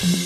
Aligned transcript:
Herzlich 0.00 0.16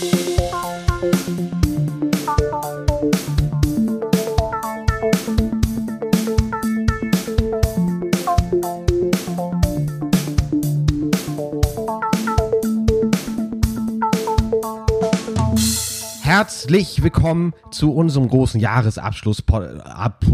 willkommen 17.03 17.53
zu 17.73 17.93
unserem 17.93 18.29
großen 18.29 18.61
Jahresabschluss. 18.61 19.43
Ab, 19.49 20.25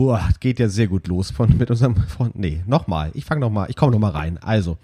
geht 0.40 0.58
ja 0.58 0.68
sehr 0.68 0.86
gut 0.86 1.08
los 1.08 1.30
von 1.30 1.56
mit 1.56 1.70
unserem 1.70 1.96
von, 1.96 2.30
nee, 2.34 2.62
nochmal. 2.66 3.10
Ich 3.14 3.24
fange 3.24 3.40
nochmal, 3.40 3.70
ich 3.70 3.76
komme 3.76 3.92
nochmal 3.92 4.10
rein. 4.10 4.36
Also, 4.42 4.76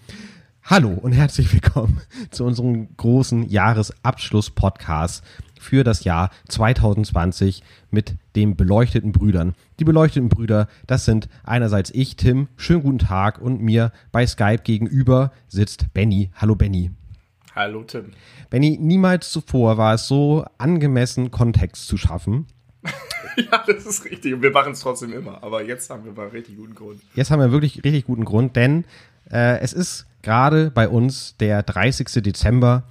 hallo 0.68 0.88
und 0.90 1.12
herzlich 1.12 1.52
willkommen 1.52 2.00
zu 2.32 2.44
unserem 2.44 2.88
großen 2.96 3.48
Jahresabschluss 3.48 4.50
Podcast 4.50 5.24
für 5.60 5.84
das 5.84 6.02
Jahr 6.02 6.30
2020 6.48 7.62
mit 7.92 8.16
den 8.34 8.56
beleuchteten 8.56 9.12
Brüdern. 9.12 9.54
Die 9.78 9.84
beleuchteten 9.84 10.28
Brüder, 10.28 10.66
das 10.88 11.04
sind 11.04 11.28
einerseits 11.44 11.90
ich, 11.94 12.16
Tim, 12.16 12.48
schönen 12.56 12.82
guten 12.82 12.98
Tag 12.98 13.40
und 13.40 13.62
mir 13.62 13.92
bei 14.10 14.26
Skype 14.26 14.62
gegenüber 14.64 15.30
sitzt 15.46 15.94
Benny. 15.94 16.30
Hallo 16.34 16.56
Benny. 16.56 16.90
Hallo 17.54 17.84
Tim. 17.84 18.06
Benny, 18.50 18.76
niemals 18.80 19.30
zuvor 19.30 19.78
war 19.78 19.94
es 19.94 20.08
so 20.08 20.44
angemessen, 20.58 21.30
Kontext 21.30 21.86
zu 21.86 21.96
schaffen. 21.96 22.46
ja, 23.36 23.62
das 23.64 23.86
ist 23.86 24.04
richtig. 24.04 24.34
Und 24.34 24.42
wir 24.42 24.50
machen 24.50 24.72
es 24.72 24.80
trotzdem 24.80 25.12
immer. 25.12 25.44
Aber 25.44 25.62
jetzt 25.62 25.90
haben 25.90 26.04
wir 26.04 26.12
mal 26.12 26.28
richtig 26.28 26.56
guten 26.56 26.74
Grund. 26.74 27.00
Jetzt 27.14 27.30
haben 27.30 27.40
wir 27.40 27.52
wirklich 27.52 27.84
richtig 27.84 28.04
guten 28.06 28.24
Grund, 28.24 28.56
denn 28.56 28.84
äh, 29.30 29.58
es 29.60 29.72
ist 29.72 30.06
gerade 30.22 30.70
bei 30.70 30.88
uns 30.88 31.36
der 31.38 31.62
30. 31.62 32.22
Dezember, 32.22 32.84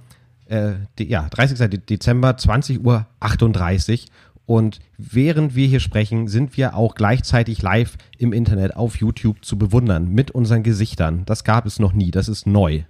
äh, 0.46 0.72
die, 0.98 1.08
ja, 1.08 1.28
30. 1.28 1.84
Dezember, 1.86 2.30
20.38 2.30 2.80
Uhr. 2.84 4.06
Und 4.46 4.78
während 4.96 5.56
wir 5.56 5.66
hier 5.66 5.80
sprechen, 5.80 6.28
sind 6.28 6.56
wir 6.56 6.76
auch 6.76 6.94
gleichzeitig 6.94 7.62
live 7.62 7.98
im 8.16 8.32
Internet 8.32 8.76
auf 8.76 8.96
YouTube 8.96 9.44
zu 9.44 9.58
bewundern 9.58 10.08
mit 10.08 10.30
unseren 10.30 10.62
Gesichtern. 10.62 11.24
Das 11.26 11.42
gab 11.42 11.66
es 11.66 11.80
noch 11.80 11.92
nie. 11.92 12.12
Das 12.12 12.28
ist 12.28 12.46
neu. 12.46 12.82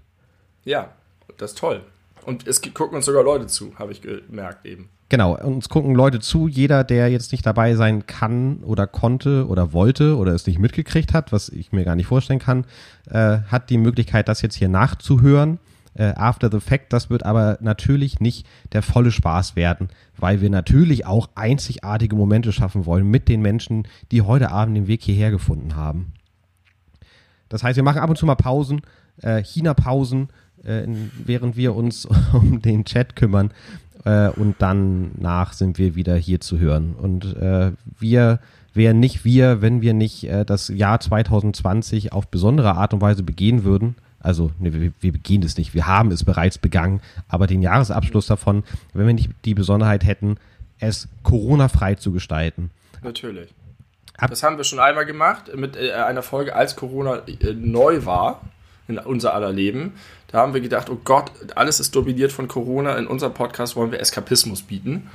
Ja, 0.64 0.92
das 1.38 1.53
ist 1.53 1.58
toll. 1.58 1.83
Und 2.27 2.47
es 2.47 2.60
gucken 2.60 2.97
uns 2.97 3.06
sogar 3.06 3.22
Leute 3.22 3.47
zu, 3.47 3.78
habe 3.78 3.92
ich 3.92 4.03
gemerkt 4.03 4.66
eben. 4.66 4.91
Genau, 5.09 5.37
uns 5.37 5.69
gucken 5.69 5.95
Leute 5.95 6.19
zu. 6.19 6.49
Jeder, 6.49 6.83
der 6.83 7.09
jetzt 7.11 7.31
nicht 7.31 7.47
dabei 7.47 7.77
sein 7.77 8.07
kann 8.07 8.59
oder 8.65 8.89
konnte 8.89 9.47
oder 9.47 9.73
wollte 9.73 10.17
oder 10.17 10.33
es 10.33 10.47
nicht 10.47 10.59
mitgekriegt 10.59 11.15
hat, 11.15 11.31
was 11.31 11.49
ich 11.49 11.71
mir 11.71 11.85
gar 11.85 11.95
nicht 11.95 12.07
vorstellen 12.07 12.41
kann, 12.41 12.65
äh, 13.09 13.39
hat 13.47 13.71
die 13.71 13.79
Möglichkeit, 13.79 14.29
das 14.29 14.43
jetzt 14.43 14.57
hier 14.57 14.69
nachzuhören. 14.69 15.59
Äh, 15.95 16.12
after 16.17 16.51
the 16.51 16.59
fact, 16.59 16.93
das 16.93 17.09
wird 17.09 17.25
aber 17.25 17.57
natürlich 17.61 18.19
nicht 18.19 18.47
der 18.73 18.83
volle 18.83 19.12
Spaß 19.12 19.55
werden, 19.55 19.89
weil 20.17 20.41
wir 20.41 20.51
natürlich 20.51 21.07
auch 21.07 21.29
einzigartige 21.37 22.17
Momente 22.17 22.53
schaffen 22.53 22.84
wollen 22.84 23.09
mit 23.09 23.29
den 23.29 23.41
Menschen, 23.41 23.87
die 24.11 24.23
heute 24.23 24.51
Abend 24.51 24.77
den 24.77 24.89
Weg 24.89 25.03
hierher 25.03 25.31
gefunden 25.31 25.77
haben. 25.77 26.12
Das 27.49 27.62
heißt, 27.62 27.77
wir 27.77 27.84
machen 27.84 28.01
ab 28.01 28.11
und 28.11 28.17
zu 28.17 28.27
mal 28.27 28.34
Pausen, 28.34 28.83
äh, 29.23 29.43
China-Pausen, 29.43 30.29
äh, 30.65 30.87
während 31.25 31.57
wir 31.57 31.75
uns 31.75 32.07
um 32.33 32.61
den 32.61 32.84
Chat 32.84 33.17
kümmern. 33.17 33.53
Äh, 34.07 34.29
und 34.29 34.55
dann 34.61 35.11
nach 35.19 35.53
sind 35.53 35.79
wir 35.79 35.97
wieder 35.97 36.15
hier 36.15 36.41
zu 36.41 36.59
hören. 36.59 36.95
Und 36.95 37.37
äh, 37.37 37.73
wir 37.99 38.39
wären 38.73 39.01
nicht 39.01 39.25
wir, 39.25 39.62
wenn 39.62 39.83
wir 39.83 39.95
nicht 39.95 40.25
äh, 40.25 40.45
das 40.45 40.69
Jahr 40.69 41.01
2020 41.01 42.12
auf 42.12 42.29
besondere 42.29 42.77
Art 42.77 42.95
und 42.95 43.01
Weise 43.01 43.25
begehen 43.25 43.65
würden. 43.65 43.97
Also 44.21 44.53
nee, 44.61 44.73
wir, 44.73 44.93
wir 45.01 45.12
begehen 45.12 45.43
es 45.43 45.59
nicht, 45.59 45.75
wir 45.75 45.87
haben 45.89 46.11
es 46.12 46.25
bereits 46.25 46.59
begangen, 46.59 47.01
aber 47.29 47.47
den 47.47 47.62
Jahresabschluss 47.62 48.27
davon, 48.27 48.65
wenn 48.93 49.07
wir 49.07 49.15
nicht 49.15 49.31
die 49.45 49.55
Besonderheit 49.55 50.05
hätten, 50.05 50.37
es 50.79 51.09
Corona-frei 51.23 51.97
zu 51.97 52.12
gestalten. 52.12 52.71
Natürlich. 53.03 53.53
Ab 54.19 54.31
das 54.31 54.43
haben 54.43 54.57
wir 54.57 54.65
schon 54.65 54.79
einmal 54.79 55.05
gemacht 55.05 55.55
mit 55.55 55.77
äh, 55.77 55.93
einer 55.93 56.23
Folge, 56.23 56.55
als 56.55 56.77
Corona 56.77 57.22
äh, 57.27 57.55
neu 57.55 58.05
war 58.05 58.41
in 58.89 58.99
unser 58.99 59.34
aller 59.34 59.53
Leben. 59.53 59.95
Da 60.36 60.42
haben 60.42 60.52
wir 60.52 60.60
gedacht, 60.60 60.91
oh 60.91 60.98
Gott, 61.02 61.32
alles 61.54 61.80
ist 61.80 61.97
dominiert 61.97 62.30
von 62.30 62.47
Corona. 62.47 62.98
In 62.98 63.06
unserem 63.06 63.32
Podcast 63.32 63.74
wollen 63.74 63.91
wir 63.91 64.00
Eskapismus 64.00 64.60
bieten 64.60 65.10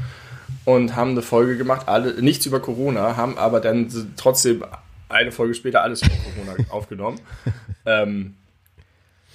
und 0.66 0.96
haben 0.96 1.12
eine 1.12 1.22
Folge 1.22 1.58
gemacht, 1.58 1.88
alle, 1.88 2.20
nichts 2.24 2.48
über 2.48 2.60
Corona, 2.60 3.18
haben 3.18 3.38
aber 3.38 3.60
dann 3.60 3.88
trotzdem 4.18 4.66
eine 5.10 5.32
Folge 5.32 5.54
später 5.54 5.84
alles 5.84 6.02
über 6.02 6.16
Corona 6.16 6.70
aufgenommen. 6.72 7.22
Ähm, 7.86 8.34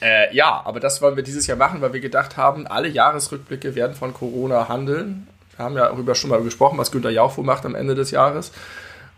äh, 0.02 0.34
ja, 0.34 0.60
aber 0.64 0.80
das 0.80 1.00
wollen 1.02 1.14
wir 1.14 1.22
dieses 1.22 1.46
Jahr 1.46 1.56
machen, 1.56 1.80
weil 1.80 1.92
wir 1.92 2.00
gedacht 2.00 2.36
haben, 2.36 2.66
alle 2.66 2.88
Jahresrückblicke 2.88 3.76
werden 3.76 3.94
von 3.94 4.12
Corona 4.12 4.68
handeln. 4.68 5.28
Wir 5.54 5.64
haben 5.64 5.76
ja 5.76 5.86
darüber 5.86 6.16
schon 6.16 6.30
mal 6.30 6.42
gesprochen, 6.42 6.78
was 6.78 6.90
Günter 6.90 7.10
Jauch 7.10 7.36
macht 7.36 7.64
am 7.64 7.76
Ende 7.76 7.94
des 7.94 8.10
Jahres. 8.10 8.50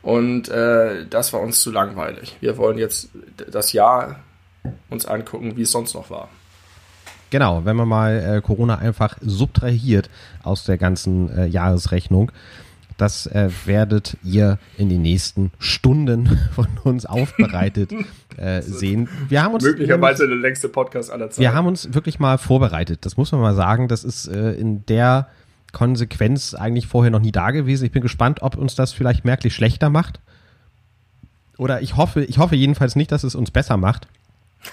Und 0.03 0.51
äh, 0.51 1.07
das 1.09 1.33
war 1.33 1.41
uns 1.41 1.63
zu 1.63 1.71
langweilig. 1.71 2.37
Wir 2.43 2.59
wollen 2.59 2.77
jetzt 2.77 3.09
das 3.51 3.73
Jahr 3.73 4.17
uns 4.91 5.07
angucken, 5.07 5.57
wie 5.57 5.63
es 5.63 5.71
sonst 5.71 5.95
noch 5.95 6.11
war. 6.11 6.29
Genau, 7.31 7.65
wenn 7.65 7.77
man 7.77 7.89
mal 7.89 8.37
äh, 8.37 8.41
Corona 8.41 8.79
einfach 8.79 9.17
subtrahiert 9.21 10.09
aus 10.43 10.65
der 10.65 10.79
ganzen 10.79 11.31
äh, 11.37 11.47
Jahresrechnung, 11.47 12.33
das 12.99 13.27
äh, 13.29 13.49
werdet 13.65 14.17
ihr 14.25 14.59
in 14.77 14.89
den 14.89 15.03
nächsten 15.03 15.53
Stunden 15.59 16.39
von 16.53 16.67
uns 16.83 17.07
aufbereitet 17.07 17.93
äh, 18.37 18.61
sehen. 18.61 19.09
Wir 19.29 19.43
haben 19.43 19.55
uns 19.55 19.65
möglicherweise 19.65 20.27
der 20.27 20.37
längste 20.37 20.69
Podcast 20.69 21.11
aller 21.11 21.31
Zeiten. 21.31 21.41
Wir 21.41 21.55
haben 21.55 21.67
uns 21.67 21.95
wirklich 21.95 22.19
mal 22.19 22.39
vorbereitet. 22.39 23.07
Das 23.07 23.17
muss 23.17 23.31
man 23.33 23.41
mal 23.41 23.55
sagen. 23.55 23.89
Das 23.89 24.05
ist 24.05 24.27
äh, 24.27 24.53
in 24.53 24.85
der 24.87 25.29
Konsequenz 25.73 26.55
eigentlich 26.55 26.87
vorher 26.89 27.11
noch 27.11 27.21
nie 27.21 27.33
da 27.33 27.53
gewesen. 27.53 27.85
Ich 27.85 27.93
bin 27.93 28.03
gespannt, 28.03 28.43
ob 28.43 28.57
uns 28.57 28.75
das 28.75 28.93
vielleicht 28.93 29.25
merklich 29.25 29.55
schlechter 29.55 29.91
macht. 29.91 30.21
Oder 31.57 31.83
ich 31.83 31.97
hoffe, 31.97 32.25
ich 32.25 32.39
hoffe 32.39 32.57
jedenfalls 32.57 32.97
nicht, 32.97 33.13
dass 33.13 33.23
es 33.23 33.35
uns 33.35 33.51
besser 33.51 33.77
macht. 33.77 34.09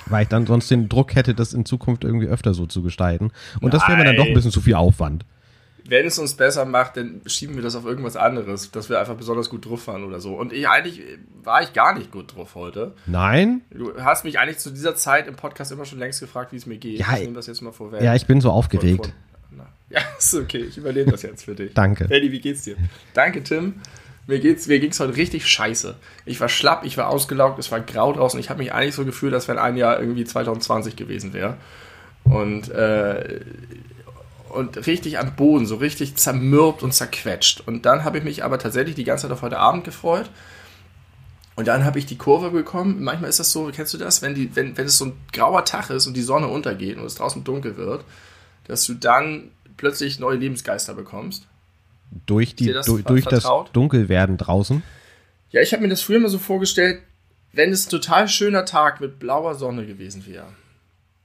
Weil 0.08 0.24
ich 0.24 0.30
dann 0.30 0.46
sonst 0.46 0.70
den 0.72 0.90
Druck 0.90 1.16
hätte, 1.16 1.34
das 1.34 1.54
in 1.54 1.66
Zukunft 1.66 2.04
irgendwie 2.04 2.28
öfter 2.28 2.54
so 2.54 2.66
zu 2.66 2.82
gestalten. 2.82 3.26
Und 3.56 3.62
Nein. 3.62 3.72
das 3.72 3.88
wäre 3.88 3.98
mir 3.98 4.06
dann 4.06 4.16
doch 4.16 4.26
ein 4.26 4.34
bisschen 4.34 4.52
zu 4.52 4.62
viel 4.62 4.76
Aufwand. 4.76 5.26
Wenn 5.88 6.08
es 6.08 6.18
uns 6.18 6.34
besser 6.34 6.66
macht, 6.66 6.98
dann 6.98 7.22
schieben 7.28 7.56
wir 7.56 7.62
das 7.62 7.76
auf 7.76 7.86
irgendwas 7.86 8.16
anderes, 8.16 8.72
dass 8.72 8.90
wir 8.90 9.00
einfach 9.00 9.16
besonders 9.16 9.52
gut 9.52 9.68
drauf 9.68 9.86
waren 9.88 10.04
oder 10.04 10.20
so. 10.20 10.36
Und 10.36 10.52
ich 10.52 10.68
eigentlich 10.68 11.04
war 11.44 11.62
ich 11.62 11.74
gar 11.74 11.96
nicht 11.96 12.12
gut 12.12 12.36
drauf 12.36 12.56
heute. 12.56 12.96
Nein? 13.06 13.62
Du 13.70 13.94
hast 14.02 14.26
mich 14.26 14.40
eigentlich 14.40 14.58
zu 14.58 14.72
dieser 14.72 14.96
Zeit 14.96 15.28
im 15.28 15.36
Podcast 15.36 15.72
immer 15.72 15.86
schon 15.86 16.00
längst 16.00 16.20
gefragt, 16.22 16.52
wie 16.54 16.56
es 16.56 16.66
mir 16.66 16.78
geht. 16.78 17.00
Ja, 17.00 17.14
ich 17.14 17.22
nehme 17.22 17.34
das 17.34 17.46
jetzt 17.46 17.62
mal 17.62 17.72
vorweg. 17.72 18.02
Ja, 18.02 18.16
ich 18.16 18.26
bin 18.26 18.42
so 18.42 18.50
aufgeregt. 18.50 19.14
ja, 19.90 20.02
ist 20.18 20.34
okay. 20.34 20.64
Ich 20.64 20.78
überlebe 20.78 21.12
das 21.12 21.22
jetzt 21.22 21.46
für 21.46 21.54
dich. 21.54 21.76
Danke. 21.76 22.06
Eddie, 22.10 22.32
wie 22.32 22.42
geht's 22.42 22.64
dir? 22.64 22.78
Danke, 23.14 23.44
Tim. 23.44 23.76
Mir, 24.28 24.40
geht's, 24.40 24.68
mir 24.68 24.80
ging's 24.80 25.00
heute 25.00 25.16
richtig 25.16 25.48
scheiße. 25.48 25.96
Ich 26.26 26.40
war 26.40 26.50
schlapp, 26.50 26.84
ich 26.84 26.98
war 26.98 27.10
ausgelaugt, 27.10 27.60
es 27.60 27.72
war 27.72 27.80
grau 27.80 28.12
draußen. 28.12 28.40
Ich 28.40 28.50
habe 28.50 28.60
mich 28.60 28.74
eigentlich 28.74 28.96
so 28.96 29.06
gefühlt, 29.06 29.34
als 29.34 29.48
wenn 29.48 29.60
ein 29.60 29.78
Jahr 29.78 30.00
irgendwie 30.00 30.26
2020 30.26 30.96
gewesen 30.96 31.34
wäre. 31.34 31.58
Und, 32.24 32.70
äh, 32.70 33.42
und 34.50 34.88
richtig 34.88 35.20
am 35.20 35.36
Boden, 35.36 35.68
so 35.68 35.76
richtig 35.76 36.16
zermürbt 36.16 36.82
und 36.82 36.94
zerquetscht. 36.94 37.62
Und 37.68 37.86
dann 37.86 38.04
habe 38.04 38.18
ich 38.18 38.24
mich 38.24 38.44
aber 38.44 38.58
tatsächlich 38.58 38.96
die 38.96 39.04
ganze 39.04 39.24
Zeit 39.24 39.32
auf 39.32 39.44
heute 39.44 39.60
Abend 39.60 39.84
gefreut. 39.84 40.32
Und 41.56 41.68
dann 41.68 41.86
habe 41.86 42.00
ich 42.00 42.08
die 42.08 42.18
Kurve 42.18 42.50
bekommen. 42.50 43.04
Manchmal 43.04 43.30
ist 43.30 43.40
das 43.40 43.52
so, 43.52 43.70
kennst 43.74 43.94
du 43.94 43.98
das, 44.00 44.24
wenn, 44.24 44.34
die, 44.34 44.56
wenn, 44.56 44.76
wenn 44.76 44.88
es 44.88 44.98
so 44.98 45.06
ein 45.06 45.14
grauer 45.34 45.66
Tag 45.66 45.92
ist 45.92 46.08
und 46.08 46.16
die 46.16 46.22
Sonne 46.22 46.48
untergeht 46.48 46.98
und 46.98 47.06
es 47.06 47.16
draußen 47.16 47.44
dunkel 47.44 47.78
wird, 47.78 48.04
dass 48.66 48.86
du 48.86 48.96
dann 48.96 49.52
plötzlich 49.78 50.20
neue 50.20 50.38
Lebensgeister 50.38 50.96
bekommst 50.96 51.48
durch, 52.26 52.56
die, 52.56 52.72
das, 52.72 52.86
durch, 52.86 53.04
durch 53.04 53.26
das 53.26 53.48
Dunkelwerden 53.74 54.38
draußen? 54.38 54.84
Ja, 55.52 55.62
ich 55.62 55.74
habe 55.74 55.84
mir 55.84 55.90
das 55.90 56.02
früher 56.02 56.20
mal 56.20 56.30
so 56.30 56.40
vorgestellt, 56.40 57.02
wenn 57.54 57.72
es 57.72 57.88
ein 57.88 57.90
total 57.90 58.28
schöner 58.28 58.66
Tag 58.66 59.00
mit 59.02 59.20
blauer 59.20 59.56
Sonne 59.56 59.86
gewesen 59.86 60.26
wäre. 60.26 60.48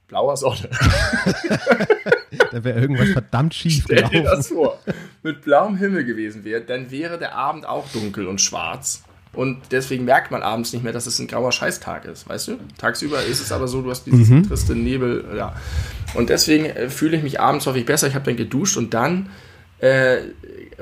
Blauer 0.07 0.37
Sonne. 0.37 0.69
da 2.51 2.63
wäre 2.63 2.79
irgendwas 2.79 3.09
verdammt 3.09 3.53
schief 3.53 3.83
Stell 3.85 4.03
dir 4.03 4.23
das 4.23 4.47
vor. 4.49 4.79
Mit 5.23 5.41
blauem 5.41 5.77
Himmel 5.77 6.03
gewesen 6.03 6.43
wäre, 6.43 6.61
dann 6.61 6.91
wäre 6.91 7.17
der 7.17 7.35
Abend 7.35 7.65
auch 7.65 7.87
dunkel 7.89 8.27
und 8.27 8.41
schwarz. 8.41 9.03
Und 9.33 9.59
deswegen 9.71 10.03
merkt 10.03 10.31
man 10.31 10.43
abends 10.43 10.73
nicht 10.73 10.83
mehr, 10.83 10.91
dass 10.91 11.05
es 11.05 11.17
ein 11.19 11.27
grauer 11.27 11.53
Scheißtag 11.53 12.03
ist, 12.05 12.27
weißt 12.27 12.49
du? 12.49 12.57
Tagsüber 12.77 13.23
ist 13.23 13.39
es 13.39 13.53
aber 13.53 13.67
so, 13.69 13.81
du 13.81 13.89
hast 13.89 14.03
diesen 14.03 14.39
mhm. 14.39 14.47
triste 14.47 14.75
Nebel, 14.75 15.23
ja. 15.37 15.55
Und 16.15 16.29
deswegen 16.29 16.65
äh, 16.65 16.89
fühle 16.89 17.15
ich 17.15 17.23
mich 17.23 17.39
abends 17.39 17.65
häufig 17.65 17.85
besser. 17.85 18.07
Ich 18.07 18.15
habe 18.15 18.25
dann 18.25 18.35
geduscht 18.35 18.75
und 18.75 18.93
dann 18.93 19.29
äh, 19.79 20.17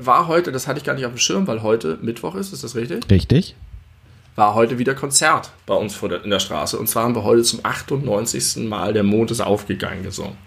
war 0.06 0.28
heute, 0.28 0.51
das 0.51 0.68
hatte 0.68 0.80
ich 0.80 0.86
gar 0.86 0.94
nicht 0.94 1.06
auf 1.06 1.13
dem 1.13 1.18
Schirm, 1.18 1.48
weil 1.48 1.62
heute 1.62 1.98
Mittwoch 2.01 2.36
ist, 2.36 2.54
ist 2.54 2.63
das 2.63 2.75
richtig? 2.75 3.10
Richtig. 3.10 3.56
War 4.36 4.56
heute 4.56 4.78
wieder 4.78 4.96
Konzert 4.96 5.51
bei 5.66 5.74
uns 5.74 5.96
vor 5.96 6.10
der, 6.10 6.24
in 6.24 6.30
der 6.30 6.40
Straße. 6.40 6.78
Und 6.78 6.88
zwar 6.88 7.04
haben 7.04 7.16
wir 7.16 7.24
heute 7.24 7.44
zum 7.44 7.60
98. 7.63 8.68
Mal 8.68 8.94
Der 8.94 9.04
Mond 9.04 9.31
ist 9.31 9.42
aufgegangen 9.42 10.04
gesungen. 10.04 10.38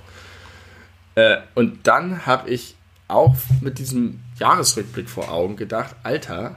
Äh, 1.14 1.38
und 1.54 1.86
dann 1.86 2.24
habe 2.26 2.48
ich 2.50 2.76
auch 3.08 3.34
mit 3.60 3.78
diesem 3.78 4.20
Jahresrückblick 4.38 5.10
vor 5.10 5.30
Augen 5.30 5.56
gedacht, 5.56 5.94
Alter, 6.02 6.56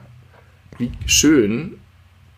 wie 0.78 0.92
schön, 1.06 1.78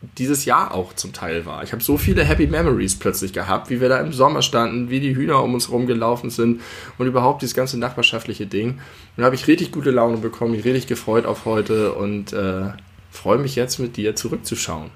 dieses 0.01 0.45
Jahr 0.45 0.75
auch 0.75 0.93
zum 0.93 1.13
Teil 1.13 1.45
war. 1.45 1.65
Ich 1.65 1.73
habe 1.73 1.83
so 1.83 1.97
viele 1.97 2.25
Happy 2.25 2.47
Memories 2.47 2.97
plötzlich 2.97 3.33
gehabt, 3.33 3.69
wie 3.69 3.81
wir 3.81 3.89
da 3.89 3.99
im 3.99 4.13
Sommer 4.13 4.43
standen, 4.43 4.91
wie 4.91 5.01
die 5.01 5.17
Hühner 5.17 5.43
um 5.43 5.55
uns 5.55 5.71
rumgelaufen 5.71 6.31
sind 6.31 6.61
und 6.99 7.07
überhaupt 7.07 7.43
dieses 7.43 7.55
ganze 7.55 7.79
nachbarschaftliche 7.79 8.47
Ding. 8.47 8.71
Und 8.71 8.79
da 9.17 9.25
habe 9.25 9.35
ich 9.35 9.49
richtig 9.49 9.73
gute 9.73 9.91
Laune 9.91 10.19
bekommen, 10.19 10.53
mich 10.53 10.65
richtig 10.65 10.87
gefreut 10.87 11.27
auf 11.27 11.45
heute 11.47 11.95
und 11.95 12.33
äh, 12.33 12.71
freue 13.11 13.39
mich 13.39 13.57
jetzt 13.57 13.79
mit 13.79 13.97
dir 13.97 14.15
zurückzuschauen. 14.15 14.91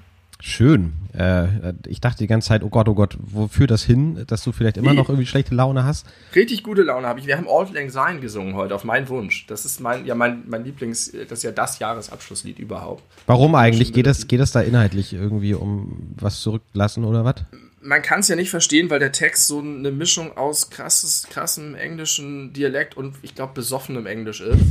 Schön. 0.45 0.91
Äh, 1.17 1.71
ich 1.87 2.01
dachte 2.01 2.17
die 2.17 2.27
ganze 2.27 2.49
Zeit, 2.49 2.63
oh 2.63 2.69
Gott, 2.69 2.89
oh 2.89 2.93
Gott, 2.95 3.15
wofür 3.17 3.65
das 3.65 3.81
hin, 3.81 4.25
dass 4.27 4.43
du 4.43 4.51
vielleicht 4.51 4.75
immer 4.75 4.91
nee. 4.91 4.97
noch 4.97 5.07
irgendwie 5.07 5.25
schlechte 5.25 5.55
Laune 5.55 5.85
hast? 5.85 6.05
Richtig 6.35 6.63
gute 6.63 6.81
Laune 6.81 7.07
habe 7.07 7.21
ich. 7.21 7.27
Wir 7.27 7.37
haben 7.37 7.47
Old 7.47 7.73
Lang 7.73 7.89
Syne 7.89 8.19
gesungen 8.19 8.53
heute 8.53 8.75
auf 8.75 8.83
meinen 8.83 9.07
Wunsch. 9.07 9.47
Das 9.47 9.63
ist 9.63 9.79
mein, 9.79 10.05
ja, 10.05 10.15
mein, 10.15 10.43
mein 10.45 10.65
Lieblings, 10.65 11.13
das 11.29 11.39
ist 11.39 11.43
ja 11.43 11.53
das 11.53 11.79
Jahresabschlusslied 11.79 12.59
überhaupt. 12.59 13.03
Warum 13.25 13.55
eigentlich? 13.55 13.93
Geht 13.93 14.05
das, 14.05 14.27
geht 14.27 14.41
das 14.41 14.51
da 14.51 14.59
inhaltlich 14.59 15.13
irgendwie 15.13 15.53
um 15.53 16.13
was 16.19 16.41
zurücklassen 16.41 17.05
oder 17.05 17.23
was? 17.23 17.35
Man 17.79 18.01
kann 18.01 18.19
es 18.19 18.27
ja 18.27 18.35
nicht 18.35 18.49
verstehen, 18.49 18.89
weil 18.89 18.99
der 18.99 19.13
Text 19.13 19.47
so 19.47 19.59
eine 19.59 19.91
Mischung 19.91 20.35
aus 20.35 20.69
krasses, 20.69 21.25
krassem 21.29 21.73
englischen 21.73 22.51
Dialekt 22.51 22.97
und 22.97 23.15
ich 23.21 23.33
glaube 23.33 23.53
besoffenem 23.53 24.05
Englisch 24.07 24.41
ist. 24.41 24.65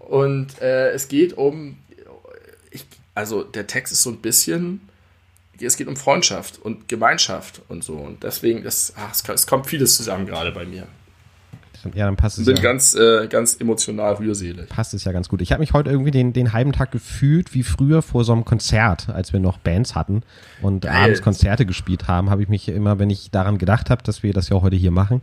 Und 0.00 0.60
äh, 0.60 0.90
es 0.90 1.06
geht 1.06 1.38
um 1.38 1.76
also 3.20 3.44
der 3.44 3.66
Text 3.66 3.92
ist 3.92 4.02
so 4.02 4.10
ein 4.10 4.16
bisschen, 4.16 4.80
es 5.60 5.76
geht 5.76 5.88
um 5.88 5.96
Freundschaft 5.96 6.58
und 6.58 6.88
Gemeinschaft 6.88 7.60
und 7.68 7.84
so. 7.84 7.94
Und 7.94 8.22
deswegen, 8.22 8.62
das, 8.64 8.94
ach, 8.96 9.12
es, 9.12 9.46
kommt 9.46 9.66
vieles 9.66 9.96
zusammen 9.96 10.24
gerade 10.24 10.52
bei 10.52 10.64
mir. 10.64 10.86
Ja, 11.94 12.06
dann 12.06 12.16
passt 12.16 12.38
es 12.38 12.46
Bin 12.46 12.56
ja. 12.56 12.62
ganz, 12.62 12.94
äh, 12.94 13.26
ganz 13.28 13.58
emotional 13.58 14.14
rührselig. 14.14 14.68
Passt 14.68 14.92
es 14.94 15.04
ja 15.04 15.12
ganz 15.12 15.28
gut. 15.28 15.40
Ich 15.40 15.52
habe 15.52 15.60
mich 15.60 15.72
heute 15.72 15.90
irgendwie 15.90 16.10
den, 16.10 16.32
den 16.32 16.52
halben 16.52 16.72
Tag 16.72 16.92
gefühlt 16.92 17.54
wie 17.54 17.62
früher 17.62 18.02
vor 18.02 18.24
so 18.24 18.32
einem 18.32 18.44
Konzert, 18.44 19.08
als 19.08 19.32
wir 19.32 19.40
noch 19.40 19.58
Bands 19.58 19.94
hatten 19.94 20.22
und 20.62 20.82
Geil. 20.82 21.04
abends 21.04 21.22
Konzerte 21.22 21.64
gespielt 21.66 22.08
haben, 22.08 22.30
habe 22.30 22.42
ich 22.42 22.48
mich 22.48 22.68
immer, 22.68 22.98
wenn 22.98 23.08
ich 23.08 23.30
daran 23.30 23.56
gedacht 23.58 23.90
habe, 23.90 24.02
dass 24.02 24.22
wir 24.22 24.32
das 24.32 24.48
ja 24.48 24.60
heute 24.60 24.76
hier 24.76 24.90
machen, 24.90 25.22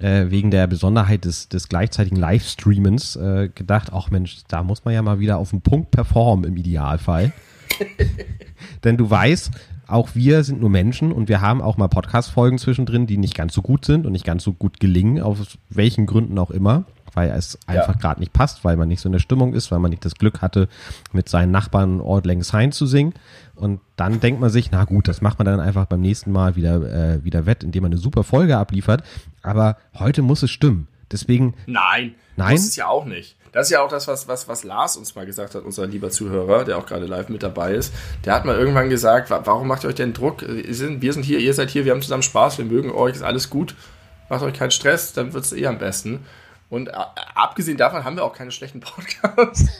äh, 0.00 0.30
wegen 0.30 0.50
der 0.50 0.66
Besonderheit 0.66 1.24
des, 1.24 1.48
des 1.48 1.68
gleichzeitigen 1.68 2.16
Livestreamens 2.16 3.16
äh, 3.16 3.48
gedacht, 3.54 3.92
ach 3.92 4.10
Mensch, 4.10 4.38
da 4.48 4.62
muss 4.62 4.84
man 4.84 4.94
ja 4.94 5.02
mal 5.02 5.20
wieder 5.20 5.38
auf 5.38 5.50
den 5.50 5.60
Punkt 5.60 5.90
performen 5.90 6.44
im 6.44 6.56
Idealfall. 6.56 7.32
Denn 8.84 8.96
du 8.96 9.08
weißt, 9.08 9.50
auch 9.86 10.10
wir 10.14 10.44
sind 10.44 10.60
nur 10.60 10.70
Menschen 10.70 11.12
und 11.12 11.28
wir 11.28 11.40
haben 11.40 11.60
auch 11.60 11.76
mal 11.76 11.88
Podcast-Folgen 11.88 12.58
zwischendrin, 12.58 13.06
die 13.06 13.18
nicht 13.18 13.34
ganz 13.34 13.54
so 13.54 13.62
gut 13.62 13.84
sind 13.84 14.06
und 14.06 14.12
nicht 14.12 14.24
ganz 14.24 14.44
so 14.44 14.52
gut 14.52 14.80
gelingen, 14.80 15.20
aus 15.20 15.58
welchen 15.68 16.06
Gründen 16.06 16.38
auch 16.38 16.50
immer, 16.50 16.84
weil 17.14 17.30
es 17.30 17.58
einfach 17.66 17.94
ja. 17.94 18.00
gerade 18.00 18.20
nicht 18.20 18.32
passt, 18.32 18.64
weil 18.64 18.76
man 18.76 18.88
nicht 18.88 19.00
so 19.00 19.08
in 19.08 19.12
der 19.12 19.18
Stimmung 19.18 19.54
ist, 19.54 19.70
weil 19.70 19.78
man 19.78 19.90
nicht 19.90 20.04
das 20.04 20.14
Glück 20.14 20.42
hatte, 20.42 20.68
mit 21.12 21.28
seinen 21.28 21.50
Nachbarn 21.50 22.00
Lang 22.24 22.42
Syne 22.42 22.70
zu 22.70 22.86
singen. 22.86 23.14
Und 23.54 23.80
dann 23.96 24.20
denkt 24.20 24.40
man 24.40 24.50
sich, 24.50 24.70
na 24.70 24.84
gut, 24.84 25.08
das 25.08 25.20
macht 25.20 25.38
man 25.38 25.46
dann 25.46 25.60
einfach 25.60 25.86
beim 25.86 26.00
nächsten 26.00 26.32
Mal 26.32 26.56
wieder, 26.56 27.14
äh, 27.16 27.24
wieder 27.24 27.46
wett, 27.46 27.62
indem 27.62 27.82
man 27.82 27.92
eine 27.92 28.00
super 28.00 28.24
Folge 28.24 28.56
abliefert. 28.56 29.02
Aber 29.42 29.76
heute 29.98 30.22
muss 30.22 30.42
es 30.42 30.50
stimmen. 30.50 30.88
Deswegen. 31.12 31.54
Nein, 31.66 32.14
nein. 32.36 32.52
Muss 32.52 32.68
es 32.68 32.76
ja 32.76 32.86
auch 32.86 33.04
nicht. 33.04 33.36
Das 33.52 33.66
ist 33.66 33.72
ja 33.72 33.82
auch 33.82 33.88
das, 33.88 34.06
was, 34.06 34.28
was, 34.28 34.46
was 34.46 34.62
Lars 34.62 34.96
uns 34.96 35.14
mal 35.16 35.26
gesagt 35.26 35.54
hat, 35.54 35.64
unser 35.64 35.86
lieber 35.86 36.10
Zuhörer, 36.10 36.64
der 36.64 36.78
auch 36.78 36.86
gerade 36.86 37.06
live 37.06 37.28
mit 37.28 37.42
dabei 37.42 37.74
ist. 37.74 37.92
Der 38.24 38.34
hat 38.34 38.44
mal 38.44 38.56
irgendwann 38.56 38.90
gesagt, 38.90 39.28
warum 39.30 39.66
macht 39.66 39.84
ihr 39.84 39.88
euch 39.88 39.96
denn 39.96 40.12
Druck? 40.12 40.42
Wir 40.46 40.74
sind, 40.74 41.02
wir 41.02 41.12
sind 41.12 41.24
hier, 41.24 41.40
ihr 41.40 41.52
seid 41.52 41.70
hier, 41.70 41.84
wir 41.84 41.92
haben 41.92 42.02
zusammen 42.02 42.22
Spaß, 42.22 42.58
wir 42.58 42.64
mögen 42.64 42.92
euch, 42.92 43.16
ist 43.16 43.22
alles 43.22 43.50
gut. 43.50 43.74
Macht 44.28 44.42
euch 44.42 44.54
keinen 44.54 44.70
Stress, 44.70 45.12
dann 45.12 45.32
wird 45.32 45.44
es 45.44 45.52
eh 45.52 45.66
am 45.66 45.78
besten. 45.78 46.20
Und 46.70 46.88
äh, 46.88 46.92
abgesehen 47.34 47.76
davon 47.76 48.04
haben 48.04 48.16
wir 48.16 48.24
auch 48.24 48.32
keine 48.34 48.52
schlechten 48.52 48.80
Podcasts. 48.80 49.66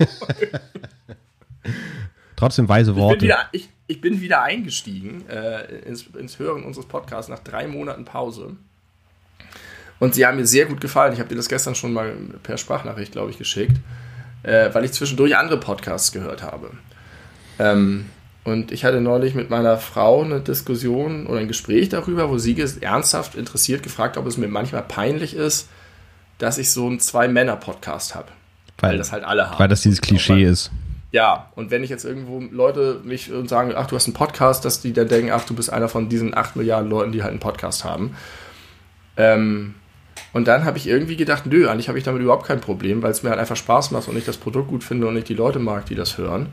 Trotzdem 2.37 2.69
weise 2.69 2.97
Worte. 2.97 3.15
Ich 3.15 3.21
bin 3.21 3.29
wieder, 3.29 3.49
ich, 3.53 3.69
ich 3.87 4.01
bin 4.01 4.21
wieder 4.21 4.43
eingestiegen 4.43 5.29
äh, 5.29 5.79
ins, 5.87 6.07
ins 6.19 6.39
Hören 6.39 6.65
unseres 6.65 6.87
Podcasts 6.87 7.31
nach 7.31 7.39
drei 7.39 7.67
Monaten 7.67 8.05
Pause. 8.05 8.57
Und 9.99 10.15
sie 10.15 10.27
haben 10.27 10.39
mir 10.39 10.47
sehr 10.47 10.67
gut 10.67 10.81
gefallen. 10.81 11.13
Ich 11.13 11.21
habe 11.21 11.29
dir 11.29 11.37
das 11.37 11.49
gestern 11.49 11.75
schon 11.75 11.93
mal 11.93 12.13
per 12.43 12.57
Sprachnachricht, 12.57 13.13
glaube 13.13 13.31
ich, 13.31 13.39
geschickt, 13.39 13.77
äh, 14.43 14.73
weil 14.73 14.85
ich 14.85 14.93
zwischendurch 14.93 15.37
andere 15.37 15.61
Podcasts 15.61 16.11
gehört 16.13 16.43
habe. 16.43 16.71
Ähm, 17.59 18.07
und 18.43 18.73
ich 18.73 18.85
hatte 18.85 19.03
neulich 19.03 19.35
mit 19.35 19.51
meiner 19.51 19.77
Frau 19.77 20.23
eine 20.25 20.41
Diskussion 20.41 21.27
oder 21.27 21.41
ein 21.41 21.49
Gespräch 21.49 21.91
darüber, 21.91 22.31
wo 22.31 22.39
sie 22.39 22.59
ernsthaft 22.81 23.35
interessiert 23.35 23.83
gefragt, 23.83 24.17
ob 24.17 24.27
es 24.27 24.39
mir 24.39 24.49
manchmal 24.49 24.83
peinlich 24.83 25.37
ist, 25.37 25.69
dass 26.41 26.59
ich 26.59 26.71
so 26.71 26.87
einen 26.87 26.99
Zwei-Männer-Podcast 26.99 28.15
habe. 28.15 28.29
Weil, 28.79 28.93
weil, 28.93 28.99
das 28.99 29.13
halt 29.13 29.25
alle 29.25 29.51
haben. 29.51 29.59
Weil 29.59 29.69
das 29.69 29.83
dieses 29.83 30.01
Klischee 30.01 30.43
ist. 30.43 30.71
Ja, 31.13 31.51
und 31.57 31.71
wenn 31.71 31.83
ich 31.83 31.91
jetzt 31.91 32.05
irgendwo 32.05 32.41
Leute 32.41 33.01
mich 33.05 33.33
und 33.33 33.49
sagen, 33.49 33.73
ach, 33.77 33.87
du 33.87 33.97
hast 33.97 34.07
einen 34.07 34.15
Podcast, 34.15 34.65
dass 34.65 34.81
die 34.81 34.93
dann 34.93 35.09
denken, 35.09 35.33
ach, 35.33 35.45
du 35.45 35.55
bist 35.55 35.73
einer 35.73 35.89
von 35.89 36.09
diesen 36.09 36.37
acht 36.37 36.57
Milliarden 36.57 36.89
Leuten, 36.89 37.13
die 37.13 37.23
halt 37.23 37.33
einen 37.33 37.41
Podcast 37.41 37.85
haben. 37.85 38.17
Ähm, 39.17 39.75
und 40.33 40.47
dann 40.47 40.65
habe 40.65 40.79
ich 40.79 40.87
irgendwie 40.87 41.17
gedacht, 41.17 41.47
nö, 41.47 41.69
eigentlich 41.69 41.89
habe 41.89 41.99
ich 41.99 42.05
damit 42.05 42.23
überhaupt 42.23 42.47
kein 42.47 42.61
Problem, 42.61 43.03
weil 43.03 43.11
es 43.11 43.23
mir 43.23 43.31
halt 43.31 43.41
einfach 43.41 43.57
Spaß 43.57 43.91
macht 43.91 44.09
und 44.09 44.17
ich 44.17 44.25
das 44.25 44.37
Produkt 44.37 44.69
gut 44.69 44.85
finde 44.85 45.09
und 45.09 45.17
ich 45.17 45.25
die 45.25 45.35
Leute 45.35 45.59
mag, 45.59 45.87
die 45.87 45.97
das 45.97 46.17
hören. 46.17 46.53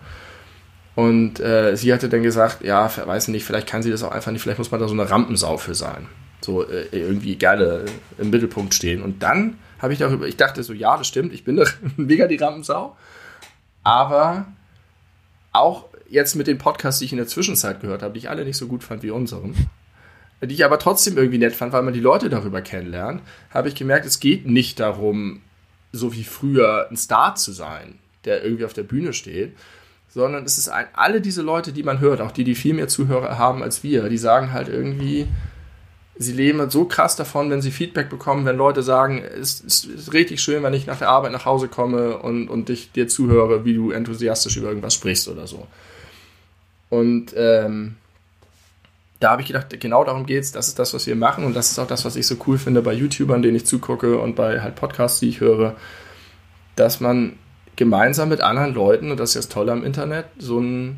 Und 0.95 1.39
äh, 1.39 1.77
sie 1.77 1.93
hatte 1.93 2.09
dann 2.09 2.23
gesagt, 2.23 2.63
ja, 2.63 2.89
weiß 3.05 3.27
nicht, 3.27 3.45
vielleicht 3.45 3.67
kann 3.67 3.83
sie 3.83 3.91
das 3.91 4.01
auch 4.01 4.11
einfach 4.11 4.31
nicht, 4.31 4.41
vielleicht 4.41 4.57
muss 4.57 4.71
man 4.71 4.79
da 4.79 4.87
so 4.87 4.95
eine 4.95 5.07
Rampensau 5.07 5.57
für 5.57 5.75
sein. 5.75 6.07
So 6.41 6.67
äh, 6.67 6.87
irgendwie 6.91 7.35
gerne 7.35 7.85
im 8.17 8.31
Mittelpunkt 8.31 8.73
stehen. 8.73 9.03
Und 9.03 9.21
dann 9.21 9.57
habe 9.79 9.93
ich 9.93 9.99
darüber, 9.99 10.27
ich 10.27 10.37
dachte 10.37 10.63
so, 10.63 10.73
ja, 10.73 10.97
das 10.97 11.07
stimmt, 11.07 11.33
ich 11.33 11.43
bin 11.43 11.57
doch 11.57 11.69
mega 11.97 12.27
die 12.27 12.37
Rampensau. 12.37 12.95
Aber 13.83 14.47
auch 15.53 15.85
jetzt 16.09 16.35
mit 16.35 16.47
den 16.47 16.57
Podcasts, 16.57 16.99
die 16.99 17.05
ich 17.05 17.11
in 17.11 17.17
der 17.17 17.27
Zwischenzeit 17.27 17.81
gehört 17.81 18.03
habe, 18.03 18.13
die 18.13 18.19
ich 18.19 18.29
alle 18.29 18.45
nicht 18.45 18.57
so 18.57 18.67
gut 18.67 18.83
fand 18.83 19.03
wie 19.03 19.11
unseren, 19.11 19.55
die 20.41 20.53
ich 20.53 20.65
aber 20.65 20.79
trotzdem 20.79 21.17
irgendwie 21.17 21.37
nett 21.37 21.55
fand, 21.55 21.73
weil 21.73 21.83
man 21.83 21.93
die 21.93 21.99
Leute 21.99 22.29
darüber 22.29 22.61
kennenlernt, 22.61 23.21
habe 23.49 23.69
ich 23.69 23.75
gemerkt, 23.75 24.05
es 24.05 24.19
geht 24.19 24.45
nicht 24.45 24.79
darum, 24.79 25.41
so 25.91 26.13
wie 26.13 26.23
früher 26.23 26.87
ein 26.89 26.97
Star 26.97 27.35
zu 27.35 27.51
sein, 27.51 27.95
der 28.25 28.43
irgendwie 28.43 28.65
auf 28.65 28.73
der 28.73 28.83
Bühne 28.83 29.13
steht, 29.13 29.55
sondern 30.09 30.45
es 30.45 30.57
ist 30.57 30.69
ein, 30.69 30.85
alle 30.93 31.21
diese 31.21 31.41
Leute, 31.41 31.73
die 31.73 31.83
man 31.83 31.99
hört, 31.99 32.21
auch 32.21 32.31
die, 32.31 32.43
die 32.43 32.55
viel 32.55 32.73
mehr 32.73 32.87
Zuhörer 32.87 33.37
haben 33.37 33.63
als 33.63 33.83
wir, 33.83 34.09
die 34.09 34.17
sagen 34.17 34.51
halt 34.51 34.67
irgendwie, 34.67 35.27
sie 36.19 36.33
leben 36.33 36.69
so 36.69 36.85
krass 36.85 37.15
davon, 37.15 37.49
wenn 37.49 37.61
sie 37.61 37.71
Feedback 37.71 38.09
bekommen, 38.09 38.45
wenn 38.45 38.57
Leute 38.57 38.83
sagen, 38.83 39.23
es 39.23 39.59
ist, 39.61 39.85
ist, 39.85 40.13
richtig 40.13 40.41
schön, 40.41 40.63
wenn 40.63 40.73
ich 40.73 40.87
nach 40.87 40.97
der 40.97 41.09
Arbeit 41.09 41.31
nach 41.31 41.45
Hause 41.45 41.67
komme 41.67 42.17
und, 42.17 42.47
und 42.47 42.69
dich, 42.69 42.91
dir 42.91 43.07
zuhöre, 43.07 43.65
wie 43.65 43.73
du 43.73 43.91
enthusiastisch 43.91 44.57
über 44.57 44.69
irgendwas 44.69 44.93
sprichst 44.93 45.27
oder 45.27 45.47
so. 45.47 45.67
Und 46.89 47.33
ähm, 47.35 47.95
da 49.19 49.31
habe 49.31 49.41
ich 49.41 49.47
gedacht, 49.47 49.79
genau 49.79 50.03
darum 50.03 50.25
geht 50.25 50.43
es, 50.43 50.51
das 50.51 50.67
ist 50.67 50.79
das, 50.79 50.93
was 50.93 51.07
wir 51.07 51.15
machen 51.15 51.43
und 51.43 51.55
das 51.55 51.71
ist 51.71 51.79
auch 51.79 51.87
das, 51.87 52.05
was 52.05 52.15
ich 52.15 52.27
so 52.27 52.35
cool 52.47 52.57
finde 52.57 52.81
bei 52.81 52.93
YouTubern, 52.93 53.41
denen 53.41 53.55
ich 53.55 53.65
zugucke 53.65 54.19
und 54.19 54.35
bei 54.35 54.61
halt 54.61 54.75
Podcasts, 54.75 55.19
die 55.19 55.29
ich 55.29 55.39
höre, 55.39 55.75
dass 56.75 56.99
man 56.99 57.37
gemeinsam 57.75 58.29
mit 58.29 58.41
anderen 58.41 58.73
Leuten, 58.73 59.11
und 59.11 59.19
das 59.19 59.29
ist 59.29 59.45
das 59.45 59.49
Tolle 59.49 59.71
am 59.71 59.83
Internet, 59.83 60.25
so, 60.37 60.59
ein, 60.59 60.97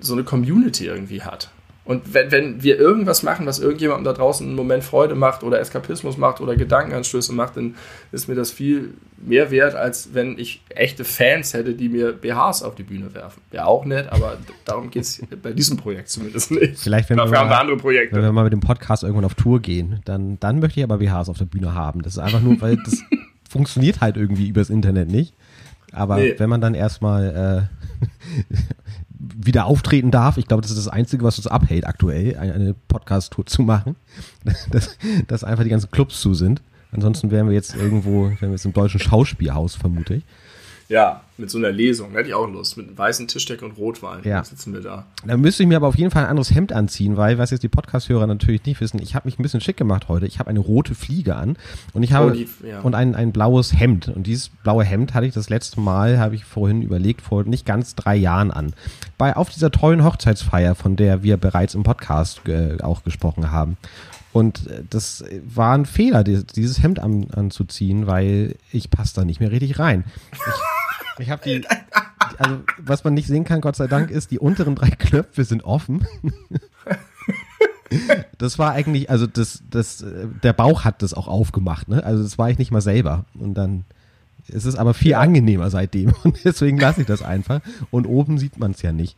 so 0.00 0.14
eine 0.14 0.24
Community 0.24 0.86
irgendwie 0.86 1.22
hat. 1.22 1.50
Und 1.84 2.14
wenn, 2.14 2.30
wenn 2.30 2.62
wir 2.62 2.78
irgendwas 2.78 3.22
machen, 3.22 3.46
was 3.46 3.58
irgendjemandem 3.58 4.04
da 4.04 4.12
draußen 4.12 4.46
einen 4.46 4.54
Moment 4.54 4.84
Freude 4.84 5.14
macht 5.14 5.42
oder 5.42 5.58
Eskapismus 5.60 6.18
macht 6.18 6.40
oder 6.40 6.54
Gedankenanstöße 6.54 7.32
macht, 7.32 7.56
dann 7.56 7.74
ist 8.12 8.28
mir 8.28 8.34
das 8.34 8.50
viel 8.50 8.94
mehr 9.16 9.50
wert, 9.50 9.74
als 9.74 10.10
wenn 10.12 10.38
ich 10.38 10.62
echte 10.68 11.04
Fans 11.04 11.54
hätte, 11.54 11.74
die 11.74 11.88
mir 11.88 12.12
BHs 12.12 12.62
auf 12.62 12.74
die 12.74 12.82
Bühne 12.82 13.12
werfen. 13.14 13.40
Wäre 13.50 13.66
auch 13.66 13.84
nett, 13.84 14.12
aber 14.12 14.36
darum 14.64 14.90
geht 14.90 15.02
es 15.02 15.22
bei 15.42 15.52
diesem 15.52 15.78
Projekt 15.78 16.10
zumindest 16.10 16.50
nicht. 16.50 16.78
Vielleicht, 16.78 17.10
wenn 17.10 17.16
Dafür 17.16 17.32
wir, 17.32 17.38
mal, 17.38 17.40
haben 17.44 17.50
wir 17.50 17.60
andere 17.60 17.76
Projekte. 17.78 18.14
Wenn 18.14 18.22
wir 18.22 18.32
mal 18.32 18.44
mit 18.44 18.52
dem 18.52 18.60
Podcast 18.60 19.02
irgendwann 19.02 19.24
auf 19.24 19.34
Tour 19.34 19.60
gehen, 19.60 20.00
dann, 20.04 20.38
dann 20.38 20.60
möchte 20.60 20.80
ich 20.80 20.84
aber 20.84 20.98
BHs 20.98 21.28
auf 21.28 21.38
der 21.38 21.46
Bühne 21.46 21.74
haben. 21.74 22.02
Das 22.02 22.12
ist 22.12 22.18
einfach 22.18 22.40
nur, 22.40 22.60
weil 22.60 22.76
das 22.76 23.02
funktioniert 23.48 24.00
halt 24.00 24.16
irgendwie 24.16 24.48
übers 24.48 24.70
Internet 24.70 25.10
nicht. 25.10 25.34
Aber 25.92 26.16
nee. 26.16 26.34
wenn 26.38 26.48
man 26.48 26.60
dann 26.60 26.74
erstmal 26.74 27.68
äh, 27.70 28.54
wieder 29.20 29.66
auftreten 29.66 30.10
darf. 30.10 30.38
Ich 30.38 30.46
glaube, 30.46 30.62
das 30.62 30.70
ist 30.70 30.78
das 30.78 30.88
Einzige, 30.88 31.24
was 31.24 31.38
uns 31.38 31.46
abhält 31.46 31.86
aktuell, 31.86 32.36
eine 32.36 32.74
Podcast-Tour 32.88 33.46
zu 33.46 33.62
machen. 33.62 33.96
Dass, 34.70 34.96
dass 35.26 35.44
einfach 35.44 35.64
die 35.64 35.70
ganzen 35.70 35.90
Clubs 35.90 36.20
zu 36.20 36.34
sind. 36.34 36.62
Ansonsten 36.92 37.30
wären 37.30 37.46
wir 37.46 37.54
jetzt 37.54 37.76
irgendwo, 37.76 38.24
wären 38.24 38.40
wir 38.40 38.50
jetzt 38.52 38.64
im 38.64 38.72
deutschen 38.72 38.98
Schauspielhaus, 38.98 39.74
vermute 39.74 40.14
ich. 40.14 40.24
Ja, 40.90 41.20
mit 41.38 41.50
so 41.50 41.58
einer 41.58 41.70
Lesung, 41.70 42.10
hätte 42.14 42.28
ich 42.28 42.34
auch 42.34 42.48
Lust. 42.48 42.76
Mit 42.76 42.88
einem 42.88 42.98
weißen 42.98 43.28
Tischdeck 43.28 43.62
und 43.62 43.78
Rotwein 43.78 44.22
ja. 44.24 44.42
sitzen 44.42 44.74
wir 44.74 44.80
da. 44.80 45.06
Da 45.24 45.36
müsste 45.36 45.62
ich 45.62 45.68
mir 45.68 45.76
aber 45.76 45.86
auf 45.86 45.96
jeden 45.96 46.10
Fall 46.10 46.24
ein 46.24 46.30
anderes 46.30 46.52
Hemd 46.52 46.72
anziehen, 46.72 47.16
weil, 47.16 47.38
was 47.38 47.52
jetzt 47.52 47.62
die 47.62 47.68
Podcast-Hörer 47.68 48.26
natürlich 48.26 48.64
nicht 48.66 48.80
wissen, 48.80 49.00
ich 49.00 49.14
habe 49.14 49.28
mich 49.28 49.38
ein 49.38 49.42
bisschen 49.44 49.60
schick 49.60 49.76
gemacht 49.76 50.08
heute. 50.08 50.26
Ich 50.26 50.40
habe 50.40 50.50
eine 50.50 50.58
rote 50.58 50.96
Fliege 50.96 51.36
an 51.36 51.56
und 51.92 52.02
ich 52.02 52.12
habe 52.12 52.32
oh, 52.32 52.34
die, 52.34 52.48
ja. 52.66 52.80
und 52.80 52.96
ein, 52.96 53.14
ein 53.14 53.30
blaues 53.30 53.78
Hemd. 53.78 54.08
Und 54.08 54.26
dieses 54.26 54.48
blaue 54.48 54.82
Hemd 54.82 55.14
hatte 55.14 55.26
ich 55.26 55.32
das 55.32 55.48
letzte 55.48 55.80
Mal, 55.80 56.18
habe 56.18 56.34
ich 56.34 56.44
vorhin 56.44 56.82
überlegt, 56.82 57.22
vor 57.22 57.44
nicht 57.44 57.64
ganz 57.64 57.94
drei 57.94 58.16
Jahren 58.16 58.50
an. 58.50 58.74
Bei 59.16 59.36
auf 59.36 59.48
dieser 59.48 59.70
tollen 59.70 60.02
Hochzeitsfeier, 60.02 60.74
von 60.74 60.96
der 60.96 61.22
wir 61.22 61.36
bereits 61.36 61.76
im 61.76 61.84
Podcast 61.84 62.40
äh, 62.48 62.78
auch 62.82 63.04
gesprochen 63.04 63.52
haben. 63.52 63.76
Und 64.32 64.66
äh, 64.68 64.82
das 64.88 65.24
war 65.44 65.74
ein 65.74 65.86
Fehler, 65.86 66.24
dieses 66.24 66.82
Hemd 66.82 66.98
an, 67.00 67.30
anzuziehen, 67.30 68.06
weil 68.06 68.56
ich 68.72 68.90
passe 68.90 69.14
da 69.16 69.24
nicht 69.24 69.40
mehr 69.40 69.50
richtig 69.50 69.78
rein. 69.78 70.04
Ich, 70.32 71.24
ich 71.24 71.30
habe 71.30 71.42
die, 71.44 71.66
also 72.38 72.60
was 72.78 73.04
man 73.04 73.14
nicht 73.14 73.26
sehen 73.26 73.44
kann, 73.44 73.60
Gott 73.60 73.76
sei 73.76 73.86
Dank, 73.86 74.10
ist, 74.10 74.30
die 74.30 74.38
unteren 74.38 74.74
drei 74.74 74.90
Knöpfe 74.90 75.44
sind 75.44 75.64
offen. 75.64 76.06
das 78.38 78.58
war 78.58 78.72
eigentlich, 78.72 79.10
also 79.10 79.26
das, 79.26 79.62
das, 79.68 80.04
der 80.42 80.52
Bauch 80.52 80.84
hat 80.84 81.02
das 81.02 81.14
auch 81.14 81.28
aufgemacht, 81.28 81.88
ne? 81.88 82.02
Also 82.04 82.22
das 82.22 82.38
war 82.38 82.50
ich 82.50 82.58
nicht 82.58 82.70
mal 82.70 82.80
selber. 82.80 83.24
Und 83.34 83.54
dann 83.54 83.84
ist 84.48 84.64
es 84.64 84.76
aber 84.76 84.94
viel 84.94 85.14
angenehmer 85.14 85.70
seitdem. 85.70 86.14
Und 86.24 86.44
deswegen 86.44 86.78
lasse 86.78 87.02
ich 87.02 87.06
das 87.06 87.22
einfach. 87.22 87.60
Und 87.90 88.06
oben 88.06 88.38
sieht 88.38 88.58
man 88.58 88.72
es 88.72 88.82
ja 88.82 88.92
nicht. 88.92 89.16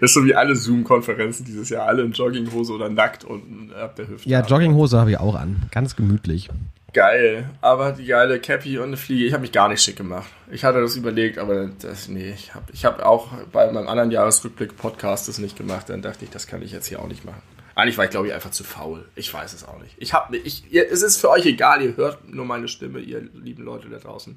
Das 0.00 0.10
ist 0.10 0.14
so 0.14 0.24
wie 0.24 0.34
alle 0.34 0.56
Zoom-Konferenzen 0.56 1.44
dieses 1.44 1.68
Jahr, 1.68 1.86
alle 1.86 2.02
in 2.02 2.12
Jogginghose 2.12 2.72
oder 2.72 2.88
nackt 2.88 3.24
unten 3.24 3.72
ab 3.72 3.96
der 3.96 4.08
Hüfte. 4.08 4.28
Ja, 4.28 4.40
Jogginghose 4.40 4.98
habe 4.98 5.10
ich 5.10 5.18
auch 5.18 5.34
an. 5.34 5.62
Ganz 5.70 5.96
gemütlich. 5.96 6.48
Geil, 6.94 7.50
aber 7.60 7.92
die 7.92 8.06
geile 8.06 8.40
Cappy 8.40 8.78
und 8.78 8.84
eine 8.84 8.96
Fliege, 8.96 9.26
ich 9.26 9.34
habe 9.34 9.42
mich 9.42 9.52
gar 9.52 9.68
nicht 9.68 9.82
schick 9.82 9.96
gemacht. 9.96 10.28
Ich 10.50 10.64
hatte 10.64 10.80
das 10.80 10.96
überlegt, 10.96 11.36
aber 11.36 11.68
das, 11.80 12.08
nee, 12.08 12.30
ich 12.30 12.54
habe 12.54 12.64
ich 12.72 12.86
hab 12.86 13.02
auch 13.04 13.28
bei 13.52 13.70
meinem 13.70 13.88
anderen 13.88 14.10
Jahresrückblick-Podcast 14.10 15.28
das 15.28 15.38
nicht 15.38 15.56
gemacht. 15.56 15.90
Dann 15.90 16.00
dachte 16.00 16.24
ich, 16.24 16.30
das 16.30 16.46
kann 16.46 16.62
ich 16.62 16.72
jetzt 16.72 16.86
hier 16.86 17.00
auch 17.00 17.08
nicht 17.08 17.26
machen. 17.26 17.42
Eigentlich 17.74 17.98
war 17.98 18.06
ich, 18.06 18.10
glaube 18.10 18.28
ich, 18.28 18.32
einfach 18.32 18.50
zu 18.50 18.64
faul. 18.64 19.06
Ich 19.16 19.32
weiß 19.32 19.52
es 19.52 19.68
auch 19.68 19.78
nicht. 19.80 19.94
Ich 19.98 20.14
habe, 20.14 20.36
ich, 20.38 20.72
ihr, 20.72 20.90
es 20.90 21.02
ist 21.02 21.20
für 21.20 21.28
euch 21.28 21.44
egal, 21.44 21.82
ihr 21.82 21.96
hört 21.96 22.26
nur 22.26 22.46
meine 22.46 22.68
Stimme, 22.68 23.00
ihr 23.00 23.20
lieben 23.34 23.64
Leute 23.64 23.90
da 23.90 23.98
draußen. 23.98 24.36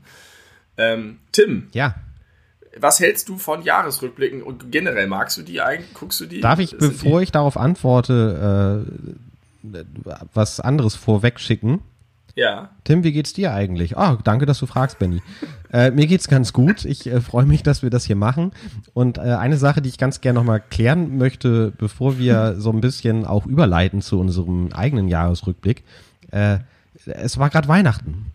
Ähm, 0.77 1.19
Tim. 1.31 1.69
Ja 1.71 1.95
was 2.79 2.99
hältst 2.99 3.29
du 3.29 3.37
von 3.37 3.63
Jahresrückblicken 3.63 4.41
und 4.41 4.71
generell 4.71 5.07
magst 5.07 5.37
du 5.37 5.41
die 5.41 5.61
eigentlich? 5.61 5.93
Guckst 5.93 6.19
du 6.21 6.25
die? 6.25 6.41
Darf 6.41 6.59
ich, 6.59 6.77
bevor 6.77 7.19
die? 7.19 7.25
ich 7.25 7.31
darauf 7.31 7.57
antworte, 7.57 8.85
äh, 9.63 9.77
was 10.33 10.59
anderes 10.59 10.95
vorweg 10.95 11.39
schicken? 11.39 11.81
Ja. 12.35 12.69
Tim, 12.85 13.03
wie 13.03 13.11
geht's 13.11 13.33
dir 13.33 13.53
eigentlich? 13.53 13.97
Ah, 13.97 14.13
oh, 14.13 14.21
danke, 14.23 14.45
dass 14.45 14.59
du 14.59 14.65
fragst, 14.65 14.99
Benny. 14.99 15.21
äh, 15.73 15.91
mir 15.91 16.07
geht's 16.07 16.27
ganz 16.27 16.53
gut. 16.53 16.85
Ich 16.85 17.07
äh, 17.07 17.19
freue 17.19 17.45
mich, 17.45 17.63
dass 17.63 17.83
wir 17.83 17.89
das 17.89 18.05
hier 18.05 18.15
machen. 18.15 18.51
Und 18.93 19.17
äh, 19.17 19.21
eine 19.21 19.57
Sache, 19.57 19.81
die 19.81 19.89
ich 19.89 19.97
ganz 19.97 20.21
gerne 20.21 20.39
nochmal 20.39 20.61
klären 20.61 21.17
möchte, 21.17 21.71
bevor 21.77 22.17
wir 22.17 22.55
so 22.57 22.71
ein 22.71 22.81
bisschen 22.81 23.25
auch 23.25 23.45
überleiten 23.45 24.01
zu 24.01 24.19
unserem 24.19 24.71
eigenen 24.73 25.07
Jahresrückblick. 25.07 25.83
Äh, 26.31 26.59
es 27.05 27.37
war 27.37 27.49
gerade 27.49 27.67
Weihnachten. 27.67 28.31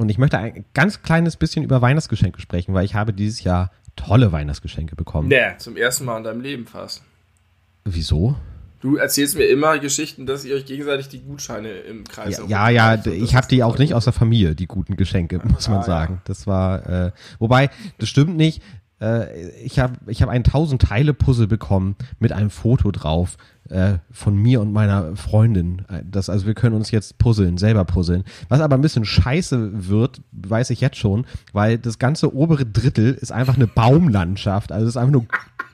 Und 0.00 0.08
ich 0.08 0.16
möchte 0.16 0.38
ein 0.38 0.64
ganz 0.72 1.02
kleines 1.02 1.36
bisschen 1.36 1.62
über 1.62 1.82
Weihnachtsgeschenke 1.82 2.40
sprechen, 2.40 2.72
weil 2.72 2.86
ich 2.86 2.94
habe 2.94 3.12
dieses 3.12 3.44
Jahr 3.44 3.70
tolle 3.96 4.32
Weihnachtsgeschenke 4.32 4.96
bekommen. 4.96 5.28
Nee, 5.28 5.58
zum 5.58 5.76
ersten 5.76 6.06
Mal 6.06 6.16
in 6.16 6.24
deinem 6.24 6.40
Leben 6.40 6.66
fast. 6.66 7.02
Wieso? 7.84 8.34
Du 8.80 8.96
erzählst 8.96 9.36
mir 9.36 9.44
immer 9.44 9.78
Geschichten, 9.78 10.24
dass 10.24 10.46
ihr 10.46 10.56
euch 10.56 10.64
gegenseitig 10.64 11.10
die 11.10 11.20
Gutscheine 11.20 11.68
im 11.68 12.04
Kreis 12.04 12.40
Ja, 12.48 12.70
ja, 12.70 12.94
ja 12.94 13.12
ich 13.12 13.34
habe 13.34 13.46
die 13.48 13.62
auch 13.62 13.76
nicht 13.76 13.92
aus 13.92 14.04
der 14.04 14.14
Familie, 14.14 14.54
die 14.54 14.66
guten 14.66 14.96
Geschenke, 14.96 15.38
muss 15.46 15.68
man 15.68 15.80
ah, 15.80 15.82
sagen. 15.82 16.14
Ja. 16.14 16.22
Das 16.24 16.46
war, 16.46 16.88
äh, 16.88 17.12
wobei, 17.38 17.68
das 17.98 18.08
stimmt 18.08 18.38
nicht. 18.38 18.62
Äh, 19.00 19.48
ich 19.64 19.78
habe 19.78 19.94
ich 20.06 20.22
hab 20.22 20.28
ein 20.28 20.44
1000 20.44 20.82
Teile 20.82 21.14
Puzzle 21.14 21.46
bekommen 21.46 21.96
mit 22.18 22.32
einem 22.32 22.50
Foto 22.50 22.90
drauf 22.90 23.36
äh, 23.68 23.98
von 24.10 24.36
mir 24.36 24.60
und 24.60 24.72
meiner 24.72 25.14
Freundin. 25.16 25.82
Das, 26.04 26.28
also 26.28 26.46
wir 26.46 26.54
können 26.54 26.74
uns 26.74 26.90
jetzt 26.90 27.18
puzzeln, 27.18 27.58
selber 27.58 27.84
puzzeln. 27.84 28.24
Was 28.48 28.60
aber 28.60 28.76
ein 28.76 28.82
bisschen 28.82 29.04
scheiße 29.04 29.88
wird, 29.88 30.20
weiß 30.32 30.70
ich 30.70 30.80
jetzt 30.80 30.96
schon, 30.96 31.26
weil 31.52 31.78
das 31.78 31.98
ganze 31.98 32.34
obere 32.34 32.66
Drittel 32.66 33.14
ist 33.14 33.32
einfach 33.32 33.56
eine 33.56 33.66
Baumlandschaft. 33.66 34.72
Also 34.72 34.86
es 34.86 34.94
ist 34.94 34.96
einfach 34.96 35.12
nur 35.12 35.26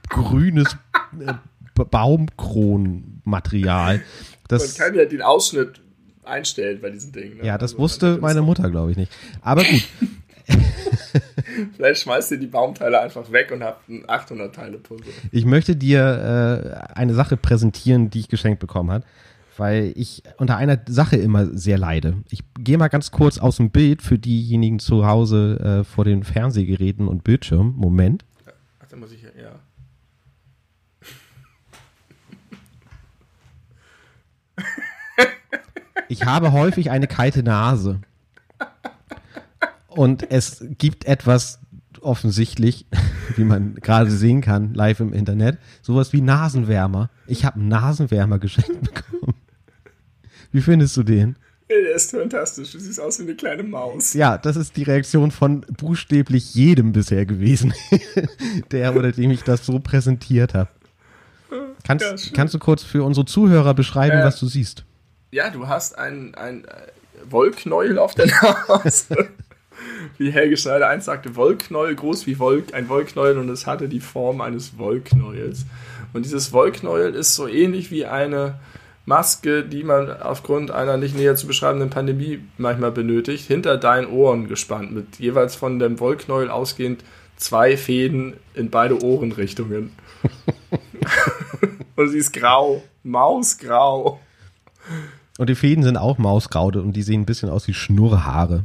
grünes 0.08 0.76
äh, 1.20 1.34
Baumkronenmaterial. 1.74 4.02
Das, 4.48 4.78
Man 4.78 4.86
kann 4.86 4.96
ja 4.96 5.06
den 5.06 5.22
Ausschnitt 5.22 5.80
einstellen 6.24 6.80
bei 6.80 6.90
diesen 6.90 7.12
Dingen. 7.12 7.38
Ne? 7.38 7.46
Ja, 7.46 7.58
das 7.58 7.72
also, 7.72 7.82
wusste 7.82 8.18
meine 8.20 8.42
Mutter, 8.42 8.70
glaube 8.70 8.90
ich, 8.90 8.96
nicht. 8.96 9.12
Aber 9.42 9.64
gut. 9.64 9.84
Vielleicht 11.76 12.02
schmeißt 12.02 12.32
ihr 12.32 12.38
die 12.38 12.46
Baumteile 12.46 13.00
einfach 13.00 13.30
weg 13.32 13.50
und 13.52 13.62
habt 13.62 13.88
ein 13.88 14.04
800 14.08 14.54
Teile 14.54 14.78
Puzzle. 14.78 15.12
Ich 15.32 15.44
möchte 15.44 15.76
dir 15.76 16.88
äh, 16.92 16.94
eine 16.94 17.14
Sache 17.14 17.36
präsentieren, 17.36 18.10
die 18.10 18.20
ich 18.20 18.28
geschenkt 18.28 18.60
bekommen 18.60 18.90
habe, 18.90 19.04
weil 19.56 19.92
ich 19.96 20.22
unter 20.36 20.56
einer 20.56 20.78
Sache 20.86 21.16
immer 21.16 21.46
sehr 21.46 21.78
leide. 21.78 22.18
Ich 22.30 22.40
gehe 22.58 22.78
mal 22.78 22.88
ganz 22.88 23.10
kurz 23.10 23.38
aus 23.38 23.56
dem 23.56 23.70
Bild 23.70 24.02
für 24.02 24.18
diejenigen 24.18 24.78
zu 24.78 25.06
Hause 25.06 25.58
äh, 25.80 25.84
vor 25.84 26.04
den 26.04 26.22
Fernsehgeräten 26.22 27.08
und 27.08 27.24
Bildschirm. 27.24 27.74
Moment. 27.76 28.24
Ach, 28.80 28.86
da 28.88 28.96
muss 28.96 29.12
ich 29.12 29.22
ja. 29.22 29.30
Ich 36.08 36.24
habe 36.24 36.52
häufig 36.52 36.90
eine 36.90 37.06
kalte 37.06 37.42
Nase. 37.42 38.00
Und 39.96 40.30
es 40.30 40.64
gibt 40.78 41.06
etwas 41.06 41.58
offensichtlich, 42.00 42.86
wie 43.36 43.44
man 43.44 43.74
gerade 43.76 44.10
sehen 44.10 44.40
kann, 44.40 44.74
live 44.74 45.00
im 45.00 45.12
Internet, 45.12 45.58
sowas 45.82 46.12
wie 46.12 46.20
Nasenwärmer. 46.20 47.10
Ich 47.26 47.44
habe 47.44 47.56
einen 47.56 47.68
Nasenwärmer 47.68 48.38
geschenkt 48.38 48.82
bekommen. 48.82 49.34
Wie 50.52 50.60
findest 50.60 50.96
du 50.96 51.02
den? 51.02 51.36
Der 51.68 51.96
ist 51.96 52.12
fantastisch. 52.12 52.70
Du 52.72 52.78
siehst 52.78 53.00
aus 53.00 53.18
wie 53.18 53.24
eine 53.24 53.34
kleine 53.34 53.64
Maus. 53.64 54.12
Ja, 54.12 54.38
das 54.38 54.54
ist 54.54 54.76
die 54.76 54.84
Reaktion 54.84 55.32
von 55.32 55.62
buchstäblich 55.62 56.54
jedem 56.54 56.92
bisher 56.92 57.26
gewesen, 57.26 57.74
der 58.70 58.94
oder 58.94 59.10
dem 59.10 59.32
ich 59.32 59.42
das 59.42 59.66
so 59.66 59.80
präsentiert 59.80 60.54
habe. 60.54 60.70
Kannst, 61.82 62.04
ja, 62.04 62.32
kannst 62.34 62.54
du 62.54 62.58
kurz 62.58 62.82
für 62.82 63.02
unsere 63.02 63.26
Zuhörer 63.26 63.74
beschreiben, 63.74 64.18
äh, 64.18 64.24
was 64.24 64.38
du 64.38 64.46
siehst? 64.46 64.84
Ja, 65.32 65.50
du 65.50 65.66
hast 65.66 65.98
ein, 65.98 66.34
ein 66.34 66.64
äh, 66.64 66.70
Wollknäuel 67.28 67.98
auf 67.98 68.14
der 68.14 68.26
Nase 68.68 69.28
wie 70.18 70.30
Helge 70.30 70.56
Schneider 70.56 70.88
einst 70.88 71.06
sagte, 71.06 71.36
Wollknäuel, 71.36 71.94
groß 71.94 72.26
wie 72.26 72.38
Wolk, 72.38 72.74
ein 72.74 72.88
Wollknäuel 72.88 73.38
und 73.38 73.48
es 73.48 73.66
hatte 73.66 73.88
die 73.88 74.00
Form 74.00 74.40
eines 74.40 74.78
Wollknäuels. 74.78 75.66
Und 76.12 76.24
dieses 76.24 76.52
Wollknäuel 76.52 77.14
ist 77.14 77.34
so 77.34 77.46
ähnlich 77.46 77.90
wie 77.90 78.06
eine 78.06 78.58
Maske, 79.04 79.62
die 79.62 79.84
man 79.84 80.10
aufgrund 80.20 80.70
einer 80.70 80.96
nicht 80.96 81.16
näher 81.16 81.36
zu 81.36 81.46
beschreibenden 81.46 81.90
Pandemie 81.90 82.40
manchmal 82.58 82.90
benötigt, 82.90 83.46
hinter 83.46 83.76
deinen 83.76 84.08
Ohren 84.08 84.48
gespannt, 84.48 84.92
mit 84.92 85.18
jeweils 85.18 85.54
von 85.54 85.78
dem 85.78 86.00
Wollknäuel 86.00 86.50
ausgehend 86.50 87.04
zwei 87.36 87.76
Fäden 87.76 88.34
in 88.54 88.70
beide 88.70 89.02
Ohrenrichtungen. 89.02 89.92
und 91.96 92.08
sie 92.08 92.18
ist 92.18 92.32
grau, 92.32 92.82
mausgrau. 93.04 94.20
Und 95.38 95.50
die 95.50 95.54
Fäden 95.54 95.84
sind 95.84 95.96
auch 95.96 96.18
mausgrau 96.18 96.66
und 96.66 96.94
die 96.94 97.02
sehen 97.02 97.22
ein 97.22 97.26
bisschen 97.26 97.50
aus 97.50 97.68
wie 97.68 97.74
Schnurrhaare. 97.74 98.64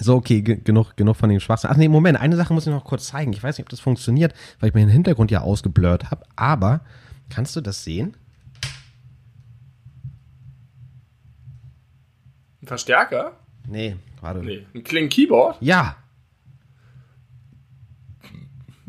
So, 0.00 0.16
okay, 0.16 0.40
genug, 0.40 0.96
genug 0.96 1.16
von 1.16 1.28
den 1.28 1.40
Schwachsinn. 1.40 1.70
Ach 1.70 1.76
nee, 1.76 1.88
Moment, 1.88 2.18
eine 2.18 2.36
Sache 2.36 2.54
muss 2.54 2.66
ich 2.66 2.72
noch 2.72 2.84
kurz 2.84 3.08
zeigen. 3.08 3.32
Ich 3.34 3.42
weiß 3.42 3.58
nicht, 3.58 3.66
ob 3.66 3.68
das 3.68 3.80
funktioniert, 3.80 4.34
weil 4.58 4.70
ich 4.70 4.74
mir 4.74 4.80
den 4.80 4.88
Hintergrund 4.88 5.30
ja 5.30 5.42
ausgeblurrt 5.42 6.10
habe, 6.10 6.24
aber 6.36 6.80
kannst 7.28 7.54
du 7.54 7.60
das 7.60 7.84
sehen? 7.84 8.16
Ein 12.62 12.66
Verstärker? 12.66 13.32
Nee, 13.68 13.96
warte. 14.20 14.40
Nee, 14.40 14.66
ein 14.74 14.82
Kling-Keyboard? 14.84 15.58
Ja. 15.60 15.96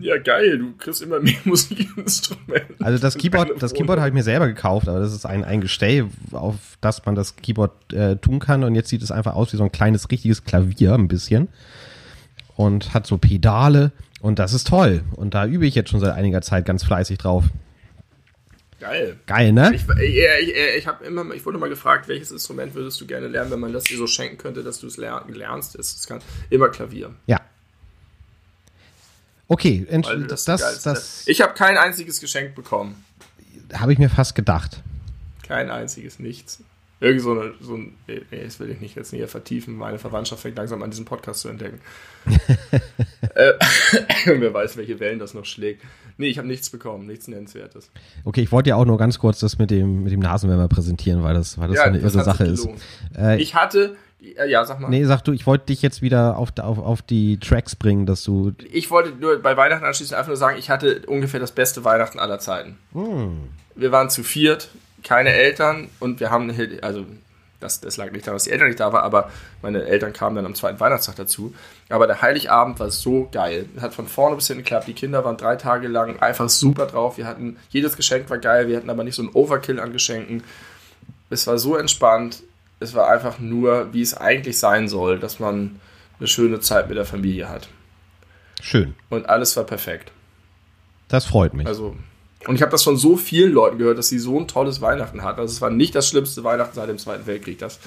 Ja, 0.01 0.17
geil, 0.17 0.57
du 0.57 0.73
kriegst 0.77 1.01
immer 1.01 1.19
mehr 1.19 1.35
Musikinstrumente. 1.45 2.75
Also 2.79 3.01
das 3.01 3.17
Keyboard, 3.17 3.61
das 3.61 3.73
Keyboard 3.73 3.99
habe 3.99 4.09
ich 4.09 4.13
mir 4.13 4.23
selber 4.23 4.47
gekauft, 4.47 4.87
aber 4.87 4.99
das 4.99 5.13
ist 5.13 5.25
ein, 5.25 5.43
ein 5.43 5.61
Gestell, 5.61 6.07
auf 6.31 6.55
das 6.81 7.05
man 7.05 7.15
das 7.15 7.35
Keyboard 7.35 7.93
äh, 7.93 8.15
tun 8.17 8.39
kann. 8.39 8.63
Und 8.63 8.75
jetzt 8.75 8.89
sieht 8.89 9.01
es 9.01 9.11
einfach 9.11 9.35
aus 9.35 9.53
wie 9.53 9.57
so 9.57 9.63
ein 9.63 9.71
kleines, 9.71 10.09
richtiges 10.09 10.43
Klavier, 10.43 10.93
ein 10.93 11.07
bisschen. 11.07 11.49
Und 12.55 12.93
hat 12.93 13.07
so 13.07 13.17
Pedale 13.17 13.91
und 14.21 14.39
das 14.39 14.53
ist 14.53 14.67
toll. 14.67 15.03
Und 15.15 15.33
da 15.33 15.45
übe 15.45 15.65
ich 15.65 15.75
jetzt 15.75 15.89
schon 15.89 15.99
seit 15.99 16.13
einiger 16.13 16.41
Zeit 16.41 16.65
ganz 16.65 16.83
fleißig 16.83 17.17
drauf. 17.17 17.45
Geil. 18.79 19.17
Geil, 19.27 19.51
ne? 19.53 19.71
Ich, 19.75 19.83
ich, 20.01 20.17
ich, 20.17 20.55
ich, 20.77 20.87
hab 20.87 21.03
immer, 21.03 21.31
ich 21.35 21.45
wurde 21.45 21.59
mal 21.59 21.69
gefragt, 21.69 22.07
welches 22.07 22.31
Instrument 22.31 22.73
würdest 22.73 22.99
du 22.99 23.05
gerne 23.05 23.27
lernen, 23.27 23.51
wenn 23.51 23.59
man 23.59 23.73
das 23.73 23.83
dir 23.83 23.97
so 23.97 24.07
schenken 24.07 24.39
könnte, 24.39 24.63
dass 24.63 24.79
du 24.79 24.87
es 24.87 24.97
lernst. 24.97 25.75
Es 25.75 25.93
ist 25.93 26.13
immer 26.49 26.69
Klavier. 26.69 27.11
Ja, 27.27 27.39
Okay, 29.51 29.85
das, 30.29 30.45
das, 30.45 30.81
das, 30.81 31.27
Ich 31.27 31.41
habe 31.41 31.53
kein 31.53 31.77
einziges 31.77 32.21
Geschenk 32.21 32.55
bekommen. 32.55 33.03
Habe 33.73 33.91
ich 33.91 33.99
mir 33.99 34.09
fast 34.09 34.33
gedacht. 34.33 34.81
Kein 35.45 35.69
einziges, 35.69 36.19
nichts. 36.19 36.59
Irgendwie 37.03 37.23
so, 37.23 37.31
eine, 37.31 37.53
so 37.59 37.75
ein. 37.75 37.95
Nee, 38.07 38.43
das 38.43 38.59
will 38.59 38.69
ich 38.69 38.79
nicht 38.79 38.95
jetzt 38.95 39.11
näher 39.11 39.27
vertiefen. 39.27 39.75
Meine 39.75 39.97
Verwandtschaft 39.97 40.43
fängt 40.43 40.55
langsam 40.55 40.83
an, 40.83 40.91
diesen 40.91 41.05
Podcast 41.05 41.41
zu 41.41 41.49
entdecken. 41.49 41.81
äh, 43.35 43.53
wer 44.25 44.53
weiß, 44.53 44.77
welche 44.77 44.99
Wellen 44.99 45.17
das 45.17 45.33
noch 45.33 45.45
schlägt. 45.45 45.83
Nee, 46.17 46.27
ich 46.27 46.37
habe 46.37 46.47
nichts 46.47 46.69
bekommen, 46.69 47.07
nichts 47.07 47.27
Nennenswertes. 47.27 47.89
Okay, 48.23 48.41
ich 48.43 48.51
wollte 48.51 48.69
ja 48.69 48.75
auch 48.75 48.85
nur 48.85 48.99
ganz 48.99 49.17
kurz 49.17 49.39
das 49.39 49.57
mit 49.57 49.71
dem, 49.71 50.03
mit 50.03 50.11
dem 50.11 50.19
Nasenwärmer 50.19 50.67
präsentieren, 50.67 51.23
weil 51.23 51.33
das, 51.33 51.57
weil 51.57 51.69
das 51.69 51.77
ja, 51.77 51.83
so 51.85 51.89
eine 51.89 51.97
irre 51.97 52.23
Sache 52.23 52.43
ist. 52.43 52.69
Äh, 53.17 53.41
ich 53.41 53.55
hatte, 53.55 53.95
ja, 54.19 54.63
sag 54.65 54.79
mal. 54.79 54.89
Nee, 54.89 55.03
sag 55.05 55.21
du, 55.21 55.31
ich 55.31 55.47
wollte 55.47 55.65
dich 55.67 55.81
jetzt 55.81 56.03
wieder 56.03 56.37
auf, 56.37 56.49
auf, 56.59 56.77
auf 56.77 57.01
die 57.01 57.39
Tracks 57.39 57.75
bringen, 57.75 58.05
dass 58.05 58.23
du. 58.23 58.51
Ich 58.71 58.91
wollte 58.91 59.13
nur 59.19 59.41
bei 59.41 59.57
Weihnachten 59.57 59.85
anschließend 59.85 60.15
einfach 60.15 60.29
nur 60.29 60.37
sagen, 60.37 60.59
ich 60.59 60.69
hatte 60.69 61.01
ungefähr 61.07 61.39
das 61.39 61.51
beste 61.51 61.83
Weihnachten 61.83 62.19
aller 62.19 62.37
Zeiten. 62.37 62.77
Hm. 62.93 63.39
Wir 63.73 63.91
waren 63.91 64.11
zu 64.11 64.21
viert, 64.21 64.69
keine 65.03 65.31
Eltern 65.31 65.89
und 65.99 66.19
wir 66.19 66.29
haben, 66.31 66.51
also 66.81 67.05
Das, 67.59 67.79
das 67.79 67.97
lag 67.97 68.11
nicht 68.11 68.25
daran, 68.25 68.37
dass 68.37 68.45
die 68.45 68.51
Eltern 68.51 68.69
nicht 68.69 68.79
da 68.79 68.91
waren, 68.91 69.03
aber 69.03 69.29
meine 69.61 69.83
Eltern 69.85 70.13
kamen 70.13 70.35
dann 70.35 70.47
am 70.47 70.55
zweiten 70.55 70.79
Weihnachtstag 70.79 71.15
dazu. 71.17 71.53
Aber 71.89 72.07
der 72.07 72.19
Heiligabend 72.23 72.79
war 72.79 72.89
so 72.89 73.29
geil. 73.31 73.67
Hat 73.79 73.93
von 73.93 74.07
vorne 74.07 74.35
bis 74.35 74.47
hinten 74.47 74.63
geklappt. 74.63 74.87
Die 74.87 74.95
Kinder 74.95 75.23
waren 75.23 75.37
drei 75.37 75.57
Tage 75.57 75.87
lang 75.87 76.19
einfach 76.21 76.49
super 76.49 76.87
drauf. 76.87 77.19
Wir 77.19 77.27
hatten, 77.27 77.57
jedes 77.69 77.95
Geschenk 77.95 78.31
war 78.31 78.39
geil. 78.39 78.67
Wir 78.67 78.77
hatten 78.77 78.89
aber 78.89 79.03
nicht 79.03 79.13
so 79.13 79.21
einen 79.21 79.31
Overkill 79.33 79.79
an 79.79 79.93
Geschenken. 79.93 80.43
Es 81.29 81.45
war 81.45 81.59
so 81.59 81.75
entspannt. 81.77 82.41
Es 82.79 82.95
war 82.95 83.07
einfach 83.11 83.37
nur, 83.37 83.93
wie 83.93 84.01
es 84.01 84.15
eigentlich 84.17 84.57
sein 84.57 84.87
soll, 84.87 85.19
dass 85.19 85.39
man 85.39 85.79
eine 86.17 86.27
schöne 86.27 86.61
Zeit 86.61 86.87
mit 86.87 86.97
der 86.97 87.05
Familie 87.05 87.47
hat. 87.47 87.69
Schön. 88.59 88.95
Und 89.09 89.29
alles 89.29 89.55
war 89.55 89.65
perfekt. 89.65 90.11
Das 91.09 91.25
freut 91.25 91.53
mich. 91.53 91.67
Also, 91.67 91.95
und 92.47 92.55
ich 92.55 92.61
habe 92.61 92.71
das 92.71 92.83
von 92.83 92.97
so 92.97 93.17
vielen 93.17 93.51
Leuten 93.51 93.77
gehört, 93.77 93.97
dass 93.97 94.09
sie 94.09 94.19
so 94.19 94.39
ein 94.39 94.47
tolles 94.47 94.81
Weihnachten 94.81 95.23
hatten. 95.23 95.39
Also 95.39 95.51
es 95.51 95.61
war 95.61 95.69
nicht 95.69 95.93
das 95.93 96.07
schlimmste 96.07 96.43
Weihnachten 96.43 96.73
seit 96.73 96.89
dem 96.89 96.97
Zweiten 96.97 97.27
Weltkrieg. 97.27 97.59
Das 97.59 97.79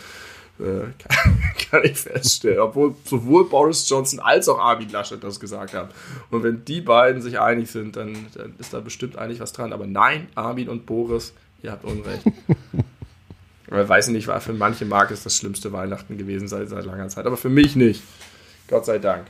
äh, 0.61 0.87
kann, 0.99 1.41
kann, 1.71 1.81
ich 1.85 1.99
feststellen. 1.99 2.61
Obwohl 2.61 2.95
sowohl 3.05 3.49
Boris 3.49 3.89
Johnson 3.89 4.21
als 4.21 4.49
auch 4.49 4.59
Armin 4.59 4.91
Laschet 4.91 5.23
das 5.23 5.41
gesagt 5.41 5.75
haben. 5.75 5.89
Und 6.31 6.45
wenn 6.45 6.65
die 6.65 6.81
beiden 6.81 7.21
sich 7.21 7.41
einig 7.41 7.71
sind, 7.71 7.97
dann, 7.97 8.27
dann 8.35 8.55
ist 8.59 8.73
da 8.73 8.81
bestimmt 8.81 9.19
eigentlich 9.19 9.41
was 9.41 9.53
dran. 9.53 9.73
Aber 9.73 9.87
nein, 9.87 10.29
Armin 10.37 10.69
und 10.69 10.87
Boris, 10.87 11.33
ihr 11.63 11.73
habt 11.73 11.85
Unrecht. 11.85 12.25
Aber 13.71 13.89
weiß 13.89 14.09
ich 14.09 14.13
nicht, 14.13 14.29
war 14.29 14.41
für 14.41 14.53
manche 14.53 14.85
mag 14.85 15.11
es 15.11 15.25
das 15.25 15.37
schlimmste 15.37 15.73
Weihnachten 15.73 16.17
gewesen 16.17 16.47
seit, 16.47 16.69
seit 16.69 16.85
langer 16.85 17.09
Zeit. 17.09 17.27
Aber 17.27 17.37
für 17.37 17.49
mich 17.49 17.75
nicht. 17.75 18.03
Gott 18.69 18.85
sei 18.87 18.99
Dank. 18.99 19.27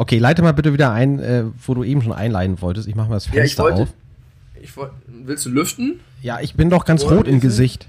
Okay, 0.00 0.18
leite 0.18 0.42
mal 0.42 0.52
bitte 0.52 0.72
wieder 0.72 0.92
ein, 0.92 1.18
äh, 1.18 1.44
wo 1.66 1.74
du 1.74 1.82
eben 1.82 2.02
schon 2.02 2.12
einleiten 2.12 2.62
wolltest. 2.62 2.86
Ich 2.86 2.94
mache 2.94 3.08
mal 3.08 3.16
das 3.16 3.26
Fenster 3.26 3.38
ja, 3.40 3.44
ich 3.44 3.58
wollte, 3.58 3.82
auf. 3.82 3.88
Ich 4.62 4.76
wollte, 4.76 4.94
willst 5.08 5.44
du 5.44 5.50
lüften? 5.50 5.98
Ja, 6.22 6.38
ich 6.40 6.54
bin 6.54 6.70
doch 6.70 6.84
ganz 6.84 7.02
Oder 7.02 7.16
rot 7.16 7.28
im 7.28 7.40
Gesicht. 7.40 7.88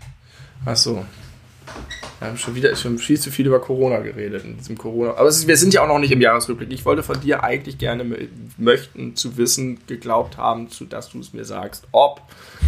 Ach 0.65 0.75
so. 0.75 1.05
Wir 2.19 2.27
haben 2.27 2.37
schon 2.37 2.55
wieder 2.55 2.75
schon 2.75 2.97
viel 2.97 3.19
zu 3.19 3.31
viel 3.31 3.47
über 3.47 3.59
Corona 3.59 3.99
geredet 3.99 4.43
in 4.43 4.57
diesem 4.57 4.77
Corona. 4.77 5.11
Aber 5.11 5.29
ist, 5.29 5.47
wir 5.47 5.57
sind 5.57 5.73
ja 5.73 5.83
auch 5.83 5.87
noch 5.87 5.99
nicht 5.99 6.11
im 6.11 6.21
Jahresrückblick. 6.21 6.71
Ich 6.71 6.85
wollte 6.85 7.01
von 7.01 7.19
dir 7.21 7.43
eigentlich 7.43 7.77
gerne 7.77 8.27
möchten 8.57 9.15
zu 9.15 9.37
wissen, 9.37 9.79
geglaubt 9.87 10.37
haben, 10.37 10.69
zu, 10.69 10.85
dass 10.85 11.09
du 11.09 11.19
es 11.19 11.33
mir 11.33 11.45
sagst, 11.45 11.87
ob 11.91 12.21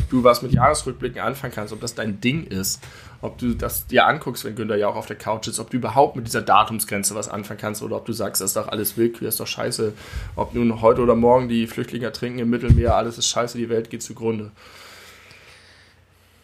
du 0.10 0.24
was 0.24 0.41
mit 0.41 0.53
Jahresrückblicken 0.53 1.20
anfangen 1.20 1.53
kannst, 1.53 1.74
ob 1.74 1.81
das 1.81 1.96
dein 1.96 2.22
Ding 2.22 2.46
ist 2.46 2.81
ob 3.22 3.38
du 3.38 3.53
das 3.53 3.88
dir 3.88 4.08
anguckst, 4.08 4.46
wenn 4.46 4.55
Günther 4.55 4.77
ja 4.77 4.88
auch 4.88 4.96
auf 4.96 5.05
der 5.05 5.15
Couch 5.15 5.48
ist, 5.48 5.60
ob 5.60 5.70
du 5.70 5.77
überhaupt 5.77 6.15
mit 6.15 6.25
dieser 6.25 6.41
Datumsgrenze 6.41 7.13
was 7.15 7.29
anfangen 7.29 7.60
kannst 7.60 7.84
oder 7.84 7.96
ob 7.96 8.05
du 8.05 8.13
sagst, 8.13 8.41
das 8.41 8.51
ist 8.51 8.58
doch 8.58 8.67
alles 8.67 8.98
Willkür, 8.98 9.27
ist 9.27 9.39
doch 9.39 9.48
scheiße. 9.48 9.93
Ob 10.36 10.55
nun 10.55 10.81
heute 10.81 11.01
oder 11.01 11.15
morgen 11.15 11.48
die 11.48 11.67
Flüchtlinge 11.67 12.05
ertrinken 12.05 12.39
im 12.39 12.50
Mittelmeer, 12.50 12.96
alles 12.96 13.17
ist 13.17 13.27
scheiße, 13.27 13.58
die 13.58 13.70
Welt 13.70 13.89
geht 13.89 14.01
zugrunde. 14.01 14.51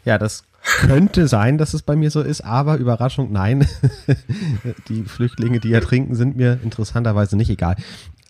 Ja, 0.06 0.18
das 0.18 0.44
könnte 0.68 1.28
sein, 1.28 1.58
dass 1.58 1.74
es 1.74 1.82
bei 1.82 1.96
mir 1.96 2.12
so 2.12 2.22
ist, 2.22 2.42
aber 2.42 2.78
Überraschung, 2.78 3.32
nein. 3.32 3.66
die 4.90 5.04
Flüchtlinge, 5.04 5.60
die 5.60 5.74
ertrinken, 5.74 6.16
sind 6.16 6.36
mir 6.36 6.60
interessanterweise 6.64 7.38
nicht 7.38 7.50
egal. 7.50 7.76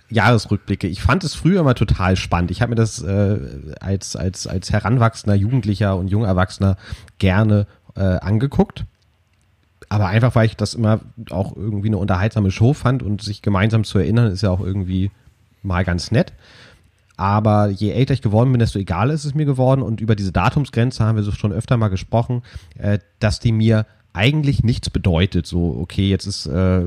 Jahresrückblicke. 0.09 0.87
Ich 0.87 1.01
fand 1.01 1.23
es 1.23 1.35
früher 1.35 1.59
immer 1.59 1.75
total 1.75 2.15
spannend. 2.15 2.51
Ich 2.51 2.61
habe 2.61 2.69
mir 2.69 2.75
das 2.75 3.01
äh, 3.01 3.39
als, 3.81 4.15
als, 4.15 4.47
als 4.47 4.71
heranwachsender 4.71 5.35
Jugendlicher 5.35 5.97
und 5.97 6.07
Jungerwachsener 6.07 6.77
gerne 7.17 7.67
äh, 7.95 8.01
angeguckt. 8.01 8.85
Aber 9.89 10.07
einfach, 10.07 10.35
weil 10.35 10.45
ich 10.45 10.55
das 10.55 10.73
immer 10.73 11.01
auch 11.29 11.55
irgendwie 11.55 11.87
eine 11.87 11.97
unterhaltsame 11.97 12.51
Show 12.51 12.73
fand 12.73 13.03
und 13.03 13.21
sich 13.21 13.41
gemeinsam 13.41 13.83
zu 13.83 13.97
erinnern, 13.97 14.31
ist 14.31 14.43
ja 14.43 14.49
auch 14.49 14.61
irgendwie 14.61 15.11
mal 15.63 15.83
ganz 15.83 16.11
nett. 16.11 16.33
Aber 17.17 17.69
je 17.69 17.91
älter 17.91 18.13
ich 18.13 18.21
geworden 18.21 18.51
bin, 18.51 18.59
desto 18.59 18.77
egal 18.77 19.09
ist 19.09 19.25
es 19.25 19.33
mir 19.33 19.45
geworden. 19.45 19.81
Und 19.81 19.99
über 20.01 20.15
diese 20.15 20.31
Datumsgrenze 20.31 21.03
haben 21.03 21.15
wir 21.15 21.23
so 21.23 21.31
schon 21.31 21.51
öfter 21.51 21.75
mal 21.75 21.87
gesprochen, 21.89 22.43
äh, 22.77 22.99
dass 23.19 23.39
die 23.39 23.51
mir 23.51 23.87
eigentlich 24.13 24.63
nichts 24.63 24.89
bedeutet. 24.89 25.45
So, 25.47 25.77
okay, 25.79 26.09
jetzt 26.09 26.27
ist 26.27 26.45
äh, 26.45 26.81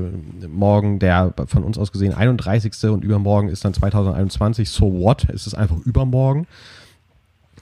morgen 0.47 0.99
der 0.99 1.33
von 1.47 1.63
uns 1.63 1.77
aus 1.77 1.91
gesehen 1.91 2.13
31. 2.13 2.73
und 2.85 3.03
übermorgen 3.03 3.49
ist 3.49 3.63
dann 3.65 3.73
2021. 3.73 4.69
So 4.69 4.93
what? 4.93 5.27
Es 5.29 5.47
ist 5.47 5.53
einfach 5.53 5.77
übermorgen. 5.85 6.47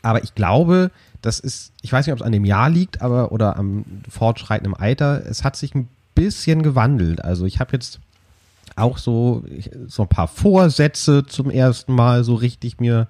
Aber 0.02 0.24
ich 0.24 0.36
glaube, 0.36 0.92
das 1.22 1.40
ist, 1.40 1.74
ich 1.82 1.92
weiß 1.92 2.06
nicht, 2.06 2.14
ob 2.14 2.20
es 2.20 2.26
an 2.26 2.32
dem 2.32 2.46
Jahr 2.46 2.70
liegt, 2.70 3.02
aber 3.02 3.32
oder 3.32 3.58
am 3.58 3.84
fortschreitenden 4.08 4.76
Alter, 4.76 5.24
es 5.26 5.44
hat 5.44 5.56
sich 5.56 5.76
ein 5.76 5.90
bisschen 6.16 6.64
gewandelt. 6.64 7.24
Also 7.24 7.46
ich 7.46 7.60
habe 7.60 7.74
jetzt 7.74 8.00
auch 8.76 8.98
so, 8.98 9.44
so 9.88 10.04
ein 10.04 10.10
paar 10.10 10.28
Vorsätze 10.28 11.26
zum 11.26 11.50
ersten 11.50 11.94
Mal 11.94 12.24
so 12.24 12.36
richtig 12.36 12.80
mir 12.80 13.08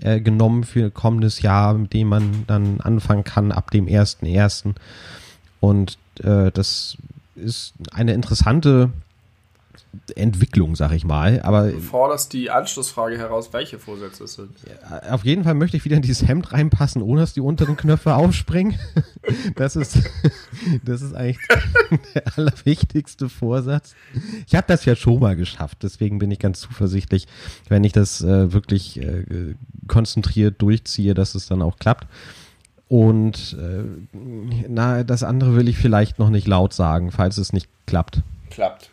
äh, 0.00 0.20
genommen 0.20 0.64
für 0.64 0.90
kommendes 0.90 1.42
Jahr, 1.42 1.74
mit 1.74 1.92
dem 1.92 2.08
man 2.08 2.44
dann 2.46 2.80
anfangen 2.80 3.24
kann 3.24 3.52
ab 3.52 3.70
dem 3.70 3.88
ersten 3.88 4.26
ersten. 4.26 4.74
Und 5.60 5.98
äh, 6.22 6.50
das 6.52 6.96
ist 7.36 7.74
eine 7.92 8.12
interessante 8.12 8.90
Entwicklung, 10.14 10.76
sag 10.76 10.92
ich 10.92 11.04
mal. 11.04 11.40
Aber 11.42 11.70
du 11.70 11.80
forderst 11.80 12.32
die 12.32 12.50
Anschlussfrage 12.50 13.18
heraus, 13.18 13.52
welche 13.52 13.78
Vorsätze 13.78 14.24
es 14.24 14.34
sind. 14.34 14.50
Auf 15.08 15.24
jeden 15.24 15.44
Fall 15.44 15.54
möchte 15.54 15.76
ich 15.76 15.84
wieder 15.84 15.96
in 15.96 16.02
dieses 16.02 16.26
Hemd 16.26 16.52
reinpassen, 16.52 17.02
ohne 17.02 17.20
dass 17.20 17.32
die 17.34 17.40
unteren 17.40 17.76
Knöpfe 17.76 18.14
aufspringen. 18.14 18.78
Das 19.54 19.76
ist, 19.76 19.98
das 20.84 21.02
ist 21.02 21.14
eigentlich 21.14 21.38
der 22.14 22.36
allerwichtigste 22.36 23.28
Vorsatz. 23.28 23.94
Ich 24.46 24.54
habe 24.54 24.66
das 24.66 24.84
ja 24.86 24.96
schon 24.96 25.20
mal 25.20 25.36
geschafft, 25.36 25.78
deswegen 25.82 26.18
bin 26.18 26.30
ich 26.30 26.38
ganz 26.38 26.60
zuversichtlich, 26.60 27.26
wenn 27.68 27.84
ich 27.84 27.92
das 27.92 28.22
äh, 28.22 28.52
wirklich 28.52 29.00
äh, 29.00 29.54
konzentriert 29.86 30.60
durchziehe, 30.62 31.14
dass 31.14 31.34
es 31.34 31.46
dann 31.46 31.62
auch 31.62 31.78
klappt. 31.78 32.06
Und 32.88 33.56
äh, 33.60 33.84
na, 34.68 35.04
das 35.04 35.22
andere 35.22 35.54
will 35.54 35.68
ich 35.68 35.76
vielleicht 35.76 36.18
noch 36.18 36.30
nicht 36.30 36.48
laut 36.48 36.72
sagen, 36.72 37.12
falls 37.12 37.38
es 37.38 37.52
nicht 37.52 37.68
klappt. 37.86 38.22
Klappt. 38.50 38.89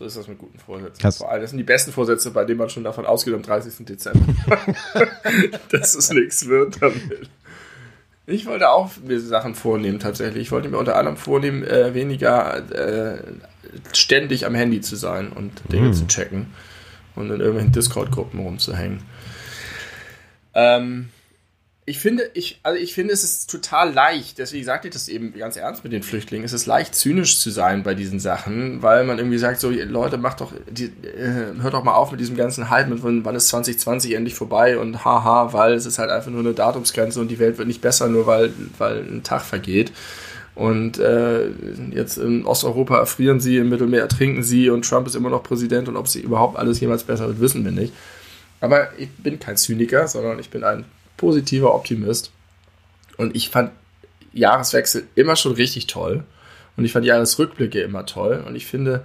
So 0.00 0.06
ist 0.06 0.16
das 0.16 0.28
mit 0.28 0.38
guten 0.38 0.58
Vorsätzen. 0.58 1.12
Vor 1.12 1.30
allem, 1.30 1.42
das 1.42 1.50
sind 1.50 1.58
die 1.58 1.62
besten 1.62 1.92
Vorsätze, 1.92 2.30
bei 2.30 2.46
denen 2.46 2.56
man 2.56 2.70
schon 2.70 2.84
davon 2.84 3.04
ausgeht 3.04 3.34
am 3.34 3.42
30. 3.42 3.84
Dezember, 3.84 4.34
dass 5.70 5.94
es 5.94 6.10
nichts 6.10 6.46
wird 6.46 6.80
damit. 6.80 7.28
Ich 8.24 8.46
wollte 8.46 8.70
auch 8.70 8.92
mir 9.04 9.20
Sachen 9.20 9.54
vornehmen 9.54 9.98
tatsächlich. 9.98 10.44
Ich 10.44 10.52
wollte 10.52 10.70
mir 10.70 10.78
unter 10.78 10.96
anderem 10.96 11.18
vornehmen, 11.18 11.64
äh, 11.64 11.92
weniger 11.92 12.72
äh, 12.72 13.22
ständig 13.92 14.46
am 14.46 14.54
Handy 14.54 14.80
zu 14.80 14.96
sein 14.96 15.32
und 15.32 15.52
Dinge 15.70 15.90
mm. 15.90 15.92
zu 15.92 16.06
checken 16.06 16.46
und 17.14 17.26
in 17.26 17.40
irgendwelchen 17.40 17.72
Discord-Gruppen 17.72 18.40
rumzuhängen. 18.40 19.02
Ähm, 20.54 21.10
ich 21.90 21.98
finde, 21.98 22.30
ich, 22.34 22.60
also 22.62 22.80
ich 22.80 22.94
finde, 22.94 23.12
es 23.12 23.24
ist 23.24 23.50
total 23.50 23.92
leicht, 23.92 24.38
deswegen 24.38 24.64
sagte 24.64 24.86
ich 24.86 24.94
das 24.94 25.08
eben 25.08 25.36
ganz 25.36 25.56
ernst 25.56 25.82
mit 25.82 25.92
den 25.92 26.04
Flüchtlingen, 26.04 26.44
es 26.44 26.52
ist 26.52 26.66
leicht 26.66 26.94
zynisch 26.94 27.40
zu 27.40 27.50
sein 27.50 27.82
bei 27.82 27.94
diesen 27.94 28.20
Sachen, 28.20 28.80
weil 28.80 29.04
man 29.04 29.18
irgendwie 29.18 29.38
sagt, 29.38 29.58
so 29.58 29.70
Leute, 29.70 30.16
macht 30.16 30.40
doch, 30.40 30.52
die, 30.70 30.84
äh, 30.84 31.60
hört 31.60 31.74
doch 31.74 31.82
mal 31.82 31.94
auf 31.94 32.12
mit 32.12 32.20
diesem 32.20 32.36
ganzen 32.36 32.70
Hype, 32.70 32.88
mit 32.88 33.00
wann 33.02 33.34
ist 33.34 33.48
2020 33.48 34.14
endlich 34.14 34.34
vorbei 34.34 34.78
und 34.78 35.04
haha, 35.04 35.52
weil 35.52 35.72
es 35.72 35.84
ist 35.84 35.98
halt 35.98 36.10
einfach 36.10 36.30
nur 36.30 36.40
eine 36.40 36.54
Datumsgrenze 36.54 37.20
und 37.20 37.28
die 37.28 37.40
Welt 37.40 37.58
wird 37.58 37.66
nicht 37.66 37.80
besser, 37.80 38.08
nur 38.08 38.24
weil, 38.28 38.52
weil 38.78 39.00
ein 39.00 39.24
Tag 39.24 39.42
vergeht. 39.42 39.90
Und 40.54 40.98
äh, 40.98 41.48
jetzt 41.90 42.18
in 42.18 42.46
Osteuropa 42.46 42.98
erfrieren 42.98 43.40
sie, 43.40 43.56
im 43.56 43.68
Mittelmeer 43.68 44.02
ertrinken 44.02 44.44
sie 44.44 44.70
und 44.70 44.88
Trump 44.88 45.08
ist 45.08 45.16
immer 45.16 45.30
noch 45.30 45.42
Präsident 45.42 45.88
und 45.88 45.96
ob 45.96 46.06
sie 46.06 46.20
überhaupt 46.20 46.56
alles 46.56 46.78
jemals 46.78 47.02
besser 47.02 47.26
wird, 47.26 47.40
wissen 47.40 47.64
wir 47.64 47.72
nicht. 47.72 47.92
Aber 48.60 48.90
ich 48.96 49.10
bin 49.10 49.40
kein 49.40 49.56
Zyniker, 49.56 50.06
sondern 50.06 50.38
ich 50.38 50.50
bin 50.50 50.62
ein 50.62 50.84
positiver 51.20 51.74
Optimist. 51.74 52.32
Und 53.18 53.36
ich 53.36 53.50
fand 53.50 53.72
Jahreswechsel 54.32 55.06
immer 55.14 55.36
schon 55.36 55.52
richtig 55.52 55.86
toll. 55.86 56.24
Und 56.76 56.84
ich 56.86 56.92
fand 56.92 57.04
Jahresrückblicke 57.04 57.80
immer 57.82 58.06
toll. 58.06 58.42
Und 58.46 58.56
ich 58.56 58.66
finde, 58.66 59.02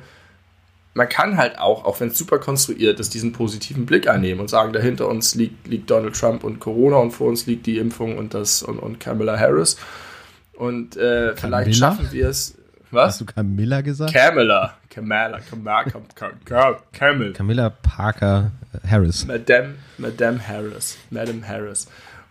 man 0.93 1.09
kann 1.09 1.37
halt 1.37 1.59
auch, 1.59 1.83
auch 1.83 1.99
wenn 1.99 2.07
es 2.07 2.17
super 2.17 2.39
konstruiert 2.39 3.01
ist, 3.01 3.13
diesen 3.13 3.33
positiven 3.33 3.85
Blick 3.85 4.07
einnehmen 4.07 4.39
und 4.39 4.49
sagen, 4.49 4.71
dahinter 4.71 5.09
uns 5.09 5.35
liegt, 5.35 5.67
liegt 5.67 5.91
Donald 5.91 6.17
Trump 6.17 6.45
und 6.45 6.61
Corona 6.61 6.97
und 6.97 7.11
vor 7.11 7.27
uns 7.27 7.45
liegt 7.47 7.65
die 7.65 7.77
Impfung 7.79 8.17
und 8.17 8.33
das 8.33 8.63
und, 8.63 8.79
und 8.79 9.01
Kamala 9.01 9.37
Harris. 9.37 9.75
Und 10.53 10.95
äh, 10.95 11.35
vielleicht 11.35 11.75
schaffen 11.75 12.07
wir 12.11 12.29
es. 12.29 12.55
Was? 12.91 13.13
Hast 13.13 13.21
du 13.21 13.25
Camilla 13.25 13.81
gesagt? 13.81 14.13
Camilla. 14.13 14.75
Camilla. 14.89 15.39
Camilla. 15.39 15.83
Camilla. 15.83 16.79
Camilla. 16.91 17.33
Camilla 17.33 17.69
Parker 17.69 18.51
Harris. 18.87 19.25
Madame, 19.25 19.75
Madame 19.97 20.47
Harris. 20.47 20.97
Madame 21.09 21.47
Harris. 21.47 21.87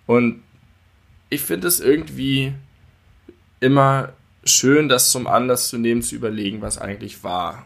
Und 0.07 0.43
ich 1.31 1.43
finde 1.43 1.69
es 1.69 1.81
irgendwie 1.81 2.55
immer 3.61 4.13
schön, 4.45 4.89
das 4.89 5.11
zum 5.11 5.27
Anlass 5.27 5.69
zu 5.69 5.79
nehmen, 5.79 6.03
zu 6.03 6.15
überlegen, 6.15 6.61
was 6.63 6.79
eigentlich 6.79 7.25
war. 7.25 7.65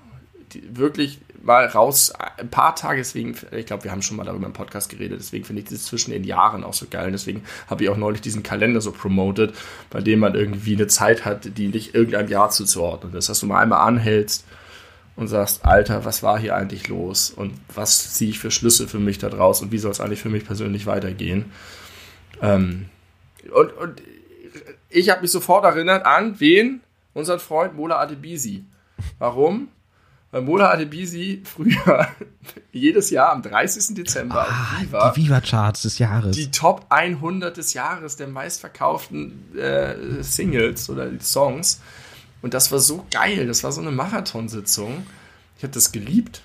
Die, 0.53 0.77
wirklich 0.77 1.21
mal 1.43 1.67
raus, 1.67 2.13
ein 2.37 2.49
paar 2.49 2.75
Tage, 2.75 2.99
deswegen, 2.99 3.35
ich 3.53 3.67
glaube, 3.67 3.85
wir 3.85 3.91
haben 3.91 4.03
schon 4.03 4.17
mal 4.17 4.25
darüber 4.25 4.47
im 4.47 4.53
Podcast 4.53 4.89
geredet, 4.89 5.21
deswegen 5.21 5.45
finde 5.45 5.63
ich 5.63 5.69
das 5.69 5.85
zwischen 5.85 6.11
den 6.11 6.25
Jahren 6.25 6.65
auch 6.65 6.75
so 6.75 6.87
geil. 6.91 7.07
Und 7.07 7.13
deswegen 7.13 7.43
habe 7.69 7.85
ich 7.85 7.91
auch 7.91 7.97
neulich 7.97 8.21
diesen 8.21 8.43
Kalender 8.43 8.81
so 8.81 8.93
promoted, 8.93 9.55
bei 9.91 10.01
dem 10.01 10.21
man 10.21 10.35
irgendwie 10.35 10.75
eine 10.75 10.87
Zeit 10.87 11.25
hat, 11.25 11.57
die 11.59 11.69
nicht 11.69 11.95
irgendeinem 11.95 12.29
Jahr 12.29 12.51
zuzuordnen 12.51 13.15
ist. 13.15 13.29
Dass 13.29 13.41
du 13.41 13.47
mal 13.47 13.61
einmal 13.61 13.87
anhältst 13.87 14.45
und 15.17 15.29
sagst, 15.29 15.65
Alter, 15.65 16.05
was 16.05 16.23
war 16.23 16.39
hier 16.39 16.55
eigentlich 16.55 16.89
los 16.89 17.31
und 17.31 17.53
was 17.75 18.15
ziehe 18.15 18.31
ich 18.31 18.39
für 18.39 18.51
Schlüsse 18.51 18.87
für 18.87 19.01
mich 19.01 19.19
da 19.19 19.29
draus 19.29 19.63
und 19.63 19.73
wie 19.73 19.79
soll 19.79 19.91
es 19.91 20.01
eigentlich 20.01 20.21
für 20.21 20.29
mich 20.29 20.47
persönlich 20.47 20.87
weitergehen. 20.87 21.53
Ähm, 22.41 22.87
und, 23.53 23.73
und 23.73 24.03
ich 24.89 25.11
habe 25.11 25.23
mich 25.23 25.33
sofort 25.33 25.65
erinnert 25.65 26.07
an 26.07 26.39
wen? 26.41 26.83
Unseren 27.15 27.41
Freund 27.41 27.75
Mola 27.75 27.99
Adebisi. 27.99 28.65
Warum? 29.19 29.69
Weil 30.31 30.43
Mola 30.43 30.71
Adebisi 30.71 31.43
früher 31.45 32.09
jedes 32.73 33.11
Jahr 33.11 33.33
am 33.33 33.43
30. 33.43 33.95
Dezember 33.95 34.47
ah, 34.49 34.77
Viva, 34.79 35.11
die 35.11 35.23
Viva-Charts 35.23 35.83
des 35.83 35.99
Jahres. 35.99 36.37
Die 36.37 36.51
Top 36.51 36.85
100 36.91 37.57
des 37.57 37.73
Jahres 37.73 38.17
der 38.17 38.29
meistverkauften 38.29 39.57
äh, 39.57 40.23
Singles 40.23 40.91
oder 40.91 41.09
Songs. 41.21 41.81
Und 42.43 42.53
das 42.53 42.71
war 42.71 42.79
so 42.79 43.07
geil. 43.11 43.47
Das 43.47 43.65
war 43.65 43.73
so 43.73 43.81
eine 43.81 43.91
Marathonsitzung. 43.91 45.07
Ich 45.57 45.63
habe 45.63 45.73
das 45.73 45.93
geliebt. 45.93 46.43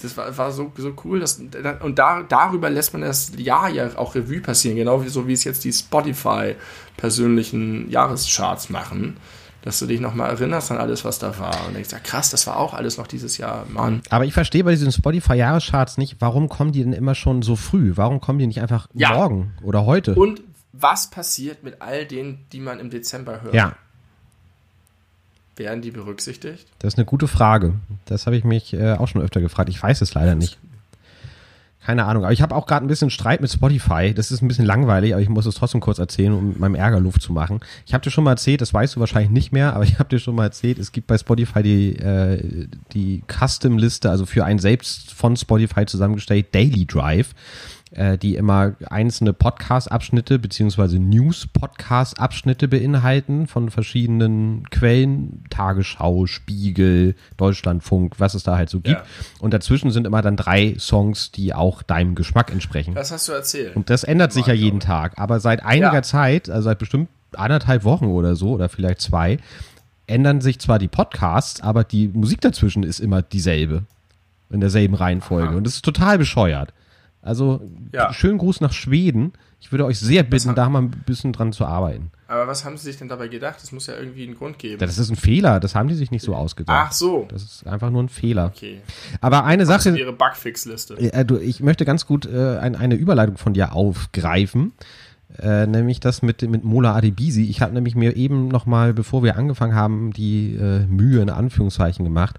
Das 0.00 0.16
war, 0.16 0.36
war 0.38 0.52
so, 0.52 0.72
so 0.76 0.94
cool. 1.04 1.18
Dass, 1.18 1.40
und 1.80 1.98
da, 1.98 2.22
darüber 2.22 2.70
lässt 2.70 2.92
man 2.92 3.02
das 3.02 3.32
Jahr 3.36 3.68
ja 3.70 3.90
auch 3.96 4.14
Revue 4.14 4.40
passieren. 4.40 4.76
Genau 4.76 5.04
wie, 5.04 5.08
so 5.08 5.26
wie 5.26 5.32
es 5.32 5.42
jetzt 5.42 5.64
die 5.64 5.72
Spotify 5.72 6.54
persönlichen 6.96 7.90
Jahrescharts 7.90 8.70
machen 8.70 9.16
dass 9.64 9.78
du 9.78 9.86
dich 9.86 9.98
nochmal 9.98 10.28
erinnerst 10.28 10.70
an 10.70 10.76
alles, 10.76 11.06
was 11.06 11.18
da 11.18 11.38
war. 11.38 11.66
Und 11.66 11.72
denkst, 11.72 11.90
ja 11.90 11.98
krass, 11.98 12.28
das 12.28 12.46
war 12.46 12.58
auch 12.58 12.74
alles 12.74 12.98
noch 12.98 13.06
dieses 13.06 13.38
Jahr, 13.38 13.64
Mann. 13.70 14.02
Aber 14.10 14.26
ich 14.26 14.34
verstehe 14.34 14.62
bei 14.62 14.72
diesen 14.72 14.92
Spotify-Jahrescharts 14.92 15.96
nicht, 15.96 16.16
warum 16.18 16.50
kommen 16.50 16.72
die 16.72 16.82
denn 16.82 16.92
immer 16.92 17.14
schon 17.14 17.40
so 17.40 17.56
früh? 17.56 17.92
Warum 17.94 18.20
kommen 18.20 18.38
die 18.38 18.46
nicht 18.46 18.60
einfach 18.60 18.88
ja. 18.92 19.14
morgen 19.14 19.54
oder 19.62 19.86
heute? 19.86 20.16
Und 20.16 20.42
was 20.72 21.08
passiert 21.08 21.62
mit 21.62 21.80
all 21.80 22.04
denen, 22.04 22.44
die 22.52 22.60
man 22.60 22.78
im 22.78 22.90
Dezember 22.90 23.40
hört? 23.40 23.54
Ja. 23.54 23.74
Werden 25.56 25.80
die 25.80 25.92
berücksichtigt? 25.92 26.66
Das 26.80 26.92
ist 26.92 26.98
eine 26.98 27.06
gute 27.06 27.26
Frage. 27.26 27.74
Das 28.04 28.26
habe 28.26 28.36
ich 28.36 28.44
mich 28.44 28.74
äh, 28.74 28.92
auch 28.92 29.08
schon 29.08 29.22
öfter 29.22 29.40
gefragt. 29.40 29.70
Ich 29.70 29.82
weiß 29.82 30.02
es 30.02 30.12
leider 30.12 30.34
nicht. 30.34 30.58
Keine 31.84 32.06
Ahnung, 32.06 32.24
aber 32.24 32.32
ich 32.32 32.40
habe 32.40 32.54
auch 32.54 32.64
gerade 32.64 32.86
ein 32.86 32.88
bisschen 32.88 33.10
Streit 33.10 33.42
mit 33.42 33.52
Spotify. 33.52 34.14
Das 34.14 34.30
ist 34.30 34.40
ein 34.40 34.48
bisschen 34.48 34.64
langweilig, 34.64 35.12
aber 35.12 35.20
ich 35.20 35.28
muss 35.28 35.44
es 35.44 35.54
trotzdem 35.54 35.82
kurz 35.82 35.98
erzählen, 35.98 36.32
um 36.32 36.58
meinem 36.58 36.76
Ärger 36.76 36.98
Luft 36.98 37.20
zu 37.20 37.34
machen. 37.34 37.60
Ich 37.84 37.92
habe 37.92 38.02
dir 38.02 38.10
schon 38.10 38.24
mal 38.24 38.30
erzählt, 38.30 38.62
das 38.62 38.72
weißt 38.72 38.96
du 38.96 39.00
wahrscheinlich 39.00 39.30
nicht 39.30 39.52
mehr, 39.52 39.74
aber 39.74 39.84
ich 39.84 39.98
habe 39.98 40.08
dir 40.08 40.18
schon 40.18 40.34
mal 40.34 40.44
erzählt, 40.44 40.78
es 40.78 40.92
gibt 40.92 41.08
bei 41.08 41.18
Spotify 41.18 41.62
die, 41.62 41.96
äh, 41.96 42.68
die 42.94 43.22
Custom-Liste, 43.28 44.08
also 44.08 44.24
für 44.24 44.46
einen 44.46 44.60
selbst 44.60 45.12
von 45.12 45.36
Spotify 45.36 45.84
zusammengestellt, 45.84 46.54
Daily 46.54 46.86
Drive 46.86 47.34
äh, 47.94 48.18
die 48.18 48.34
immer 48.34 48.74
einzelne 48.86 49.32
Podcast-Abschnitte 49.32 50.38
beziehungsweise 50.38 50.98
News-Podcast-Abschnitte 50.98 52.66
beinhalten 52.66 53.46
von 53.46 53.70
verschiedenen 53.70 54.68
Quellen, 54.70 55.44
Tagesschau, 55.50 56.26
Spiegel, 56.26 57.14
Deutschlandfunk, 57.36 58.18
was 58.18 58.34
es 58.34 58.42
da 58.42 58.56
halt 58.56 58.68
so 58.68 58.80
gibt. 58.80 58.98
Ja. 58.98 59.04
Und 59.38 59.54
dazwischen 59.54 59.90
sind 59.90 60.06
immer 60.06 60.22
dann 60.22 60.36
drei 60.36 60.74
Songs, 60.78 61.30
die 61.30 61.54
auch 61.54 61.82
deinem 61.82 62.14
Geschmack 62.16 62.50
entsprechen. 62.50 62.94
Das 62.94 63.12
hast 63.12 63.28
du 63.28 63.32
erzählt. 63.32 63.76
Und 63.76 63.90
das 63.90 64.02
ändert 64.02 64.32
sich 64.32 64.46
ja 64.46 64.54
jeden 64.54 64.80
Tag. 64.80 65.12
Aber 65.16 65.38
seit 65.38 65.64
einiger 65.64 65.94
ja. 65.94 66.02
Zeit, 66.02 66.50
also 66.50 66.64
seit 66.64 66.78
bestimmt 66.78 67.08
anderthalb 67.36 67.84
Wochen 67.84 68.06
oder 68.06 68.34
so, 68.34 68.50
oder 68.54 68.68
vielleicht 68.68 69.00
zwei, 69.00 69.38
ändern 70.06 70.40
sich 70.40 70.58
zwar 70.58 70.78
die 70.78 70.88
Podcasts, 70.88 71.60
aber 71.60 71.84
die 71.84 72.08
Musik 72.08 72.40
dazwischen 72.40 72.82
ist 72.82 72.98
immer 72.98 73.22
dieselbe. 73.22 73.84
In 74.50 74.60
derselben 74.60 74.94
Reihenfolge. 74.94 75.48
Aha. 75.48 75.56
Und 75.56 75.64
das 75.64 75.76
ist 75.76 75.84
total 75.84 76.18
bescheuert. 76.18 76.72
Also 77.24 77.62
ja. 77.92 78.12
schönen 78.12 78.38
Gruß 78.38 78.60
nach 78.60 78.72
Schweden. 78.72 79.32
Ich 79.60 79.72
würde 79.72 79.86
euch 79.86 79.98
sehr 79.98 80.22
bitten, 80.22 80.54
da 80.54 80.68
mal 80.68 80.82
ein 80.82 80.90
bisschen 80.90 81.32
dran 81.32 81.52
zu 81.52 81.64
arbeiten. 81.64 82.10
Aber 82.28 82.46
was 82.46 82.64
haben 82.64 82.76
sie 82.76 82.84
sich 82.84 82.98
denn 82.98 83.08
dabei 83.08 83.28
gedacht? 83.28 83.56
Das 83.62 83.72
muss 83.72 83.86
ja 83.86 83.94
irgendwie 83.96 84.24
einen 84.24 84.34
Grund 84.34 84.58
geben. 84.58 84.78
Das 84.78 84.98
ist 84.98 85.08
ein 85.08 85.16
Fehler, 85.16 85.58
das 85.58 85.74
haben 85.74 85.88
die 85.88 85.94
sich 85.94 86.10
nicht 86.10 86.22
so 86.22 86.34
ausgedacht. 86.34 86.88
Ach 86.88 86.92
so. 86.92 87.26
Das 87.30 87.42
ist 87.42 87.66
einfach 87.66 87.90
nur 87.90 88.02
ein 88.02 88.08
Fehler. 88.10 88.52
Okay. 88.54 88.80
Aber 89.22 89.44
eine 89.44 89.64
Sache. 89.64 89.96
ihre 89.96 90.12
Bugfix-Liste. 90.12 90.96
Äh, 90.96 91.24
ich 91.40 91.60
möchte 91.60 91.84
ganz 91.84 92.06
gut 92.06 92.26
äh, 92.26 92.58
ein, 92.58 92.76
eine 92.76 92.94
Überleitung 92.94 93.38
von 93.38 93.54
dir 93.54 93.72
aufgreifen. 93.72 94.72
Äh, 95.38 95.66
nämlich 95.66 95.98
das 95.98 96.22
mit, 96.22 96.42
mit 96.42 96.62
Mola 96.62 96.94
Adebisi. 96.94 97.44
Ich 97.44 97.60
habe 97.60 97.72
nämlich 97.72 97.96
mir 97.96 98.16
eben 98.16 98.48
nochmal, 98.48 98.94
bevor 98.94 99.22
wir 99.22 99.36
angefangen 99.36 99.74
haben, 99.74 100.12
die 100.12 100.54
äh, 100.54 100.86
Mühe 100.86 101.20
in 101.20 101.30
Anführungszeichen 101.30 102.04
gemacht, 102.04 102.36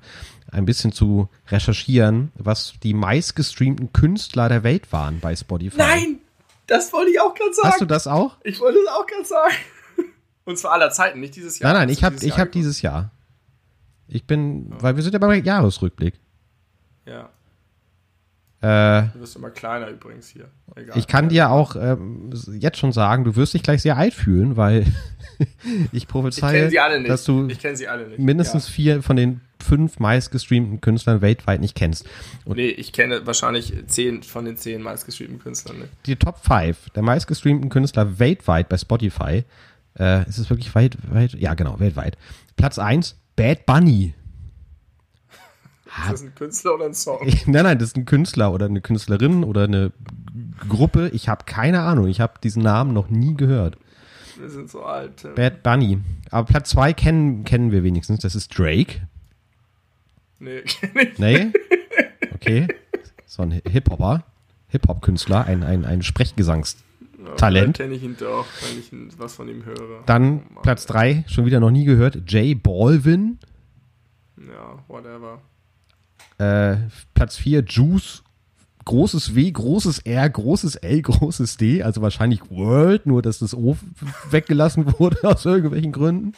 ein 0.49 0.65
bisschen 0.65 0.93
zu 0.93 1.27
recherchieren, 1.49 2.31
was 2.35 2.75
die 2.81 2.93
meistgestreamten 2.93 3.91
Künstler 3.91 4.47
der 4.47 4.63
Welt 4.63 4.93
waren 4.93 5.19
bei 5.19 5.35
Spotify. 5.35 5.77
Nein! 5.77 6.19
Das 6.67 6.91
wollte 6.93 7.11
ich 7.11 7.19
auch 7.19 7.33
gerade 7.35 7.53
sagen. 7.53 7.67
Hast 7.67 7.81
du 7.81 7.85
das 7.85 8.07
auch? 8.07 8.37
Ich 8.43 8.59
wollte 8.59 8.79
es 8.79 8.87
auch 8.87 9.05
gerade 9.05 9.25
sagen. 9.25 9.53
Und 10.45 10.57
zwar 10.57 10.71
aller 10.71 10.89
Zeiten, 10.91 11.19
nicht 11.19 11.35
dieses 11.35 11.59
Jahr. 11.59 11.73
Nein, 11.73 11.81
nein, 11.83 11.89
ich 11.89 12.03
habe 12.03 12.15
ich 12.19 12.37
hab 12.39 12.51
dieses 12.51 12.81
Jahr. 12.81 13.11
Ich 14.07 14.25
bin, 14.25 14.67
weil 14.79 14.95
wir 14.95 15.03
sind 15.03 15.13
ja 15.13 15.19
beim 15.19 15.43
Jahresrückblick. 15.43 16.19
Ja. 17.05 17.29
Äh, 18.65 19.09
du 19.13 19.19
wirst 19.19 19.35
immer 19.35 19.51
kleiner 19.51 19.89
übrigens 19.89 20.29
hier. 20.29 20.49
Egal. 20.75 20.97
Ich 20.97 21.05
kann 21.05 21.29
dir 21.29 21.51
auch 21.51 21.75
ähm, 21.75 22.31
jetzt 22.59 22.79
schon 22.79 22.91
sagen, 22.91 23.23
du 23.23 23.35
wirst 23.35 23.53
dich 23.53 23.61
gleich 23.61 23.83
sehr 23.83 23.95
alt 23.95 24.15
fühlen, 24.15 24.57
weil 24.57 24.85
ich 25.91 26.07
prophezeie, 26.07 26.69
ich 26.69 27.07
dass 27.07 27.25
du 27.25 27.47
mindestens 28.17 28.67
ja. 28.67 28.73
vier 28.73 29.03
von 29.03 29.17
den 29.17 29.41
fünf 29.61 29.99
meistgestreamten 29.99 30.81
Künstlern 30.81 31.21
weltweit 31.21 31.61
nicht 31.61 31.75
kennst. 31.75 32.07
Und 32.43 32.57
nee, 32.57 32.69
ich 32.69 32.91
kenne 32.91 33.27
wahrscheinlich 33.27 33.73
zehn 33.85 34.23
von 34.23 34.45
den 34.45 34.57
zehn 34.57 34.81
meistgestreamten 34.81 35.39
Künstlern. 35.39 35.79
Ne? 35.79 35.87
Die 36.07 36.15
Top 36.15 36.39
5 36.39 36.89
der 36.89 37.03
meistgestreamten 37.03 37.69
Künstler 37.69 38.17
weltweit 38.17 38.67
bei 38.67 38.77
Spotify. 38.77 39.43
Äh, 39.99 40.27
ist 40.27 40.39
es 40.39 40.49
wirklich 40.49 40.73
weit, 40.73 40.97
weit? 41.11 41.33
Ja, 41.35 41.53
genau, 41.53 41.79
weltweit. 41.79 42.17
Platz 42.55 42.79
1, 42.79 43.15
Bad 43.35 43.67
Bunny. 43.67 44.15
Ist 46.03 46.11
das 46.11 46.21
ein 46.23 46.35
Künstler 46.35 46.75
oder 46.75 46.85
ein 46.85 46.93
Song? 46.93 47.19
Nein, 47.45 47.63
nein, 47.63 47.79
das 47.79 47.89
ist 47.89 47.97
ein 47.97 48.05
Künstler 48.05 48.51
oder 48.51 48.65
eine 48.65 48.81
Künstlerin 48.81 49.43
oder 49.43 49.63
eine 49.63 49.91
Gruppe. 50.67 51.09
Ich 51.13 51.29
habe 51.29 51.45
keine 51.45 51.81
Ahnung. 51.81 52.07
Ich 52.07 52.19
habe 52.19 52.33
diesen 52.43 52.63
Namen 52.63 52.93
noch 52.93 53.09
nie 53.09 53.35
gehört. 53.35 53.77
Wir 54.37 54.49
sind 54.49 54.69
so 54.69 54.83
alt. 54.83 55.17
Tim. 55.17 55.35
Bad 55.35 55.63
Bunny. 55.63 55.99
Aber 56.31 56.45
Platz 56.45 56.69
2 56.71 56.93
kennen, 56.93 57.43
kennen 57.45 57.71
wir 57.71 57.83
wenigstens. 57.83 58.19
Das 58.19 58.35
ist 58.35 58.57
Drake. 58.57 59.07
Nee, 60.39 60.61
kenn 60.81 60.91
ich 60.95 61.19
Nee? 61.19 61.53
Okay. 62.33 62.67
So 63.25 63.43
ein 63.43 63.51
Hip-Hopper. 63.51 64.23
Hip-Hop-Künstler. 64.67 65.45
Ein, 65.45 65.63
ein, 65.63 65.85
ein 65.85 66.01
Sprechgesangstalent. 66.01 67.79
Ja, 67.79 67.85
kenne 67.85 67.95
ich 67.95 68.03
ihn 68.03 68.17
doch, 68.17 68.45
wenn 68.61 68.79
ich 68.79 69.19
was 69.19 69.35
von 69.35 69.47
ihm 69.47 69.63
höre. 69.63 70.03
Dann 70.05 70.43
oh, 70.55 70.61
Platz 70.61 70.85
3, 70.87 71.23
schon 71.27 71.45
wieder 71.45 71.61
noch 71.61 71.71
nie 71.71 71.85
gehört. 71.85 72.23
Jay 72.27 72.53
Balvin. 72.53 73.39
Ja, 74.37 74.83
whatever. 74.87 75.39
Äh, 76.37 76.77
Platz 77.13 77.37
4, 77.37 77.63
Juice. 77.67 78.21
Großes 78.87 79.33
W, 79.33 79.49
großes 79.49 79.97
R, 80.05 80.29
großes 80.29 80.75
L, 80.75 81.01
großes 81.01 81.57
D, 81.57 81.81
also 81.81 82.03
wahrscheinlich 82.03 82.51
World, 82.51 83.07
nur 83.07 83.23
dass 83.23 83.39
das 83.39 83.55
O 83.55 83.75
weggelassen 84.29 84.85
wurde 84.99 85.23
aus 85.23 85.43
irgendwelchen 85.43 85.91
Gründen. 85.91 86.33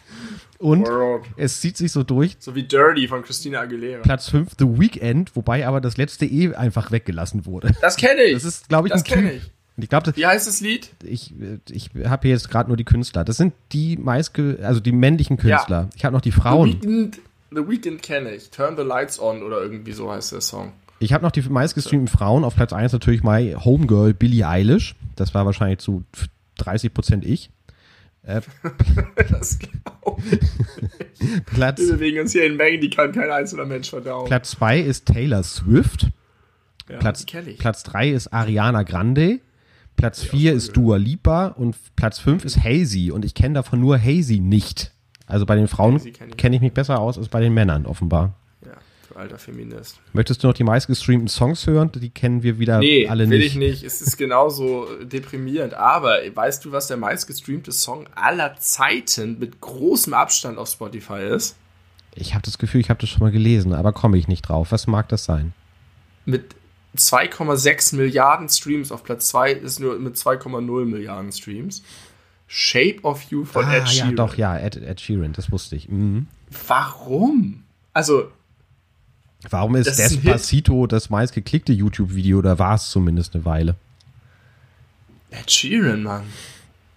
Und 0.57 0.88
World. 0.88 1.25
es 1.36 1.60
zieht 1.60 1.75
sich 1.75 1.91
so 1.91 2.03
durch. 2.03 2.38
So 2.39 2.55
wie 2.55 2.63
Dirty 2.63 3.10
von 3.10 3.21
Christina 3.21 3.60
Aguilera. 3.60 4.01
Platz 4.01 4.29
5, 4.29 4.51
The 4.57 4.79
Weekend, 4.79 5.36
wobei 5.36 5.67
aber 5.67 5.81
das 5.81 5.97
letzte 5.97 6.25
E 6.25 6.55
einfach 6.55 6.89
weggelassen 6.89 7.45
wurde. 7.45 7.73
Das 7.81 7.97
kenne 7.97 8.23
ich. 8.23 8.36
Das 8.36 8.45
ist, 8.45 8.69
glaube 8.69 8.88
ich, 8.88 8.93
das 8.93 9.03
kenne 9.03 9.33
ich. 9.33 9.51
Ich 9.79 9.89
glaube, 9.89 10.15
Wie 10.15 10.25
heißt 10.25 10.47
das 10.47 10.60
Lied? 10.62 10.89
Ich, 11.03 11.33
ich 11.69 11.91
habe 12.05 12.27
hier 12.27 12.31
jetzt 12.31 12.49
gerade 12.49 12.69
nur 12.69 12.77
die 12.77 12.83
Künstler. 12.83 13.23
Das 13.23 13.38
sind 13.38 13.53
die 13.73 13.95
meistge, 13.97 14.57
also 14.63 14.79
die 14.79 14.91
männlichen 14.91 15.38
Künstler. 15.38 15.81
Ja. 15.81 15.89
Ich 15.95 16.05
habe 16.05 16.15
noch 16.15 16.21
die 16.21 16.31
Frauen. 16.31 16.71
The 16.81 16.88
Weekend, 16.88 17.19
The 17.51 17.67
Weekend 17.67 18.01
kenne 18.01 18.31
ich. 18.31 18.49
Turn 18.49 18.75
the 18.75 18.83
Lights 18.83 19.19
On 19.19 19.43
oder 19.43 19.62
irgendwie 19.62 19.93
so 19.93 20.12
heißt 20.12 20.31
der 20.31 20.41
Song. 20.41 20.73
Ich 20.99 21.13
habe 21.13 21.23
noch 21.23 21.31
die 21.31 21.41
meistgestreamten 21.41 22.07
Frauen. 22.07 22.43
Auf 22.43 22.55
Platz 22.55 22.73
1 22.73 22.91
natürlich 22.91 23.23
My 23.23 23.55
Homegirl 23.57 24.13
Billie 24.13 24.47
Eilish. 24.47 24.95
Das 25.15 25.33
war 25.33 25.45
wahrscheinlich 25.45 25.79
zu 25.79 26.03
30 26.57 26.93
Prozent 26.93 27.25
ich. 27.25 27.51
Äh, 28.23 28.41
das 29.29 29.60
glaube 29.60 30.21
ich. 30.31 31.45
Platz, 31.45 31.79
Wir 31.79 31.93
bewegen 31.93 32.19
uns 32.21 32.31
hier 32.31 32.45
in 32.45 32.57
Mengen, 32.57 32.81
die 32.81 32.89
kann 32.89 33.12
kein 33.12 33.31
einzelner 33.31 33.65
Mensch 33.65 33.89
verdauen. 33.89 34.25
Platz 34.27 34.51
2 34.51 34.79
ist 34.79 35.05
Taylor 35.05 35.43
Swift. 35.43 36.07
Ja, 36.89 36.97
Platz, 36.97 37.25
Platz 37.57 37.83
3 37.83 38.10
ist 38.10 38.33
Ariana 38.33 38.83
Grande. 38.83 39.39
Platz 39.95 40.23
4 40.23 40.53
ist 40.53 40.75
Dua 40.77 40.97
Lipa 40.97 41.47
und 41.47 41.75
Platz 41.95 42.19
5 42.19 42.45
ist 42.45 42.63
Hazy 42.63 43.12
und 43.12 43.25
ich 43.25 43.33
kenne 43.33 43.55
davon 43.55 43.79
nur 43.79 43.99
Hazy 43.99 44.39
nicht. 44.39 44.91
Also 45.28 45.46
bei 45.46 45.56
den 45.56 45.68
Frauen 45.68 46.00
kenne 46.00 46.32
ich, 46.32 46.38
kenn 46.38 46.54
ich 46.54 46.62
mich 46.62 46.74
besser 46.74 47.00
aus 47.00 47.18
als 47.18 47.28
bei 47.28 47.42
den 47.42 47.54
Männern 47.54 47.86
offenbar. 47.86 48.34
Ja, 48.66 48.72
du 49.10 49.16
alter 49.16 49.38
Feminist. 49.38 50.00
Möchtest 50.13 50.42
du 50.42 50.48
noch 50.48 50.54
die 50.54 50.63
meistgestreamten 50.63 51.28
Songs 51.28 51.68
hören? 51.68 51.92
Die 51.94 52.10
kennen 52.10 52.44
wir 52.44 52.60
wieder 52.60 52.80
nee, 52.80 53.08
alle 53.08 53.28
nicht. 53.28 53.30
Nee, 53.30 53.36
will 53.36 53.46
ich 53.46 53.56
nicht. 53.56 53.84
Es 53.84 54.02
ist 54.02 54.18
genauso 54.18 54.88
deprimierend. 55.04 55.74
Aber 55.74 56.18
weißt 56.34 56.63
du, 56.63 56.72
was 56.72 56.88
der 56.88 56.98
meistgestreamte 56.98 57.74
Song 57.74 58.08
aller 58.16 58.56
Zeiten 58.58 59.38
mit 59.38 59.60
großem 59.60 60.13
Abstand 60.13 60.58
auf 60.58 60.70
Spotify 60.70 61.22
ist? 61.36 61.58
Ich 62.16 62.34
habe 62.34 62.44
das 62.44 62.58
Gefühl, 62.58 62.82
ich 62.82 62.90
habe 62.90 63.00
das 63.00 63.10
schon 63.10 63.20
mal 63.20 63.32
gelesen, 63.32 63.74
aber 63.74 63.92
komme 63.92 64.18
ich 64.18 64.28
nicht 64.28 64.44
drauf. 64.44 64.72
Was 64.72 64.88
mag 64.88 65.10
das 65.10 65.26
sein? 65.26 65.54
Mit 66.26 66.56
2,6 66.96 67.96
Milliarden 67.96 68.50
Streams 68.50 68.92
auf 68.92 69.04
Platz 69.04 69.28
2 69.28 69.52
ist 69.52 69.80
nur 69.80 70.00
mit 70.00 70.16
2,0 70.16 70.86
Milliarden 70.86 71.32
Streams. 71.32 71.84
Shape 72.47 72.99
of 73.03 73.23
You 73.23 73.43
von 73.45 73.65
ah, 73.65 73.75
Ed 73.75 73.89
Sheeran. 73.89 74.10
Ja, 74.12 74.15
doch, 74.15 74.36
ja, 74.36 74.57
Ed, 74.57 74.77
Ed 74.77 75.01
Sheeran, 75.01 75.33
das 75.33 75.51
wusste 75.51 75.75
ich. 75.75 75.89
Mhm. 75.89 76.27
Warum? 76.67 77.63
Also. 77.93 78.31
Warum 79.49 79.75
ist 79.75 79.88
das 79.88 79.97
Despacito 79.97 80.86
ist 80.86 80.91
das 80.93 81.10
meistgeklickte 81.10 81.73
YouTube-Video? 81.73 82.41
Da 82.41 82.57
war 82.57 82.75
es 82.75 82.89
zumindest 82.89 83.36
eine 83.36 83.45
Weile. 83.45 83.75
Ed 85.29 85.51
Sheeran, 85.51 86.03
Mann. 86.03 86.23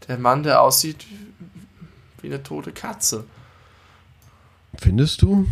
Der 0.08 0.18
Mann, 0.18 0.42
der 0.42 0.62
aussieht 0.62 1.04
wie 2.22 2.28
eine 2.28 2.42
tote 2.42 2.72
Katze. 2.72 3.24
Findest 4.76 5.22
du? 5.22 5.46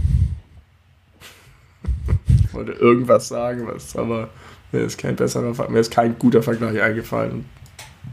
Ich 2.45 2.55
wollte 2.55 2.73
irgendwas 2.73 3.29
sagen, 3.29 3.67
was, 3.67 3.97
aber 3.97 4.31
mir 4.73 4.81
ist 4.81 4.99
kein 4.99 5.17
besserer, 5.17 5.69
mir 5.71 5.81
ist 5.81 5.91
kein 5.91 6.19
guter 6.19 6.43
Vergleich 6.43 6.81
eingefallen. 6.81 7.45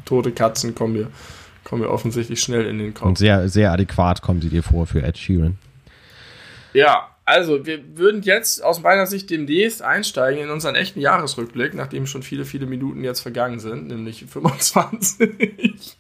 Tote 0.03 0.31
Katzen 0.31 0.75
kommen 0.75 0.93
mir, 0.93 1.11
kommen 1.65 1.81
mir 1.81 1.89
offensichtlich 1.89 2.39
schnell 2.39 2.65
in 2.65 2.79
den 2.79 2.93
Kopf. 2.93 3.05
Und 3.05 3.17
sehr, 3.17 3.49
sehr 3.49 3.73
adäquat 3.73 4.21
kommen 4.21 4.41
sie 4.41 4.49
dir 4.49 4.63
vor 4.63 4.87
für 4.87 5.03
Ed 5.03 5.17
Sheeran. 5.17 5.57
Ja, 6.73 7.09
also 7.25 7.65
wir 7.65 7.97
würden 7.97 8.21
jetzt 8.21 8.63
aus 8.63 8.81
meiner 8.81 9.07
Sicht 9.07 9.29
demnächst 9.31 9.81
einsteigen 9.81 10.43
in 10.43 10.51
unseren 10.51 10.75
echten 10.75 11.01
Jahresrückblick, 11.01 11.73
nachdem 11.73 12.05
schon 12.05 12.21
viele, 12.21 12.45
viele 12.45 12.67
Minuten 12.67 13.03
jetzt 13.03 13.21
vergangen 13.21 13.59
sind, 13.59 13.87
nämlich 13.87 14.25
25. 14.29 15.97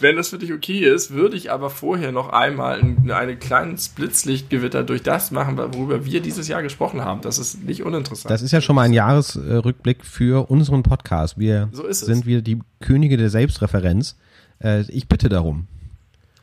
Wenn 0.00 0.16
das 0.16 0.28
für 0.28 0.38
dich 0.38 0.52
okay 0.52 0.80
ist, 0.80 1.12
würde 1.12 1.36
ich 1.36 1.50
aber 1.50 1.70
vorher 1.70 2.12
noch 2.12 2.28
einmal 2.28 2.78
einen 2.78 3.38
kleinen 3.40 3.78
Splitzlichtgewitter 3.78 4.84
durch 4.84 5.02
das 5.02 5.30
machen, 5.30 5.56
worüber 5.56 6.04
wir 6.04 6.20
dieses 6.20 6.46
Jahr 6.46 6.62
gesprochen 6.62 7.02
haben. 7.02 7.22
Das 7.22 7.38
ist 7.38 7.64
nicht 7.64 7.82
uninteressant. 7.82 8.30
Das 8.30 8.42
ist 8.42 8.52
ja 8.52 8.60
schon 8.60 8.76
mal 8.76 8.82
ein 8.82 8.92
Jahresrückblick 8.92 10.04
für 10.04 10.50
unseren 10.50 10.82
Podcast. 10.82 11.38
Wir 11.38 11.68
so 11.72 11.90
sind 11.90 12.26
wieder 12.26 12.42
die 12.42 12.60
Könige 12.80 13.16
der 13.16 13.30
Selbstreferenz. 13.30 14.16
Äh, 14.62 14.82
ich 14.90 15.08
bitte 15.08 15.28
darum. 15.28 15.66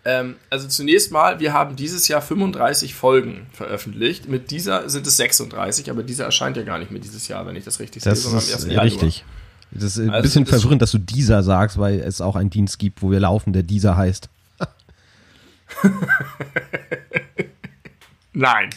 Ähm, 0.05 0.35
also 0.49 0.67
zunächst 0.67 1.11
mal, 1.11 1.39
wir 1.39 1.53
haben 1.53 1.75
dieses 1.75 2.07
Jahr 2.07 2.21
35 2.21 2.93
Folgen 2.93 3.47
veröffentlicht. 3.53 4.27
Mit 4.27 4.51
dieser 4.51 4.89
sind 4.89 5.07
es 5.07 5.17
36, 5.17 5.89
aber 5.89 6.03
dieser 6.03 6.25
erscheint 6.25 6.57
ja 6.57 6.63
gar 6.63 6.77
nicht 6.77 6.91
mehr 6.91 6.99
dieses 6.99 7.27
Jahr, 7.29 7.45
wenn 7.45 7.55
ich 7.55 7.63
das 7.63 7.79
richtig 7.79 8.03
das 8.03 8.21
sehe, 8.21 8.31
sondern 8.31 8.43
am 8.43 8.53
1. 8.53 8.65
Januar. 8.65 8.83
Richtig. 8.85 9.23
Das 9.71 9.83
ist 9.83 9.99
ein 9.99 10.09
also 10.09 10.23
bisschen 10.23 10.43
das 10.45 10.55
verwirrend, 10.55 10.81
dass 10.81 10.91
du 10.91 10.97
dieser 10.97 11.41
sagst, 11.41 11.77
weil 11.77 11.99
es 11.99 12.21
auch 12.21 12.35
einen 12.35 12.49
Dienst 12.49 12.79
gibt, 12.79 13.01
wo 13.01 13.11
wir 13.11 13.19
laufen, 13.19 13.53
der 13.53 13.63
dieser 13.63 13.95
heißt. 13.95 14.29
Nein, 18.33 18.69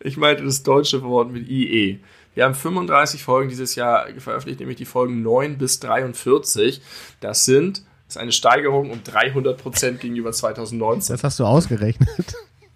ich 0.00 0.16
meinte 0.16 0.44
das 0.44 0.62
deutsche 0.62 1.02
Wort 1.02 1.32
mit 1.32 1.48
IE. 1.48 1.98
Wir 2.34 2.44
haben 2.44 2.54
35 2.54 3.22
Folgen 3.24 3.48
dieses 3.48 3.74
Jahr 3.74 4.06
veröffentlicht, 4.18 4.60
nämlich 4.60 4.76
die 4.76 4.84
Folgen 4.84 5.22
9 5.22 5.58
bis 5.58 5.80
43. 5.80 6.80
Das 7.20 7.44
sind 7.44 7.78
das 7.78 7.87
ist 8.08 8.18
eine 8.18 8.32
Steigerung 8.32 8.90
um 8.90 9.04
300 9.04 9.60
Prozent 9.60 10.00
gegenüber 10.00 10.32
2019. 10.32 11.14
Das 11.14 11.24
hast 11.24 11.38
du 11.38 11.44
ausgerechnet. 11.44 12.08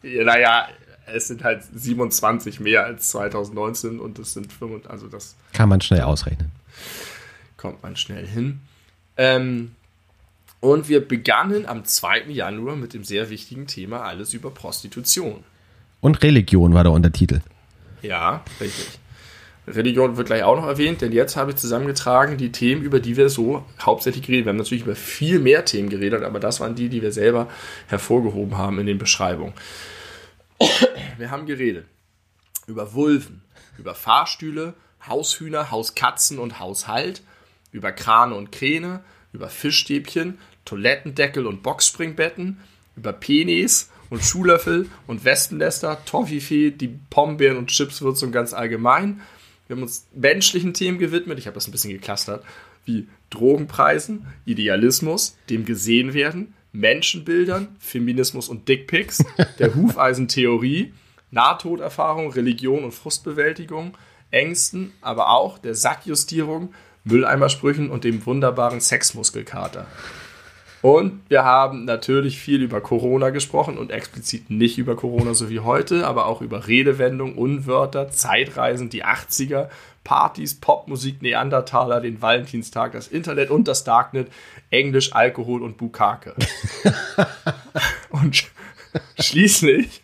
Ja, 0.03 0.25
naja, 0.25 0.69
es 1.07 1.29
sind 1.29 1.45
halt 1.45 1.63
27 1.75 2.61
mehr 2.61 2.85
als 2.85 3.09
2019 3.09 4.01
und 4.01 4.19
das 4.19 4.33
sind 4.33 4.53
5, 4.53 4.87
also 4.89 5.07
das. 5.07 5.37
Kann 5.53 5.69
man 5.69 5.81
schnell 5.81 6.03
ausrechnen 6.03 6.51
kommt 7.63 7.83
man 7.83 7.95
schnell 7.95 8.27
hin. 8.27 8.61
Ähm, 9.17 9.77
und 10.59 10.89
wir 10.89 11.07
begannen 11.07 11.65
am 11.65 11.85
2. 11.85 12.25
Januar 12.25 12.75
mit 12.75 12.93
dem 12.93 13.05
sehr 13.05 13.31
wichtigen 13.31 13.69
Thema 13.69 14.03
Alles 14.03 14.35
über 14.35 14.51
Prostitution. 14.51 15.45
Und 16.01 16.23
Religion 16.23 16.75
war 16.75 16.83
der 16.83 16.93
Untertitel. 16.93 17.41
Ja, 18.03 18.45
richtig. 18.61 18.99
Religion 19.67 20.17
wird 20.17 20.27
gleich 20.27 20.43
auch 20.43 20.57
noch 20.57 20.67
erwähnt, 20.67 21.03
denn 21.03 21.13
jetzt 21.13 21.37
habe 21.37 21.53
ich 21.53 21.57
zusammengetragen 21.57 22.37
die 22.37 22.51
Themen, 22.51 22.83
über 22.83 22.99
die 22.99 23.17
wir 23.17 23.29
so 23.29 23.65
hauptsächlich 23.81 24.25
haben. 24.25 24.45
Wir 24.45 24.47
haben 24.47 24.57
natürlich 24.57 24.83
über 24.83 24.97
viel 24.97 25.39
mehr 25.39 25.65
Themen 25.65 25.89
geredet, 25.89 26.25
aber 26.25 26.41
das 26.41 26.59
waren 26.61 26.75
die, 26.75 26.89
die 26.89 27.01
wir 27.01 27.13
selber 27.13 27.49
hervorgehoben 27.87 28.59
haben 28.59 28.81
in 28.81 28.87
den 28.87 28.99
Beschreibungen. 28.99 29.55
Wir 31.19 31.31
haben 31.31 31.47
geredet 31.47 31.87
über 32.67 32.95
Wulven, 32.95 33.43
über 33.79 33.95
Fahrstühle, 33.95 34.75
Haushühner, 35.07 35.71
Hauskatzen 35.71 36.39
und 36.39 36.61
Haushalt, 36.61 37.23
über 37.73 37.93
Krane 37.93 38.35
und 38.35 38.53
Kräne, 38.53 39.03
über 39.33 39.49
Fischstäbchen, 39.49 40.39
Toilettendeckel 40.65 41.47
und 41.47 41.63
Boxspringbetten, 41.63 42.61
über 42.97 43.13
Penis 43.13 43.91
und 44.11 44.23
Schuhlöffel 44.23 44.89
und 45.07 45.25
Wespennester, 45.25 46.05
Toffifee, 46.05 46.71
die 46.71 46.99
Pombeeren 47.11 47.57
und 47.57 47.69
Chipswürzung 47.69 48.31
ganz 48.31 48.53
allgemein. 48.53 49.23
Wir 49.67 49.77
haben 49.77 49.83
uns 49.83 50.07
menschlichen 50.15 50.75
Themen 50.75 50.99
gewidmet, 50.99 51.39
ich 51.39 51.47
habe 51.47 51.55
das 51.55 51.69
ein 51.69 51.73
bisschen 51.73 51.93
geklustert, 51.93 52.45
wie 52.85 53.09
Drogenpreisen, 53.31 54.27
Idealismus, 54.45 55.37
dem 55.49 55.65
Gesehenwerden, 55.65 56.55
Menschenbildern, 56.73 57.77
Feminismus 57.79 58.49
und 58.49 58.69
Dickpics, 58.69 59.25
der 59.59 59.75
Hufeisentheorie, 59.75 60.93
Nahtoderfahrung, 61.31 62.33
Religion 62.33 62.85
und 62.85 62.93
Frustbewältigung, 62.93 63.97
Ängsten, 64.31 64.93
aber 65.01 65.31
auch 65.31 65.59
der 65.59 65.75
Sackjustierung, 65.75 66.75
Mülleimersprüchen 67.05 67.91
und 67.91 68.05
dem 68.05 68.25
wunderbaren 68.25 68.81
Sexmuskelkater. 68.81 69.87
Und 70.83 71.21
wir 71.29 71.45
haben 71.45 71.85
natürlich 71.85 72.41
viel 72.41 72.61
über 72.61 72.81
Corona 72.81 73.31
gesprochen 73.31 73.79
und 73.79 73.93
explizit 73.93 74.51
nicht 74.51 74.79
über 74.79 74.97
Corona 74.97 75.33
so 75.33 75.49
wie 75.49 75.61
heute, 75.61 76.07
aber 76.07 76.27
auch 76.27 76.43
über 76.43 76.67
Redewendungen, 76.67 77.37
Unwörter, 77.37 78.11
Zeitreisen, 78.11 78.91
die 78.91 79.05
80er, 79.05 79.69
Partys, 80.03 80.57
Popmusik, 80.57 81.23
Neandertaler, 81.23 82.01
den 82.01 82.21
Valentinstag, 82.21 82.93
das 82.93 83.07
Internet 83.07 83.51
und 83.51 83.69
das 83.69 83.85
Darknet, 83.85 84.29
Englisch, 84.71 85.15
Alkohol 85.15 85.63
und 85.63 85.77
Bukake. 85.77 86.35
und 88.11 88.51
schließlich 89.21 90.03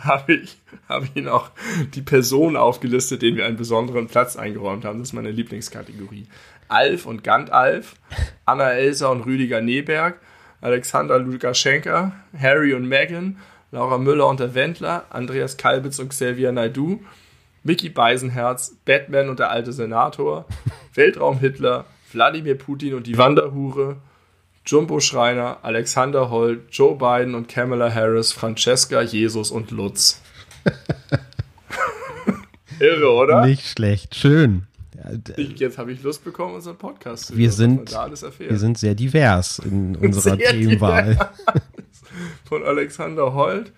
habe 0.00 0.34
ich, 0.34 0.58
habe 0.88 1.08
ich 1.14 1.22
noch 1.22 1.50
die 1.94 2.02
Personen 2.02 2.56
aufgelistet, 2.56 3.22
denen 3.22 3.36
wir 3.36 3.46
einen 3.46 3.56
besonderen 3.56 4.08
Platz 4.08 4.36
eingeräumt 4.36 4.84
haben. 4.84 4.98
Das 4.98 5.08
ist 5.08 5.14
meine 5.14 5.30
Lieblingskategorie. 5.30 6.26
Alf 6.68 7.06
und 7.06 7.24
Gandalf, 7.24 7.96
Anna 8.44 8.72
Elsa 8.72 9.08
und 9.08 9.26
Rüdiger 9.26 9.60
Neberg, 9.60 10.20
Alexander 10.60 11.18
Lukaschenka, 11.18 12.12
Harry 12.38 12.74
und 12.74 12.86
Meghan, 12.86 13.38
Laura 13.72 13.98
Müller 13.98 14.26
und 14.26 14.40
der 14.40 14.54
Wendler, 14.54 15.04
Andreas 15.10 15.56
Kalbitz 15.56 15.98
und 15.98 16.08
Xavier 16.08 16.52
Naidu, 16.52 17.00
Mickey 17.62 17.88
Beisenherz, 17.88 18.76
Batman 18.84 19.28
und 19.28 19.38
der 19.38 19.50
alte 19.50 19.72
Senator, 19.72 20.46
Weltraum 20.94 21.38
Hitler, 21.38 21.84
Wladimir 22.12 22.56
Putin 22.56 22.94
und 22.94 23.06
die 23.06 23.18
Wanderhure, 23.18 23.96
Jumbo 24.64 25.00
Schreiner, 25.00 25.58
Alexander 25.62 26.30
Holt, 26.30 26.62
Joe 26.70 26.96
Biden 26.96 27.34
und 27.34 27.48
Kamala 27.48 27.92
Harris, 27.92 28.32
Francesca, 28.32 29.02
Jesus 29.02 29.50
und 29.50 29.70
Lutz. 29.70 30.22
Irre, 32.80 33.12
oder? 33.12 33.46
Nicht 33.46 33.66
schlecht, 33.66 34.14
schön. 34.14 34.66
Ich, 35.36 35.58
jetzt 35.58 35.78
habe 35.78 35.92
ich 35.92 36.02
Lust 36.02 36.24
bekommen, 36.24 36.54
unseren 36.54 36.76
Podcast 36.76 37.26
zu 37.26 37.36
wir 37.36 37.52
sind, 37.52 37.92
Wir 38.38 38.58
sind 38.58 38.78
sehr 38.78 38.94
divers 38.94 39.58
in 39.60 39.96
unserer 40.00 40.36
Themenwahl. 40.38 41.30
Von 42.44 42.62
Alexander 42.62 43.34
Holt 43.34 43.72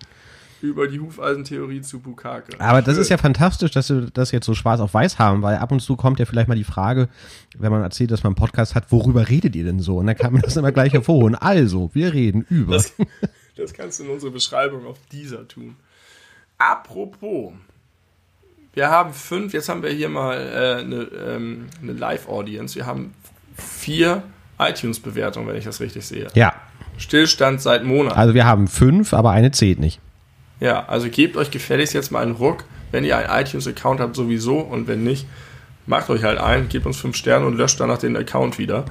über 0.61 0.87
die 0.87 0.99
Hufeisentheorie 0.99 1.81
zu 1.81 1.99
Bukake. 1.99 2.59
Aber 2.59 2.81
das 2.81 2.97
ist 2.97 3.09
ja 3.09 3.17
fantastisch, 3.17 3.71
dass 3.71 3.89
wir 3.89 4.09
das 4.13 4.31
jetzt 4.31 4.45
so 4.45 4.53
schwarz 4.53 4.79
auf 4.79 4.93
weiß 4.93 5.19
haben, 5.19 5.41
weil 5.41 5.57
ab 5.57 5.71
und 5.71 5.79
zu 5.79 5.95
kommt 5.95 6.19
ja 6.19 6.25
vielleicht 6.25 6.47
mal 6.47 6.55
die 6.55 6.63
Frage, 6.63 7.07
wenn 7.57 7.71
man 7.71 7.81
erzählt, 7.81 8.11
dass 8.11 8.23
man 8.23 8.31
einen 8.31 8.35
Podcast 8.35 8.75
hat, 8.75 8.91
worüber 8.91 9.29
redet 9.29 9.55
ihr 9.55 9.63
denn 9.63 9.79
so? 9.79 9.97
Und 9.97 10.07
dann 10.07 10.17
kann 10.17 10.33
man 10.33 10.41
das 10.41 10.57
immer 10.57 10.71
gleich 10.71 10.93
hervorholen. 10.93 11.35
Also, 11.35 11.89
wir 11.93 12.13
reden 12.13 12.45
über. 12.49 12.73
Das, 12.73 12.93
das 13.55 13.73
kannst 13.73 13.99
du 13.99 14.03
in 14.03 14.09
unsere 14.09 14.31
Beschreibung 14.31 14.85
auf 14.85 14.97
dieser 15.11 15.47
tun. 15.47 15.75
Apropos, 16.57 17.53
wir 18.79 18.89
haben 18.89 19.13
fünf, 19.13 19.51
jetzt 19.51 19.67
haben 19.67 19.83
wir 19.83 19.89
hier 19.89 20.07
mal 20.07 20.37
äh, 20.37 20.81
eine, 20.81 21.35
ähm, 21.35 21.65
eine 21.81 21.91
Live-Audience. 21.91 22.75
Wir 22.75 22.85
haben 22.85 23.13
vier 23.57 24.23
iTunes-Bewertungen, 24.57 25.49
wenn 25.49 25.57
ich 25.57 25.65
das 25.65 25.81
richtig 25.81 26.05
sehe. 26.05 26.27
Ja. 26.33 26.53
Stillstand 26.97 27.61
seit 27.61 27.83
Monaten. 27.83 28.17
Also 28.17 28.33
wir 28.33 28.45
haben 28.45 28.69
fünf, 28.69 29.13
aber 29.13 29.31
eine 29.31 29.51
zählt 29.51 29.79
nicht. 29.79 29.99
Ja, 30.61 30.85
also 30.85 31.09
gebt 31.09 31.35
euch 31.35 31.51
gefälligst 31.51 31.93
jetzt 31.93 32.09
mal 32.13 32.21
einen 32.21 32.31
Ruck, 32.31 32.63
wenn 32.91 33.03
ihr 33.03 33.17
einen 33.17 33.45
iTunes-Account 33.45 33.99
habt 33.99 34.15
sowieso 34.15 34.59
und 34.59 34.87
wenn 34.87 35.03
nicht, 35.03 35.27
macht 35.85 36.09
euch 36.09 36.23
halt 36.23 36.39
ein, 36.39 36.69
gebt 36.69 36.85
uns 36.85 36.95
fünf 36.95 37.17
Sterne 37.17 37.47
und 37.47 37.57
löscht 37.57 37.81
danach 37.81 37.97
den 37.97 38.15
Account 38.15 38.59
wieder. 38.59 38.85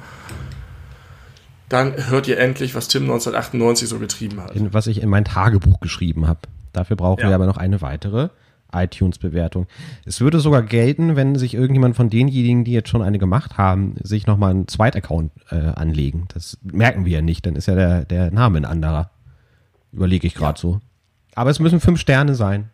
Dann 1.67 2.09
hört 2.09 2.27
ihr 2.27 2.37
endlich, 2.37 2.75
was 2.75 2.89
Tim 2.89 3.05
1998 3.05 3.89
so 3.89 3.97
getrieben 3.97 4.39
hat. 4.39 4.55
In, 4.55 4.71
was 4.71 4.85
ich 4.85 5.01
in 5.01 5.09
mein 5.09 5.25
Tagebuch 5.25 5.79
geschrieben 5.79 6.27
habe. 6.27 6.41
Dafür 6.73 6.95
brauchen 6.95 7.21
ja. 7.21 7.29
wir 7.29 7.35
aber 7.35 7.47
noch 7.47 7.57
eine 7.57 7.81
weitere 7.81 8.29
iTunes-Bewertung. 8.73 9.67
Es 10.05 10.21
würde 10.21 10.39
sogar 10.39 10.63
gelten, 10.63 11.15
wenn 11.15 11.35
sich 11.35 11.53
irgendjemand 11.53 11.95
von 11.95 12.09
denjenigen, 12.09 12.63
die 12.63 12.71
jetzt 12.71 12.89
schon 12.89 13.01
eine 13.01 13.19
gemacht 13.19 13.57
haben, 13.57 13.95
sich 14.03 14.27
nochmal 14.27 14.51
einen 14.51 14.67
Zweitaccount 14.67 15.31
äh, 15.49 15.55
anlegen. 15.55 16.27
Das 16.33 16.57
merken 16.63 17.05
wir 17.05 17.13
ja 17.13 17.21
nicht, 17.21 17.45
dann 17.45 17.55
ist 17.55 17.67
ja 17.67 17.75
der, 17.75 18.05
der 18.05 18.31
Name 18.31 18.57
ein 18.57 18.65
anderer. 18.65 19.11
Überlege 19.91 20.27
ich 20.27 20.35
gerade 20.35 20.57
ja. 20.57 20.61
so. 20.61 20.79
Aber 21.35 21.49
es 21.49 21.59
müssen 21.59 21.79
fünf 21.79 21.99
Sterne 21.99 22.35
sein. 22.35 22.69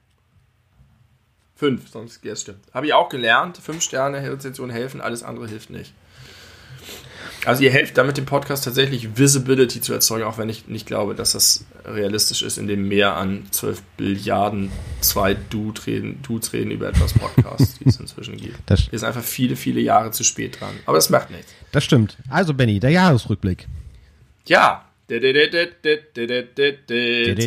Fünf, 1.55 1.89
sonst 1.89 2.23
ja, 2.25 2.35
stimmt. 2.35 2.59
Habe 2.73 2.87
ich 2.87 2.93
auch 2.93 3.07
gelernt. 3.07 3.57
Fünf 3.57 3.81
Sterne 3.81 4.17
Rezension 4.29 4.69
helfen, 4.69 4.99
alles 4.99 5.23
andere 5.23 5.47
hilft 5.47 5.69
nicht. 5.69 5.93
Also 7.45 7.63
ihr 7.63 7.71
helft 7.71 7.97
damit 7.97 8.17
dem 8.17 8.25
Podcast 8.25 8.63
tatsächlich 8.63 9.17
Visibility 9.17 9.79
zu 9.81 9.93
erzeugen, 9.93 10.23
auch 10.25 10.37
wenn 10.37 10.49
ich 10.49 10.67
nicht 10.67 10.85
glaube, 10.87 11.15
dass 11.15 11.33
das 11.33 11.65
realistisch 11.85 12.41
ist, 12.41 12.57
in 12.57 12.67
dem 12.67 12.87
mehr 12.87 13.15
an 13.15 13.45
12 13.51 13.81
Billiarden 13.97 14.71
zwei 15.01 15.35
Dudes 15.35 15.85
reden, 15.87 16.21
Dudes 16.23 16.53
reden 16.53 16.71
über 16.71 16.89
etwas 16.89 17.13
Podcasts, 17.13 17.77
die 17.79 17.89
es 17.89 17.99
inzwischen 17.99 18.37
gibt. 18.37 18.57
Das 18.65 18.91
Wir 18.91 18.97
sind 18.97 19.07
einfach 19.07 19.23
viele, 19.23 19.55
viele 19.55 19.79
Jahre 19.79 20.11
zu 20.11 20.23
spät 20.23 20.59
dran. 20.59 20.73
Aber 20.85 20.97
das 20.97 21.09
macht 21.09 21.29
nichts. 21.29 21.53
Das 21.71 21.83
stimmt. 21.83 22.17
Also 22.29 22.53
Benny, 22.53 22.79
der 22.79 22.91
Jahresrückblick. 22.91 23.67
Ja, 24.47 24.85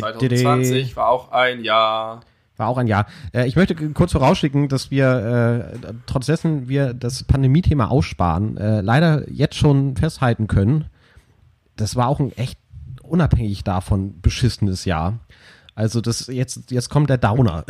2020 0.01 0.95
war 0.95 1.09
auch 1.09 1.31
ein 1.31 1.63
Jahr. 1.63 2.21
War 2.59 2.67
auch 2.67 2.77
ein 2.77 2.87
Jahr. 2.87 3.07
Äh, 3.33 3.47
ich 3.47 3.55
möchte 3.55 3.73
kurz 3.93 4.11
vorausschicken, 4.11 4.67
dass 4.67 4.91
wir, 4.91 5.71
äh, 5.73 5.87
trotz 6.05 6.25
dessen 6.25 6.67
wir 6.67 6.93
das 6.93 7.23
Pandemie-Thema 7.23 7.89
aussparen, 7.89 8.57
äh, 8.57 8.81
leider 8.81 9.31
jetzt 9.31 9.55
schon 9.55 9.95
festhalten 9.95 10.47
können. 10.47 10.85
Das 11.77 11.95
war 11.95 12.09
auch 12.09 12.19
ein 12.19 12.33
echt 12.33 12.59
unabhängig 13.01 13.63
davon 13.63 14.19
beschissenes 14.19 14.83
Jahr. 14.83 15.19
Also 15.79 16.01
das 16.01 16.27
jetzt 16.27 16.71
jetzt 16.71 16.89
kommt 16.89 17.09
der 17.09 17.17
Downer. 17.17 17.63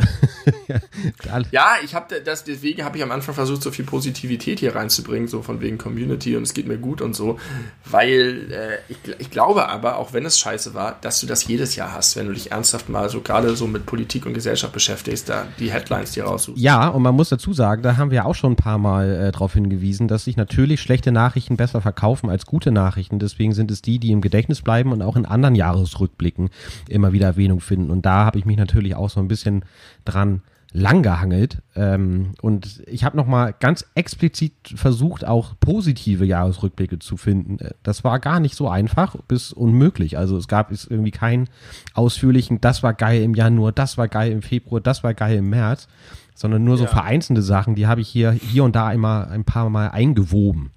ja, 1.52 1.74
ich 1.84 1.94
habe 1.94 2.20
das 2.20 2.42
deswegen 2.42 2.84
habe 2.84 2.96
ich 2.96 3.04
am 3.04 3.12
Anfang 3.12 3.36
versucht 3.36 3.62
so 3.62 3.70
viel 3.70 3.84
Positivität 3.84 4.58
hier 4.58 4.74
reinzubringen, 4.74 5.28
so 5.28 5.42
von 5.42 5.60
wegen 5.60 5.78
Community 5.78 6.34
und 6.34 6.42
es 6.42 6.52
geht 6.52 6.66
mir 6.66 6.78
gut 6.78 7.02
und 7.02 7.14
so, 7.14 7.38
weil 7.84 8.50
äh, 8.50 8.78
ich, 8.88 8.98
ich 9.20 9.30
glaube 9.30 9.68
aber 9.68 9.96
auch 9.96 10.12
wenn 10.12 10.26
es 10.26 10.40
scheiße 10.40 10.74
war, 10.74 10.98
dass 11.00 11.20
du 11.20 11.28
das 11.28 11.46
jedes 11.46 11.76
Jahr 11.76 11.92
hast, 11.92 12.16
wenn 12.16 12.26
du 12.26 12.32
dich 12.32 12.50
ernsthaft 12.50 12.88
mal 12.88 13.08
so 13.08 13.20
gerade 13.20 13.54
so 13.54 13.68
mit 13.68 13.86
Politik 13.86 14.26
und 14.26 14.34
Gesellschaft 14.34 14.72
beschäftigst, 14.72 15.28
da 15.28 15.46
die 15.60 15.70
Headlines 15.70 16.10
dir 16.10 16.24
raussuchst. 16.24 16.60
Ja, 16.60 16.88
und 16.88 17.02
man 17.02 17.14
muss 17.14 17.28
dazu 17.28 17.52
sagen, 17.52 17.82
da 17.82 17.96
haben 17.96 18.10
wir 18.10 18.26
auch 18.26 18.34
schon 18.34 18.54
ein 18.54 18.56
paar 18.56 18.78
mal 18.78 19.08
äh, 19.08 19.30
darauf 19.30 19.54
hingewiesen, 19.54 20.08
dass 20.08 20.24
sich 20.24 20.36
natürlich 20.36 20.80
schlechte 20.80 21.12
Nachrichten 21.12 21.56
besser 21.56 21.80
verkaufen 21.80 22.28
als 22.28 22.44
gute 22.44 22.72
Nachrichten. 22.72 23.20
Deswegen 23.20 23.52
sind 23.52 23.70
es 23.70 23.82
die, 23.82 24.00
die 24.00 24.10
im 24.10 24.20
Gedächtnis 24.20 24.62
bleiben 24.62 24.90
und 24.90 25.00
auch 25.00 25.14
in 25.14 25.26
anderen 25.26 25.54
Jahresrückblicken 25.54 26.50
immer 26.88 27.12
wieder 27.12 27.26
Erwähnung 27.26 27.60
finden. 27.60 27.90
Und 27.99 27.99
da 28.02 28.24
habe 28.24 28.38
ich 28.38 28.44
mich 28.44 28.56
natürlich 28.56 28.94
auch 28.94 29.10
so 29.10 29.20
ein 29.20 29.28
bisschen 29.28 29.64
dran 30.04 30.42
langgehangelt. 30.72 31.58
Ähm, 31.74 32.32
und 32.40 32.82
ich 32.86 33.04
habe 33.04 33.16
nochmal 33.16 33.54
ganz 33.58 33.84
explizit 33.94 34.52
versucht, 34.76 35.24
auch 35.24 35.54
positive 35.58 36.24
Jahresrückblicke 36.24 36.98
zu 36.98 37.16
finden. 37.16 37.58
Das 37.82 38.04
war 38.04 38.20
gar 38.20 38.40
nicht 38.40 38.54
so 38.54 38.68
einfach 38.68 39.16
bis 39.26 39.52
unmöglich. 39.52 40.16
Also 40.16 40.36
es 40.36 40.48
gab 40.48 40.70
es 40.70 40.86
irgendwie 40.86 41.10
keinen 41.10 41.48
ausführlichen, 41.94 42.60
das 42.60 42.82
war 42.82 42.94
geil 42.94 43.22
im 43.22 43.34
Januar, 43.34 43.72
das 43.72 43.98
war 43.98 44.08
geil 44.08 44.30
im 44.32 44.42
Februar, 44.42 44.80
das 44.80 45.02
war 45.02 45.14
geil 45.14 45.38
im 45.38 45.50
März, 45.50 45.88
sondern 46.34 46.64
nur 46.64 46.76
so 46.76 46.84
ja. 46.84 46.90
vereinzelte 46.90 47.42
Sachen, 47.42 47.74
die 47.74 47.86
habe 47.86 48.00
ich 48.00 48.08
hier, 48.08 48.30
hier 48.30 48.64
und 48.64 48.76
da 48.76 48.92
immer 48.92 49.28
ein 49.28 49.44
paar 49.44 49.70
Mal 49.70 49.88
eingewoben. 49.88 50.70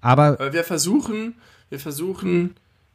Aber 0.00 0.52
wir 0.52 0.64
versuchen, 0.64 1.34
wir 1.68 1.78
versuchen 1.78 2.54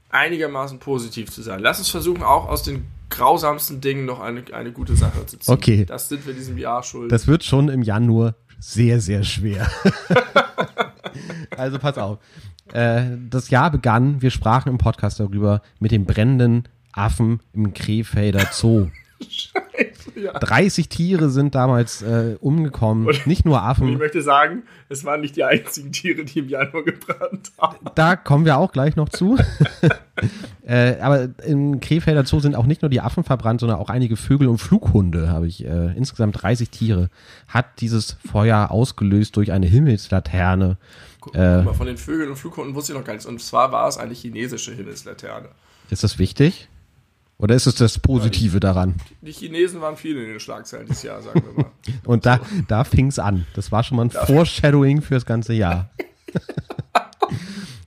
einigermaßen 0.09 0.79
positiv 0.79 1.31
zu 1.31 1.41
sein. 1.41 1.59
Lass 1.59 1.79
uns 1.79 1.89
versuchen, 1.89 2.23
auch 2.23 2.47
aus 2.47 2.63
den 2.63 2.85
grausamsten 3.09 3.81
Dingen 3.81 4.05
noch 4.05 4.19
eine, 4.19 4.43
eine 4.53 4.71
gute 4.71 4.95
Sache 4.95 5.25
zu 5.25 5.37
ziehen. 5.39 5.53
Okay. 5.53 5.85
Das 5.85 6.09
sind 6.09 6.25
wir 6.25 6.33
diesem 6.33 6.57
Jahr 6.57 6.83
schuld. 6.83 7.11
Das 7.11 7.27
wird 7.27 7.43
schon 7.43 7.69
im 7.69 7.81
Januar 7.81 8.35
sehr, 8.59 8.99
sehr 8.99 9.23
schwer. 9.23 9.69
also 11.57 11.79
pass 11.79 11.97
auf. 11.97 12.19
Äh, 12.73 13.17
das 13.29 13.49
Jahr 13.49 13.71
begann, 13.71 14.21
wir 14.21 14.31
sprachen 14.31 14.69
im 14.69 14.77
Podcast 14.77 15.19
darüber, 15.19 15.61
mit 15.79 15.91
dem 15.91 16.05
brennenden 16.05 16.67
Affen 16.91 17.41
im 17.53 17.73
Krefelder 17.73 18.47
Zoo. 18.51 18.87
Scheiße, 19.21 19.86
ja. 20.17 20.33
30 20.33 20.89
Tiere 20.89 21.29
sind 21.29 21.55
damals 21.55 22.01
äh, 22.01 22.35
umgekommen, 22.39 23.07
und, 23.07 23.27
nicht 23.27 23.45
nur 23.45 23.61
Affen. 23.61 23.87
ich 23.87 23.97
möchte 23.97 24.21
sagen, 24.21 24.63
es 24.89 25.05
waren 25.05 25.21
nicht 25.21 25.35
die 25.35 25.43
einzigen 25.43 25.91
Tiere, 25.91 26.23
die 26.23 26.39
im 26.39 26.49
Januar 26.49 26.83
gebrannt 26.83 27.51
haben. 27.57 27.77
Da 27.95 28.15
kommen 28.15 28.45
wir 28.45 28.57
auch 28.57 28.71
gleich 28.71 28.95
noch 28.95 29.09
zu. 29.09 29.37
äh, 30.65 30.99
aber 30.99 31.29
im 31.45 31.79
Krefelder 31.79 32.25
Zoo 32.25 32.39
sind 32.39 32.55
auch 32.55 32.65
nicht 32.65 32.81
nur 32.81 32.89
die 32.89 33.01
Affen 33.01 33.23
verbrannt, 33.23 33.59
sondern 33.59 33.79
auch 33.79 33.89
einige 33.89 34.17
Vögel 34.17 34.47
und 34.47 34.57
Flughunde, 34.57 35.29
habe 35.29 35.47
ich. 35.47 35.65
Äh, 35.65 35.95
insgesamt 35.95 36.41
30 36.41 36.69
Tiere 36.69 37.09
hat 37.47 37.81
dieses 37.81 38.17
Feuer 38.29 38.71
ausgelöst 38.71 39.35
durch 39.35 39.51
eine 39.51 39.67
Himmelslaterne. 39.67 40.77
Guck, 41.21 41.35
äh, 41.35 41.61
mal, 41.61 41.73
von 41.73 41.87
den 41.87 41.97
Vögeln 41.97 42.29
und 42.29 42.35
Flughunden 42.37 42.75
wusste 42.75 42.93
ich 42.93 42.97
noch 42.97 43.05
gar 43.05 43.13
nichts. 43.13 43.25
Und 43.25 43.41
zwar 43.41 43.71
war 43.71 43.87
es 43.87 43.97
eine 43.97 44.13
chinesische 44.13 44.73
Himmelslaterne. 44.73 45.49
Ist 45.89 46.03
das 46.03 46.19
wichtig? 46.19 46.69
Oder 47.39 47.53
ist 47.53 47.67
es 47.67 47.75
das 47.75 47.99
Positive 47.99 48.59
daran? 48.59 48.95
Die 49.21 49.31
Chinesen 49.31 49.79
waren 49.79 49.95
viele 49.95 50.23
in 50.23 50.29
den 50.29 50.39
Schlagzeilen 50.39 50.87
dieses 50.87 51.03
Jahr, 51.03 51.21
sagen 51.21 51.43
wir 51.45 51.63
mal. 51.63 51.71
Und 52.05 52.25
da, 52.25 52.39
da 52.67 52.83
fing 52.83 53.07
es 53.07 53.19
an. 53.19 53.45
Das 53.53 53.71
war 53.71 53.83
schon 53.83 53.97
mal 53.97 54.05
ein 54.05 54.09
da 54.09 54.25
Foreshadowing 54.25 55.01
fürs 55.01 55.25
ganze 55.25 55.53
Jahr. 55.53 55.91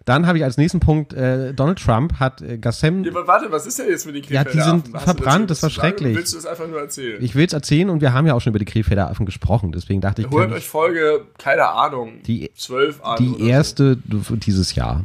Dann 0.04 0.26
habe 0.26 0.38
ich 0.38 0.44
als 0.44 0.56
nächsten 0.56 0.80
Punkt, 0.80 1.12
äh, 1.12 1.52
Donald 1.52 1.78
Trump 1.78 2.18
hat 2.18 2.42
äh, 2.42 2.58
Gassem. 2.58 3.04
Ja, 3.04 3.12
warte, 3.26 3.52
was 3.52 3.66
ist 3.66 3.78
denn 3.78 3.88
jetzt 3.88 4.06
mit 4.06 4.14
den 4.14 4.22
Krefelder 4.22 4.50
Ja, 4.50 4.52
die 4.52 4.60
sind 4.60 4.94
Affen? 4.94 5.04
verbrannt, 5.04 5.50
das, 5.50 5.60
das 5.60 5.76
war 5.76 5.84
schrecklich. 5.84 6.16
Willst 6.16 6.32
du 6.32 6.36
das 6.38 6.46
einfach 6.46 6.66
nur 6.66 6.80
erzählen? 6.80 7.22
Ich 7.22 7.34
will 7.34 7.46
es 7.46 7.52
erzählen 7.52 7.90
und 7.90 8.00
wir 8.00 8.12
haben 8.12 8.26
ja 8.26 8.34
auch 8.34 8.40
schon 8.40 8.50
über 8.50 8.58
die 8.58 8.64
Krefelder 8.64 9.08
Affen 9.10 9.26
gesprochen, 9.26 9.72
deswegen 9.72 10.00
dachte 10.00 10.22
ich. 10.22 10.30
Holt 10.30 10.50
euch 10.50 10.66
Folge, 10.66 11.26
keine 11.38 11.68
Ahnung, 11.68 12.22
die, 12.26 12.50
12 12.56 13.02
an. 13.02 13.18
Die 13.18 13.46
erste 13.46 13.98
so. 14.10 14.36
dieses 14.36 14.74
Jahr 14.74 15.04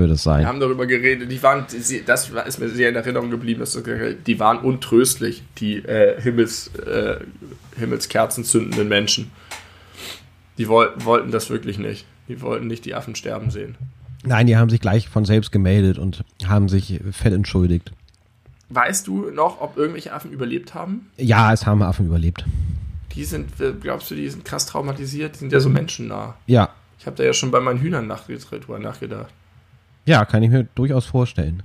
würde 0.00 0.14
es 0.14 0.24
sein. 0.24 0.40
Wir 0.40 0.48
haben 0.48 0.58
darüber 0.58 0.86
geredet, 0.86 1.30
die 1.30 1.42
waren, 1.42 1.66
das 2.06 2.30
ist 2.30 2.58
mir 2.58 2.68
sehr 2.68 2.88
in 2.88 2.96
Erinnerung 2.96 3.30
geblieben, 3.30 3.60
dass 3.60 3.80
die 4.26 4.40
waren 4.40 4.58
untröstlich, 4.58 5.44
die 5.58 5.76
äh, 5.76 6.20
Himmels, 6.20 6.74
äh, 6.78 7.20
Himmelskerzen 7.78 8.44
zündenden 8.44 8.88
Menschen. 8.88 9.30
Die 10.58 10.66
woll 10.66 10.92
wollten 10.96 11.30
das 11.30 11.50
wirklich 11.50 11.78
nicht. 11.78 12.06
Die 12.28 12.40
wollten 12.42 12.66
nicht 12.66 12.84
die 12.84 12.94
Affen 12.94 13.14
sterben 13.14 13.50
sehen. 13.50 13.76
Nein, 14.24 14.46
die 14.46 14.56
haben 14.56 14.68
sich 14.68 14.80
gleich 14.80 15.08
von 15.08 15.24
selbst 15.24 15.52
gemeldet 15.52 15.98
und 15.98 16.24
haben 16.46 16.68
sich 16.68 17.00
fett 17.12 17.32
entschuldigt. 17.32 17.92
Weißt 18.68 19.06
du 19.06 19.30
noch, 19.30 19.60
ob 19.60 19.76
irgendwelche 19.76 20.12
Affen 20.12 20.30
überlebt 20.30 20.74
haben? 20.74 21.10
Ja, 21.16 21.52
es 21.52 21.66
haben 21.66 21.82
Affen 21.82 22.06
überlebt. 22.06 22.44
Die 23.14 23.24
sind, 23.24 23.50
glaubst 23.80 24.10
du, 24.10 24.14
die 24.14 24.28
sind 24.28 24.44
krass 24.44 24.66
traumatisiert? 24.66 25.34
Die 25.34 25.38
sind 25.40 25.52
ja 25.52 25.60
so 25.60 25.68
menschennah. 25.68 26.36
Ja. 26.46 26.70
Ich 26.98 27.06
habe 27.06 27.16
da 27.16 27.24
ja 27.24 27.32
schon 27.32 27.50
bei 27.50 27.60
meinen 27.60 27.80
Hühnern 27.80 28.06
nachgedacht. 28.06 29.32
Ja, 30.06 30.24
kann 30.24 30.42
ich 30.42 30.50
mir 30.50 30.64
durchaus 30.74 31.06
vorstellen. 31.06 31.62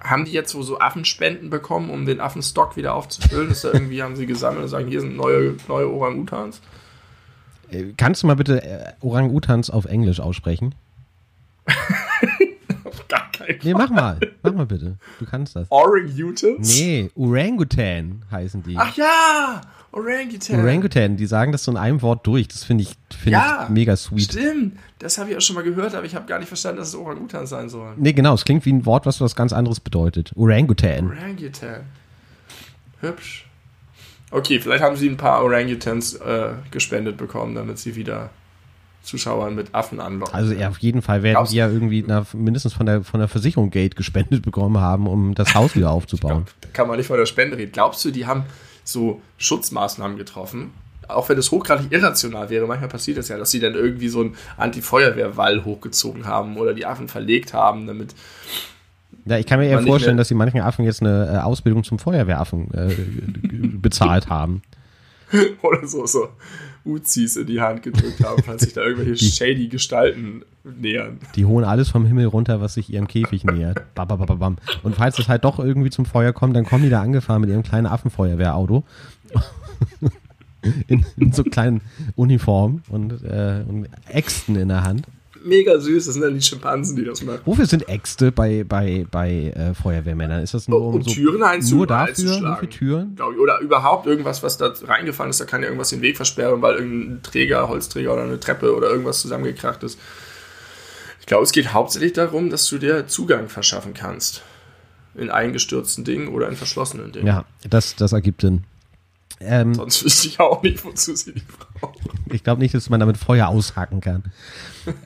Haben 0.00 0.26
die 0.26 0.32
jetzt 0.32 0.52
so, 0.52 0.62
so 0.62 0.78
Affenspenden 0.78 1.50
bekommen, 1.50 1.90
um 1.90 2.04
den 2.04 2.20
Affenstock 2.20 2.76
wieder 2.76 2.94
aufzufüllen? 2.94 3.50
Ist 3.50 3.64
da 3.64 3.72
irgendwie, 3.72 4.02
haben 4.02 4.16
sie 4.16 4.26
gesammelt 4.26 4.64
und 4.64 4.68
sagen, 4.68 4.88
hier 4.88 5.00
sind 5.00 5.16
neue, 5.16 5.56
neue 5.66 5.88
Orang-Utans? 5.90 6.60
Äh, 7.70 7.94
kannst 7.96 8.22
du 8.22 8.26
mal 8.26 8.36
bitte 8.36 8.62
äh, 8.62 8.92
Orang-Utans 9.00 9.70
auf 9.70 9.86
Englisch 9.86 10.20
aussprechen? 10.20 10.74
Fall. 13.48 13.58
Nee, 13.64 13.74
mach 13.74 13.90
mal. 13.90 14.20
Mach 14.42 14.52
mal 14.52 14.66
bitte. 14.66 14.98
Du 15.18 15.26
kannst 15.26 15.56
das. 15.56 15.70
Orang-Utans? 15.70 16.78
Nee, 16.78 17.10
Orangutan 17.14 18.22
heißen 18.30 18.62
die. 18.62 18.76
Ach 18.76 18.96
ja! 18.96 19.60
Orangutan. 19.90 20.60
Orangutan, 20.60 21.16
die 21.16 21.26
sagen 21.26 21.50
das 21.52 21.64
so 21.64 21.70
in 21.70 21.78
einem 21.78 22.02
Wort 22.02 22.26
durch. 22.26 22.46
Das 22.48 22.62
finde 22.62 22.82
ich, 22.82 22.96
find 23.16 23.32
ja, 23.32 23.64
ich 23.64 23.70
mega 23.70 23.96
sweet. 23.96 24.32
Stimmt, 24.32 24.78
das 24.98 25.16
habe 25.16 25.30
ich 25.30 25.36
auch 25.36 25.40
schon 25.40 25.56
mal 25.56 25.64
gehört, 25.64 25.94
aber 25.94 26.04
ich 26.04 26.14
habe 26.14 26.26
gar 26.26 26.38
nicht 26.38 26.48
verstanden, 26.48 26.78
dass 26.78 26.88
es 26.88 26.94
Orangutan 26.94 27.46
sein 27.46 27.70
soll. 27.70 27.94
Nee, 27.96 28.12
genau, 28.12 28.34
es 28.34 28.44
klingt 28.44 28.66
wie 28.66 28.72
ein 28.72 28.84
Wort, 28.84 29.06
was 29.06 29.20
was 29.20 29.34
ganz 29.34 29.52
anderes 29.52 29.80
bedeutet. 29.80 30.32
Orangutan. 30.36 31.08
Orangutan. 31.08 31.80
Hübsch. 33.00 33.46
Okay, 34.30 34.60
vielleicht 34.60 34.82
haben 34.82 34.96
sie 34.96 35.08
ein 35.08 35.16
paar 35.16 35.42
Orangutans 35.42 36.14
äh, 36.14 36.50
gespendet 36.70 37.16
bekommen, 37.16 37.54
damit 37.54 37.78
sie 37.78 37.96
wieder 37.96 38.28
Zuschauern 39.08 39.54
mit 39.54 39.74
Affen 39.74 40.00
anlocken. 40.00 40.34
Also 40.34 40.52
ja, 40.52 40.68
auf 40.68 40.78
jeden 40.78 41.02
Fall 41.02 41.22
werden 41.22 41.34
Glaubst 41.34 41.52
die 41.52 41.56
ja 41.56 41.68
irgendwie 41.68 42.04
na, 42.06 42.24
mindestens 42.34 42.74
von 42.74 42.86
der, 42.86 43.02
von 43.02 43.20
der 43.20 43.28
Versicherung 43.28 43.70
Geld 43.70 43.96
gespendet 43.96 44.42
bekommen 44.42 44.78
haben, 44.78 45.06
um 45.06 45.34
das 45.34 45.54
Haus 45.54 45.74
wieder 45.74 45.90
aufzubauen. 45.90 46.44
Glaub, 46.44 46.60
da 46.60 46.68
kann 46.72 46.88
man 46.88 46.98
nicht 46.98 47.06
von 47.06 47.16
der 47.16 47.26
Spende 47.26 47.56
reden. 47.56 47.72
Glaubst 47.72 48.04
du, 48.04 48.10
die 48.10 48.26
haben 48.26 48.44
so 48.84 49.20
Schutzmaßnahmen 49.36 50.16
getroffen. 50.16 50.72
Auch 51.06 51.28
wenn 51.28 51.38
es 51.38 51.50
hochgradig 51.50 51.90
irrational 51.90 52.50
wäre, 52.50 52.66
manchmal 52.66 52.88
passiert 52.88 53.18
es 53.18 53.28
ja, 53.28 53.38
dass 53.38 53.50
sie 53.50 53.60
dann 53.60 53.74
irgendwie 53.74 54.08
so 54.08 54.20
einen 54.20 54.36
Anti-Feuerwehr-Wall 54.56 55.64
hochgezogen 55.64 56.26
haben 56.26 56.56
oder 56.56 56.74
die 56.74 56.84
Affen 56.84 57.08
verlegt 57.08 57.54
haben, 57.54 57.86
damit. 57.86 58.14
Ja, 59.24 59.38
ich 59.38 59.46
kann 59.46 59.58
mir 59.58 59.68
eher 59.68 59.82
vorstellen, 59.82 60.16
dass 60.16 60.28
die 60.28 60.34
manchen 60.34 60.60
Affen 60.60 60.84
jetzt 60.84 61.00
eine 61.00 61.32
äh, 61.32 61.38
Ausbildung 61.38 61.84
zum 61.84 61.98
Feuerwehraffen 61.98 62.68
äh, 62.74 62.94
bezahlt 63.78 64.28
haben. 64.28 64.62
Oder 65.62 65.86
so, 65.86 66.06
so 66.06 66.28
Uzis 66.88 67.36
in 67.36 67.46
die 67.46 67.60
Hand 67.60 67.82
gedrückt 67.82 68.24
haben, 68.24 68.42
falls 68.42 68.62
sich 68.62 68.72
da 68.72 68.82
irgendwelche 68.82 69.12
die, 69.12 69.30
shady 69.30 69.68
Gestalten 69.68 70.42
nähern. 70.64 71.18
Die 71.36 71.44
holen 71.44 71.64
alles 71.64 71.90
vom 71.90 72.06
Himmel 72.06 72.26
runter, 72.26 72.60
was 72.60 72.74
sich 72.74 72.92
ihrem 72.92 73.06
Käfig 73.06 73.44
nähert. 73.44 73.94
Babababam. 73.94 74.56
Und 74.82 74.96
falls 74.96 75.18
es 75.18 75.28
halt 75.28 75.44
doch 75.44 75.58
irgendwie 75.58 75.90
zum 75.90 76.06
Feuer 76.06 76.32
kommt, 76.32 76.56
dann 76.56 76.64
kommen 76.64 76.84
die 76.84 76.90
da 76.90 77.02
angefahren 77.02 77.40
mit 77.40 77.50
ihrem 77.50 77.62
kleinen 77.62 77.86
Affenfeuerwehrauto. 77.86 78.84
in, 80.88 81.04
in 81.16 81.32
so 81.32 81.44
kleinen 81.44 81.82
Uniformen 82.16 82.82
und, 82.88 83.22
äh, 83.22 83.64
und 83.66 83.88
Äxten 84.08 84.56
in 84.56 84.68
der 84.68 84.82
Hand 84.82 85.06
mega 85.48 85.78
süß. 85.78 86.06
Das 86.06 86.14
sind 86.14 86.22
dann 86.22 86.34
die 86.34 86.42
Schimpansen, 86.42 86.96
die 86.96 87.04
das 87.04 87.22
machen. 87.22 87.40
Wofür 87.44 87.66
sind 87.66 87.88
Äxte 87.88 88.30
bei, 88.30 88.64
bei, 88.64 89.06
bei 89.10 89.52
äh, 89.56 89.74
Feuerwehrmännern? 89.74 90.42
Ist 90.42 90.54
das 90.54 90.68
nur 90.68 90.80
um, 90.80 90.94
um 90.96 91.02
so 91.02 91.10
Türen 91.10 91.40
nur 91.70 91.86
dafür? 91.86 92.40
Nur 92.40 92.56
für 92.56 92.68
Türen? 92.68 93.16
Oder 93.40 93.60
überhaupt 93.60 94.06
irgendwas, 94.06 94.42
was 94.42 94.58
da 94.58 94.72
reingefallen 94.84 95.30
ist. 95.30 95.40
Da 95.40 95.44
kann 95.44 95.62
ja 95.62 95.68
irgendwas 95.68 95.90
den 95.90 96.02
Weg 96.02 96.16
versperren, 96.16 96.62
weil 96.62 96.76
irgendein 96.76 97.22
Träger, 97.22 97.68
Holzträger 97.68 98.12
oder 98.12 98.22
eine 98.22 98.38
Treppe 98.38 98.74
oder 98.74 98.88
irgendwas 98.90 99.20
zusammengekracht 99.20 99.82
ist. 99.82 99.98
Ich 101.20 101.26
glaube, 101.26 101.44
es 101.44 101.52
geht 101.52 101.72
hauptsächlich 101.72 102.12
darum, 102.12 102.50
dass 102.50 102.68
du 102.68 102.78
dir 102.78 103.06
Zugang 103.06 103.48
verschaffen 103.48 103.94
kannst. 103.94 104.42
In 105.14 105.30
eingestürzten 105.30 106.04
Dingen 106.04 106.28
oder 106.28 106.48
in 106.48 106.54
verschlossenen 106.56 107.10
Dingen. 107.12 107.26
Ja, 107.26 107.44
das, 107.68 107.96
das 107.96 108.12
ergibt 108.12 108.42
Sinn. 108.42 108.64
Ähm, 109.40 109.74
Sonst 109.74 110.04
wüsste 110.04 110.28
ich 110.28 110.40
auch 110.40 110.62
nicht, 110.62 110.84
wozu 110.84 111.14
sie 111.14 111.32
die 111.32 111.40
brauchen. 111.40 111.67
Ich 112.30 112.44
glaube 112.44 112.60
nicht, 112.60 112.74
dass 112.74 112.90
man 112.90 113.00
damit 113.00 113.16
Feuer 113.16 113.48
aushaken 113.48 114.00
kann. 114.00 114.24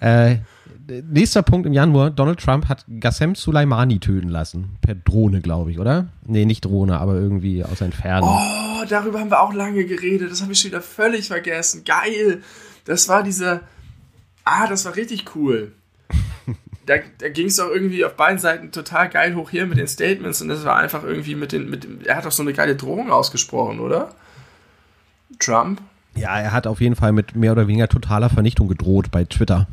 äh, 0.01 0.37
nächster 0.89 1.43
Punkt 1.43 1.67
im 1.67 1.73
Januar. 1.73 2.11
Donald 2.11 2.41
Trump 2.41 2.69
hat 2.69 2.85
Gassem 3.01 3.35
Soleimani 3.35 4.01
töten 4.01 4.29
lassen. 4.29 4.77
Per 4.81 4.95
Drohne, 4.95 5.41
glaube 5.41 5.71
ich, 5.71 5.79
oder? 5.79 6.09
Nee, 6.27 6.45
nicht 6.45 6.65
Drohne, 6.65 6.99
aber 6.99 7.15
irgendwie 7.15 7.65
aus 7.65 7.81
Entfernung. 7.81 8.31
Oh, 8.31 8.85
darüber 8.89 9.21
haben 9.21 9.31
wir 9.31 9.41
auch 9.41 9.53
lange 9.53 9.85
geredet. 9.85 10.31
Das 10.31 10.43
habe 10.43 10.53
ich 10.53 10.61
schon 10.61 10.71
wieder 10.71 10.83
völlig 10.83 11.29
vergessen. 11.29 11.85
Geil. 11.85 12.43
Das 12.85 13.09
war 13.09 13.23
diese. 13.23 13.61
Ah, 14.45 14.67
das 14.67 14.85
war 14.85 14.97
richtig 14.97 15.37
cool. 15.37 15.73
da, 16.87 16.97
da 17.19 17.29
ging 17.29 17.47
es 17.47 17.57
doch 17.57 17.69
irgendwie 17.69 18.05
auf 18.05 18.15
beiden 18.15 18.39
Seiten 18.39 18.73
total 18.73 19.09
geil 19.09 19.37
hoch 19.37 19.51
hier 19.51 19.67
mit 19.67 19.79
den 19.79 19.87
Statements 19.87 20.43
und 20.43 20.49
das 20.49 20.65
war 20.65 20.77
einfach 20.77 21.05
irgendwie 21.05 21.37
mit 21.37 21.53
den. 21.53 21.71
Mit, 21.71 22.07
er 22.07 22.17
hat 22.17 22.25
doch 22.25 22.33
so 22.33 22.43
eine 22.43 22.53
geile 22.53 22.77
Drohung 22.77 23.11
ausgesprochen, 23.11 23.79
oder? 23.81 24.15
Trump? 25.39 25.81
Ja, 26.15 26.39
er 26.39 26.53
hat 26.53 26.67
auf 26.67 26.81
jeden 26.81 26.97
Fall 26.97 27.13
mit 27.13 27.35
mehr 27.35 27.53
oder 27.53 27.67
weniger 27.69 27.89
totaler 27.89 28.29
Vernichtung 28.29 28.69
gedroht 28.69 29.11
bei 29.11 29.25
Twitter. 29.25 29.67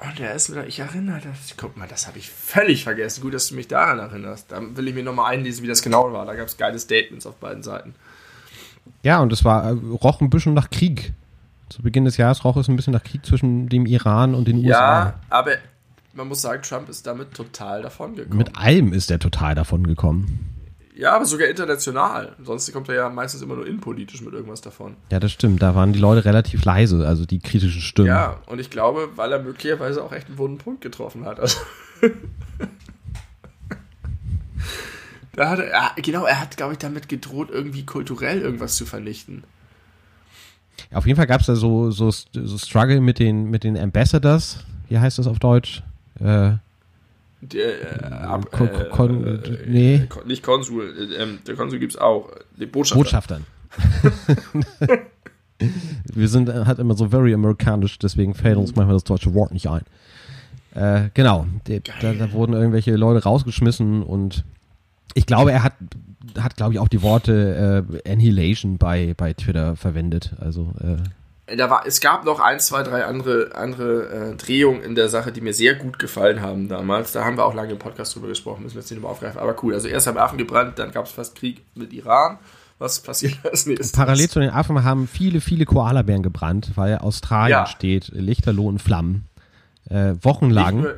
Und 0.00 0.18
er 0.18 0.34
ist 0.34 0.50
wieder, 0.50 0.66
ich 0.66 0.80
erinnere 0.80 1.20
das. 1.20 1.54
Guck 1.56 1.76
mal, 1.76 1.86
das 1.86 2.08
habe 2.08 2.18
ich 2.18 2.28
völlig 2.28 2.82
vergessen. 2.82 3.20
Gut, 3.20 3.34
dass 3.34 3.48
du 3.48 3.54
mich 3.54 3.68
daran 3.68 4.00
erinnerst. 4.00 4.50
Da 4.50 4.60
will 4.60 4.88
ich 4.88 4.94
mir 4.94 5.04
nochmal 5.04 5.32
einlesen, 5.32 5.62
wie 5.62 5.68
das 5.68 5.82
genau 5.82 6.12
war. 6.12 6.26
Da 6.26 6.34
gab 6.34 6.48
es 6.48 6.56
geile 6.56 6.78
Statements 6.78 7.24
auf 7.24 7.36
beiden 7.36 7.62
Seiten. 7.62 7.94
Ja, 9.04 9.20
und 9.20 9.32
es 9.32 9.44
war, 9.44 9.64
äh, 9.64 9.70
roch 9.70 10.20
ein 10.20 10.30
bisschen 10.30 10.54
nach 10.54 10.70
Krieg. 10.70 11.12
Zu 11.68 11.82
Beginn 11.82 12.04
des 12.04 12.16
Jahres 12.16 12.44
roch 12.44 12.56
es 12.56 12.68
ein 12.68 12.76
bisschen 12.76 12.92
nach 12.92 13.04
Krieg 13.04 13.24
zwischen 13.24 13.68
dem 13.68 13.86
Iran 13.86 14.34
und 14.34 14.48
den 14.48 14.58
USA. 14.58 14.70
Ja, 14.70 15.14
aber 15.30 15.52
man 16.14 16.28
muss 16.28 16.42
sagen, 16.42 16.62
Trump 16.62 16.88
ist 16.88 17.06
damit 17.06 17.32
total 17.32 17.82
davon 17.82 18.16
gekommen. 18.16 18.36
Mit 18.36 18.56
allem 18.56 18.92
ist 18.92 19.10
er 19.10 19.18
total 19.18 19.54
davon 19.54 19.86
gekommen. 19.86 20.52
Ja, 20.94 21.16
aber 21.16 21.24
sogar 21.24 21.48
international. 21.48 22.36
Sonst 22.44 22.70
kommt 22.72 22.88
er 22.90 22.94
ja 22.94 23.08
meistens 23.08 23.40
immer 23.40 23.56
nur 23.56 23.66
innenpolitisch 23.66 24.20
mit 24.20 24.34
irgendwas 24.34 24.60
davon. 24.60 24.96
Ja, 25.10 25.20
das 25.20 25.32
stimmt. 25.32 25.62
Da 25.62 25.74
waren 25.74 25.94
die 25.94 25.98
Leute 25.98 26.26
relativ 26.26 26.64
leise, 26.64 27.06
also 27.06 27.24
die 27.24 27.38
kritischen 27.38 27.80
Stimmen. 27.80 28.08
Ja, 28.08 28.40
und 28.46 28.60
ich 28.60 28.68
glaube, 28.68 29.08
weil 29.16 29.32
er 29.32 29.38
möglicherweise 29.38 30.02
auch 30.04 30.12
echt 30.12 30.28
einen 30.28 30.36
wunden 30.36 30.58
Punkt 30.58 30.82
getroffen 30.82 31.24
hat. 31.24 31.40
Also 31.40 31.58
da 35.34 35.48
hat 35.48 35.60
er, 35.60 35.92
genau, 35.96 36.26
er 36.26 36.38
hat, 36.40 36.58
glaube 36.58 36.72
ich, 36.72 36.78
damit 36.78 37.08
gedroht, 37.08 37.48
irgendwie 37.50 37.86
kulturell 37.86 38.42
irgendwas 38.42 38.76
zu 38.76 38.84
vernichten. 38.84 39.44
Auf 40.92 41.06
jeden 41.06 41.16
Fall 41.16 41.26
gab 41.26 41.40
es 41.40 41.46
da 41.46 41.54
so, 41.54 41.90
so, 41.90 42.10
so 42.10 42.58
Struggle 42.58 43.00
mit 43.00 43.18
den, 43.18 43.44
mit 43.50 43.64
den 43.64 43.78
Ambassadors. 43.78 44.58
Wie 44.88 44.98
heißt 44.98 45.18
das 45.18 45.26
auf 45.26 45.38
Deutsch? 45.38 45.82
Äh, 46.20 46.48
äh, 46.48 46.56
ab, 48.10 48.50
Kon, 48.50 48.70
Kon, 48.90 49.26
äh, 49.26 49.58
nee. 49.66 50.08
Nicht 50.26 50.42
Konsul, 50.42 50.94
äh, 50.96 51.22
ähm, 51.22 51.38
der 51.46 51.56
Konsul 51.56 51.78
gibt 51.78 51.92
es 51.92 51.98
auch. 51.98 52.30
Den 52.58 52.70
Botschafter. 52.70 52.98
Botschaftern. 52.98 53.44
Wir 56.12 56.28
sind 56.28 56.52
halt 56.52 56.78
immer 56.78 56.94
so 56.94 57.08
very 57.08 57.32
amerikanisch, 57.32 57.98
deswegen 57.98 58.34
fällt 58.34 58.56
uns 58.56 58.74
manchmal 58.74 58.96
das 58.96 59.04
deutsche 59.04 59.32
Wort 59.34 59.52
nicht 59.52 59.68
ein. 59.68 59.82
Äh, 60.74 61.10
genau, 61.14 61.46
da, 61.64 62.12
da, 62.12 62.32
wurden 62.32 62.54
irgendwelche 62.54 62.96
Leute 62.96 63.22
rausgeschmissen 63.24 64.02
und 64.02 64.44
ich 65.14 65.26
glaube, 65.26 65.52
er 65.52 65.62
hat, 65.62 65.74
hat 66.38 66.56
glaube 66.56 66.72
ich, 66.72 66.78
auch 66.78 66.88
die 66.88 67.02
Worte 67.02 67.84
äh, 68.04 68.10
Annihilation 68.10 68.78
bei, 68.78 69.14
bei 69.16 69.34
Twitter 69.34 69.76
verwendet. 69.76 70.34
Also 70.40 70.72
äh, 70.80 70.96
da 71.46 71.70
war, 71.70 71.84
es 71.86 72.00
gab 72.00 72.24
noch 72.24 72.40
ein, 72.40 72.60
zwei, 72.60 72.82
drei 72.82 73.04
andere, 73.04 73.54
andere 73.54 74.32
äh, 74.32 74.36
Drehungen 74.36 74.82
in 74.82 74.94
der 74.94 75.08
Sache, 75.08 75.32
die 75.32 75.40
mir 75.40 75.52
sehr 75.52 75.74
gut 75.74 75.98
gefallen 75.98 76.40
haben 76.40 76.68
damals. 76.68 77.12
Da 77.12 77.24
haben 77.24 77.36
wir 77.36 77.44
auch 77.44 77.54
lange 77.54 77.72
im 77.72 77.78
Podcast 77.78 78.14
drüber 78.14 78.28
gesprochen, 78.28 78.62
müssen 78.62 78.76
wir 78.76 78.80
jetzt 78.80 78.90
nicht 78.90 79.00
nochmal 79.00 79.12
aufgreifen. 79.12 79.40
Aber 79.40 79.56
cool, 79.62 79.74
also 79.74 79.88
erst 79.88 80.06
haben 80.06 80.18
Affen 80.18 80.38
gebrannt, 80.38 80.78
dann 80.78 80.92
gab 80.92 81.06
es 81.06 81.12
fast 81.12 81.34
Krieg 81.34 81.62
mit 81.74 81.92
Iran. 81.92 82.38
Was 82.78 83.00
passiert 83.00 83.34
als 83.44 83.66
nächstes? 83.66 83.92
Parallel 83.92 84.28
zu 84.28 84.40
den 84.40 84.50
Affen 84.50 84.82
haben 84.84 85.08
viele, 85.08 85.40
viele 85.40 85.64
Koalabären 85.64 86.22
gebrannt, 86.22 86.72
weil 86.76 86.98
Australien 86.98 87.50
ja. 87.58 87.66
steht, 87.66 88.08
Lichterloh 88.08 88.70
in 88.70 88.78
Flammen. 88.78 89.26
Äh, 89.90 90.14
wochenlang. 90.22 90.76
Nicht 90.76 90.84
nur, 90.84 90.94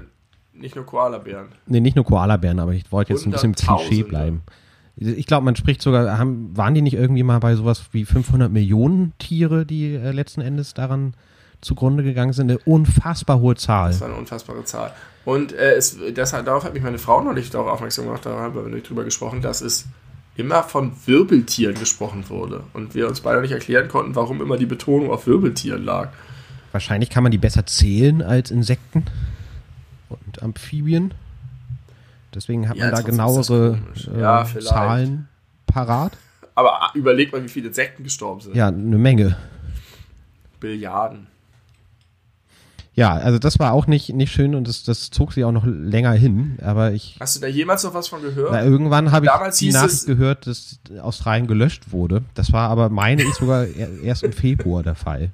nicht 0.53 0.77
nur 0.77 0.87
Koalabären. 0.87 1.49
Nee, 1.67 1.81
nicht 1.81 1.97
nur 1.97 2.05
Koalabären, 2.05 2.61
aber 2.61 2.73
ich 2.73 2.93
wollte 2.93 3.15
jetzt 3.15 3.27
ein 3.27 3.31
bisschen 3.31 3.55
im 3.55 3.57
Klischee 3.57 4.03
bleiben. 4.03 4.43
Ich 4.97 5.27
glaube, 5.27 5.45
man 5.45 5.57
spricht 5.57 5.83
sogar, 5.83 6.19
haben, 6.19 6.57
waren 6.57 6.75
die 6.75 6.83
nicht 6.83 6.95
irgendwie 6.95 7.25
mal 7.25 7.41
bei 7.41 7.57
sowas 7.57 7.83
wie 7.93 8.05
500 8.05 8.51
Millionen 8.51 9.13
Tiere, 9.19 9.67
die 9.67 9.95
äh, 9.95 10.13
letzten 10.13 10.41
Endes 10.41 10.75
daran 10.75 11.15
zugrunde 11.61 12.05
gegangen 12.05 12.33
sind? 12.33 12.51
Eine 12.51 12.59
unfassbar 12.61 13.41
hohe 13.41 13.57
Zahl. 13.57 13.91
Das 13.91 14.01
war 14.01 14.09
eine 14.09 14.17
unfassbare 14.17 14.65
Zahl. 14.65 14.93
Und 15.25 15.53
äh, 15.53 15.75
es, 15.75 15.97
deshalb, 16.11 16.47
darauf 16.47 16.65
hat 16.65 16.75
mich 16.75 16.83
meine 16.83 16.99
Frau 16.99 17.23
neulich 17.23 17.51
darauf 17.51 17.69
aufmerksam 17.69 18.05
gemacht, 18.05 18.25
da 18.27 18.39
haben 18.39 18.55
wir 18.55 18.63
nicht 18.69 18.89
drüber 18.89 19.05
gesprochen, 19.05 19.41
dass 19.41 19.63
es 19.63 19.87
immer 20.37 20.63
von 20.63 20.93
Wirbeltieren 21.07 21.75
gesprochen 21.75 22.29
wurde. 22.29 22.65
Und 22.73 22.95
wir 22.95 23.09
uns 23.09 23.21
beide 23.21 23.41
nicht 23.41 23.53
erklären 23.53 23.89
konnten, 23.89 24.15
warum 24.15 24.41
immer 24.43 24.57
die 24.57 24.67
Betonung 24.67 25.11
auf 25.11 25.27
Wirbeltieren 25.27 25.85
lag. 25.85 26.11
Wahrscheinlich 26.73 27.09
kann 27.09 27.23
man 27.23 27.33
die 27.33 27.39
besser 27.39 27.67
zählen 27.67 28.21
als 28.21 28.51
Insekten 28.51 29.05
und 30.09 30.43
Amphibien. 30.43 31.15
Deswegen 32.35 32.69
hat 32.69 32.77
ja, 32.77 32.87
man 32.87 32.95
da 32.95 33.01
genauere 33.03 33.79
äh, 34.15 34.21
ja, 34.21 34.47
Zahlen 34.61 35.29
parat. 35.67 36.13
Aber 36.55 36.83
ah, 36.83 36.91
überleg 36.95 37.33
mal, 37.33 37.43
wie 37.43 37.49
viele 37.49 37.69
Insekten 37.69 38.05
gestorben 38.05 38.41
sind. 38.41 38.55
Ja, 38.57 38.69
eine 38.69 38.99
Menge. 38.99 39.37
Billiarden. 40.61 41.27
Ja, 42.97 43.15
also 43.15 43.41
das 43.41 43.59
war 43.59 43.73
auch 43.73 43.89
nicht, 43.89 44.15
nicht 44.15 44.33
schön 44.33 44.55
und 44.55 44.69
das, 44.69 44.85
das 44.85 45.11
zog 45.11 45.33
sich 45.33 45.45
auch 45.45 45.53
noch 45.53 45.65
länger 45.67 46.13
hin. 46.13 46.59
Aber 46.63 46.93
ich. 46.93 47.17
Hast 47.19 47.35
du 47.35 47.41
da 47.41 47.49
jemals 47.49 47.83
noch 47.83 47.93
was 47.93 48.07
von 48.07 48.23
gehört? 48.23 48.53
Na, 48.53 48.63
irgendwann 48.63 49.11
habe 49.11 49.27
ich 49.27 49.59
die 49.59 49.73
Nachricht 49.73 50.07
gehört, 50.07 50.47
dass 50.47 50.79
Australien 51.01 51.49
gelöscht 51.49 51.91
wurde. 51.91 52.23
Das 52.35 52.53
war 52.53 52.71
aber, 52.71 52.91
meine 52.91 53.23
ich, 53.25 53.35
sogar 53.35 53.67
erst 53.67 54.23
im 54.23 54.33
Februar 54.33 54.85
der 54.85 54.95
Fall. 54.95 55.31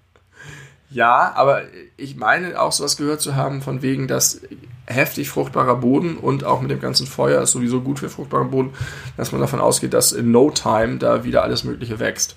Ja, 0.91 1.33
aber 1.37 1.63
ich 1.97 2.17
meine 2.17 2.61
auch 2.61 2.73
sowas 2.73 2.97
gehört 2.97 3.21
zu 3.21 3.37
haben, 3.37 3.63
von 3.63 3.81
wegen, 3.81 4.09
dass 4.09 4.41
heftig 4.87 5.31
fruchtbarer 5.31 5.77
Boden 5.77 6.17
und 6.17 6.43
auch 6.45 6.61
mit 6.61 6.71
dem 6.71 6.81
ganzen 6.81 7.07
Feuer 7.07 7.41
ist 7.43 7.53
sowieso 7.53 7.81
gut 7.81 8.01
für 8.01 8.09
fruchtbaren 8.09 8.51
Boden, 8.51 8.71
dass 9.17 9.31
man 9.31 9.41
davon 9.41 9.61
ausgeht, 9.61 9.95
dass 9.95 10.13
in 10.13 10.33
no 10.33 10.51
time 10.51 10.99
da 10.99 11.23
wieder 11.23 11.43
alles 11.43 11.63
Mögliche 11.63 12.01
wächst. 12.01 12.37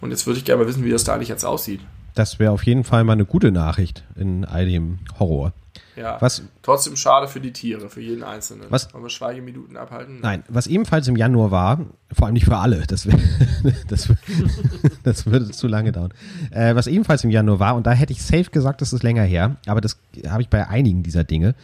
Und 0.00 0.10
jetzt 0.10 0.26
würde 0.26 0.38
ich 0.38 0.44
gerne 0.44 0.62
mal 0.62 0.68
wissen, 0.68 0.84
wie 0.84 0.90
das 0.90 1.04
da 1.04 1.14
eigentlich 1.14 1.28
jetzt 1.28 1.44
aussieht. 1.44 1.80
Das 2.14 2.40
wäre 2.40 2.50
auf 2.50 2.64
jeden 2.64 2.82
Fall 2.82 3.04
mal 3.04 3.12
eine 3.12 3.24
gute 3.24 3.52
Nachricht 3.52 4.04
in 4.16 4.44
all 4.44 4.66
dem 4.66 4.98
Horror. 5.20 5.52
Ja, 5.96 6.16
was, 6.20 6.42
trotzdem 6.62 6.96
schade 6.96 7.26
für 7.26 7.40
die 7.40 7.52
Tiere, 7.52 7.90
für 7.90 8.00
jeden 8.00 8.22
Einzelnen. 8.22 8.66
Was, 8.70 8.92
Wollen 8.94 9.04
wir 9.04 9.10
Schweigeminuten 9.10 9.76
abhalten? 9.76 10.20
Nein, 10.20 10.44
was 10.48 10.66
ebenfalls 10.66 11.08
im 11.08 11.16
Januar 11.16 11.50
war, 11.50 11.80
vor 12.12 12.26
allem 12.26 12.34
nicht 12.34 12.44
für 12.44 12.56
alle, 12.56 12.86
das, 12.86 13.08
das, 13.88 14.08
das 15.02 15.26
würde 15.26 15.50
zu 15.50 15.66
lange 15.66 15.92
dauern. 15.92 16.12
Äh, 16.50 16.74
was 16.74 16.86
ebenfalls 16.86 17.24
im 17.24 17.30
Januar 17.30 17.58
war, 17.58 17.74
und 17.74 17.86
da 17.86 17.92
hätte 17.92 18.12
ich 18.12 18.22
safe 18.22 18.50
gesagt, 18.50 18.80
das 18.80 18.92
ist 18.92 19.02
länger 19.02 19.24
her, 19.24 19.56
aber 19.66 19.80
das 19.80 19.98
habe 20.28 20.42
ich 20.42 20.48
bei 20.48 20.68
einigen 20.68 21.02
dieser 21.02 21.24
Dinge. 21.24 21.54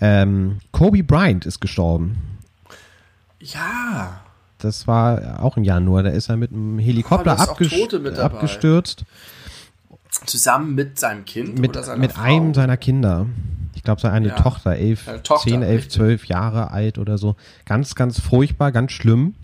Ähm, 0.00 0.58
Kobe 0.72 1.02
Bryant 1.02 1.46
ist 1.46 1.60
gestorben. 1.60 2.16
Ja. 3.40 4.20
Das 4.58 4.86
war 4.86 5.42
auch 5.42 5.56
im 5.56 5.64
Januar, 5.64 6.02
da 6.02 6.10
ist 6.10 6.28
er 6.28 6.36
mit 6.36 6.50
einem 6.50 6.78
Helikopter 6.78 7.36
oh, 7.38 7.42
abges 7.42 7.72
abgestürzt. 8.18 9.04
Zusammen 10.24 10.74
mit 10.74 10.98
seinem 10.98 11.24
Kind 11.24 11.58
mit, 11.58 11.74
mit 11.98 12.18
einem 12.18 12.54
seiner 12.54 12.76
Kinder 12.76 13.26
glaube, 13.86 14.00
seine 14.02 14.28
ja. 14.28 14.34
Tochter, 14.34 14.76
elf, 14.76 15.08
Eine 15.08 15.22
Tochter, 15.22 15.48
10, 15.48 15.62
11, 15.62 15.88
12 15.88 16.24
Jahre 16.26 16.70
alt 16.70 16.98
oder 16.98 17.16
so. 17.16 17.36
Ganz, 17.64 17.94
ganz 17.94 18.20
furchtbar, 18.20 18.70
ganz 18.72 18.92
schlimm. 18.92 19.34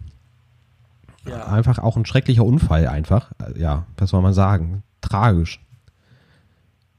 Ja. 1.24 1.46
Einfach 1.46 1.78
auch 1.78 1.96
ein 1.96 2.04
schrecklicher 2.04 2.44
Unfall, 2.44 2.88
einfach. 2.88 3.30
Ja, 3.56 3.86
was 3.96 4.10
soll 4.10 4.20
man 4.20 4.34
sagen? 4.34 4.82
Tragisch. 5.00 5.64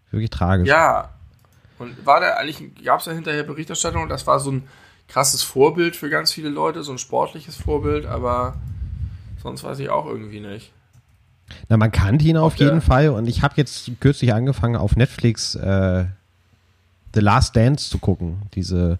Wirklich 0.10 0.32
tragisch. 0.32 0.68
Ja. 0.68 1.10
Und 1.78 2.06
war 2.06 2.22
da 2.22 2.36
eigentlich, 2.36 2.84
gab 2.84 3.00
es 3.00 3.06
da 3.06 3.12
hinterher 3.12 3.44
Berichterstattung? 3.44 4.08
Das 4.08 4.26
war 4.26 4.40
so 4.40 4.52
ein 4.52 4.64
krasses 5.08 5.44
Vorbild 5.44 5.96
für 5.96 6.10
ganz 6.10 6.32
viele 6.32 6.50
Leute, 6.50 6.84
so 6.84 6.94
ein 6.94 6.98
sportliches 6.98 7.58
Vorbild, 7.58 8.06
aber 8.06 8.56
sonst 9.42 9.64
weiß 9.64 9.80
ich 9.80 9.90
auch 9.90 10.06
irgendwie 10.06 10.40
nicht. 10.40 10.72
Na, 11.70 11.78
man 11.78 11.92
kannte 11.92 12.26
ihn 12.26 12.38
auf, 12.38 12.54
auf 12.54 12.60
jeden 12.60 12.82
Fall 12.82 13.10
und 13.10 13.28
ich 13.28 13.42
habe 13.42 13.56
jetzt 13.58 13.92
kürzlich 14.00 14.34
angefangen 14.34 14.76
auf 14.76 14.96
Netflix 14.96 15.56
äh, 15.56 16.06
The 17.14 17.20
Last 17.20 17.56
Dance 17.56 17.90
zu 17.90 18.00
gucken. 18.00 18.38
Diese 18.56 19.00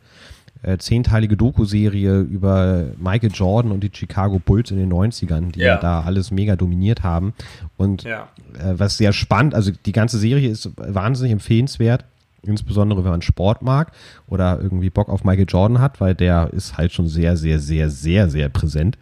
äh, 0.64 0.78
zehnteilige 0.78 1.36
Doku-Serie 1.36 2.22
über 2.22 2.86
Michael 2.98 3.32
Jordan 3.34 3.72
und 3.72 3.82
die 3.82 3.92
Chicago 3.94 4.40
Bulls 4.40 4.72
in 4.72 4.78
den 4.78 4.92
90ern, 4.92 5.52
die 5.52 5.60
ja, 5.60 5.76
ja 5.76 5.78
da 5.78 6.02
alles 6.02 6.32
mega 6.32 6.56
dominiert 6.56 7.04
haben. 7.04 7.34
Und 7.78 8.04
ja. 8.04 8.30
äh, 8.58 8.74
was 8.78 8.98
sehr 8.98 9.14
spannend, 9.14 9.56
also 9.56 9.72
die 9.86 9.92
ganze 9.92 10.18
Serie 10.18 10.50
ist 10.50 10.70
wahnsinnig 10.78 11.34
empfehlenswert. 11.34 12.06
Insbesondere 12.46 13.06
wenn 13.06 13.12
man 13.12 13.22
Sport 13.22 13.62
mag 13.62 13.94
oder 14.28 14.60
irgendwie 14.62 14.90
Bock 14.90 15.08
auf 15.08 15.24
Michael 15.24 15.48
Jordan 15.48 15.80
hat, 15.80 16.02
weil 16.02 16.14
der 16.14 16.50
ist 16.52 16.78
halt 16.78 16.92
schon 16.92 17.08
sehr, 17.08 17.38
sehr, 17.38 17.60
sehr, 17.60 17.90
sehr, 17.90 18.30
sehr 18.30 18.50
präsent 18.50 18.98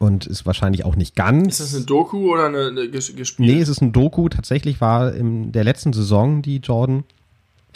und 0.00 0.26
ist 0.26 0.46
wahrscheinlich 0.46 0.84
auch 0.84 0.96
nicht 0.96 1.14
ganz. 1.14 1.60
Ist 1.60 1.60
das 1.60 1.74
eine 1.76 1.84
Doku 1.84 2.32
oder 2.32 2.46
eine, 2.46 2.68
eine 2.68 2.88
gespielt? 2.88 3.38
Nee, 3.38 3.60
es 3.60 3.68
ist 3.68 3.82
ein 3.82 3.92
Doku. 3.92 4.28
Tatsächlich 4.28 4.80
war 4.80 5.12
in 5.12 5.52
der 5.52 5.62
letzten 5.62 5.92
Saison, 5.92 6.42
die 6.42 6.56
Jordan 6.56 7.04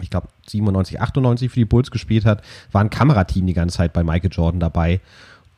ich 0.03 0.11
glaube 0.11 0.27
97, 0.49 1.01
98 1.01 1.51
für 1.51 1.61
die 1.61 1.65
Bulls 1.65 1.93
gespielt 1.93 2.25
hat, 2.25 2.43
war 2.73 2.81
ein 2.81 2.91
Kamerateam 2.91 3.47
die 3.47 3.55
ganze 3.55 3.77
Zeit 3.77 3.93
bei 3.93 4.03
Michael 4.03 4.31
Jordan 4.33 4.59
dabei. 4.59 5.01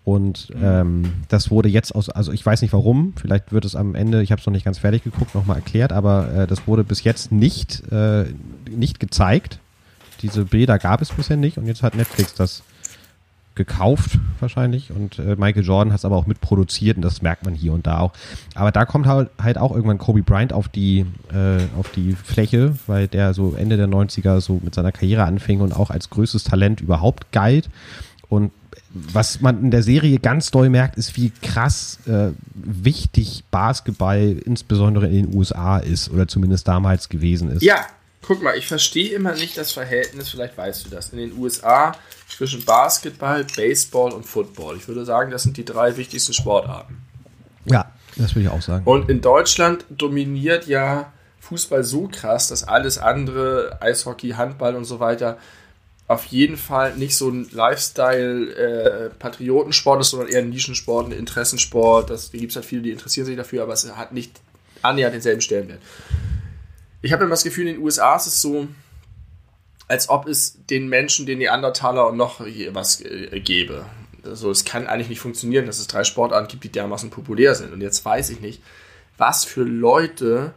Und 0.05 0.51
mhm. 0.51 0.63
ähm, 0.63 1.13
das 1.29 1.51
wurde 1.51 1.69
jetzt 1.69 1.95
aus, 1.95 2.11
also 2.11 2.33
ich 2.33 2.45
weiß 2.45 2.63
nicht 2.63 2.73
warum, 2.73 3.15
vielleicht 3.17 3.53
wird 3.53 3.65
es 3.65 3.75
am 3.75 3.95
Ende, 3.95 4.23
ich 4.23 4.31
habe 4.31 4.41
es 4.41 4.47
noch 4.47 4.53
nicht 4.53 4.65
ganz 4.65 4.79
fertig 4.79 5.03
geguckt, 5.03 5.35
nochmal 5.35 5.57
erklärt, 5.57 5.93
aber 5.93 6.33
äh, 6.33 6.47
das 6.47 6.67
wurde 6.67 6.85
bis 6.85 7.03
jetzt 7.03 7.33
nicht 7.33 7.83
äh, 7.91 8.27
nicht 8.71 9.01
gezeigt. 9.01 9.59
Diese 10.23 10.45
Bilder 10.45 10.79
gab 10.79 11.03
es 11.03 11.13
bisher 11.13 11.37
nicht 11.37 11.59
und 11.59 11.67
jetzt 11.67 11.83
hat 11.83 11.97
Netflix 11.97 12.35
das 12.35 12.63
gekauft 13.57 14.19
wahrscheinlich 14.39 14.93
und 14.93 15.19
äh, 15.19 15.35
Michael 15.37 15.65
Jordan 15.65 15.93
hat 15.93 15.99
es 15.99 16.05
aber 16.05 16.17
auch 16.17 16.27
mitproduziert 16.27 16.97
und 16.97 17.03
das 17.03 17.23
merkt 17.23 17.45
man 17.45 17.55
hier 17.55 17.73
und 17.73 17.87
da 17.87 17.99
auch. 17.99 18.13
Aber 18.55 18.71
da 18.71 18.85
kommt 18.85 19.07
halt, 19.07 19.31
halt 19.43 19.59
auch 19.59 19.75
irgendwann 19.75 19.99
Kobe 19.99 20.23
Bryant 20.23 20.53
auf 20.53 20.69
die, 20.69 21.07
äh, 21.33 21.63
auf 21.79 21.91
die 21.91 22.13
Fläche, 22.13 22.75
weil 22.87 23.09
der 23.09 23.35
so 23.35 23.55
Ende 23.57 23.77
der 23.77 23.89
90er 23.89 24.41
so 24.41 24.61
mit 24.63 24.75
seiner 24.75 24.93
Karriere 24.93 25.25
anfing 25.25 25.61
und 25.61 25.75
auch 25.75 25.91
als 25.91 26.11
größtes 26.11 26.45
Talent 26.45 26.81
überhaupt 26.81 27.33
galt. 27.33 27.69
Und 28.29 28.53
was 28.93 29.41
man 29.41 29.63
in 29.63 29.71
der 29.71 29.83
Serie 29.83 30.19
ganz 30.19 30.51
doll 30.51 30.69
merkt, 30.69 30.97
ist, 30.97 31.17
wie 31.17 31.31
krass 31.43 31.99
äh, 32.07 32.31
wichtig 32.55 33.45
Basketball 33.51 34.37
insbesondere 34.45 35.07
in 35.07 35.27
den 35.27 35.35
USA 35.35 35.79
ist 35.79 36.11
oder 36.11 36.29
zumindest 36.29 36.69
damals 36.69 37.09
gewesen 37.09 37.51
ist. 37.51 37.63
Ja, 37.63 37.87
guck 38.27 38.43
mal, 38.43 38.59
ich 38.59 38.67
verstehe 38.67 39.15
immer 39.15 39.35
nicht 39.35 39.57
das 39.57 39.71
Verhältnis, 39.73 40.29
vielleicht 40.31 40.59
weißt 40.59 40.87
du 40.87 40.91
das, 40.91 41.11
in 41.11 41.19
den 41.19 41.39
USA 41.39 41.93
zwischen 42.29 42.65
Basketball, 42.65 43.45
Baseball 43.45 44.11
und 44.13 44.25
Football. 44.25 44.77
Ich 44.77 44.89
würde 44.89 45.05
sagen, 45.05 45.31
das 45.31 45.45
sind 45.45 45.57
die 45.57 45.65
drei 45.65 45.97
wichtigsten 45.97 46.33
Sportarten. 46.33 47.01
Ja, 47.65 47.93
das 48.17 48.35
würde 48.35 48.49
ich 48.49 48.53
auch 48.53 48.63
sagen. 48.63 48.85
Und 48.85 49.09
in 49.09 49.21
Deutschland 49.21 49.85
dominiert 49.89 50.67
ja 50.67 51.13
Fußball 51.41 51.85
so 51.85 52.09
krass, 52.11 52.49
dass 52.49 52.65
alles 52.65 52.99
andere, 52.99 53.79
Eishockey, 53.81 54.31
Handball 54.31 54.75
und 54.75 54.85
so 54.85 54.99
weiter, 54.99 55.39
auf 56.09 56.25
jeden 56.27 56.57
Fall 56.57 56.95
nicht 56.97 57.17
so 57.17 57.29
ein 57.29 57.49
Lifestyle-Patriotensport 57.51 59.99
äh, 59.99 60.01
ist, 60.01 60.11
sondern 60.11 60.29
eher 60.29 60.39
ein 60.39 60.51
Nischensport, 60.51 61.09
ein 61.09 61.13
Interessensport. 61.13 62.11
Das, 62.11 62.31
da 62.31 62.39
gibt 62.39 62.51
es 62.51 62.57
halt 62.57 62.65
viele, 62.65 62.83
die 62.83 62.93
interessieren 62.93 63.27
sich 63.27 63.37
dafür, 63.37 63.65
aber 63.65 63.73
es 63.73 63.93
hat 63.97 64.13
nicht 64.13 64.41
annähernd 64.83 65.15
denselben 65.15 65.41
Stellenwert. 65.41 65.81
Ich 67.03 67.13
habe 67.13 67.25
immer 67.25 67.31
das 67.31 67.45
Gefühl, 67.45 67.69
in 67.69 67.75
den 67.75 67.83
USA 67.83 68.17
ist 68.17 68.27
es 68.27 68.41
so, 68.41 68.69
als 69.89 70.09
ob 70.09 70.27
es 70.27 70.59
den 70.67 70.89
Menschen, 70.89 71.27
den 71.27 71.39
Neandertaler 71.39 72.09
und 72.09 72.17
noch 72.17 72.41
was 72.71 73.01
äh, 73.03 73.41
gäbe. 73.41 73.87
Also 74.25 74.51
es 74.51 74.65
kann 74.65 74.87
eigentlich 74.87 75.09
nicht 75.09 75.21
funktionieren, 75.21 75.67
dass 75.67 75.79
es 75.79 75.87
drei 75.87 76.05
Sportarten 76.05 76.49
gibt, 76.49 76.65
die 76.65 76.73
dermaßen 76.73 77.11
populär 77.11 77.55
sind. 77.55 77.73
Und 77.73 77.81
jetzt 77.81 78.05
weiß 78.05 78.31
ich 78.31 78.41
nicht, 78.41 78.63
was 79.17 79.45
für 79.45 79.63
Leute 79.63 80.53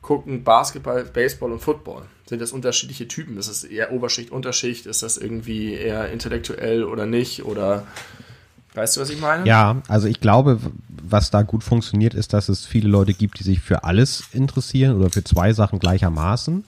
gucken 0.00 0.44
Basketball, 0.44 1.04
Baseball 1.04 1.52
und 1.52 1.60
Football. 1.60 2.02
Sind 2.26 2.40
das 2.40 2.52
unterschiedliche 2.52 3.08
Typen? 3.08 3.36
Ist 3.36 3.48
das 3.48 3.64
eher 3.64 3.92
Oberschicht, 3.92 4.30
Unterschicht? 4.30 4.86
Ist 4.86 5.02
das 5.02 5.16
irgendwie 5.16 5.74
eher 5.74 6.10
intellektuell 6.10 6.84
oder 6.84 7.06
nicht? 7.06 7.44
Oder 7.44 7.86
weißt 8.78 8.96
du, 8.96 9.00
was 9.00 9.10
ich 9.10 9.20
meine? 9.20 9.46
Ja, 9.46 9.82
also 9.88 10.08
ich 10.08 10.20
glaube, 10.20 10.58
was 10.88 11.30
da 11.30 11.42
gut 11.42 11.64
funktioniert, 11.64 12.14
ist, 12.14 12.32
dass 12.32 12.48
es 12.48 12.66
viele 12.66 12.88
Leute 12.88 13.14
gibt, 13.14 13.38
die 13.38 13.44
sich 13.44 13.60
für 13.60 13.84
alles 13.84 14.24
interessieren 14.32 14.96
oder 14.96 15.10
für 15.10 15.24
zwei 15.24 15.52
Sachen 15.52 15.78
gleichermaßen. 15.78 16.64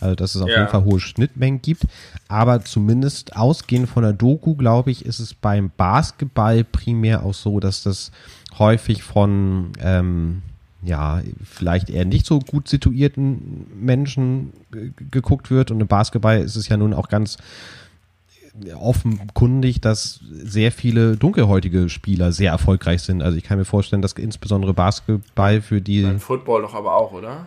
Also, 0.00 0.16
dass 0.16 0.34
es 0.34 0.42
auf 0.42 0.48
ja. 0.48 0.58
jeden 0.58 0.68
Fall 0.68 0.84
hohe 0.84 0.98
Schnittmengen 0.98 1.62
gibt. 1.62 1.84
Aber 2.26 2.64
zumindest 2.64 3.36
ausgehend 3.36 3.88
von 3.88 4.02
der 4.02 4.12
Doku, 4.12 4.56
glaube 4.56 4.90
ich, 4.90 5.04
ist 5.04 5.20
es 5.20 5.34
beim 5.34 5.70
Basketball 5.76 6.64
primär 6.64 7.24
auch 7.24 7.34
so, 7.34 7.60
dass 7.60 7.82
das 7.82 8.10
häufig 8.58 9.02
von, 9.02 9.72
ähm, 9.80 10.42
ja, 10.82 11.22
vielleicht 11.44 11.88
eher 11.88 12.04
nicht 12.04 12.26
so 12.26 12.40
gut 12.40 12.68
situierten 12.68 13.66
Menschen 13.78 14.52
geguckt 15.10 15.50
wird. 15.50 15.70
Und 15.70 15.80
im 15.80 15.86
Basketball 15.86 16.40
ist 16.40 16.56
es 16.56 16.68
ja 16.68 16.76
nun 16.76 16.94
auch 16.94 17.08
ganz 17.08 17.36
offenkundig, 18.78 19.80
dass 19.80 20.20
sehr 20.30 20.72
viele 20.72 21.16
dunkelhäutige 21.16 21.88
Spieler 21.88 22.32
sehr 22.32 22.52
erfolgreich 22.52 23.02
sind. 23.02 23.22
Also 23.22 23.38
ich 23.38 23.44
kann 23.44 23.58
mir 23.58 23.64
vorstellen, 23.64 24.02
dass 24.02 24.12
insbesondere 24.12 24.74
Basketball 24.74 25.62
für 25.62 25.80
die. 25.80 26.02
Beim 26.02 26.20
Football 26.20 26.62
doch 26.62 26.74
aber 26.74 26.94
auch, 26.94 27.12
oder? 27.12 27.46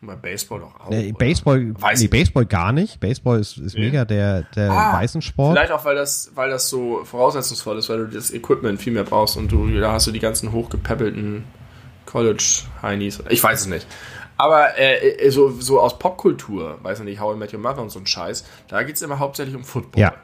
Bei 0.00 0.14
Baseball 0.14 0.60
doch 0.60 0.78
auch. 0.78 0.90
Nee, 0.90 1.12
Baseball, 1.12 1.74
nee, 1.96 2.06
Baseball 2.06 2.46
gar 2.46 2.70
nicht. 2.70 3.00
Baseball 3.00 3.40
ist, 3.40 3.58
ist 3.58 3.74
nee. 3.74 3.86
mega 3.86 4.04
der, 4.04 4.42
der 4.54 4.70
ah, 4.70 4.92
weißen 4.92 5.22
Sport. 5.22 5.56
Vielleicht 5.56 5.72
auch, 5.72 5.84
weil 5.84 5.96
das, 5.96 6.30
weil 6.36 6.50
das 6.50 6.68
so 6.68 7.04
voraussetzungsvoll 7.04 7.78
ist, 7.78 7.88
weil 7.88 8.06
du 8.06 8.06
das 8.06 8.32
Equipment 8.32 8.80
viel 8.80 8.92
mehr 8.92 9.02
brauchst 9.02 9.36
und 9.36 9.50
du, 9.50 9.68
da 9.80 9.92
hast 9.92 10.06
du 10.06 10.12
die 10.12 10.20
ganzen 10.20 10.52
hochgepäppelten 10.52 11.42
College-Heinis. 12.06 13.24
Ich 13.28 13.42
weiß 13.42 13.62
es 13.62 13.66
nicht. 13.66 13.88
Aber 14.36 14.78
äh, 14.78 15.26
äh, 15.26 15.30
so, 15.30 15.50
so 15.50 15.80
aus 15.80 15.98
Popkultur, 15.98 16.78
weiß 16.82 17.00
ich 17.00 17.04
nicht, 17.04 17.20
How 17.20 17.34
I 17.34 17.38
Met 17.38 17.52
Your 17.52 17.58
Mother 17.58 17.82
und 17.82 17.90
so 17.90 17.98
ein 17.98 18.06
Scheiß, 18.06 18.44
da 18.68 18.84
geht 18.84 18.94
es 18.94 19.02
immer 19.02 19.18
hauptsächlich 19.18 19.56
um 19.56 19.64
Football. 19.64 20.00
Ja. 20.00 20.14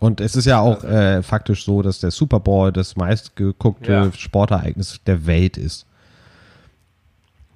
Und 0.00 0.20
es 0.20 0.36
ist 0.36 0.44
ja 0.44 0.60
auch 0.60 0.82
also, 0.82 0.88
äh, 0.88 1.22
faktisch 1.22 1.64
so, 1.64 1.82
dass 1.82 2.00
der 2.00 2.10
Super 2.10 2.40
Bowl 2.40 2.72
das 2.72 2.96
meistgeguckte 2.96 3.92
ja. 3.92 4.12
Sportereignis 4.12 5.00
der 5.06 5.26
Welt 5.26 5.56
ist 5.56 5.86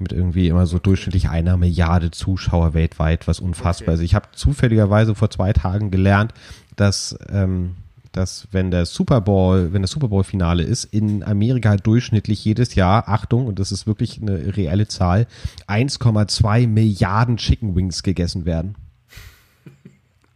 mit 0.01 0.12
irgendwie 0.12 0.49
immer 0.49 0.66
so 0.66 0.78
durchschnittlich 0.78 1.28
einer 1.28 1.57
Milliarde 1.57 2.11
Zuschauer 2.11 2.74
weltweit, 2.74 3.28
was 3.28 3.38
unfassbar 3.38 3.95
okay. 3.95 4.03
ist. 4.03 4.07
Ich 4.07 4.14
habe 4.14 4.28
zufälligerweise 4.32 5.14
vor 5.14 5.30
zwei 5.30 5.53
Tagen 5.53 5.91
gelernt, 5.91 6.32
dass, 6.76 7.16
ähm, 7.30 7.76
dass 8.12 8.49
wenn 8.51 8.70
der 8.70 8.86
Super 8.86 9.20
Bowl, 9.20 9.72
wenn 9.72 9.82
das 9.82 9.91
Super 9.91 10.09
Bowl 10.09 10.24
Finale 10.24 10.62
ist, 10.62 10.84
in 10.84 11.22
Amerika 11.22 11.76
durchschnittlich 11.76 12.45
jedes 12.45 12.74
Jahr, 12.74 13.09
Achtung, 13.09 13.47
und 13.47 13.59
das 13.59 13.72
ist 13.72 13.86
wirklich 13.86 14.20
eine 14.20 14.57
reelle 14.57 14.88
Zahl, 14.88 15.26
1,2 15.68 16.66
Milliarden 16.66 17.36
Chicken 17.36 17.76
Wings 17.76 18.03
gegessen 18.03 18.47
werden. 18.47 18.76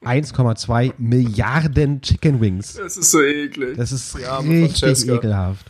1,2 0.05 0.95
Milliarden 0.99 2.01
Chicken 2.01 2.41
Wings. 2.41 2.75
Das 2.75 2.97
ist 2.97 3.11
so 3.11 3.23
eklig. 3.23 3.77
Das 3.77 3.93
ist 3.93 4.17
richtig 4.17 5.09
ekelhaft. 5.09 5.67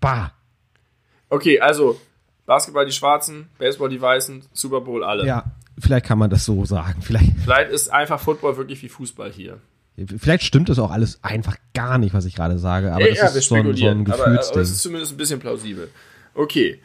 Bah. 0.00 0.32
Okay, 1.28 1.60
also 1.60 2.00
Basketball 2.46 2.86
die 2.86 2.92
Schwarzen, 2.92 3.48
Baseball 3.58 3.88
die 3.88 4.00
Weißen, 4.00 4.44
Super 4.52 4.80
Bowl 4.80 5.02
alle. 5.02 5.26
Ja, 5.26 5.44
vielleicht 5.78 6.06
kann 6.06 6.18
man 6.18 6.30
das 6.30 6.44
so 6.44 6.64
sagen. 6.64 7.02
Vielleicht, 7.02 7.32
vielleicht 7.42 7.70
ist 7.70 7.88
einfach 7.92 8.20
Football 8.20 8.56
wirklich 8.56 8.82
wie 8.82 8.88
Fußball 8.88 9.32
hier. 9.32 9.58
Vielleicht 10.18 10.44
stimmt 10.44 10.68
das 10.68 10.78
auch 10.78 10.90
alles 10.90 11.18
einfach 11.22 11.56
gar 11.72 11.96
nicht, 11.96 12.12
was 12.12 12.26
ich 12.26 12.34
gerade 12.34 12.58
sage, 12.58 12.92
aber 12.92 13.00
ja, 13.00 13.08
das 13.08 13.34
ja, 13.34 13.38
ist 13.38 13.48
so 13.48 13.54
ein, 13.54 13.74
so 13.74 13.86
ein 13.86 14.04
Gefühlsding. 14.04 14.36
Aber, 14.36 14.48
aber 14.50 14.60
es 14.60 14.70
ist 14.70 14.82
zumindest 14.82 15.12
ein 15.12 15.16
bisschen 15.16 15.40
plausibel. 15.40 15.90
Okay. 16.34 16.80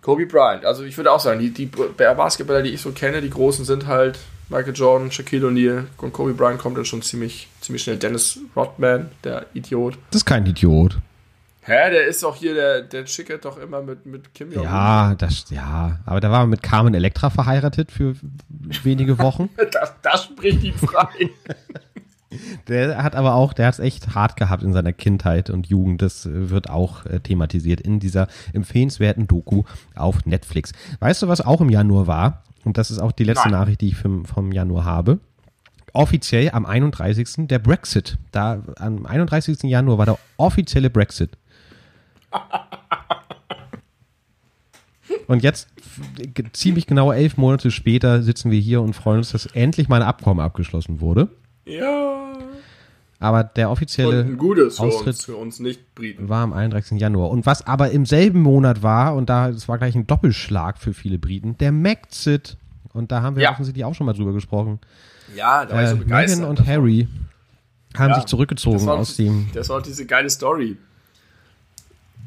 Kobe 0.00 0.26
Bryant, 0.26 0.64
also 0.64 0.84
ich 0.84 0.96
würde 0.96 1.12
auch 1.12 1.20
sagen, 1.20 1.40
die, 1.40 1.50
die 1.50 1.66
Basketballer, 1.66 2.62
die 2.62 2.70
ich 2.70 2.80
so 2.80 2.92
kenne, 2.92 3.20
die 3.20 3.28
großen 3.28 3.66
sind 3.66 3.86
halt 3.86 4.18
Michael 4.50 4.74
Jordan, 4.74 5.12
Shaquille 5.12 5.46
O'Neal 5.46 5.86
und 5.98 6.12
Kobe 6.12 6.34
Bryant 6.34 6.58
kommt 6.58 6.76
dann 6.76 6.84
schon 6.84 7.02
ziemlich, 7.02 7.48
ziemlich 7.60 7.84
schnell. 7.84 7.96
Dennis 7.96 8.40
Rodman, 8.56 9.10
der 9.22 9.46
Idiot. 9.54 9.96
Das 10.10 10.22
ist 10.22 10.26
kein 10.26 10.44
Idiot. 10.44 10.98
Hä, 11.62 11.90
der 11.90 12.06
ist 12.06 12.22
doch 12.24 12.34
hier, 12.34 12.54
der, 12.54 12.82
der 12.82 13.06
schickert 13.06 13.44
doch 13.44 13.58
immer 13.58 13.80
mit, 13.80 14.06
mit 14.06 14.34
Kim 14.34 14.50
Jong. 14.50 14.64
Ja, 14.64 15.14
das, 15.14 15.44
ja, 15.50 16.00
aber 16.04 16.20
da 16.20 16.30
war 16.30 16.40
er 16.40 16.46
mit 16.46 16.64
Carmen 16.64 16.94
Electra 16.94 17.30
verheiratet 17.30 17.92
für 17.92 18.16
wenige 18.82 19.18
Wochen. 19.18 19.50
das, 19.72 19.92
das 20.02 20.24
spricht 20.24 20.64
ihn 20.64 20.74
frei. 20.74 21.30
Der 22.68 23.02
hat 23.02 23.16
aber 23.16 23.34
auch, 23.34 23.52
der 23.52 23.66
hat 23.66 23.74
es 23.74 23.80
echt 23.80 24.14
hart 24.14 24.36
gehabt 24.36 24.62
in 24.62 24.72
seiner 24.72 24.92
Kindheit 24.92 25.50
und 25.50 25.66
Jugend. 25.66 26.00
Das 26.00 26.28
wird 26.30 26.70
auch 26.70 27.04
äh, 27.04 27.18
thematisiert 27.18 27.80
in 27.80 27.98
dieser 27.98 28.28
empfehlenswerten 28.52 29.26
Doku 29.26 29.64
auf 29.96 30.24
Netflix. 30.26 30.70
Weißt 31.00 31.22
du, 31.22 31.26
was 31.26 31.40
auch 31.40 31.60
im 31.60 31.70
Januar 31.70 32.06
war? 32.06 32.44
Und 32.64 32.78
das 32.78 32.90
ist 32.90 32.98
auch 32.98 33.12
die 33.12 33.24
letzte 33.24 33.48
Nein. 33.48 33.60
Nachricht, 33.60 33.80
die 33.80 33.88
ich 33.88 33.96
vom, 33.96 34.24
vom 34.24 34.52
Januar 34.52 34.84
habe. 34.84 35.18
Offiziell 35.92 36.50
am 36.50 36.66
31. 36.66 37.48
der 37.48 37.58
Brexit. 37.58 38.18
Da 38.30 38.62
am 38.76 39.06
31. 39.06 39.62
Januar 39.64 39.98
war 39.98 40.06
der 40.06 40.18
offizielle 40.36 40.90
Brexit. 40.90 41.30
Und 45.26 45.42
jetzt, 45.42 45.68
ziemlich 46.52 46.86
genau 46.86 47.12
elf 47.12 47.36
Monate 47.36 47.70
später, 47.70 48.22
sitzen 48.22 48.50
wir 48.50 48.58
hier 48.60 48.80
und 48.82 48.94
freuen 48.94 49.18
uns, 49.18 49.30
dass 49.30 49.46
endlich 49.46 49.88
mal 49.88 50.02
ein 50.02 50.08
Abkommen 50.08 50.40
abgeschlossen 50.40 51.00
wurde. 51.00 51.28
Ja. 51.64 52.29
Aber 53.22 53.44
der 53.44 53.70
offizielle 53.70 54.26
Austritt 54.40 55.18
für 55.18 55.36
uns, 55.36 55.60
uns 55.60 55.78
war 56.18 56.42
am 56.42 56.54
31. 56.54 56.98
Januar. 56.98 57.30
Und 57.30 57.44
was 57.44 57.66
aber 57.66 57.90
im 57.90 58.06
selben 58.06 58.40
Monat 58.40 58.82
war, 58.82 59.14
und 59.14 59.28
da, 59.28 59.50
es 59.50 59.68
war 59.68 59.76
gleich 59.76 59.94
ein 59.94 60.06
Doppelschlag 60.06 60.78
für 60.78 60.94
viele 60.94 61.18
Briten, 61.18 61.58
der 61.58 61.70
Maxit. 61.70 62.56
Und 62.94 63.12
da 63.12 63.20
haben 63.20 63.36
wir 63.36 63.42
ja. 63.42 63.52
offensichtlich 63.52 63.84
auch 63.84 63.94
schon 63.94 64.06
mal 64.06 64.14
drüber 64.14 64.32
gesprochen. 64.32 64.80
Ja, 65.36 65.66
da 65.66 65.74
war 65.74 65.82
äh, 65.82 65.84
ich 65.84 65.90
so 65.90 65.96
äh, 65.96 65.98
begeistert. 65.98 66.38
Meghan 66.38 66.50
und 66.50 66.66
Harry 66.66 67.08
haben 67.94 68.08
ja, 68.08 68.14
sich 68.16 68.24
zurückgezogen 68.24 68.86
war, 68.86 68.96
aus 68.96 69.16
dem. 69.16 69.50
Das 69.52 69.68
war 69.68 69.82
diese 69.82 70.06
geile 70.06 70.30
Story. 70.30 70.78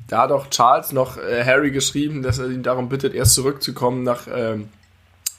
Da 0.08 0.22
hat 0.22 0.32
auch 0.32 0.52
Charles 0.52 0.92
noch 0.92 1.18
äh, 1.18 1.44
Harry 1.44 1.72
geschrieben, 1.72 2.22
dass 2.22 2.38
er 2.38 2.52
ihn 2.52 2.62
darum 2.62 2.88
bittet, 2.88 3.16
erst 3.16 3.34
zurückzukommen 3.34 4.04
nach, 4.04 4.28
ähm, 4.32 4.70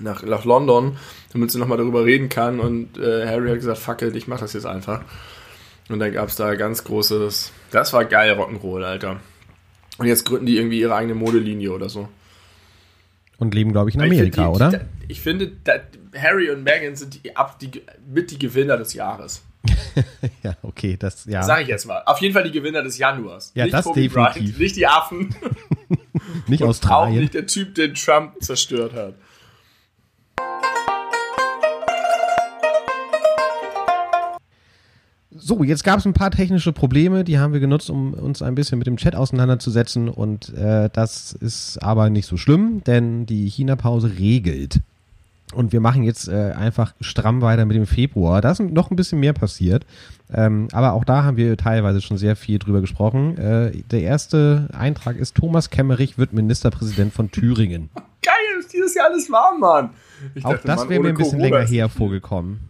nach, 0.01 0.25
nach 0.25 0.45
London, 0.45 0.97
damit 1.33 1.53
sie 1.53 1.59
nochmal 1.59 1.79
darüber 1.79 2.05
reden 2.05 2.29
kann. 2.29 2.59
Und 2.59 2.99
äh, 2.99 3.29
Harry 3.29 3.51
hat 3.51 3.57
gesagt, 3.57 3.79
fuck 3.79 4.03
it, 4.03 4.17
ich 4.17 4.27
mach 4.27 4.41
das 4.41 4.53
jetzt 4.55 4.67
einfach. 4.67 5.03
Und 5.89 5.99
dann 5.99 6.13
gab 6.13 6.29
es 6.29 6.37
da 6.37 6.55
ganz 6.55 6.85
großes, 6.85 7.53
das 7.71 7.93
war 7.93 8.05
geil 8.05 8.33
Rock'n'Roll, 8.33 8.85
Alter. 8.85 9.21
Und 9.99 10.07
jetzt 10.07 10.25
gründen 10.25 10.47
die 10.47 10.57
irgendwie 10.57 10.81
ihre 10.81 10.95
eigene 10.95 11.15
Modelinie 11.15 11.73
oder 11.73 11.89
so. 11.89 12.09
Und 13.39 13.55
leben, 13.55 13.73
glaube 13.73 13.91
ich, 13.91 13.97
in 13.97 14.03
Amerika, 14.03 14.43
ich 14.43 14.49
oder? 14.49 14.71
Die, 14.71 15.13
ich 15.13 15.21
finde, 15.21 15.53
Harry 16.17 16.51
und 16.51 16.63
Meghan 16.63 16.97
sind 16.97 17.23
die, 17.23 17.37
ab, 17.37 17.59
die, 17.59 17.71
mit 18.09 18.31
die 18.31 18.39
Gewinner 18.39 18.77
des 18.77 18.95
Jahres. 18.95 19.43
ja, 20.43 20.57
okay, 20.63 20.97
das, 20.99 21.25
ja. 21.27 21.43
Sag 21.43 21.63
ich 21.63 21.69
jetzt 21.69 21.87
mal. 21.87 22.03
Auf 22.07 22.19
jeden 22.19 22.35
Fall 22.35 22.45
die 22.45 22.53
Gewinner 22.53 22.83
des 22.83 22.99
Januars. 22.99 23.53
Ja, 23.55 23.65
nicht 23.65 23.75
das 23.75 23.85
Kobe 23.85 24.01
definitiv. 24.01 24.35
Bryant, 24.35 24.59
nicht 24.59 24.77
die 24.77 24.87
Affen. 24.87 25.35
nicht 26.47 26.63
Australien. 26.63 27.17
Auch 27.17 27.21
nicht 27.21 27.35
der 27.35 27.47
Typ, 27.47 27.75
den 27.75 27.95
Trump 27.95 28.35
zerstört 28.41 28.95
hat. 28.95 29.15
So, 35.47 35.63
jetzt 35.63 35.85
gab 35.85 35.99
es 35.99 36.07
ein 36.07 36.15
paar 36.15 36.31
technische 36.31 36.73
Probleme, 36.73 37.23
die 37.23 37.39
haben 37.39 37.53
wir 37.53 37.61
genutzt, 37.61 37.91
um 37.91 38.15
uns 38.15 38.41
ein 38.41 38.55
bisschen 38.55 38.79
mit 38.79 38.87
dem 38.87 38.97
Chat 38.97 39.15
auseinanderzusetzen 39.15 40.09
und 40.09 40.55
äh, 40.55 40.89
das 40.91 41.35
ist 41.35 41.83
aber 41.83 42.09
nicht 42.09 42.25
so 42.25 42.39
schlimm, 42.39 42.83
denn 42.87 43.27
die 43.27 43.51
China-Pause 43.51 44.13
regelt. 44.19 44.81
Und 45.53 45.75
wir 45.75 45.81
machen 45.81 46.03
jetzt 46.03 46.29
äh, 46.29 46.53
einfach 46.57 46.95
stramm 47.03 47.43
weiter 47.43 47.67
mit 47.67 47.77
dem 47.77 47.87
Februar. 47.87 48.41
Da 48.41 48.53
ist 48.53 48.61
noch 48.61 48.91
ein 48.91 48.97
bisschen 48.97 49.21
mehr 49.21 49.35
passiert. 49.35 49.85
Ähm, 50.33 50.69
aber 50.73 50.95
auch 50.95 51.05
da 51.05 51.25
haben 51.25 51.37
wir 51.37 51.59
teilweise 51.59 52.01
schon 52.01 52.17
sehr 52.17 52.37
viel 52.37 52.59
drüber 52.59 52.81
gesprochen. 52.81 53.37
Äh, 53.37 53.83
der 53.91 54.01
erste 54.01 54.71
Eintrag 54.73 55.19
ist, 55.19 55.35
Thomas 55.35 55.69
Kemmerich 55.69 56.17
wird 56.17 56.33
Ministerpräsident 56.33 57.13
von 57.13 57.31
Thüringen. 57.31 57.91
Geil, 58.23 58.35
ist 58.61 58.73
dieses 58.73 58.95
Jahr 58.95 59.09
alles 59.11 59.31
warm, 59.31 59.61
Mann. 59.61 59.91
Ich 60.35 60.43
auch 60.43 60.53
dachte, 60.53 60.67
das 60.67 60.89
wäre 60.89 61.03
mir 61.03 61.11
ein 61.11 61.15
bisschen 61.15 61.39
Corona 61.39 61.59
länger 61.59 61.69
her 61.69 61.91
vorgekommen. 61.91 62.61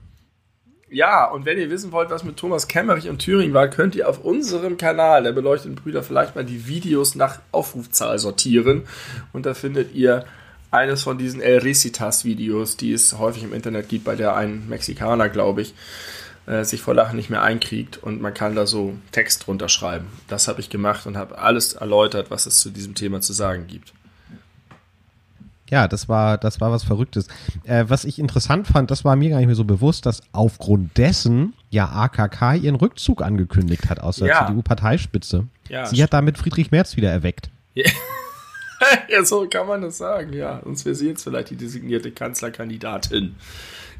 Ja, 0.94 1.24
und 1.24 1.44
wenn 1.44 1.58
ihr 1.58 1.70
wissen 1.70 1.90
wollt, 1.90 2.10
was 2.10 2.22
mit 2.22 2.36
Thomas 2.36 2.68
Kemmerich 2.68 3.08
und 3.08 3.18
Thüringen 3.18 3.52
war, 3.52 3.66
könnt 3.66 3.96
ihr 3.96 4.08
auf 4.08 4.20
unserem 4.20 4.76
Kanal 4.76 5.24
der 5.24 5.32
beleuchteten 5.32 5.74
Brüder 5.74 6.04
vielleicht 6.04 6.36
mal 6.36 6.44
die 6.44 6.68
Videos 6.68 7.16
nach 7.16 7.40
Aufrufzahl 7.50 8.16
sortieren. 8.20 8.84
Und 9.32 9.44
da 9.44 9.54
findet 9.54 9.92
ihr 9.92 10.24
eines 10.70 11.02
von 11.02 11.18
diesen 11.18 11.42
El 11.42 11.58
Recitas-Videos, 11.58 12.76
die 12.76 12.92
es 12.92 13.18
häufig 13.18 13.42
im 13.42 13.52
Internet 13.52 13.88
gibt, 13.88 14.04
bei 14.04 14.14
der 14.14 14.36
ein 14.36 14.68
Mexikaner, 14.68 15.28
glaube 15.28 15.62
ich, 15.62 15.74
äh, 16.46 16.62
sich 16.62 16.80
vor 16.80 16.94
Lachen 16.94 17.16
nicht 17.16 17.28
mehr 17.28 17.42
einkriegt 17.42 18.00
und 18.00 18.22
man 18.22 18.32
kann 18.32 18.54
da 18.54 18.64
so 18.64 18.94
Text 19.10 19.48
drunter 19.48 19.68
schreiben. 19.68 20.06
Das 20.28 20.46
habe 20.46 20.60
ich 20.60 20.70
gemacht 20.70 21.08
und 21.08 21.16
habe 21.16 21.38
alles 21.38 21.72
erläutert, 21.72 22.30
was 22.30 22.46
es 22.46 22.60
zu 22.60 22.70
diesem 22.70 22.94
Thema 22.94 23.20
zu 23.20 23.32
sagen 23.32 23.66
gibt. 23.66 23.94
Ja, 25.70 25.88
das 25.88 26.08
war, 26.08 26.36
das 26.36 26.60
war 26.60 26.70
was 26.70 26.84
Verrücktes. 26.84 27.26
Äh, 27.64 27.86
was 27.88 28.04
ich 28.04 28.18
interessant 28.18 28.66
fand, 28.66 28.90
das 28.90 29.04
war 29.04 29.16
mir 29.16 29.30
gar 29.30 29.38
nicht 29.38 29.46
mehr 29.46 29.54
so 29.54 29.64
bewusst, 29.64 30.04
dass 30.06 30.22
aufgrund 30.32 30.96
dessen 30.98 31.54
ja 31.70 31.88
AKK 31.88 32.54
ihren 32.54 32.76
Rückzug 32.76 33.22
angekündigt 33.22 33.88
hat 33.88 34.00
aus 34.00 34.16
der 34.16 34.28
ja. 34.28 34.46
CDU-Parteispitze. 34.46 35.46
Ja, 35.68 35.86
sie 35.86 36.02
hat 36.02 36.12
damit 36.12 36.36
Friedrich 36.36 36.70
Merz 36.70 36.96
wieder 36.96 37.10
erweckt. 37.10 37.50
Ja. 37.72 37.90
ja, 39.08 39.24
so 39.24 39.48
kann 39.48 39.66
man 39.66 39.82
das 39.82 39.98
sagen, 39.98 40.32
ja. 40.34 40.60
Sonst 40.64 40.84
wäre 40.84 40.94
sie 40.94 41.08
jetzt 41.08 41.24
vielleicht 41.24 41.50
die 41.50 41.56
designierte 41.56 42.10
Kanzlerkandidatin. 42.10 43.34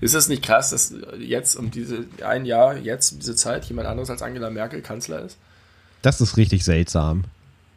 Ist 0.01 0.15
das 0.15 0.29
nicht 0.29 0.43
krass, 0.43 0.71
dass 0.71 0.95
jetzt 1.19 1.57
um 1.57 1.71
diese 1.71 2.05
ein 2.25 2.45
Jahr, 2.45 2.77
jetzt 2.77 3.12
um 3.12 3.21
diese 3.21 3.37
Zeit, 3.37 3.65
jemand 3.65 3.89
anderes 3.89 4.11
als 4.11 4.21
Angela 4.21 4.51
Merkel 4.51 4.83
Kanzler 4.83 5.21
ist? 5.21 5.39
Das 6.03 6.21
ist 6.21 6.37
richtig 6.37 6.65
seltsam. 6.65 7.25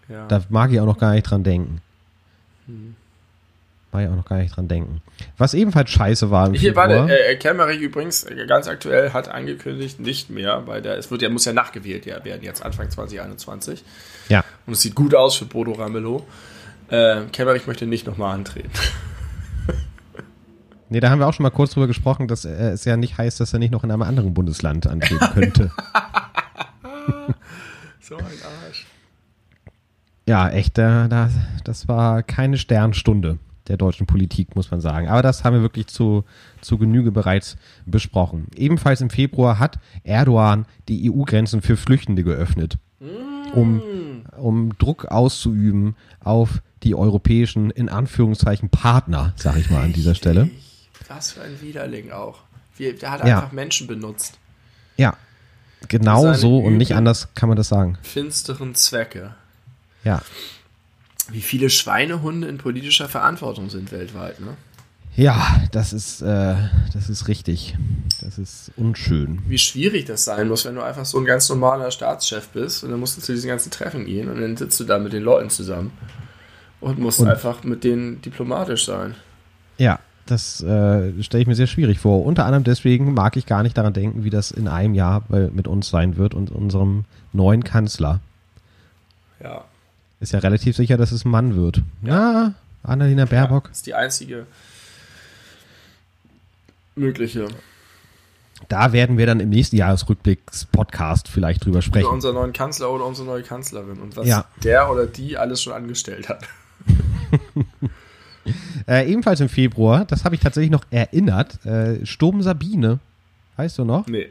Ja. 0.10 0.28
Da 0.28 0.44
mag 0.50 0.72
ich 0.72 0.80
auch 0.80 0.86
noch 0.86 0.98
gar 0.98 1.14
nicht 1.14 1.24
dran 1.24 1.44
denken. 1.44 1.82
War 3.92 4.02
ja 4.02 4.12
auch 4.12 4.16
noch 4.16 4.26
gar 4.26 4.38
nicht 4.38 4.56
dran 4.56 4.68
denken. 4.68 5.02
Was 5.38 5.54
ebenfalls 5.54 5.90
scheiße 5.90 6.30
war 6.30 6.48
im 6.48 6.54
Hier, 6.54 6.76
warte, 6.76 7.08
äh, 7.10 7.36
Kemmerich 7.38 7.80
übrigens 7.80 8.26
äh, 8.26 8.46
ganz 8.46 8.68
aktuell 8.68 9.14
hat 9.14 9.30
angekündigt, 9.30 10.00
nicht 10.00 10.30
mehr, 10.30 10.64
weil 10.66 10.82
der, 10.82 10.98
es 10.98 11.10
wird 11.10 11.22
ja, 11.22 11.30
muss 11.30 11.46
ja 11.46 11.54
nachgewählt 11.54 12.06
ja, 12.06 12.24
werden, 12.26 12.44
jetzt 12.44 12.64
Anfang 12.64 12.90
2021. 12.90 13.84
Ja. 14.28 14.44
Und 14.66 14.74
es 14.74 14.82
sieht 14.82 14.94
gut 14.94 15.16
aus 15.16 15.38
für 15.38 15.46
Bodo 15.46 15.72
Ramelow. 15.72 16.26
Äh, 16.90 17.22
Kemmerich 17.32 17.66
möchte 17.66 17.86
nicht 17.86 18.06
nochmal 18.06 18.36
antreten. 18.36 18.72
Nee, 20.90 21.02
da 21.02 21.10
haben 21.10 21.20
wir 21.20 21.28
auch 21.28 21.34
schon 21.34 21.44
mal 21.44 21.50
kurz 21.50 21.74
drüber 21.74 21.88
gesprochen, 21.88 22.30
dass 22.30 22.46
äh, 22.46 22.70
es 22.70 22.86
ja 22.86 22.96
nicht 22.96 23.18
heißt, 23.18 23.42
dass 23.42 23.52
er 23.52 23.60
nicht 23.60 23.72
noch 23.72 23.84
in 23.84 23.92
einem 23.92 24.04
anderen 24.04 24.34
Bundesland 24.34 24.88
antreten 24.88 25.28
könnte. 25.34 25.72
so 28.00 28.16
ein 28.16 28.24
Arsch. 28.24 28.86
Ja, 30.26 30.50
echt, 30.50 30.78
äh, 30.78 31.10
da, 31.10 31.30
das 31.66 31.90
war 31.90 32.24
keine 32.24 32.58
Sternstunde 32.58 33.38
der 33.68 33.78
deutschen 33.78 34.08
Politik, 34.08 34.56
muss 34.56 34.72
man 34.72 34.82
sagen. 34.82 35.08
Aber 35.08 35.22
das 35.22 35.44
haben 35.44 35.56
wir 35.56 35.62
wirklich 35.62 35.88
zu, 35.88 36.24
zu 36.62 36.78
Genüge 36.78 37.12
bereits 37.12 37.58
besprochen. 37.86 38.48
Ebenfalls 38.56 39.02
im 39.02 39.10
Februar 39.10 39.60
hat 39.60 39.80
Erdogan 40.04 40.66
die 40.88 41.12
EU-Grenzen 41.12 41.62
für 41.62 41.78
Flüchtende 41.78 42.24
geöffnet, 42.24 42.78
um, 43.54 43.82
um 44.38 44.78
Druck 44.78 45.06
auszuüben 45.06 45.96
auf 46.20 46.62
die 46.84 46.96
europäischen, 46.96 47.72
in 47.72 47.90
Anführungszeichen, 47.90 48.70
Partner, 48.70 49.34
sag 49.36 49.58
ich 49.58 49.70
mal 49.70 49.84
an 49.84 49.94
dieser 49.94 50.16
Stelle. 50.16 50.50
Was 51.08 51.32
für 51.32 51.42
ein 51.42 51.62
Widerling 51.62 52.12
auch. 52.12 52.40
Wie, 52.76 52.94
der 52.94 53.12
hat 53.12 53.22
einfach 53.22 53.52
Menschen 53.52 53.88
benutzt. 53.88 54.38
Ja, 54.98 55.16
genau 55.88 56.34
so 56.34 56.60
und 56.60 56.78
nicht 56.78 56.96
anders 56.96 57.30
kann 57.34 57.50
man 57.50 57.56
das 57.56 57.70
sagen. 57.70 57.98
Finsteren 58.04 58.76
Zwecke. 58.76 59.36
Ja 60.04 60.22
wie 61.30 61.42
viele 61.42 61.70
Schweinehunde 61.70 62.48
in 62.48 62.58
politischer 62.58 63.10
Verantwortung 63.10 63.70
sind 63.70 63.92
weltweit, 63.92 64.40
ne? 64.40 64.56
Ja, 65.18 65.62
das 65.72 65.94
ist, 65.94 66.22
äh, 66.22 66.56
das 66.94 67.10
ist 67.10 67.28
richtig. 67.28 67.76
Das 68.22 68.38
ist 68.38 68.72
unschön. 68.78 69.40
Wie 69.48 69.58
schwierig 69.58 70.06
das 70.06 70.26
sein 70.26 70.48
muss, 70.48 70.64
wenn 70.66 70.76
du 70.76 70.84
einfach 70.84 71.06
so 71.06 71.18
ein 71.18 71.26
ganz 71.26 71.50
normaler 71.50 71.90
Staatschef 71.90 72.50
bist 72.50 72.84
und 72.84 72.92
dann 72.92 73.00
musst 73.00 73.18
du 73.18 73.22
zu 73.22 73.34
diesen 73.34 73.48
ganzen 73.48 73.72
Treffen 73.72 74.06
gehen 74.06 74.30
und 74.30 74.40
dann 74.40 74.56
sitzt 74.56 74.80
du 74.80 74.84
da 74.84 75.00
mit 75.00 75.14
den 75.14 75.24
Leuten 75.24 75.50
zusammen 75.50 75.92
und 76.82 77.00
musst 77.00 77.20
und, 77.20 77.30
einfach 77.30 77.64
mit 77.64 77.84
denen 77.84 78.22
diplomatisch 78.22 78.86
sein. 78.86 79.16
Ja, 79.80 80.00
das 80.28 80.62
äh, 80.62 81.24
stelle 81.24 81.42
ich 81.42 81.48
mir 81.48 81.56
sehr 81.56 81.66
schwierig 81.66 81.98
vor. 81.98 82.24
Unter 82.24 82.46
anderem 82.46 82.64
deswegen 82.64 83.16
mag 83.16 83.38
ich 83.38 83.48
gar 83.48 83.64
nicht 83.64 83.76
daran 83.76 83.94
denken, 83.94 84.24
wie 84.24 84.30
das 84.30 84.52
in 84.52 84.68
einem 84.68 84.94
Jahr 84.94 85.24
mit 85.30 85.68
uns 85.68 85.90
sein 85.90 86.18
wird 86.18 86.36
und 86.36 86.52
unserem 86.52 87.06
neuen 87.34 87.64
Kanzler. 87.64 88.20
Ist 90.20 90.34
ja 90.34 90.40
relativ 90.40 90.76
sicher, 90.76 90.98
dass 90.98 91.12
es 91.12 91.26
ein 91.26 91.32
Mann 91.32 91.56
wird. 91.56 91.82
Ja, 92.02 92.54
Annalena 92.84 93.26
Baerbock. 93.26 93.66
Ja, 93.66 93.72
ist 93.72 93.86
die 93.86 93.94
einzige 93.94 94.48
mögliche. 96.96 97.48
Da 98.70 98.92
werden 98.92 99.18
wir 99.18 99.28
dann 99.28 99.40
im 99.40 99.50
nächsten 99.50 99.76
Jahresrückblicks-Podcast 99.76 101.28
vielleicht 101.28 101.64
drüber 101.64 101.82
sprechen. 101.84 102.06
Über 102.06 102.14
unseren 102.14 102.34
neuen 102.34 102.54
Kanzler 102.54 102.92
oder 102.92 103.06
unsere 103.06 103.28
neue 103.28 103.44
Kanzlerin 103.44 104.00
und 104.00 104.18
was 104.18 104.28
ja. 104.28 104.46
der 104.64 104.92
oder 104.92 105.06
die 105.06 105.38
alles 105.38 105.62
schon 105.62 105.74
angestellt 105.74 106.28
hat. 106.28 106.44
äh, 108.88 109.10
ebenfalls 109.12 109.40
im 109.42 109.50
Februar, 109.50 110.06
das 110.06 110.26
habe 110.26 110.34
ich 110.34 110.42
tatsächlich 110.42 110.72
noch 110.72 110.86
erinnert, 110.90 111.64
äh, 111.66 112.04
Sturm 112.06 112.42
Sabine. 112.42 113.00
Weißt 113.58 113.78
du 113.78 113.86
noch? 113.86 114.08
Nee. 114.08 114.30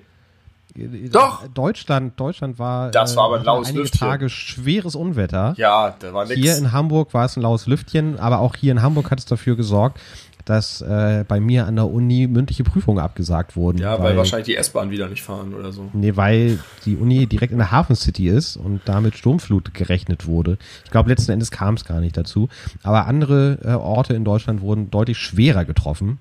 Doch. 1.11 1.47
Deutschland, 1.49 2.19
Deutschland 2.19 2.59
war, 2.59 2.91
das 2.91 3.17
war 3.17 3.25
aber 3.25 3.37
ein 3.37 3.43
äh, 3.43 3.47
laues 3.47 3.69
einige 3.69 3.83
Lüftchen. 3.83 4.01
Tage 4.01 4.29
schweres 4.29 4.95
Unwetter. 4.95 5.55
Ja, 5.57 5.97
da 5.99 6.13
war 6.13 6.27
nichts. 6.27 6.43
Hier 6.43 6.57
in 6.57 6.73
Hamburg 6.73 7.15
war 7.15 7.25
es 7.25 7.37
ein 7.37 7.43
laues 7.43 7.67
Lüftchen, 7.67 8.19
aber 8.19 8.41
auch 8.41 8.57
hier 8.57 8.73
in 8.73 8.83
Hamburg 8.83 9.11
hat 9.11 9.19
es 9.19 9.25
dafür 9.25 9.57
gesorgt, 9.57 10.01
dass 10.45 10.81
äh, 10.81 11.25
bei 11.27 11.41
mir 11.41 11.67
an 11.67 11.77
der 11.77 11.91
Uni 11.91 12.27
mündliche 12.29 12.63
Prüfungen 12.63 13.01
abgesagt 13.01 13.57
wurden. 13.57 13.79
Ja, 13.79 13.99
weil, 13.99 14.11
weil 14.11 14.17
wahrscheinlich 14.19 14.47
die 14.47 14.57
S-Bahn 14.57 14.91
wieder 14.91 15.09
nicht 15.09 15.23
fahren 15.23 15.55
oder 15.55 15.73
so. 15.73 15.91
Nee, 15.93 16.17
weil 16.17 16.61
die 16.85 16.97
Uni 16.97 17.27
direkt 17.27 17.53
in 17.53 17.59
der 17.59 17.73
Hafen 17.73 17.97
City 17.97 18.29
ist 18.29 18.57
und 18.57 18.81
damit 18.85 19.17
Sturmflut 19.17 19.75
gerechnet 19.75 20.27
wurde. 20.27 20.57
Ich 20.85 20.91
glaube, 20.91 21.11
letzten 21.11 21.33
Endes 21.33 21.51
kam 21.51 21.75
es 21.75 21.85
gar 21.85 22.01
nicht 22.01 22.17
dazu. 22.17 22.49
Aber 22.85 23.07
andere 23.07 23.59
äh, 23.65 23.73
Orte 23.73 24.15
in 24.15 24.25
Deutschland 24.25 24.61
wurden 24.61 24.91
deutlich 24.91 25.19
schwerer 25.19 25.65
getroffen 25.65 26.19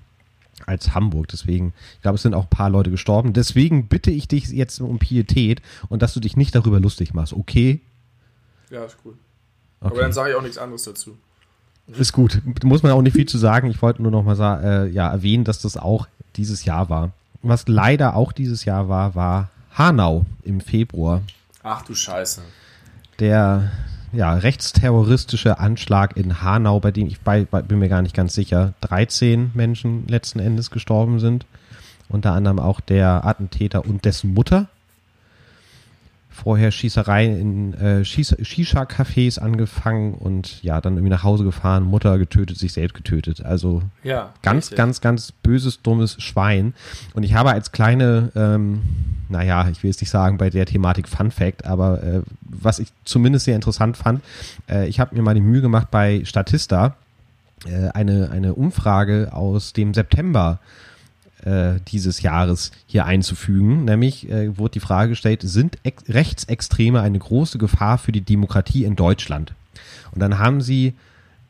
als 0.64 0.94
Hamburg. 0.94 1.28
Deswegen, 1.28 1.74
ich 1.94 2.02
glaube, 2.02 2.16
es 2.16 2.22
sind 2.22 2.34
auch 2.34 2.44
ein 2.44 2.50
paar 2.50 2.70
Leute 2.70 2.90
gestorben. 2.90 3.32
Deswegen 3.32 3.88
bitte 3.88 4.10
ich 4.10 4.28
dich 4.28 4.48
jetzt 4.48 4.80
um 4.80 4.98
Pietät 4.98 5.60
und 5.88 6.02
dass 6.02 6.14
du 6.14 6.20
dich 6.20 6.36
nicht 6.36 6.54
darüber 6.54 6.80
lustig 6.80 7.12
machst, 7.12 7.34
okay? 7.34 7.80
Ja, 8.70 8.84
ist 8.84 9.02
gut. 9.02 9.16
Okay. 9.80 9.92
Aber 9.92 10.00
dann 10.00 10.12
sage 10.12 10.30
ich 10.30 10.36
auch 10.36 10.42
nichts 10.42 10.58
anderes 10.58 10.84
dazu. 10.84 11.16
Ist 11.88 12.12
gut. 12.12 12.40
Muss 12.64 12.82
man 12.82 12.92
auch 12.92 13.02
nicht 13.02 13.14
viel 13.14 13.28
zu 13.28 13.38
sagen. 13.38 13.70
Ich 13.70 13.80
wollte 13.80 14.02
nur 14.02 14.10
noch 14.10 14.24
mal 14.24 14.64
äh, 14.64 14.90
ja, 14.90 15.10
erwähnen, 15.10 15.44
dass 15.44 15.60
das 15.60 15.76
auch 15.76 16.08
dieses 16.36 16.64
Jahr 16.64 16.88
war. 16.88 17.12
Was 17.42 17.68
leider 17.68 18.16
auch 18.16 18.32
dieses 18.32 18.64
Jahr 18.64 18.88
war, 18.88 19.14
war 19.14 19.50
Hanau 19.72 20.26
im 20.42 20.60
Februar. 20.60 21.22
Ach 21.62 21.82
du 21.82 21.94
Scheiße. 21.94 22.42
Der 23.20 23.70
ja, 24.16 24.34
rechtsterroristische 24.34 25.58
Anschlag 25.58 26.16
in 26.16 26.42
Hanau, 26.42 26.80
bei 26.80 26.90
dem 26.90 27.06
ich 27.06 27.20
bei, 27.20 27.44
bei, 27.44 27.62
bin 27.62 27.78
mir 27.78 27.88
gar 27.88 28.02
nicht 28.02 28.16
ganz 28.16 28.34
sicher, 28.34 28.72
13 28.80 29.50
Menschen 29.54 30.06
letzten 30.08 30.38
Endes 30.38 30.70
gestorben 30.70 31.20
sind. 31.20 31.46
Unter 32.08 32.32
anderem 32.32 32.58
auch 32.58 32.80
der 32.80 33.24
Attentäter 33.24 33.84
und 33.84 34.04
dessen 34.04 34.32
Mutter 34.32 34.68
vorher 36.36 36.70
Schießereien 36.70 37.40
in 37.40 37.74
äh, 37.74 38.04
Shisha-Cafés 38.04 39.40
angefangen 39.40 40.14
und 40.14 40.62
ja, 40.62 40.80
dann 40.80 40.94
irgendwie 40.94 41.10
nach 41.10 41.24
Hause 41.24 41.44
gefahren, 41.44 41.82
Mutter 41.82 42.18
getötet, 42.18 42.58
sich 42.58 42.74
selbst 42.74 42.94
getötet. 42.94 43.44
Also 43.44 43.82
ja, 44.04 44.32
ganz, 44.42 44.66
richtig. 44.66 44.76
ganz, 44.76 45.00
ganz 45.00 45.32
böses, 45.32 45.80
dummes 45.82 46.22
Schwein. 46.22 46.74
Und 47.14 47.22
ich 47.22 47.34
habe 47.34 47.50
als 47.50 47.72
kleine, 47.72 48.30
ähm, 48.36 48.82
naja, 49.30 49.68
ich 49.70 49.82
will 49.82 49.90
jetzt 49.90 50.00
nicht 50.00 50.10
sagen 50.10 50.36
bei 50.36 50.50
der 50.50 50.66
Thematik 50.66 51.08
Fun 51.08 51.30
Fact, 51.30 51.64
aber 51.64 52.02
äh, 52.02 52.20
was 52.42 52.78
ich 52.78 52.88
zumindest 53.04 53.46
sehr 53.46 53.56
interessant 53.56 53.96
fand, 53.96 54.20
äh, 54.68 54.86
ich 54.88 55.00
habe 55.00 55.16
mir 55.16 55.22
mal 55.22 55.34
die 55.34 55.40
Mühe 55.40 55.62
gemacht 55.62 55.90
bei 55.90 56.22
Statista, 56.24 56.96
äh, 57.64 57.88
eine, 57.94 58.30
eine 58.30 58.54
Umfrage 58.54 59.30
aus 59.32 59.72
dem 59.72 59.94
September 59.94 60.60
äh, 61.46 61.80
dieses 61.88 62.22
Jahres 62.22 62.72
hier 62.86 63.06
einzufügen. 63.06 63.84
Nämlich 63.84 64.28
äh, 64.28 64.58
wurde 64.58 64.72
die 64.72 64.80
Frage 64.80 65.10
gestellt, 65.10 65.42
sind 65.44 65.78
Rechtsextreme 66.08 67.00
eine 67.00 67.18
große 67.18 67.58
Gefahr 67.58 67.98
für 67.98 68.12
die 68.12 68.20
Demokratie 68.20 68.84
in 68.84 68.96
Deutschland? 68.96 69.54
Und 70.10 70.20
dann 70.20 70.38
haben 70.38 70.60
sie 70.60 70.94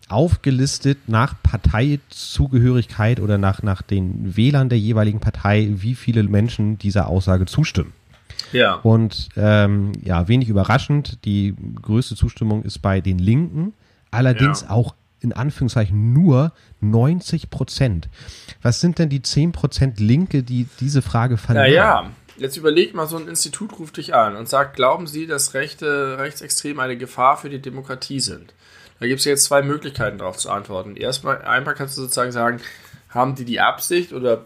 aufgelistet 0.09 0.99
nach 1.09 1.35
Parteizugehörigkeit 1.43 3.21
oder 3.21 3.39
nach, 3.39 3.63
nach 3.63 3.83
den 3.83 4.37
Wählern 4.37 4.69
der 4.69 4.79
jeweiligen 4.79 5.21
Partei, 5.21 5.69
wie 5.77 5.95
viele 5.95 6.23
Menschen 6.25 6.79
dieser 6.79 7.09
Aussage 7.09 7.47
zustimmen. 7.47 7.93
Ja. 8.53 8.75
Und 8.75 9.31
ähm, 9.37 9.93
ja, 10.05 10.29
wenig 10.29 10.49
überraschend, 10.49 11.25
die 11.25 11.55
größte 11.81 12.15
Zustimmung 12.15 12.63
ist 12.63 12.81
bei 12.81 13.01
den 13.01 13.19
Linken, 13.19 13.73
allerdings 14.11 14.63
ja. 14.63 14.71
auch 14.71 14.95
in 15.21 15.33
Anführungszeichen 15.33 16.13
nur 16.13 16.53
90 16.81 17.51
Prozent. 17.51 18.09
Was 18.63 18.81
sind 18.81 18.99
denn 18.99 19.09
die 19.09 19.23
10 19.23 19.53
Prozent 19.53 20.01
Linke, 20.01 20.43
die 20.43 20.67
diese 20.81 21.03
Frage 21.03 21.37
verneinen? 21.37 21.71
Naja, 21.73 22.11
jetzt 22.37 22.57
überleg 22.57 22.95
mal, 22.95 23.07
so 23.07 23.17
ein 23.17 23.29
Institut 23.29 23.79
ruft 23.79 23.97
dich 23.97 24.15
an 24.15 24.37
und 24.37 24.49
sagt, 24.49 24.77
glauben 24.77 25.07
Sie, 25.07 25.27
dass 25.27 25.55
Rechte, 25.55 26.19
Rechtsextreme 26.19 26.83
eine 26.83 26.97
Gefahr 26.97 27.37
für 27.37 27.51
die 27.51 27.61
Demokratie 27.61 28.21
sind? 28.21 28.53
Da 29.01 29.07
gibt 29.07 29.21
es 29.21 29.25
jetzt 29.25 29.45
zwei 29.45 29.63
Möglichkeiten 29.63 30.19
darauf 30.19 30.37
zu 30.39 30.51
antworten. 30.51 30.97
Erstmal, 30.97 31.43
einmal 31.43 31.75
kannst 31.75 31.97
du 31.97 32.03
sozusagen 32.03 32.33
sagen, 32.33 32.61
haben 33.11 33.35
die 33.35 33.45
die 33.45 33.61
Absicht 33.61 34.13
oder 34.13 34.45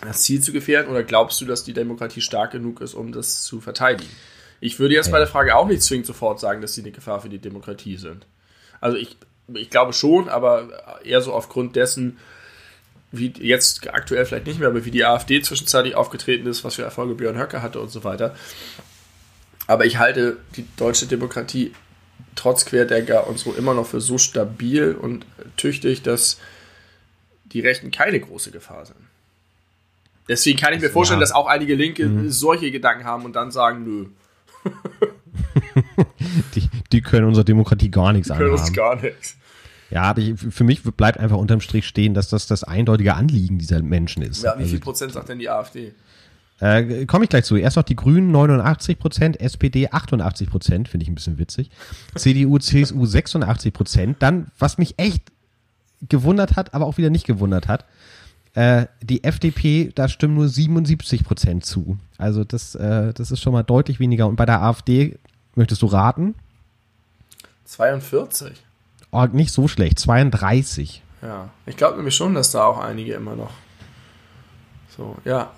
das 0.00 0.22
Ziel 0.22 0.40
zu 0.40 0.52
gefährden 0.52 0.90
oder 0.90 1.02
glaubst 1.02 1.40
du, 1.40 1.44
dass 1.44 1.64
die 1.64 1.72
Demokratie 1.72 2.20
stark 2.20 2.52
genug 2.52 2.80
ist, 2.80 2.94
um 2.94 3.12
das 3.12 3.42
zu 3.42 3.60
verteidigen? 3.60 4.10
Ich 4.60 4.78
würde 4.78 4.94
jetzt 4.94 5.10
bei 5.10 5.18
der 5.18 5.26
Frage 5.26 5.56
auch 5.56 5.66
nicht 5.66 5.82
zwingend 5.82 6.06
sofort 6.06 6.38
sagen, 6.38 6.60
dass 6.60 6.74
sie 6.74 6.82
eine 6.82 6.90
Gefahr 6.90 7.20
für 7.20 7.28
die 7.28 7.38
Demokratie 7.38 7.96
sind. 7.96 8.26
Also 8.80 8.96
ich, 8.96 9.16
ich 9.54 9.70
glaube 9.70 9.92
schon, 9.92 10.28
aber 10.28 11.02
eher 11.04 11.20
so 11.20 11.32
aufgrund 11.32 11.76
dessen, 11.76 12.18
wie 13.12 13.32
jetzt 13.38 13.92
aktuell 13.92 14.24
vielleicht 14.24 14.46
nicht 14.46 14.60
mehr, 14.60 14.68
aber 14.68 14.84
wie 14.84 14.90
die 14.90 15.04
AfD 15.04 15.42
zwischenzeitlich 15.42 15.94
aufgetreten 15.94 16.46
ist, 16.46 16.64
was 16.64 16.76
für 16.76 16.82
Erfolge 16.82 17.14
Björn 17.14 17.38
Höcke 17.38 17.62
hatte 17.62 17.80
und 17.80 17.88
so 17.88 18.04
weiter. 18.04 18.34
Aber 19.66 19.84
ich 19.84 19.98
halte 19.98 20.36
die 20.56 20.66
deutsche 20.76 21.06
Demokratie 21.06 21.72
trotz 22.34 22.64
Querdenker 22.64 23.26
und 23.26 23.38
so 23.38 23.52
immer 23.52 23.74
noch 23.74 23.86
für 23.86 24.00
so 24.00 24.18
stabil 24.18 24.94
und 24.94 25.26
tüchtig, 25.56 26.02
dass 26.02 26.38
die 27.44 27.60
Rechten 27.60 27.90
keine 27.90 28.20
große 28.20 28.50
Gefahr 28.50 28.86
sind. 28.86 28.96
Deswegen 30.28 30.58
kann 30.58 30.72
ich 30.72 30.80
mir 30.80 30.90
vorstellen, 30.90 31.18
ja. 31.18 31.24
dass 31.24 31.32
auch 31.32 31.46
einige 31.46 31.74
Linke 31.74 32.06
mhm. 32.06 32.30
solche 32.30 32.70
Gedanken 32.70 33.04
haben 33.04 33.24
und 33.24 33.34
dann 33.34 33.50
sagen, 33.50 33.84
nö. 33.84 34.06
die, 36.54 36.68
die, 36.92 37.00
können 37.00 37.26
unserer 37.26 37.44
Demokratie 37.44 37.90
gar 37.90 38.12
nichts 38.12 38.28
die 38.28 38.34
können 38.34 38.50
anhaben. 38.50 38.68
uns 38.68 38.72
gar 38.72 38.96
nichts. 38.96 39.36
Ja, 39.90 40.02
aber 40.02 40.20
ich, 40.20 40.38
für 40.38 40.64
mich 40.64 40.82
bleibt 40.82 41.18
einfach 41.18 41.36
unterm 41.36 41.60
Strich 41.60 41.86
stehen, 41.86 42.14
dass 42.14 42.28
das 42.28 42.46
das 42.46 42.64
eindeutige 42.64 43.14
Anliegen 43.14 43.58
dieser 43.58 43.82
Menschen 43.82 44.22
ist. 44.22 44.42
Ja, 44.42 44.54
wie 44.56 44.62
also, 44.62 44.70
viel 44.70 44.80
Prozent 44.80 45.12
sagt 45.12 45.28
denn 45.28 45.38
die 45.38 45.50
AfD? 45.50 45.92
Äh, 46.60 47.06
Komme 47.06 47.24
ich 47.24 47.30
gleich 47.30 47.44
zu. 47.44 47.56
Erst 47.56 47.76
noch 47.76 47.82
die 47.82 47.96
Grünen 47.96 48.30
89 48.30 48.98
Prozent, 48.98 49.40
SPD 49.40 49.88
88 49.90 50.48
Prozent, 50.48 50.88
finde 50.88 51.04
ich 51.04 51.08
ein 51.08 51.14
bisschen 51.14 51.38
witzig. 51.38 51.70
CDU, 52.14 52.58
CSU 52.58 53.04
86 53.04 53.72
Prozent. 53.72 54.16
Dann, 54.20 54.48
was 54.58 54.78
mich 54.78 54.98
echt 54.98 55.22
gewundert 56.08 56.56
hat, 56.56 56.74
aber 56.74 56.86
auch 56.86 56.98
wieder 56.98 57.10
nicht 57.10 57.26
gewundert 57.26 57.66
hat, 57.66 57.84
äh, 58.54 58.86
die 59.02 59.24
FDP, 59.24 59.92
da 59.94 60.08
stimmen 60.08 60.34
nur 60.34 60.48
77 60.48 61.24
Prozent 61.24 61.64
zu. 61.64 61.98
Also 62.18 62.44
das, 62.44 62.74
äh, 62.74 63.12
das 63.14 63.30
ist 63.30 63.40
schon 63.40 63.52
mal 63.52 63.62
deutlich 63.62 64.00
weniger. 64.00 64.26
Und 64.26 64.36
bei 64.36 64.46
der 64.46 64.62
AfD, 64.62 65.18
möchtest 65.54 65.82
du 65.82 65.86
raten? 65.86 66.34
42. 67.64 68.52
Oh, 69.12 69.26
nicht 69.32 69.52
so 69.52 69.68
schlecht, 69.68 69.98
32. 69.98 71.02
Ja, 71.22 71.50
ich 71.66 71.76
glaube 71.76 71.96
nämlich 71.96 72.14
schon, 72.14 72.34
dass 72.34 72.50
da 72.52 72.64
auch 72.64 72.78
einige 72.78 73.14
immer 73.14 73.36
noch 73.36 73.50
so, 74.96 75.16
ja. 75.24 75.50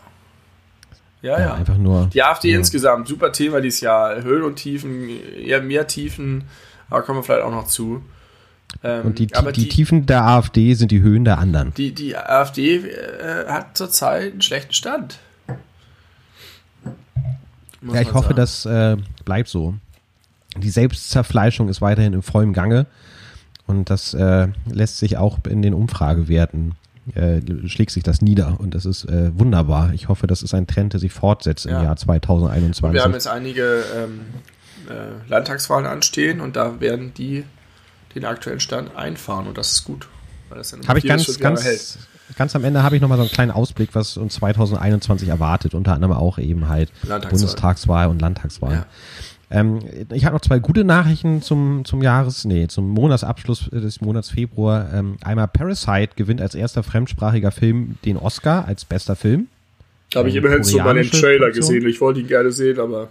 Ja, 1.20 1.38
ja. 1.38 1.40
ja. 1.40 1.54
Einfach 1.54 1.76
nur. 1.76 2.08
Die 2.12 2.22
AfD 2.22 2.48
nur. 2.48 2.58
insgesamt, 2.58 3.08
super 3.08 3.32
Thema 3.32 3.60
dieses 3.60 3.80
Jahr. 3.80 4.22
Höhen 4.22 4.42
und 4.42 4.56
Tiefen, 4.56 5.08
eher 5.36 5.62
mehr 5.62 5.86
Tiefen, 5.86 6.44
aber 6.90 7.02
kommen 7.02 7.20
wir 7.20 7.24
vielleicht 7.24 7.42
auch 7.42 7.50
noch 7.50 7.66
zu. 7.66 8.02
Ähm, 8.82 9.06
und 9.06 9.18
die, 9.18 9.26
die, 9.26 9.52
die, 9.52 9.68
Tiefen 9.68 10.06
der 10.06 10.24
AfD 10.24 10.74
sind 10.74 10.90
die 10.90 11.00
Höhen 11.00 11.24
der 11.24 11.38
anderen. 11.38 11.74
Die, 11.74 11.92
die 11.92 12.16
AfD 12.16 12.76
äh, 12.76 13.46
hat 13.46 13.76
zurzeit 13.76 14.32
einen 14.32 14.42
schlechten 14.42 14.72
Stand. 14.72 15.18
Muss 17.80 17.94
ja, 17.94 18.00
ich 18.02 18.12
hoffe, 18.14 18.34
sagen. 18.34 18.36
das 18.36 18.66
äh, 18.66 18.96
bleibt 19.24 19.48
so. 19.48 19.74
Die 20.56 20.70
Selbstzerfleischung 20.70 21.68
ist 21.68 21.80
weiterhin 21.80 22.12
im 22.12 22.22
vollen 22.22 22.52
Gange 22.52 22.86
und 23.66 23.90
das 23.90 24.14
äh, 24.14 24.48
lässt 24.70 24.98
sich 24.98 25.16
auch 25.16 25.38
in 25.48 25.62
den 25.62 25.74
Umfragewerten 25.74 26.74
äh, 27.14 27.40
schlägt 27.66 27.90
sich 27.90 28.04
das 28.04 28.22
nieder 28.22 28.60
und 28.60 28.74
das 28.74 28.86
ist 28.86 29.04
äh, 29.06 29.36
wunderbar. 29.36 29.92
Ich 29.92 30.08
hoffe, 30.08 30.28
das 30.28 30.42
ist 30.42 30.54
ein 30.54 30.68
Trend, 30.68 30.92
der 30.92 31.00
sich 31.00 31.12
fortsetzt 31.12 31.64
ja. 31.64 31.78
im 31.78 31.84
Jahr 31.84 31.96
2021. 31.96 32.84
Und 32.84 32.94
wir 32.94 33.02
haben 33.02 33.12
jetzt 33.12 33.26
einige 33.26 33.82
ähm, 33.96 34.20
äh, 34.88 35.28
Landtagswahlen 35.28 35.86
anstehen 35.86 36.40
und 36.40 36.54
da 36.54 36.80
werden 36.80 37.12
die 37.14 37.44
den 38.14 38.24
aktuellen 38.24 38.60
Stand 38.60 38.94
einfahren 38.96 39.46
und 39.48 39.58
das 39.58 39.72
ist 39.72 39.84
gut. 39.84 40.06
Habe 40.86 40.98
ich 40.98 41.06
ganz, 41.06 41.38
ganz, 41.38 41.98
ganz 42.36 42.54
am 42.54 42.62
Ende 42.62 42.82
habe 42.82 42.94
ich 42.94 43.02
nochmal 43.02 43.16
so 43.16 43.22
einen 43.22 43.32
kleinen 43.32 43.50
Ausblick, 43.50 43.94
was 43.94 44.18
uns 44.18 44.34
2021 44.34 45.28
erwartet, 45.28 45.74
unter 45.74 45.94
anderem 45.94 46.12
auch 46.12 46.38
eben 46.38 46.68
halt 46.68 46.92
Bundestagswahl 47.30 48.08
und 48.08 48.20
Landtagswahl. 48.20 48.72
Ja. 48.74 48.86
Ähm, 49.52 49.80
ich 50.10 50.24
habe 50.24 50.34
noch 50.34 50.40
zwei 50.40 50.58
gute 50.58 50.82
Nachrichten 50.82 51.42
zum, 51.42 51.84
zum 51.84 52.02
Jahres, 52.02 52.46
nee, 52.46 52.68
zum 52.68 52.88
Monatsabschluss 52.88 53.68
des 53.70 54.00
Monats 54.00 54.30
Februar. 54.30 54.88
Ähm, 54.94 55.16
einmal 55.22 55.46
Parasite 55.46 56.12
gewinnt 56.16 56.40
als 56.40 56.54
erster 56.54 56.82
fremdsprachiger 56.82 57.50
Film 57.50 57.98
den 58.04 58.16
Oscar 58.16 58.66
als 58.66 58.86
bester 58.86 59.14
Film. 59.14 59.48
Habe 60.14 60.30
ich 60.30 60.36
immerhin 60.36 60.64
so 60.64 60.78
mal 60.78 60.94
den 60.94 61.10
Trailer 61.10 61.50
gesehen. 61.50 61.86
Ich 61.86 62.00
wollte 62.00 62.20
ihn 62.20 62.28
gerne 62.28 62.50
sehen, 62.50 62.80
aber 62.80 63.08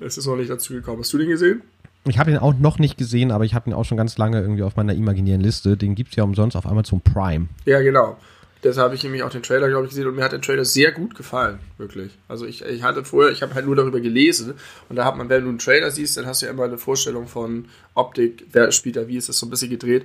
es 0.00 0.16
ist 0.16 0.26
noch 0.26 0.36
nicht 0.36 0.50
dazu 0.50 0.72
gekommen. 0.72 1.00
Hast 1.00 1.12
du 1.12 1.18
den 1.18 1.28
gesehen? 1.28 1.62
Ich 2.04 2.18
habe 2.18 2.30
ihn 2.30 2.38
auch 2.38 2.54
noch 2.54 2.78
nicht 2.78 2.96
gesehen, 2.96 3.30
aber 3.30 3.44
ich 3.44 3.54
habe 3.54 3.70
ihn 3.70 3.74
auch 3.74 3.84
schon 3.84 3.96
ganz 3.96 4.18
lange 4.18 4.40
irgendwie 4.40 4.62
auf 4.62 4.76
meiner 4.76 4.94
imaginären 4.94 5.40
Liste. 5.40 5.76
Den 5.76 5.94
gibt 5.94 6.10
es 6.10 6.16
ja 6.16 6.24
umsonst 6.24 6.56
auf 6.56 6.66
Amazon 6.66 7.00
Prime. 7.00 7.48
Ja, 7.64 7.80
genau. 7.80 8.16
Deshalb 8.62 8.84
habe 8.84 8.94
ich 8.94 9.02
nämlich 9.02 9.24
auch 9.24 9.30
den 9.30 9.42
Trailer, 9.42 9.68
glaube 9.68 9.84
ich, 9.84 9.90
gesehen 9.90 10.06
und 10.06 10.14
mir 10.14 10.22
hat 10.22 10.32
der 10.32 10.40
Trailer 10.40 10.64
sehr 10.64 10.92
gut 10.92 11.16
gefallen, 11.16 11.58
wirklich. 11.78 12.12
Also 12.28 12.46
ich, 12.46 12.62
ich 12.62 12.82
hatte 12.84 13.04
vorher, 13.04 13.32
ich 13.32 13.42
habe 13.42 13.54
halt 13.54 13.66
nur 13.66 13.74
darüber 13.74 14.00
gelesen 14.00 14.54
und 14.88 14.96
da 14.96 15.04
hat 15.04 15.16
man, 15.16 15.28
wenn 15.28 15.42
du 15.42 15.48
einen 15.48 15.58
Trailer 15.58 15.90
siehst, 15.90 16.16
dann 16.16 16.26
hast 16.26 16.42
du 16.42 16.46
ja 16.46 16.52
immer 16.52 16.64
eine 16.64 16.78
Vorstellung 16.78 17.26
von 17.26 17.66
Optik, 17.94 18.46
wer 18.52 18.70
spielt 18.70 18.96
da 18.96 19.08
wie, 19.08 19.16
ist 19.16 19.28
das 19.28 19.38
so 19.38 19.46
ein 19.46 19.50
bisschen 19.50 19.70
gedreht. 19.70 20.04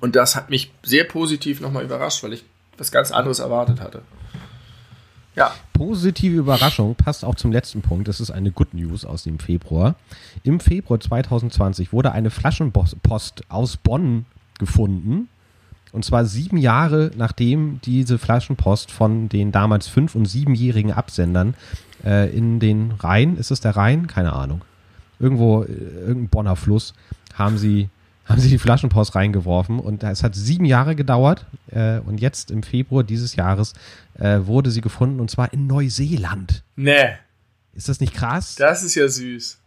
Und 0.00 0.14
das 0.14 0.36
hat 0.36 0.50
mich 0.50 0.72
sehr 0.82 1.04
positiv 1.04 1.60
nochmal 1.60 1.84
überrascht, 1.84 2.22
weil 2.22 2.34
ich 2.34 2.44
was 2.76 2.92
ganz 2.92 3.12
anderes 3.12 3.38
erwartet 3.38 3.80
hatte. 3.80 4.02
Ja. 5.36 5.54
Positive 5.74 6.36
Überraschung 6.36 6.94
passt 6.94 7.24
auch 7.24 7.34
zum 7.34 7.52
letzten 7.52 7.82
Punkt. 7.82 8.08
Das 8.08 8.20
ist 8.20 8.30
eine 8.30 8.50
Good 8.50 8.72
News 8.72 9.04
aus 9.04 9.22
dem 9.22 9.38
Februar. 9.38 9.94
Im 10.42 10.60
Februar 10.60 10.98
2020 10.98 11.92
wurde 11.92 12.12
eine 12.12 12.30
Flaschenpost 12.30 13.42
aus 13.48 13.76
Bonn 13.76 14.24
gefunden. 14.58 15.28
Und 15.96 16.04
zwar 16.04 16.26
sieben 16.26 16.58
Jahre 16.58 17.10
nachdem 17.16 17.80
diese 17.82 18.18
Flaschenpost 18.18 18.90
von 18.90 19.30
den 19.30 19.50
damals 19.50 19.88
fünf- 19.88 20.14
und 20.14 20.26
siebenjährigen 20.26 20.92
Absendern 20.92 21.54
äh, 22.04 22.30
in 22.36 22.60
den 22.60 22.90
Rhein, 23.00 23.38
ist 23.38 23.50
es 23.50 23.60
der 23.60 23.76
Rhein? 23.76 24.06
Keine 24.06 24.34
Ahnung. 24.34 24.60
Irgendwo, 25.18 25.62
äh, 25.62 25.68
irgendein 25.68 26.28
Bonner 26.28 26.54
Fluss, 26.54 26.92
haben 27.32 27.56
sie 27.56 27.88
haben 28.26 28.40
sie 28.40 28.50
die 28.50 28.58
Flaschenpost 28.58 29.14
reingeworfen 29.14 29.78
und 29.78 30.02
es 30.02 30.22
hat 30.22 30.34
sieben 30.34 30.66
Jahre 30.66 30.96
gedauert 30.96 31.46
äh, 31.70 32.00
und 32.00 32.20
jetzt 32.20 32.50
im 32.50 32.62
Februar 32.62 33.02
dieses 33.02 33.34
Jahres 33.34 33.72
äh, 34.18 34.40
wurde 34.42 34.70
sie 34.70 34.82
gefunden 34.82 35.18
und 35.18 35.30
zwar 35.30 35.54
in 35.54 35.66
Neuseeland. 35.66 36.62
Nee. 36.74 37.08
Ist 37.72 37.88
das 37.88 38.00
nicht 38.00 38.12
krass? 38.12 38.56
Das 38.56 38.82
ist 38.82 38.96
ja 38.96 39.08
süß. 39.08 39.58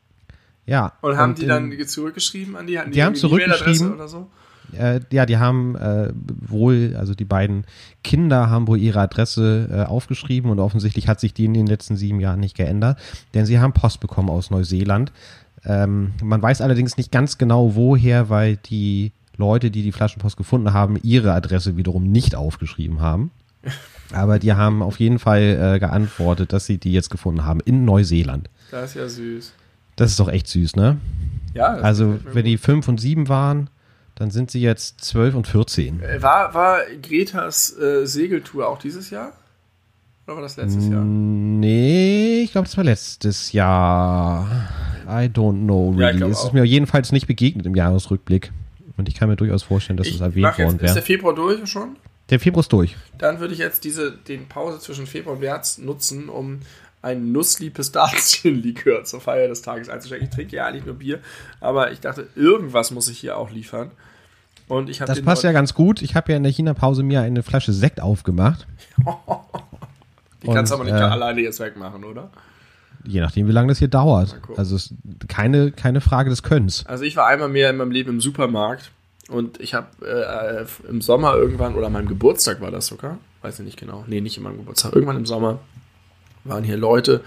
Ja. 0.68 0.94
Und 1.02 1.18
haben 1.18 1.32
und 1.32 1.40
die 1.40 1.48
dann 1.48 1.88
zurückgeschrieben 1.88 2.56
an 2.56 2.68
die? 2.68 2.78
Hatten 2.78 2.92
die, 2.92 2.96
die 2.96 3.04
haben 3.04 3.16
zurückgeschrieben. 3.16 3.94
Oder 3.94 4.08
so? 4.08 4.30
Äh, 4.78 5.02
ja, 5.12 5.26
die 5.26 5.38
haben 5.38 5.76
äh, 5.76 6.12
wohl, 6.16 6.96
also 6.98 7.14
die 7.14 7.26
beiden 7.26 7.66
Kinder 8.04 8.50
haben 8.50 8.68
wohl 8.68 8.80
ihre 8.80 9.00
Adresse 9.00 9.70
äh, 9.72 9.84
aufgeschrieben 9.84 10.52
und 10.52 10.60
offensichtlich 10.60 11.08
hat 11.08 11.20
sich 11.20 11.34
die 11.34 11.46
in 11.46 11.54
den 11.54 11.68
letzten 11.68 11.96
sieben 11.96 12.20
Jahren 12.20 12.40
nicht 12.40 12.56
geändert, 12.56 13.00
denn 13.34 13.46
sie 13.46 13.60
haben 13.60 13.74
Post 13.74 14.00
bekommen 14.00 14.30
aus 14.30 14.52
Neuseeland. 14.52 15.12
Ähm, 15.66 16.14
man 16.24 16.42
weiß 16.42 16.62
allerdings 16.62 16.98
nicht 16.98 17.12
ganz 17.12 17.38
genau 17.38 17.76
woher, 17.76 18.30
weil 18.30 18.58
die 18.58 19.12
Leute, 19.38 19.72
die 19.72 19.84
die 19.84 19.92
Flaschenpost 19.92 20.38
gefunden 20.38 20.74
haben, 20.74 20.98
ihre 21.02 21.34
Adresse 21.34 21.78
wiederum 21.78 22.04
nicht 22.04 22.36
aufgeschrieben 22.36 23.02
haben. 23.02 23.32
Aber 24.12 24.40
die 24.40 24.54
haben 24.54 24.82
auf 24.82 25.00
jeden 25.00 25.20
Fall 25.20 25.76
äh, 25.76 25.80
geantwortet, 25.80 26.54
dass 26.54 26.66
sie 26.66 26.78
die 26.78 26.92
jetzt 26.92 27.10
gefunden 27.10 27.46
haben 27.46 27.60
in 27.60 27.86
Neuseeland. 27.86 28.50
Das 28.72 28.92
ist 28.92 28.96
ja 28.96 29.08
süß. 29.08 29.54
Das 29.96 30.12
ist 30.12 30.20
doch 30.20 30.30
echt 30.30 30.48
süß, 30.48 30.76
ne? 30.76 30.98
Ja. 31.54 31.74
Also, 31.74 32.20
wenn 32.32 32.46
die 32.46 32.58
5 32.58 32.88
und 32.88 33.00
7 33.00 33.28
waren, 33.28 33.70
dann 34.20 34.32
sind 34.32 34.52
sie 34.52 34.62
jetzt 34.62 35.02
12 35.06 35.34
und 35.34 35.48
14. 35.48 36.04
Äh, 36.04 36.22
war, 36.22 36.54
war 36.54 36.82
Gretas 37.02 37.76
äh, 37.78 38.06
Segeltour 38.06 38.68
auch 38.68 38.78
dieses 38.78 39.10
Jahr? 39.10 39.32
Oder 40.28 40.36
war 40.36 40.44
das 40.44 40.58
letztes 40.58 40.88
Jahr? 40.90 41.04
Nee, 41.04 42.42
ich 42.44 42.52
glaube, 42.52 42.68
das 42.68 42.78
war 42.78 42.84
letztes 42.84 43.54
Jahr. 43.54 44.70
I 45.08 45.26
don't 45.26 45.64
know 45.64 45.92
really. 45.98 46.20
Ja, 46.20 46.28
es 46.28 46.44
ist 46.44 46.54
mir 46.54 46.66
jedenfalls 46.66 47.12
nicht 47.14 47.28
begegnet 47.28 47.66
im 47.66 47.76
Jahresrückblick. 47.76 48.52
Und 48.98 49.08
ich 49.08 49.16
kann 49.16 49.30
mir 49.30 49.38
durchaus 49.38 49.64
vorstellen, 49.64 49.96
dass 49.96 50.10
es 50.10 50.20
erwähnt 50.20 50.60
worden 50.60 50.80
wäre. 50.80 50.88
Ist 50.88 50.96
der 50.96 51.04
Februar 51.04 51.34
durch 51.34 51.66
schon? 51.68 51.96
Der 52.30 52.40
Februar 52.40 52.60
ist 52.60 52.74
durch. 52.74 52.98
Dann 53.18 53.40
würde 53.40 53.54
ich 53.54 53.60
jetzt 53.60 53.86
diese 53.86 54.12
den 54.12 54.48
Pause 54.48 54.80
zwischen 54.80 55.08
Februar 55.08 55.36
und 55.36 55.42
März 55.42 55.78
nutzen, 55.78 56.28
um 56.28 56.60
ein 57.02 57.32
Nussli-Pistazien-Likör 57.32 59.04
zur 59.06 59.22
Feier 59.22 59.48
des 59.48 59.62
Tages 59.62 59.88
einzuschenken. 59.88 60.28
Ich 60.30 60.36
trinke 60.36 60.58
ja 60.58 60.66
eigentlich 60.66 60.86
nur 60.86 60.96
Bier, 60.96 61.20
aber 61.62 61.94
ich 61.94 62.02
dachte, 62.02 62.28
irgendwas 62.36 62.92
muss 62.92 63.10
ich 63.10 63.18
hier 63.18 63.38
auch 63.38 63.50
liefern. 63.50 63.92
Und 64.70 64.90
ich 64.90 65.00
das 65.00 65.22
passt 65.22 65.44
ja 65.44 65.52
ganz 65.52 65.74
gut. 65.74 66.02
Ich 66.02 66.16
habe 66.16 66.32
ja 66.32 66.38
in 66.38 66.44
der 66.44 66.52
China-Pause 66.52 67.04
mir 67.04 67.22
eine 67.22 67.44
Flasche 67.44 67.74
Sekt 67.74 68.00
aufgemacht. 68.00 68.68
Die 70.44 70.48
kannst 70.48 70.72
du 70.72 70.76
aber 70.76 70.86
nicht 70.86 70.94
äh, 70.94 70.98
alleine 70.98 71.42
jetzt 71.42 71.60
wegmachen, 71.60 72.06
oder? 72.06 72.30
Je 73.04 73.20
nachdem, 73.20 73.48
wie 73.48 73.52
lange 73.52 73.70
das 73.70 73.80
hier 73.80 73.88
dauert. 73.88 74.40
Also 74.56 74.76
es 74.76 74.92
ist 74.92 74.94
keine, 75.28 75.72
keine 75.72 76.02
Frage 76.02 76.30
des 76.30 76.44
Könns. 76.44 76.86
Also 76.86 77.04
ich 77.04 77.16
war 77.18 77.28
einmal 77.28 77.50
mehr 77.50 77.72
in 77.72 77.78
meinem 77.78 77.92
Leben 77.92 78.12
im 78.12 78.22
Supermarkt 78.22 78.92
und 79.28 79.60
ich 79.60 79.74
habe 79.74 79.88
äh, 80.06 80.90
im 80.90 81.02
Sommer 81.02 81.34
irgendwann, 81.34 81.76
oder 81.76 81.88
an 81.88 81.94
meinem 81.94 82.08
Geburtstag 82.08 82.62
war 82.62 82.72
das 82.72 82.88
sogar, 82.88 83.18
weiß 83.42 83.60
ich 83.60 83.66
nicht 83.66 83.80
genau, 83.80 84.06
nee, 84.08 84.22
nicht 84.22 84.38
in 84.38 84.44
meinem 84.44 84.58
Geburtstag, 84.58 84.94
irgendwann 84.94 85.18
im 85.18 85.26
Sommer 85.26 85.60
waren 86.44 86.64
hier 86.64 86.78
Leute 86.78 87.22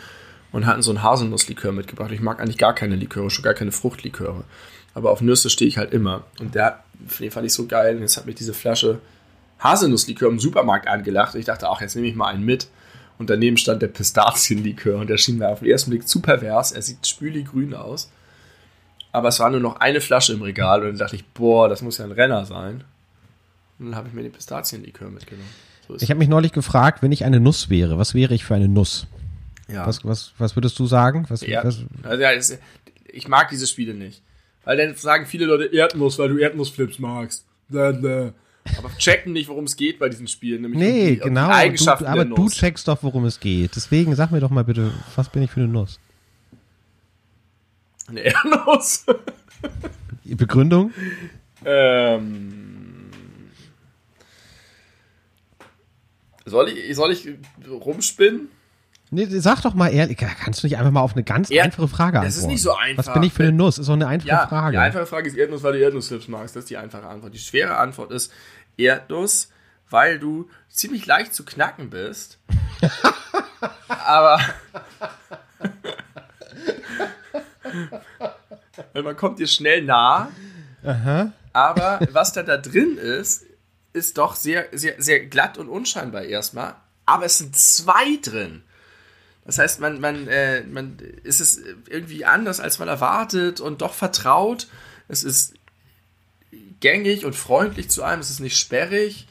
und 0.53 0.67
hatten 0.67 0.83
so 0.83 0.91
ein 0.91 1.03
Haselnusslikör 1.03 1.73
mitgebracht. 1.73 2.13
Ich 2.13 2.21
mag 2.21 2.41
eigentlich 2.41 2.59
gar 2.59 2.75
keine 2.75 2.97
Liköre, 2.97 3.31
schon 3.31 3.45
gar 3.45 3.55
keine 3.55 3.73
Fruchtliköre. 3.73 4.45
Aber 4.95 5.11
auf 5.11 5.23
Nüsse 5.23 5.49
stehe 5.49 5.69
ich 5.69 5.79
halt 5.79 5.93
immer. 5.93 6.25
Und 6.39 6.55
der, 6.55 6.81
den 7.21 7.31
fand 7.31 7.47
ich 7.47 7.53
so 7.53 7.67
geil. 7.67 7.97
Und 7.97 8.03
jetzt 8.03 8.17
hat 8.17 8.27
mich 8.27 8.35
diese 8.35 8.55
Flasche 8.55 9.01
Haselnusslikör 9.61 10.29
im 10.29 10.39
Supermarkt 10.39 10.89
angelacht. 10.89 11.35
Und 11.35 11.41
ich 11.41 11.47
dachte, 11.47 11.69
ach, 11.69 11.81
jetzt 11.81 11.95
nehme 11.95 12.09
ich 12.09 12.15
mal 12.15 12.29
einen 12.29 12.45
mit. 12.45 12.69
Und 13.19 13.31
daneben 13.31 13.57
stand 13.57 13.83
der 13.83 13.89
Pistazienlikör. 13.89 14.99
Und 14.99 15.11
der 15.11 15.19
schien 15.19 15.39
mir 15.39 15.49
auf 15.49 15.61
den 15.61 15.71
ersten 15.71 15.91
Blick 15.91 16.09
zu 16.09 16.21
pervers. 16.21 16.73
Er 16.73 16.83
sieht 16.83 17.07
spüligrün 17.07 17.75
aus. 17.75 18.11
Aber 19.13 19.29
es 19.29 19.39
war 19.39 19.51
nur 19.51 19.61
noch 19.61 19.77
eine 19.77 20.01
Flasche 20.01 20.33
im 20.33 20.43
Regal. 20.43 20.81
Und 20.81 20.89
dann 20.89 20.99
dachte 20.99 21.17
ich, 21.17 21.25
boah, 21.27 21.69
das 21.69 21.83
muss 21.83 21.99
ja 21.99 22.05
ein 22.05 22.13
Renner 22.13 22.45
sein. 22.47 22.85
Und 23.79 23.87
dann 23.87 23.97
habe 23.97 24.09
ich 24.09 24.15
mir 24.15 24.23
den 24.23 24.33
Pistazienlikör 24.33 25.11
mitgenommen. 25.11 25.49
So 25.89 25.97
ich 25.97 26.11
habe 26.11 26.19
mich 26.19 26.29
neulich 26.29 26.53
gefragt, 26.53 27.03
wenn 27.03 27.13
ich 27.13 27.25
eine 27.25 27.41
Nuss 27.41 27.69
wäre, 27.69 27.99
was 27.99 28.15
wäre 28.15 28.35
ich 28.35 28.45
für 28.45 28.55
eine 28.55 28.69
Nuss? 28.69 29.07
Ja. 29.69 29.87
Was, 29.87 30.05
was, 30.05 30.33
was 30.39 30.57
würdest 30.57 30.79
du 30.79 30.87
sagen? 30.87 31.27
Was, 31.29 31.41
ja. 31.43 31.65
Was? 31.65 31.81
Also, 32.03 32.23
ja, 32.23 32.31
ich 33.09 33.29
mag 33.29 33.49
diese 33.49 33.67
Spiele 33.67 33.95
nicht. 33.95 34.23
Weil 34.65 34.77
dann 34.77 34.95
sagen 34.95 35.27
viele 35.27 35.47
Leute 35.47 35.65
Erdnuss, 35.75 36.19
weil 36.19 36.29
du 36.29 36.39
Erdnussflips 36.39 36.99
magst. 36.99 37.45
Aber 37.71 38.91
checken 38.99 39.33
nicht, 39.33 39.49
worum 39.49 39.65
es 39.65 39.77
geht 39.77 39.99
bei 39.99 40.09
diesen 40.09 40.29
Spielen. 40.29 40.63
Nämlich 40.63 40.81
nee, 40.81 41.11
die, 41.13 41.17
genau. 41.19 41.47
Die 41.47 41.53
Eigenschaften 41.53 42.05
du, 42.05 42.11
aber 42.11 42.25
du 42.25 42.49
checkst 42.49 42.87
doch, 42.87 43.03
worum 43.03 43.25
es 43.25 43.41
geht. 43.41 43.75
Deswegen 43.75 44.15
sag 44.15 44.31
mir 44.31 44.41
doch 44.41 44.51
mal 44.51 44.65
bitte, 44.65 44.93
was 45.17 45.29
bin 45.29 45.43
ich 45.43 45.51
für 45.51 45.61
eine 45.61 45.69
Nuss? 45.69 45.99
Eine 48.09 48.21
Erdnuss. 48.21 49.07
Begründung? 50.25 50.93
Ähm, 51.65 53.11
soll 56.45 56.69
ich, 56.69 56.97
soll 56.97 57.13
ich 57.13 57.29
rumspinnen? 57.69 58.49
Nee, 59.15 59.27
sag 59.29 59.61
doch 59.61 59.75
mal 59.75 59.89
ehrlich, 59.89 60.17
kannst 60.17 60.63
du 60.63 60.67
nicht 60.67 60.79
einfach 60.79 60.91
mal 60.91 61.03
auf 61.03 61.13
eine 61.13 61.23
ganz 61.23 61.51
ja, 61.51 61.65
einfache 61.65 61.87
Frage 61.87 62.19
antworten? 62.19 62.35
Das 62.35 62.39
ist 62.39 62.47
nicht 62.47 62.63
so 62.63 62.75
einfach. 62.75 63.07
Was 63.07 63.13
bin 63.13 63.23
ich 63.23 63.35
für 63.35 63.43
eine 63.43 63.53
Nuss? 63.53 63.77
Das 63.77 63.83
ist 63.83 63.89
doch 63.89 63.93
eine 63.93 64.07
einfache 64.07 64.31
ja, 64.31 64.47
Frage. 64.47 64.73
Die 64.73 64.79
einfache 64.79 65.05
Frage 65.05 65.29
ist 65.29 65.37
Erdnuss, 65.37 65.63
weil 65.63 65.75
du 65.75 65.81
Erdnusschips 65.81 66.29
magst. 66.29 66.57
Das 66.57 66.63
ist 66.65 66.71
die 66.71 66.79
einfache 66.79 67.07
Antwort. 67.07 67.35
Die 67.35 67.39
schwere 67.39 67.77
Antwort 67.77 68.11
ist 68.11 68.33
Erdnuss, 68.79 69.51
weil 69.91 70.19
du 70.19 70.49
ziemlich 70.71 71.05
leicht 71.05 71.35
zu 71.35 71.45
knacken 71.45 71.91
bist. 71.91 72.39
aber 73.89 74.41
man 78.95 79.15
kommt 79.15 79.39
dir 79.39 79.47
schnell 79.47 79.83
nah. 79.83 80.31
Aha. 80.83 81.33
Aber 81.53 82.01
was 82.13 82.33
da 82.33 82.43
da 82.43 82.57
drin 82.57 82.97
ist, 82.97 83.45
ist 83.93 84.17
doch 84.17 84.37
sehr, 84.37 84.69
sehr, 84.73 84.95
sehr 85.03 85.27
glatt 85.27 85.59
und 85.59 85.69
unscheinbar 85.69 86.23
erstmal. 86.23 86.77
Aber 87.05 87.27
es 87.27 87.37
sind 87.37 87.55
zwei 87.55 88.17
drin. 88.23 88.63
Das 89.45 89.59
heißt, 89.59 89.81
man, 89.81 90.01
man, 90.01 90.29
äh, 90.29 90.63
man 90.63 90.99
ist 91.25 91.41
es 91.41 91.61
irgendwie 91.89 92.25
anders, 92.25 92.61
als 92.61 92.79
man 92.79 92.89
erwartet 92.89 93.61
und 93.61 93.83
doch 93.83 93.95
vertraut. 93.95 94.69
Es 95.09 95.25
ist 95.25 95.55
gängig 96.81 97.25
und 97.25 97.35
freundlich 97.35 97.89
zu 97.91 98.03
einem, 98.03 98.21
es 98.21 98.31
ist 98.31 98.41
nicht 98.41 98.57
sperrig. 98.57 99.27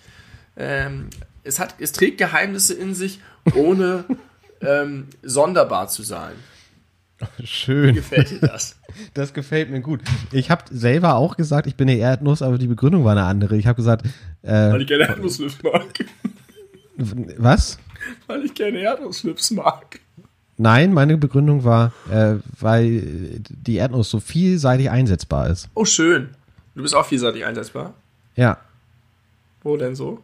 Ähm, 0.58 1.10
es, 1.44 1.60
hat, 1.60 1.76
es 1.80 1.92
trägt 1.92 2.18
Geheimnisse 2.18 2.74
in 2.74 2.94
sich, 2.94 3.20
ohne 3.56 4.06
ähm, 4.62 5.08
sonderbar 5.22 5.88
zu 5.88 6.04
sein. 6.04 6.34
Schön. 7.44 7.96
Gefällt 7.96 8.32
dir 8.32 8.40
das? 8.40 8.76
Das 9.14 9.34
gefällt 9.34 9.70
mir 9.70 9.80
gut. 9.80 10.02
Ich 10.34 10.52
habe 10.52 10.66
selber 10.70 11.16
auch 11.16 11.38
gesagt, 11.38 11.66
ich 11.66 11.78
bin 11.78 11.90
eine 11.90 11.98
Erdnuss, 11.98 12.42
aber 12.42 12.58
die 12.58 12.68
Begründung 12.68 13.06
war 13.06 13.14
eine 13.14 13.24
andere. 13.24 13.56
Ich 13.56 13.68
habe 13.68 13.78
gesagt, 13.78 14.06
äh, 14.42 14.52
weil 14.52 14.82
ich 14.82 14.88
gerne 14.88 15.08
Erdnusslips 15.08 15.64
mag. 15.64 15.88
Was? 17.38 17.80
Weil 18.28 18.46
ich 18.46 18.54
gerne 18.54 18.80
Erdnusslips 18.80 19.52
mag. 19.52 20.00
Nein, 20.58 20.94
meine 20.94 21.18
Begründung 21.18 21.64
war, 21.64 21.92
äh, 22.12 22.36
weil 22.60 23.40
die 23.50 23.78
Erdnuss 23.78 24.12
so 24.12 24.20
vielseitig 24.20 24.92
einsetzbar 24.92 25.50
ist. 25.50 25.70
Oh, 25.74 25.86
schön. 25.86 26.30
Du 26.76 26.84
bist 26.84 26.94
auch 26.94 27.06
vielseitig 27.06 27.46
einsetzbar? 27.46 27.96
Ja. 28.36 28.58
Wo 29.64 29.76
denn 29.76 29.96
so? 29.96 30.20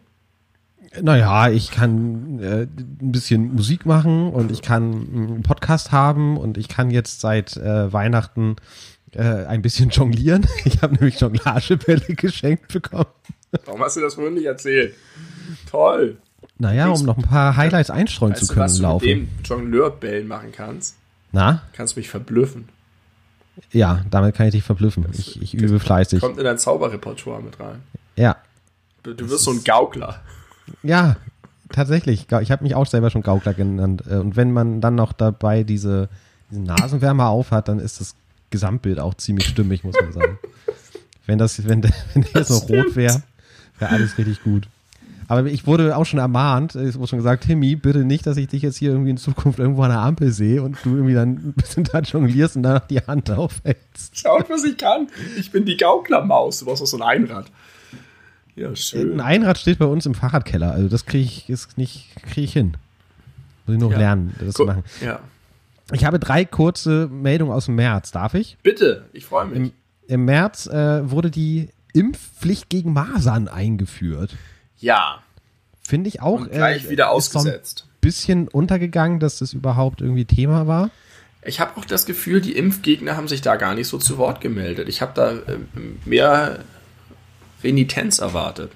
Naja, 1.02 1.50
ich 1.50 1.72
kann 1.72 2.40
äh, 2.40 2.62
ein 2.62 3.12
bisschen 3.12 3.56
Musik 3.56 3.86
machen 3.86 4.32
und 4.32 4.52
ich 4.52 4.62
kann 4.62 4.84
einen 4.94 5.44
Podcast 5.44 5.92
haben 5.92 6.38
und 6.38 6.58
ich 6.58 6.68
kann 6.68 6.92
jetzt 6.92 7.20
seit 7.20 7.58
äh, 7.58 7.92
Weihnachten 7.92 8.58
äh, 9.14 9.46
ein 9.46 9.62
bisschen 9.62 9.90
jonglieren. 9.92 10.46
Ich 10.66 10.82
habe 10.82 10.96
nämlich 10.96 11.20
Jonglagebälle 11.20 12.02
geschenkt 12.16 12.72
bekommen. 12.72 13.08
Warum 13.66 13.82
hast 13.82 13.98
du 13.98 14.02
das 14.02 14.16
vorhin 14.16 14.36
nicht 14.36 14.46
erzählt? 14.46 14.94
Toll. 15.70 16.18
Naja, 16.60 16.90
um 16.90 17.04
noch 17.06 17.18
ein 17.18 17.24
paar 17.24 17.56
Highlights 17.56 17.90
einstreuen 17.90 18.34
weißt 18.34 18.48
zu 18.48 18.54
können 18.54 18.60
du, 18.60 18.66
was 18.66 18.78
du 18.78 18.84
Laufen. 18.84 19.06
mit 19.06 19.18
dem 19.18 19.30
Jongleurbällen 19.44 20.28
machen 20.28 20.52
kannst? 20.52 20.96
Na? 21.32 21.62
Kannst 21.74 21.98
mich 21.98 22.10
verblüffen. 22.10 22.70
Ja, 23.72 24.04
damit 24.10 24.36
kann 24.36 24.48
ich 24.48 24.54
dich 24.54 24.64
verblüffen. 24.64 25.04
Das, 25.08 25.18
ich, 25.18 25.42
ich 25.42 25.54
übe 25.54 25.80
fleißig. 25.80 26.20
Kommt 26.20 26.38
in 26.38 26.44
dein 26.44 26.58
Zauberrepertoire 26.58 27.42
mit 27.42 27.60
rein. 27.60 27.82
Ja. 28.16 28.38
Du, 29.04 29.14
du 29.14 29.30
wirst 29.30 29.44
so 29.44 29.52
ein 29.52 29.64
Gaukler. 29.64 30.22
Ja, 30.84 31.18
tatsächlich. 31.72 32.28
Ich 32.42 32.52
habe 32.52 32.64
mich 32.64 32.76
auch 32.76 32.86
selber 32.86 33.10
schon 33.10 33.24
Gaukler 33.24 33.54
genannt. 33.54 34.04
Äh, 34.10 34.16
und 34.16 34.36
wenn 34.36 34.52
man 34.52 34.82
dann 34.82 34.96
noch 34.96 35.14
dabei 35.14 35.64
diese, 35.64 36.10
diesen 36.50 36.64
Nasenwärmer 36.64 37.28
aufhat, 37.30 37.68
dann 37.68 37.80
ist 37.80 38.00
das 38.00 38.16
Gesamtbild 38.50 39.00
auch 39.00 39.14
ziemlich 39.16 39.48
stimmig, 39.48 39.84
muss 39.84 39.96
man 40.02 40.14
sagen. 40.14 40.40
wenn 41.26 41.38
das, 41.38 41.68
wenn, 41.68 41.84
wenn 42.14 42.22
der 42.24 42.32
jetzt 42.34 42.50
noch 42.50 42.70
rot 42.70 42.96
wäre, 42.96 43.22
wäre 43.80 43.92
alles 43.92 44.18
richtig 44.18 44.44
gut. 44.44 44.68
Aber 45.28 45.46
ich 45.46 45.68
wurde 45.68 45.98
auch 45.98 46.06
schon 46.06 46.20
ermahnt, 46.20 46.76
es 46.76 46.98
wurde 46.98 47.10
schon 47.10 47.20
gesagt, 47.20 47.44
Timmy, 47.44 47.76
bitte 47.76 48.06
nicht, 48.06 48.26
dass 48.26 48.38
ich 48.38 48.48
dich 48.48 48.62
jetzt 48.62 48.78
hier 48.78 48.92
irgendwie 48.92 49.10
in 49.10 49.18
Zukunft 49.18 49.60
irgendwo 49.60 49.82
an 49.84 49.90
der 49.90 50.00
Ampel 50.00 50.32
sehe 50.32 50.64
und 50.64 50.78
du 50.84 50.96
irgendwie 50.96 51.14
dann 51.14 51.30
ein 51.32 51.54
bisschen 51.54 51.84
da 51.84 52.00
jonglierst 52.00 52.56
und 52.56 52.64
danach 52.64 52.88
die 52.88 53.00
Hand 53.00 53.30
aufhältst. 53.32 54.18
Schaut, 54.18 54.50
was 54.50 54.64
ich 54.64 54.78
kann. 54.78 55.10
Ich 55.38 55.52
bin 55.52 55.66
die 55.66 55.76
Gauklermaus. 55.76 56.60
Du 56.60 56.66
brauchst 56.66 56.82
doch 56.82 56.88
so 56.88 56.98
ein 56.98 57.04
Einrad. 57.04 57.52
Ja, 58.56 58.76
schön. 58.76 59.14
Ein 59.14 59.22
Einrad 59.22 59.58
steht 59.58 59.80
bei 59.80 59.86
uns 59.86 60.06
im 60.06 60.16
Fahrradkeller. 60.16 60.72
Also 60.72 60.88
das 60.88 61.06
kriege 61.06 61.26
ich 61.26 61.50
ist 61.50 61.78
nicht 61.78 62.08
kriege 62.24 62.42
ich 62.42 62.54
hin. 62.54 62.78
Muss 63.66 63.76
ich 63.76 63.82
noch 63.82 63.92
ja. 63.92 63.98
lernen, 63.98 64.34
das 64.40 64.56
zu 64.56 64.66
machen. 64.66 64.84
Ja. 65.04 65.20
Ich 65.92 66.06
habe 66.06 66.20
drei 66.20 66.46
kurze 66.46 67.08
Meldungen 67.08 67.54
aus 67.54 67.66
dem 67.66 67.76
März. 67.76 68.12
Darf 68.12 68.34
ich? 68.34 68.58
Bitte, 68.64 69.06
ich 69.14 69.26
freue 69.26 69.46
mich. 69.46 69.58
Im, 69.58 69.72
im 70.08 70.26
März 70.26 70.68
äh, 70.68 71.10
wurde 71.10 71.30
die 71.30 71.70
Impfpflicht 71.94 72.70
gegen 72.70 72.94
Masern 72.94 73.48
eingeführt. 73.48 74.36
Ja. 74.80 75.22
Finde 75.82 76.10
ich 76.10 76.22
auch. 76.22 76.42
Und 76.42 76.52
gleich 76.52 76.86
äh, 76.86 76.90
wieder 76.90 77.10
ausgesetzt. 77.10 77.86
Ein 77.88 78.02
bisschen 78.02 78.48
untergegangen, 78.48 79.20
dass 79.20 79.40
das 79.40 79.54
überhaupt 79.54 80.02
irgendwie 80.02 80.26
Thema 80.26 80.68
war. 80.68 80.92
Ich 81.44 81.60
habe 81.60 81.78
auch 81.78 81.86
das 81.86 82.06
Gefühl, 82.06 82.42
die 82.42 82.58
Impfgegner 82.58 83.16
haben 83.16 83.28
sich 83.28 83.42
da 83.42 83.56
gar 83.56 83.74
nicht 83.74 83.88
so 83.88 83.98
zu 83.98 84.18
Wort 84.18 84.42
gemeldet. 84.42 84.90
Ich 84.90 85.02
habe 85.02 85.14
da 85.16 85.32
äh, 85.32 85.60
mehr 86.06 86.60
Renitenz 87.64 88.20
erwartet. 88.20 88.72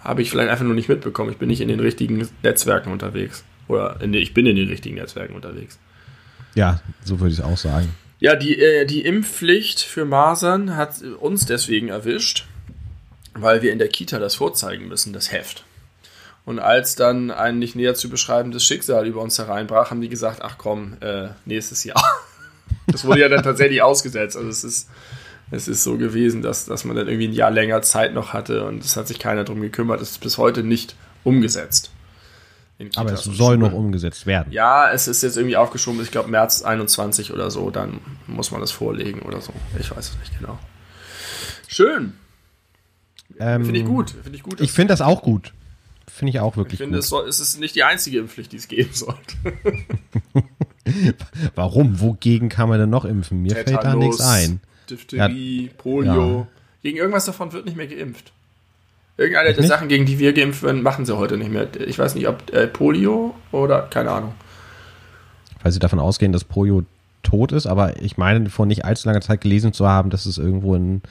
Habe 0.00 0.22
ich 0.22 0.30
vielleicht 0.30 0.50
einfach 0.50 0.64
nur 0.64 0.74
nicht 0.74 0.88
mitbekommen. 0.88 1.30
Ich 1.30 1.38
bin 1.38 1.48
nicht 1.48 1.60
in 1.60 1.68
den 1.68 1.80
richtigen 1.80 2.28
Netzwerken 2.42 2.92
unterwegs. 2.92 3.44
Oder 3.68 4.00
in, 4.00 4.12
ich 4.14 4.34
bin 4.34 4.46
in 4.46 4.56
den 4.56 4.68
richtigen 4.68 4.96
Netzwerken 4.96 5.34
unterwegs. 5.34 5.78
Ja, 6.54 6.80
so 7.04 7.20
würde 7.20 7.32
ich 7.32 7.38
es 7.38 7.44
auch 7.44 7.56
sagen. 7.56 7.88
Ja, 8.18 8.36
die, 8.36 8.58
äh, 8.58 8.84
die 8.84 9.02
Impfpflicht 9.02 9.80
für 9.80 10.04
Masern 10.04 10.76
hat 10.76 11.00
uns 11.02 11.46
deswegen 11.46 11.88
erwischt, 11.88 12.46
weil 13.34 13.62
wir 13.62 13.72
in 13.72 13.78
der 13.78 13.88
Kita 13.88 14.18
das 14.18 14.34
vorzeigen 14.34 14.88
müssen, 14.88 15.12
das 15.12 15.32
Heft. 15.32 15.64
Und 16.44 16.58
als 16.58 16.94
dann 16.94 17.30
ein 17.30 17.58
nicht 17.58 17.76
näher 17.76 17.94
zu 17.94 18.08
beschreibendes 18.08 18.64
Schicksal 18.64 19.06
über 19.06 19.20
uns 19.20 19.38
hereinbrach, 19.38 19.90
haben 19.90 20.00
die 20.00 20.08
gesagt, 20.08 20.40
ach 20.42 20.56
komm, 20.58 20.96
äh, 21.00 21.28
nächstes 21.44 21.84
Jahr. 21.84 22.02
Das 22.86 23.04
wurde 23.04 23.20
ja 23.20 23.28
dann 23.28 23.42
tatsächlich 23.42 23.82
ausgesetzt. 23.82 24.36
Also 24.36 24.48
es 24.48 24.64
ist 24.64 24.88
es 25.50 25.68
ist 25.68 25.82
so 25.82 25.96
gewesen, 25.96 26.42
dass, 26.42 26.66
dass 26.66 26.84
man 26.84 26.96
dann 26.96 27.08
irgendwie 27.08 27.28
ein 27.28 27.32
Jahr 27.32 27.50
länger 27.50 27.82
Zeit 27.82 28.14
noch 28.14 28.32
hatte 28.32 28.64
und 28.66 28.84
es 28.84 28.96
hat 28.96 29.08
sich 29.08 29.18
keiner 29.18 29.44
darum 29.44 29.60
gekümmert. 29.60 30.00
Es 30.00 30.12
ist 30.12 30.20
bis 30.20 30.38
heute 30.38 30.62
nicht 30.62 30.94
umgesetzt. 31.24 31.90
Aber 32.96 33.12
es 33.12 33.24
soll 33.24 33.58
noch 33.58 33.72
umgesetzt 33.72 34.26
werden. 34.26 34.52
Ja, 34.52 34.90
es 34.90 35.06
ist 35.06 35.22
jetzt 35.22 35.36
irgendwie 35.36 35.56
aufgeschoben, 35.56 36.00
ich 36.02 36.10
glaube 36.10 36.30
März 36.30 36.62
21 36.62 37.32
oder 37.32 37.50
so, 37.50 37.70
dann 37.70 38.00
muss 38.26 38.52
man 38.52 38.60
das 38.60 38.70
vorlegen 38.70 39.20
oder 39.22 39.40
so. 39.40 39.52
Ich 39.78 39.90
weiß 39.90 40.10
es 40.10 40.18
nicht 40.18 40.38
genau. 40.38 40.58
Schön. 41.68 42.14
Ähm, 43.40 43.64
finde 43.64 43.80
ich 43.80 43.86
gut. 43.86 44.10
Find 44.10 44.36
ich 44.36 44.42
gut 44.42 44.60
ich 44.60 44.72
finde 44.72 44.92
das 44.92 45.00
auch 45.00 45.22
gut. 45.22 45.52
Finde 46.06 46.30
ich 46.30 46.40
auch 46.40 46.56
wirklich 46.56 46.74
ich 46.74 46.84
finde, 46.84 46.98
gut. 46.98 47.04
Ich 47.04 47.10
finde, 47.10 47.28
es 47.28 47.40
ist 47.40 47.58
nicht 47.58 47.74
die 47.74 47.84
einzige 47.84 48.18
Impfpflicht, 48.18 48.52
die 48.52 48.56
es 48.56 48.68
geben 48.68 48.92
sollte. 48.92 49.36
Warum? 51.54 52.00
Wogegen 52.00 52.48
kann 52.48 52.68
man 52.68 52.78
denn 52.78 52.90
noch 52.90 53.04
impfen? 53.04 53.42
Mir 53.42 53.54
Tetanus, 53.54 53.70
fällt 53.70 53.84
da 53.84 53.94
nichts 53.94 54.20
ein. 54.20 54.60
Diphtherie, 54.90 55.66
ja. 55.66 55.72
Polio. 55.78 56.38
Ja. 56.40 56.46
Gegen 56.82 56.96
irgendwas 56.98 57.24
davon 57.24 57.52
wird 57.52 57.64
nicht 57.64 57.76
mehr 57.76 57.86
geimpft. 57.86 58.32
Irgendeine 59.16 59.52
der 59.52 59.64
Sachen, 59.64 59.88
gegen 59.88 60.06
die 60.06 60.18
wir 60.18 60.32
geimpft 60.32 60.62
werden, 60.62 60.82
machen 60.82 61.04
sie 61.04 61.16
heute 61.16 61.36
nicht 61.36 61.50
mehr. 61.50 61.68
Ich 61.86 61.98
weiß 61.98 62.14
nicht, 62.14 62.26
ob 62.26 62.50
äh, 62.52 62.66
Polio 62.66 63.34
oder 63.52 63.82
keine 63.82 64.10
Ahnung. 64.10 64.34
weil 65.62 65.72
sie 65.72 65.78
davon 65.78 65.98
ausgehen, 65.98 66.32
dass 66.32 66.42
Polio 66.42 66.84
tot 67.22 67.52
ist, 67.52 67.66
aber 67.66 68.00
ich 68.02 68.16
meine 68.16 68.48
vor 68.50 68.66
nicht 68.66 68.84
allzu 68.84 69.08
langer 69.08 69.20
Zeit 69.20 69.40
gelesen 69.40 69.72
zu 69.72 69.88
haben, 69.88 70.10
dass 70.10 70.26
es 70.26 70.38
irgendwo 70.38 70.74
in 70.74 71.02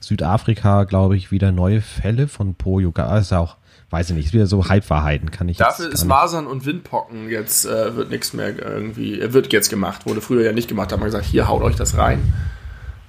Südafrika, 0.00 0.84
glaube 0.84 1.16
ich, 1.16 1.30
wieder 1.30 1.52
neue 1.52 1.80
Fälle 1.80 2.28
von 2.28 2.54
Polio 2.54 2.92
gab. 2.92 3.10
Das 3.10 3.26
ist 3.26 3.32
auch, 3.32 3.56
weiß 3.90 4.10
ich 4.10 4.16
nicht, 4.16 4.26
ist 4.26 4.32
wieder 4.32 4.46
so 4.46 4.68
Halbwahrheiten, 4.68 5.30
kann 5.30 5.48
ich 5.48 5.58
Dafür 5.58 5.92
ist 5.92 6.04
Masern 6.04 6.46
und 6.46 6.66
Windpocken 6.66 7.28
jetzt, 7.28 7.66
äh, 7.66 7.96
wird 7.96 8.10
nichts 8.10 8.32
mehr 8.32 8.58
irgendwie, 8.58 9.20
äh, 9.20 9.32
wird 9.32 9.52
jetzt 9.52 9.70
gemacht, 9.70 10.06
wurde 10.06 10.20
früher 10.20 10.44
ja 10.44 10.52
nicht 10.52 10.68
gemacht, 10.68 10.90
da 10.90 10.94
hat 10.94 11.00
man 11.00 11.08
gesagt, 11.08 11.26
hier 11.26 11.48
haut 11.48 11.62
euch 11.62 11.76
das 11.76 11.96
rein. 11.96 12.32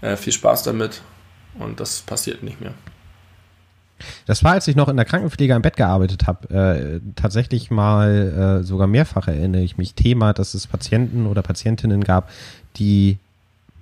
Äh, 0.02 0.16
viel 0.16 0.34
Spaß 0.34 0.64
damit 0.64 1.02
und 1.58 1.80
das 1.80 2.02
passiert 2.02 2.44
nicht 2.44 2.62
mehr. 2.62 2.74
Das 4.26 4.44
war, 4.44 4.54
als 4.54 4.68
ich 4.68 4.76
noch 4.76 4.90
in 4.90 4.98
der 4.98 5.06
Krankenpflege 5.06 5.54
im 5.54 5.62
Bett 5.62 5.78
gearbeitet 5.78 6.28
habe, 6.28 6.50
äh, 6.54 7.00
tatsächlich 7.16 7.72
mal 7.72 8.60
äh, 8.62 8.64
sogar 8.64 8.88
mehrfach 8.88 9.28
erinnere 9.28 9.62
ich 9.62 9.78
mich 9.78 9.94
Thema, 9.94 10.34
dass 10.34 10.54
es 10.54 10.68
Patienten 10.68 11.26
oder 11.26 11.42
Patientinnen 11.42 12.04
gab, 12.04 12.30
die 12.78 13.18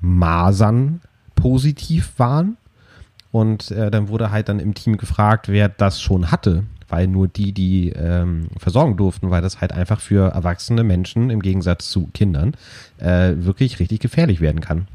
Masern 0.02 1.02
positiv 1.36 2.14
waren. 2.18 2.58
Und 3.32 3.72
äh, 3.72 3.92
dann 3.92 4.08
wurde 4.08 4.32
halt 4.32 4.50
dann 4.50 4.60
im 4.60 4.74
Team 4.74 4.98
gefragt, 4.98 5.48
wer 5.50 5.70
das 5.70 6.02
schon 6.02 6.32
hatte, 6.32 6.64
weil 6.88 7.08
nur 7.08 7.28
die, 7.28 7.52
die 7.52 7.90
ähm, 7.90 8.48
versorgen 8.58 8.98
durften, 8.98 9.30
weil 9.30 9.42
das 9.42 9.62
halt 9.62 9.74
einfach 9.74 10.00
für 10.00 10.32
erwachsene 10.32 10.84
Menschen 10.84 11.30
im 11.30 11.42
Gegensatz 11.42 11.90
zu 11.90 12.10
Kindern 12.14 12.54
äh, 12.98 13.34
wirklich 13.36 13.80
richtig 13.80 14.00
gefährlich 14.00 14.40
werden 14.40 14.62
kann. 14.62 14.88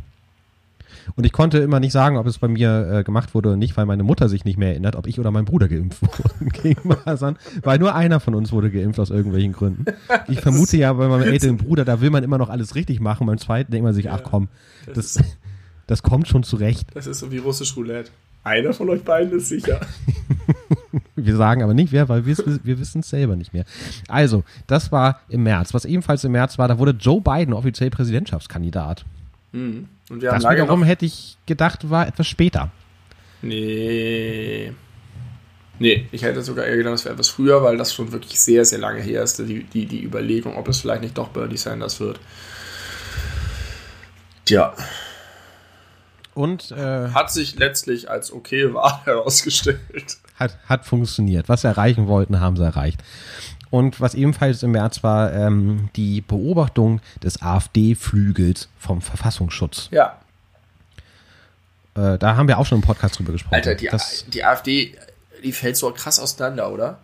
Und 1.17 1.25
ich 1.25 1.33
konnte 1.33 1.59
immer 1.59 1.81
nicht 1.81 1.93
sagen, 1.93 2.17
ob 2.17 2.27
es 2.27 2.39
bei 2.39 2.49
mir 2.49 2.89
äh, 2.91 3.05
gemacht 3.05 3.35
wurde 3.35 3.51
oder 3.51 3.57
nicht, 3.57 3.77
weil 3.77 3.87
meine 3.87 4.03
Mutter 4.03 4.29
sich 4.29 4.45
nicht 4.45 4.59
mehr 4.59 4.71
erinnert, 4.71 4.97
ob 4.97 5.07
ich 5.07 5.19
oder 5.19 5.31
mein 5.31 5.45
Bruder 5.45 5.69
geimpft 5.69 6.03
wurden 6.03 6.49
gegen 6.51 6.89
Masern. 6.89 7.37
Weil 7.63 7.79
nur 7.79 7.95
einer 7.95 8.21
von 8.21 8.35
uns 8.35 8.53
wurde 8.53 8.71
geimpft 8.71 9.01
aus 9.01 9.11
irgendwelchen 9.11 9.53
Gründen. 9.53 9.85
Ich 10.29 10.41
vermute 10.41 10.77
ja 10.77 10.93
bei 10.93 11.09
meinem 11.09 11.29
älteren 11.29 11.57
Bruder, 11.57 11.85
da 11.85 12.01
will 12.01 12.11
man 12.11 12.25
immer 12.25 12.39
noch 12.39 12.49
alles 12.49 12.75
richtig 12.75 13.01
machen. 13.01 13.27
Beim 13.27 13.39
zweiten 13.39 13.71
denkt 13.73 13.85
man 13.85 13.95
sich, 13.95 14.11
ach 14.11 14.23
komm, 14.23 14.49
das, 14.95 15.19
das 15.87 16.03
kommt 16.03 16.29
schon 16.29 16.43
zurecht. 16.43 16.89
Das 16.95 17.07
ist 17.07 17.19
so 17.19 17.31
wie 17.33 17.39
russisch 17.39 17.77
Roulette. 17.77 18.11
Einer 18.45 18.73
von 18.73 18.89
euch 18.91 19.03
beiden 19.05 19.33
ist 19.39 19.49
sicher. 19.49 19.81
wir 21.17 21.37
sagen 21.37 21.63
aber 21.63 21.75
nicht 21.75 21.93
wer, 21.93 22.09
weil 22.09 22.27
wir, 22.27 22.37
wir 22.37 22.81
wissen 22.81 23.01
es 23.01 23.11
selber 23.11 23.37
nicht 23.37 23.53
mehr. 23.53 23.65
Also, 24.09 24.43
das 24.67 24.91
war 24.91 25.21
im 25.29 25.45
März. 25.45 25.75
Was 25.75 25.85
ebenfalls 25.85 26.25
im 26.25 26.33
März 26.33 26.59
war, 26.59 26.67
da 26.67 26.79
wurde 26.79 26.97
Joe 26.99 27.21
Biden 27.21 27.55
offiziell 27.55 27.91
Präsidentschaftskandidat. 27.91 29.05
Hm. 29.53 29.89
Und 30.13 30.21
wir 30.21 30.31
das 30.31 30.45
wiederum 30.45 30.81
noch... 30.81 30.87
hätte 30.87 31.07
ich 31.07 31.39
gedacht, 31.47 31.89
war 31.89 32.07
etwas 32.07 32.27
später. 32.27 32.71
Nee. 33.41 34.75
Nee, 35.79 36.07
ich 36.13 36.23
hätte 36.23 36.43
sogar 36.43 36.67
eher 36.67 36.77
gedacht, 36.77 36.97
es 36.97 37.05
wäre 37.07 37.15
etwas 37.15 37.31
früher, 37.31 37.63
weil 37.63 37.79
das 37.79 37.95
schon 37.95 38.13
wirklich 38.13 38.39
sehr, 38.39 38.67
sehr 38.67 38.79
lange 38.79 39.01
her 39.01 39.23
ist, 39.23 39.39
die, 39.39 39.65
die, 39.65 39.87
die 39.87 40.05
Überlegung, 40.05 40.55
ob 40.59 40.69
es 40.69 40.81
vielleicht 40.81 41.01
nicht 41.01 41.17
doch 41.17 41.29
Bernie 41.29 41.57
Sanders 41.57 41.99
wird. 41.99 42.21
Tja. 44.45 44.75
Und 46.35 46.71
äh, 46.73 47.09
hat 47.09 47.33
sich 47.33 47.59
letztlich 47.59 48.11
als 48.11 48.33
okay 48.33 48.75
Wahl 48.75 49.01
herausgestellt. 49.05 50.19
Hat, 50.37 50.59
hat 50.67 50.85
funktioniert. 50.85 51.49
Was 51.49 51.63
sie 51.63 51.69
erreichen 51.69 52.07
wollten, 52.07 52.39
haben 52.39 52.59
sie 52.59 52.65
erreicht. 52.65 53.03
Und 53.73 54.03
was 54.03 54.15
ebenfalls 54.15 54.63
im 54.63 54.73
März 54.73 55.03
war, 55.03 55.33
ähm, 55.33 55.89
die 55.97 56.21
Beobachtung 56.21 57.01
des 57.23 57.41
AfD-Flügels 57.41 58.69
vom 58.79 59.01
Verfassungsschutz. 59.01 59.89
Ja. 59.91 60.19
Äh, 61.95 62.19
da 62.19 62.37
haben 62.37 62.49
wir 62.49 62.59
auch 62.59 62.67
schon 62.67 62.77
im 62.77 62.83
Podcast 62.83 63.19
drüber 63.19 63.33
gesprochen. 63.33 63.55
Alter, 63.55 63.75
die, 63.75 63.89
die 64.29 64.45
AfD, 64.45 64.95
die 65.43 65.53
fällt 65.53 65.79
so 65.79 65.91
krass 65.91 66.21
auseinander, 66.21 66.71
oder? 66.71 66.99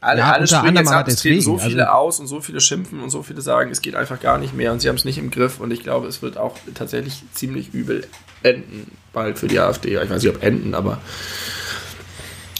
Alle, 0.00 0.20
ja, 0.20 0.32
alle 0.32 0.46
springen 0.46 0.76
jetzt 0.76 0.90
ab, 0.90 1.06
es 1.06 1.16
treten 1.16 1.42
so 1.42 1.58
viele 1.58 1.90
also, 1.90 1.98
aus 1.98 2.20
und 2.20 2.26
so 2.26 2.40
viele 2.40 2.62
schimpfen 2.62 3.02
und 3.02 3.10
so 3.10 3.22
viele 3.22 3.42
sagen, 3.42 3.70
es 3.70 3.82
geht 3.82 3.96
einfach 3.96 4.20
gar 4.20 4.38
nicht 4.38 4.54
mehr 4.54 4.72
und 4.72 4.80
sie 4.80 4.88
haben 4.88 4.96
es 4.96 5.04
nicht 5.04 5.18
im 5.18 5.30
Griff 5.30 5.60
und 5.60 5.70
ich 5.70 5.82
glaube, 5.82 6.06
es 6.06 6.22
wird 6.22 6.38
auch 6.38 6.56
tatsächlich 6.72 7.22
ziemlich 7.34 7.74
übel 7.74 8.06
enden, 8.42 8.90
bald 9.12 9.38
für 9.38 9.48
die 9.48 9.58
AfD. 9.58 10.02
Ich 10.02 10.10
weiß 10.10 10.22
nicht, 10.22 10.34
ob 10.34 10.42
enden, 10.42 10.74
aber 10.74 10.98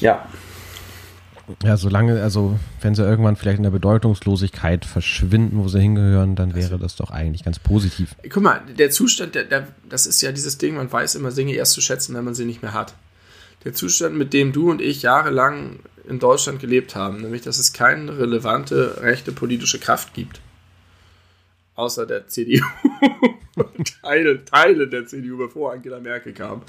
ja. 0.01 0.26
Ja, 1.62 1.76
solange, 1.76 2.22
also 2.22 2.59
wenn 2.80 2.95
sie 2.95 3.03
irgendwann 3.03 3.36
vielleicht 3.36 3.59
in 3.59 3.64
der 3.64 3.70
Bedeutungslosigkeit 3.70 4.84
verschwinden, 4.84 5.59
wo 5.59 5.68
sie 5.68 5.80
hingehören, 5.80 6.36
dann 6.36 6.55
wäre 6.55 6.78
das 6.78 6.97
doch 6.97 7.11
eigentlich 7.11 7.45
ganz 7.45 7.59
positiv. 7.59 8.14
Guck 8.30 8.42
mal, 8.42 8.62
der 8.78 8.90
Zustand, 8.90 9.34
der, 9.34 9.45
der, 9.45 9.68
das 9.88 10.07
ist 10.07 10.20
ja 10.22 10.32
dieses 10.32 10.59
Ding, 10.59 10.76
man 10.76 10.90
weiß 10.90 11.14
immer 11.16 11.30
Dinge 11.30 11.55
erst 11.55 11.72
zu 11.72 11.80
schätzen, 11.80 12.14
wenn 12.14 12.24
man 12.24 12.34
sie 12.34 12.45
nicht 12.45 12.62
mehr 12.62 12.72
hat. 12.72 12.95
Der 13.64 13.72
Zustand, 13.72 14.16
mit 14.16 14.32
dem 14.32 14.53
du 14.53 14.70
und 14.70 14.80
ich 14.80 15.03
jahrelang 15.03 15.80
in 16.09 16.18
Deutschland 16.18 16.61
gelebt 16.61 16.95
haben, 16.95 17.20
nämlich 17.22 17.42
dass 17.42 17.59
es 17.59 17.72
keine 17.72 18.18
relevante 18.18 19.03
rechte 19.03 19.32
politische 19.32 19.78
Kraft 19.78 20.14
gibt. 20.14 20.40
Außer 21.74 22.07
der 22.07 22.26
CDU. 22.28 22.64
Teile, 24.03 24.45
Teile 24.45 24.88
der 24.88 25.07
CDU, 25.07 25.38
bevor 25.38 25.72
Angela 25.72 26.01
Merkel 26.01 26.32
kam. 26.32 26.62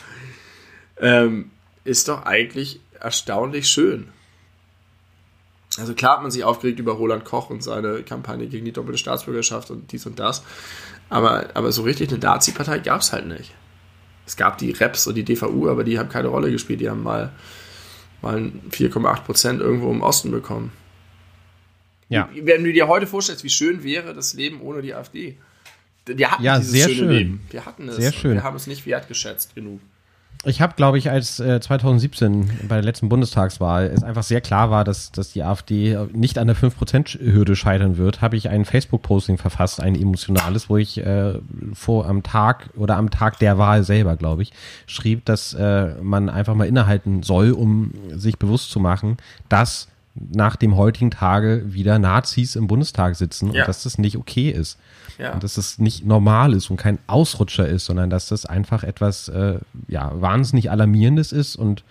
Ähm, 0.97 1.51
ist 1.83 2.07
doch 2.07 2.23
eigentlich 2.25 2.79
erstaunlich 2.99 3.67
schön. 3.67 4.07
Also 5.77 5.93
klar 5.93 6.17
hat 6.17 6.21
man 6.21 6.31
sich 6.31 6.43
aufgeregt 6.43 6.79
über 6.79 6.93
Roland 6.93 7.25
Koch 7.25 7.49
und 7.49 7.63
seine 7.63 8.03
Kampagne 8.03 8.47
gegen 8.47 8.65
die 8.65 8.71
doppelte 8.71 8.97
Staatsbürgerschaft 8.97 9.71
und 9.71 9.91
dies 9.91 10.05
und 10.05 10.19
das. 10.19 10.43
Aber, 11.09 11.49
aber 11.53 11.71
so 11.71 11.83
richtig 11.83 12.09
eine 12.09 12.19
Nazi-Partei 12.19 12.79
gab 12.79 13.01
es 13.01 13.11
halt 13.11 13.27
nicht. 13.27 13.53
Es 14.25 14.37
gab 14.37 14.57
die 14.57 14.71
Reps 14.71 15.05
und 15.07 15.15
die 15.15 15.23
DVU, 15.23 15.69
aber 15.69 15.83
die 15.83 15.99
haben 15.99 16.09
keine 16.09 16.29
Rolle 16.29 16.51
gespielt. 16.51 16.81
Die 16.81 16.89
haben 16.89 17.03
mal, 17.03 17.31
mal 18.21 18.51
4,8 18.71 19.21
Prozent 19.21 19.61
irgendwo 19.61 19.91
im 19.91 20.01
Osten 20.01 20.31
bekommen. 20.31 20.71
Ja. 22.09 22.29
Wenn 22.33 22.63
du 22.63 22.71
dir 22.71 22.87
heute 22.87 23.07
vorstellst, 23.07 23.43
wie 23.43 23.49
schön 23.49 23.83
wäre 23.83 24.13
das 24.13 24.33
Leben 24.33 24.61
ohne 24.61 24.81
die 24.81 24.93
AfD. 24.93 25.37
Wir 26.05 26.31
hatten 26.31 26.43
ja, 26.43 26.57
dieses 26.57 26.71
sehr 26.71 26.89
schöne 26.89 26.97
schön. 26.97 27.09
Leben. 27.09 27.41
Wir 27.49 27.65
hatten 27.65 27.89
es. 27.89 27.95
Sehr 27.97 28.13
schön. 28.13 28.33
Wir 28.33 28.43
haben 28.43 28.55
es 28.55 28.67
nicht 28.67 28.85
wertgeschätzt 28.85 29.55
genug. 29.55 29.81
Ich 30.43 30.61
habe, 30.61 30.73
glaube 30.75 30.97
ich, 30.97 31.09
als 31.09 31.39
äh, 31.39 31.59
2017 31.59 32.67
bei 32.67 32.75
der 32.75 32.83
letzten 32.83 33.09
Bundestagswahl 33.09 33.85
es 33.85 34.03
einfach 34.03 34.23
sehr 34.23 34.41
klar 34.41 34.69
war, 34.69 34.83
dass, 34.83 35.11
dass 35.11 35.31
die 35.31 35.43
AfD 35.43 35.97
nicht 36.13 36.37
an 36.37 36.47
der 36.47 36.55
5%-Hürde 36.55 37.55
scheitern 37.55 37.97
wird, 37.97 38.21
habe 38.21 38.35
ich 38.35 38.49
ein 38.49 38.65
Facebook-Posting 38.65 39.37
verfasst, 39.37 39.81
ein 39.81 39.95
emotionales, 39.95 40.69
wo 40.69 40.77
ich 40.77 40.97
äh, 40.99 41.39
vor 41.73 42.07
am 42.07 42.21
Tag 42.21 42.69
oder 42.75 42.97
am 42.97 43.09
Tag 43.09 43.39
der 43.39 43.57
Wahl 43.57 43.83
selber, 43.83 44.17
glaube 44.17 44.43
ich, 44.43 44.51
schrieb, 44.85 45.25
dass 45.25 45.53
äh, 45.53 45.95
man 46.01 46.29
einfach 46.29 46.53
mal 46.53 46.67
innehalten 46.67 47.23
soll, 47.23 47.51
um 47.51 47.91
sich 48.11 48.37
bewusst 48.37 48.69
zu 48.71 48.79
machen, 48.79 49.17
dass 49.49 49.87
nach 50.15 50.55
dem 50.55 50.77
heutigen 50.77 51.11
Tage 51.11 51.63
wieder 51.65 51.99
Nazis 51.99 52.55
im 52.55 52.67
Bundestag 52.67 53.15
sitzen 53.15 53.51
ja. 53.51 53.61
und 53.61 53.67
dass 53.67 53.83
das 53.83 53.97
nicht 53.97 54.17
okay 54.17 54.49
ist. 54.49 54.77
Ja. 55.17 55.33
Und 55.33 55.43
dass 55.43 55.55
das 55.55 55.79
nicht 55.79 56.05
normal 56.05 56.53
ist 56.53 56.69
und 56.69 56.77
kein 56.77 56.99
Ausrutscher 57.07 57.67
ist, 57.67 57.85
sondern 57.85 58.09
dass 58.09 58.27
das 58.27 58.45
einfach 58.45 58.83
etwas 58.83 59.27
äh, 59.29 59.59
ja, 59.87 60.11
wahnsinnig 60.19 60.71
Alarmierendes 60.71 61.31
ist 61.31 61.55
und 61.55 61.83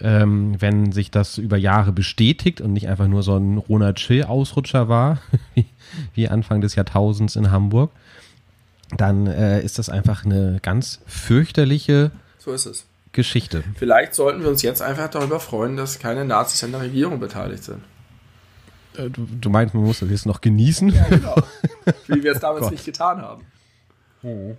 ähm, 0.00 0.60
wenn 0.60 0.92
sich 0.92 1.10
das 1.10 1.38
über 1.38 1.56
Jahre 1.56 1.92
bestätigt 1.92 2.60
und 2.60 2.72
nicht 2.72 2.88
einfach 2.88 3.06
nur 3.06 3.22
so 3.22 3.36
ein 3.36 3.58
Ronald 3.58 4.00
Schill-Ausrutscher 4.00 4.88
war, 4.88 5.18
wie 6.14 6.28
Anfang 6.28 6.60
des 6.60 6.74
Jahrtausends 6.74 7.36
in 7.36 7.50
Hamburg, 7.50 7.90
dann 8.96 9.26
äh, 9.26 9.62
ist 9.62 9.78
das 9.78 9.88
einfach 9.88 10.24
eine 10.24 10.58
ganz 10.62 11.00
fürchterliche 11.06 12.10
so 12.38 12.52
ist 12.52 12.66
es. 12.66 12.86
Geschichte. 13.12 13.62
Vielleicht 13.76 14.14
sollten 14.14 14.42
wir 14.42 14.48
uns 14.48 14.62
jetzt 14.62 14.82
einfach 14.82 15.08
darüber 15.08 15.38
freuen, 15.38 15.76
dass 15.76 16.00
keine 16.00 16.24
Nazis 16.24 16.64
an 16.64 16.72
der 16.72 16.82
Regierung 16.82 17.20
beteiligt 17.20 17.64
sind. 17.64 17.80
Äh, 18.96 19.10
du, 19.10 19.50
meinst, 19.50 19.74
man 19.74 19.84
muss 19.84 20.00
das 20.00 20.10
jetzt 20.10 20.26
noch 20.26 20.40
genießen? 20.40 20.88
Ja, 20.90 21.04
genau. 21.08 21.36
Wie 22.06 22.22
wir 22.22 22.32
es 22.32 22.40
damals 22.40 22.70
nicht 22.70 22.84
getan 22.84 23.20
haben. 23.20 23.44
Mhm. 24.22 24.56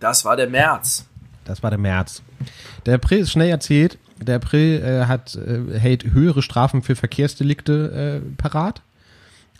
Das 0.00 0.24
war 0.24 0.36
der 0.36 0.48
März. 0.48 1.06
Das 1.44 1.62
war 1.62 1.70
der 1.70 1.78
März. 1.78 2.22
Der 2.86 2.94
April 2.94 3.20
ist 3.20 3.32
schnell 3.32 3.48
erzählt. 3.48 3.98
Der 4.20 4.36
April 4.36 4.82
äh, 4.82 5.06
hat, 5.06 5.34
äh, 5.36 5.78
hält 5.78 6.04
höhere 6.04 6.42
Strafen 6.42 6.82
für 6.82 6.96
Verkehrsdelikte 6.96 8.22
äh, 8.22 8.34
parat 8.36 8.82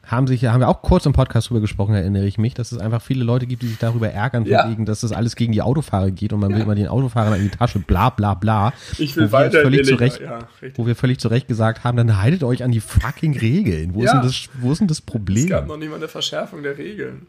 haben 0.09 0.27
sich, 0.27 0.45
haben 0.47 0.61
wir 0.61 0.69
auch 0.69 0.81
kurz 0.81 1.05
im 1.05 1.13
Podcast 1.13 1.51
drüber 1.51 1.61
gesprochen, 1.61 1.95
erinnere 1.95 2.27
ich 2.27 2.39
mich, 2.39 2.55
dass 2.55 2.73
es 2.73 2.79
einfach 2.79 3.03
viele 3.03 3.25
Leute 3.25 3.47
gibt, 3.47 3.63
die 3.63 3.69
sich 3.69 3.79
darüber 3.79 4.11
ärgern, 4.11 4.47
ja. 4.47 4.69
wegen, 4.69 4.87
dass 4.87 5.01
das 5.01 5.13
alles 5.13 5.37
gegen 5.37 5.53
die 5.53 5.61
Autofahrer 5.61 6.11
geht 6.11 6.33
und 6.33 6.41
man 6.41 6.51
ja. 6.51 6.57
will 6.57 6.63
immer 6.63 6.75
den 6.75 6.89
Autofahrern 6.89 7.35
in 7.35 7.43
die 7.43 7.57
Tasche, 7.57 7.79
bla 7.79 8.09
bla 8.09 8.33
bla. 8.33 8.73
Ich 8.97 9.17
will 9.17 9.29
wo 9.29 9.33
weiter 9.33 9.61
völlig 9.61 9.87
zurecht, 9.87 10.21
ja, 10.21 10.39
Wo 10.77 10.87
wir 10.87 10.97
völlig 10.97 11.21
zurecht 11.21 11.47
gesagt 11.47 11.85
haben, 11.85 11.99
dann 11.99 12.21
haltet 12.21 12.43
euch 12.43 12.65
an 12.65 12.73
die 12.73 12.81
fucking 12.81 13.39
Regeln. 13.39 13.95
Wo, 13.95 14.03
ist, 14.03 14.13
denn 14.13 14.23
das, 14.23 14.49
wo 14.61 14.73
ist 14.73 14.79
denn 14.79 14.89
das 14.89 15.03
Problem? 15.03 15.45
Es 15.45 15.51
gab 15.51 15.67
noch 15.67 15.77
nicht 15.77 15.91
mal 15.91 15.97
eine 15.97 16.09
Verschärfung 16.09 16.63
der 16.63 16.79
Regeln. 16.79 17.27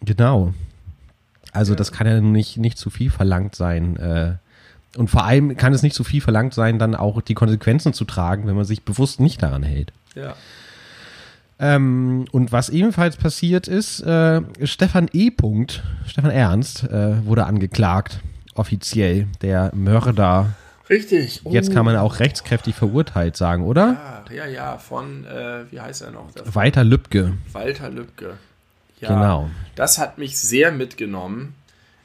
Genau. 0.00 0.54
Also 1.52 1.74
das 1.74 1.90
kann 1.90 2.06
ja 2.06 2.20
nicht, 2.20 2.56
nicht 2.56 2.78
zu 2.78 2.88
viel 2.88 3.10
verlangt 3.10 3.56
sein. 3.56 3.96
Äh, 3.96 4.34
und 4.96 5.10
vor 5.10 5.24
allem 5.24 5.56
kann 5.56 5.72
es 5.74 5.82
nicht 5.82 5.94
zu 5.94 6.04
viel 6.04 6.20
verlangt 6.20 6.54
sein, 6.54 6.78
dann 6.78 6.94
auch 6.94 7.20
die 7.20 7.34
Konsequenzen 7.34 7.92
zu 7.92 8.04
tragen, 8.04 8.46
wenn 8.46 8.54
man 8.54 8.64
sich 8.64 8.82
bewusst 8.82 9.20
nicht 9.20 9.42
daran 9.42 9.62
hält. 9.62 9.92
Ja. 10.14 10.34
Ähm, 11.62 12.26
und 12.32 12.50
was 12.50 12.68
ebenfalls 12.68 13.16
passiert 13.16 13.68
ist, 13.68 14.00
äh, 14.00 14.42
Stefan 14.64 15.08
E. 15.12 15.30
Stefan 16.06 16.30
Ernst 16.30 16.84
äh, 16.84 17.24
wurde 17.24 17.46
angeklagt, 17.46 18.20
offiziell, 18.54 19.28
der 19.40 19.70
Mörder 19.74 20.54
Richtig. 20.90 21.40
Oh. 21.44 21.50
Jetzt 21.50 21.72
kann 21.72 21.86
man 21.86 21.96
auch 21.96 22.18
rechtskräftig 22.18 22.74
verurteilt 22.74 23.36
sagen, 23.36 23.64
oder? 23.64 24.24
Ja, 24.28 24.34
ja, 24.34 24.46
ja. 24.46 24.78
von, 24.78 25.24
äh, 25.24 25.64
wie 25.70 25.80
heißt 25.80 26.02
er 26.02 26.10
noch? 26.10 26.28
Walter 26.44 26.84
Lübcke. 26.84 27.32
Walter 27.52 27.88
Lübcke. 27.88 28.36
Ja, 29.00 29.08
genau. 29.08 29.48
Das 29.74 29.98
hat 29.98 30.18
mich 30.18 30.38
sehr 30.38 30.70
mitgenommen. 30.70 31.54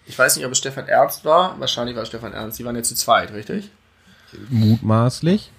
Ich 0.05 0.18
weiß 0.18 0.38
nicht, 0.38 0.45
ob 0.45 0.53
es 0.53 0.60
Stefan 0.60 0.88
Ernst 0.88 1.26
war. 1.26 1.60
Wahrscheinlich 1.60 1.95
war 1.95 2.03
es 2.03 2.10
Stefan 2.10 2.32
Ernst. 2.32 2.60
Die 2.60 2.66
waren 2.66 2.78
jetzt 2.78 2.88
zu 2.88 2.95
zweit, 2.95 3.34
richtig? 3.34 3.72
Mutmaßlich. 4.49 5.51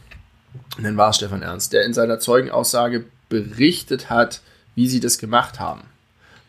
Und 0.79 0.85
dann 0.85 0.97
war 0.97 1.11
es 1.11 1.17
Stefan 1.17 1.43
Ernst, 1.43 1.75
der 1.75 1.85
in 1.85 1.93
seiner 1.93 2.21
Zeugenaussage 2.21 3.05
berichtet 3.29 4.11
hat, 4.11 4.41
wie 4.75 4.89
sie 4.89 5.01
das 5.01 5.19
gemacht 5.19 5.61
haben. 5.61 5.83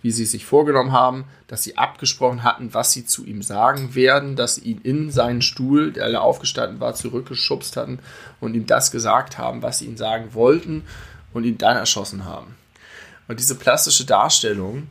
Wie 0.02 0.12
sie 0.12 0.26
sich 0.26 0.46
vorgenommen 0.46 0.94
haben, 0.94 1.26
dass 1.48 1.64
sie 1.64 1.78
abgesprochen 1.78 2.44
hatten, 2.44 2.74
was 2.74 2.94
sie 2.94 3.06
zu 3.06 3.26
ihm 3.26 3.42
sagen 3.42 3.96
werden, 3.96 4.36
dass 4.36 4.56
sie 4.56 4.62
ihn 4.62 4.82
in 4.82 5.12
seinen 5.12 5.42
Stuhl, 5.42 5.92
der 5.92 6.06
alle 6.06 6.22
aufgestanden 6.22 6.80
war, 6.80 6.96
zurückgeschubst 6.96 7.76
hatten 7.76 8.00
und 8.40 8.54
ihm 8.54 8.66
das 8.66 8.92
gesagt 8.92 9.38
haben, 9.38 9.62
was 9.62 9.80
sie 9.80 9.86
ihm 9.86 9.98
sagen 9.98 10.34
wollten 10.34 10.84
und 11.34 11.44
ihn 11.44 11.58
dann 11.58 11.76
erschossen 11.76 12.24
haben. 12.24 12.56
Und 13.28 13.40
diese 13.40 13.56
plastische 13.56 14.06
Darstellung 14.06 14.88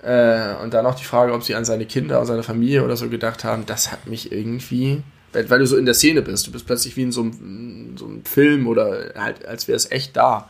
äh, 0.00 0.54
und 0.62 0.72
dann 0.72 0.86
auch 0.86 0.94
die 0.94 1.04
Frage, 1.04 1.34
ob 1.34 1.42
sie 1.42 1.54
an 1.54 1.66
seine 1.66 1.84
Kinder 1.84 2.20
und 2.20 2.26
seine 2.26 2.42
Familie 2.42 2.82
oder 2.82 2.96
so 2.96 3.10
gedacht 3.10 3.44
haben, 3.44 3.66
das 3.66 3.92
hat 3.92 4.06
mich 4.06 4.32
irgendwie 4.32 5.02
weil 5.34 5.58
du 5.58 5.66
so 5.66 5.76
in 5.76 5.84
der 5.84 5.94
Szene 5.94 6.22
bist. 6.22 6.46
Du 6.46 6.52
bist 6.52 6.66
plötzlich 6.66 6.96
wie 6.96 7.02
in 7.02 7.12
so 7.12 7.22
einem, 7.22 7.96
so 7.96 8.06
einem 8.06 8.24
Film 8.24 8.66
oder 8.66 9.12
halt, 9.16 9.44
als 9.44 9.68
wäre 9.68 9.76
es 9.76 9.90
echt 9.90 10.16
da. 10.16 10.48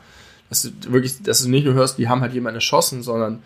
Dass 0.54 0.62
du 0.62 0.92
wirklich, 0.92 1.20
dass 1.20 1.42
du 1.42 1.48
nicht 1.48 1.64
nur 1.64 1.74
hörst, 1.74 1.98
die 1.98 2.08
haben 2.08 2.20
halt 2.20 2.32
jemanden 2.32 2.58
erschossen, 2.58 3.02
sondern 3.02 3.42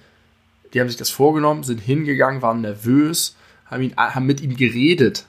die 0.75 0.81
haben 0.81 0.89
sich 0.89 0.99
das 0.99 1.09
vorgenommen, 1.09 1.65
sind 1.65 1.81
hingegangen, 1.81 2.43
waren 2.43 2.61
nervös, 2.61 3.35
haben, 3.65 3.83
ihn, 3.83 3.97
haben 3.97 4.27
mit 4.27 4.43
ihm 4.43 4.57
geredet. 4.57 5.25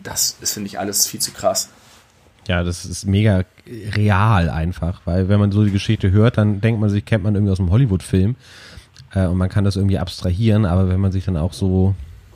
Das 0.00 0.38
ist, 0.40 0.54
finde 0.54 0.68
ich, 0.68 0.78
alles 0.78 1.06
viel 1.06 1.20
zu 1.20 1.32
krass. 1.32 1.68
Ja, 2.48 2.62
das 2.62 2.86
ist 2.86 3.04
mega 3.04 3.44
real 3.66 4.48
einfach, 4.48 5.02
weil 5.04 5.28
wenn 5.28 5.38
man 5.38 5.52
so 5.52 5.64
die 5.64 5.70
Geschichte 5.70 6.12
hört, 6.12 6.38
dann 6.38 6.62
denkt 6.62 6.80
man 6.80 6.88
sich, 6.88 7.04
kennt 7.04 7.22
man 7.22 7.34
irgendwie 7.34 7.52
aus 7.52 7.60
einem 7.60 7.70
Hollywood-Film 7.70 8.36
äh, 9.14 9.26
und 9.26 9.36
man 9.36 9.50
kann 9.50 9.64
das 9.64 9.76
irgendwie 9.76 9.98
abstrahieren, 9.98 10.64
aber 10.64 10.88
wenn 10.88 11.00
man 11.00 11.12
sich 11.12 11.26
dann 11.26 11.36
auch 11.36 11.52
so 11.52 11.94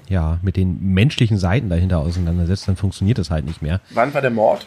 ja, 0.09 0.39
mit 0.43 0.57
den 0.57 0.93
menschlichen 0.93 1.39
Seiten 1.39 1.71
dahinter 1.71 2.01
auseinandersetzt, 2.01 2.69
dann 2.69 2.77
funktioniert 2.77 3.17
das 3.17 3.31
halt 3.31 3.47
nicht 3.47 3.63
mehr. 3.63 3.81
Wann 3.91 4.13
war 4.13 4.21
der 4.21 4.33
Mord? 4.33 4.67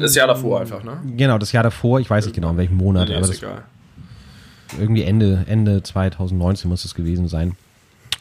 Das 0.00 0.14
Jahr 0.14 0.26
davor 0.26 0.60
einfach, 0.60 0.82
ne? 0.82 1.00
Genau, 1.16 1.38
das 1.38 1.52
Jahr 1.52 1.62
davor, 1.62 2.00
ich 2.00 2.10
weiß 2.10 2.26
nicht 2.26 2.34
genau 2.34 2.50
in 2.50 2.56
welchem 2.56 2.76
Monat, 2.76 3.08
nee, 3.08 3.14
aber 3.14 3.26
das 3.26 3.38
egal. 3.38 3.62
irgendwie 4.78 5.04
Ende, 5.04 5.44
Ende 5.46 5.82
2019 5.82 6.68
muss 6.68 6.84
es 6.84 6.94
gewesen 6.94 7.28
sein. 7.28 7.56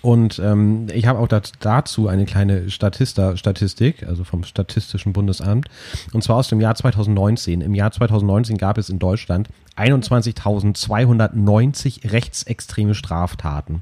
Und 0.03 0.37
ähm, 0.39 0.87
ich 0.93 1.07
habe 1.07 1.17
auch 1.19 1.29
dazu 1.29 2.09
eine 2.09 2.25
kleine 2.25 2.69
Statista, 2.69 3.37
Statistik, 3.37 4.05
also 4.05 4.25
vom 4.25 4.43
Statistischen 4.43 5.13
Bundesamt, 5.13 5.69
und 6.11 6.21
zwar 6.21 6.35
aus 6.35 6.49
dem 6.49 6.59
Jahr 6.59 6.75
2019. 6.75 7.61
Im 7.61 7.73
Jahr 7.73 7.91
2019 7.91 8.57
gab 8.57 8.77
es 8.77 8.89
in 8.89 8.99
Deutschland 8.99 9.47
21.290 9.77 12.11
rechtsextreme 12.11 12.95
Straftaten 12.95 13.81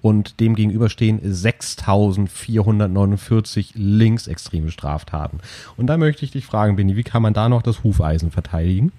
und 0.00 0.40
dem 0.40 0.54
gegenüberstehen 0.54 1.20
6449 1.22 3.72
linksextreme 3.74 4.70
Straftaten. 4.70 5.40
Und 5.76 5.88
da 5.88 5.96
möchte 5.96 6.24
ich 6.24 6.30
dich 6.30 6.46
fragen, 6.46 6.76
Benny, 6.76 6.94
wie 6.96 7.04
kann 7.04 7.22
man 7.22 7.34
da 7.34 7.48
noch 7.48 7.62
das 7.62 7.82
Hufeisen 7.82 8.30
verteidigen? 8.30 8.92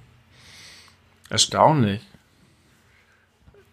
Erstaunlich. 1.29 2.01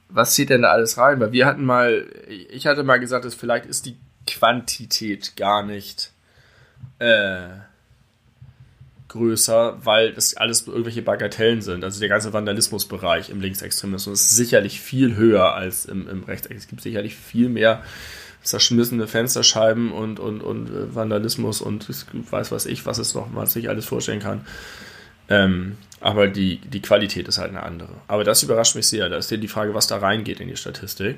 Was 0.09 0.35
zieht 0.35 0.51
denn 0.51 0.62
da 0.62 0.70
alles 0.70 0.99
rein? 0.99 1.18
Weil 1.20 1.33
wir 1.33 1.47
hatten 1.47 1.64
mal, 1.64 2.07
ich 2.51 2.66
hatte 2.66 2.85
mal 2.85 3.01
gesagt, 3.01 3.24
dass 3.24 3.35
vielleicht 3.35 3.66
ist 3.66 3.87
die 3.87 3.97
Quantität 4.27 5.37
gar 5.37 5.64
nicht 5.64 6.12
äh, 6.99 7.49
größer, 9.17 9.79
weil 9.85 10.12
das 10.12 10.37
alles 10.37 10.67
irgendwelche 10.67 11.03
Bagatellen 11.03 11.62
sind. 11.62 11.85
Also 11.85 12.01
der 12.01 12.09
ganze 12.09 12.33
Vandalismusbereich 12.33 13.31
im 13.31 13.41
Linksextremismus 13.41 14.23
ist 14.23 14.37
sicherlich 14.37 14.81
viel 14.81 15.17
höher 15.17 15.55
als 15.55 15.85
im, 15.87 16.09
im 16.09 16.25
Rechtsextremismus. 16.25 16.64
Es 16.64 16.69
gibt 16.69 16.83
sicherlich 16.83 17.17
viel 17.17 17.49
mehr 17.49 17.83
zerschmissene 18.43 19.09
Fensterscheiben 19.09 19.93
und, 19.93 20.21
und, 20.21 20.41
und 20.41 20.69
äh, 20.69 20.95
Vandalismus 20.95 21.61
und 21.61 21.89
weiß 22.31 22.53
was 22.53 22.67
ich, 22.67 22.87
was 22.87 22.99
es 22.99 23.14
noch, 23.14 23.29
was 23.35 23.53
sich 23.53 23.69
alles 23.69 23.85
vorstellen 23.85 24.21
kann. 24.21 24.47
Ähm, 25.29 25.77
aber 26.01 26.29
die, 26.29 26.59
die 26.59 26.83
Qualität 26.83 27.27
ist 27.27 27.39
halt 27.39 27.51
eine 27.51 27.62
andere. 27.62 27.93
Aber 28.07 28.23
das 28.23 28.43
überrascht 28.43 28.77
mich 28.77 28.87
sehr. 28.87 29.09
Da 29.09 29.17
ist 29.17 29.31
ja 29.31 29.37
die 29.37 29.49
Frage, 29.49 29.75
was 29.75 29.87
da 29.87 29.99
reingeht 29.99 30.41
in 30.41 30.49
die 30.49 30.57
Statistik. 30.57 31.17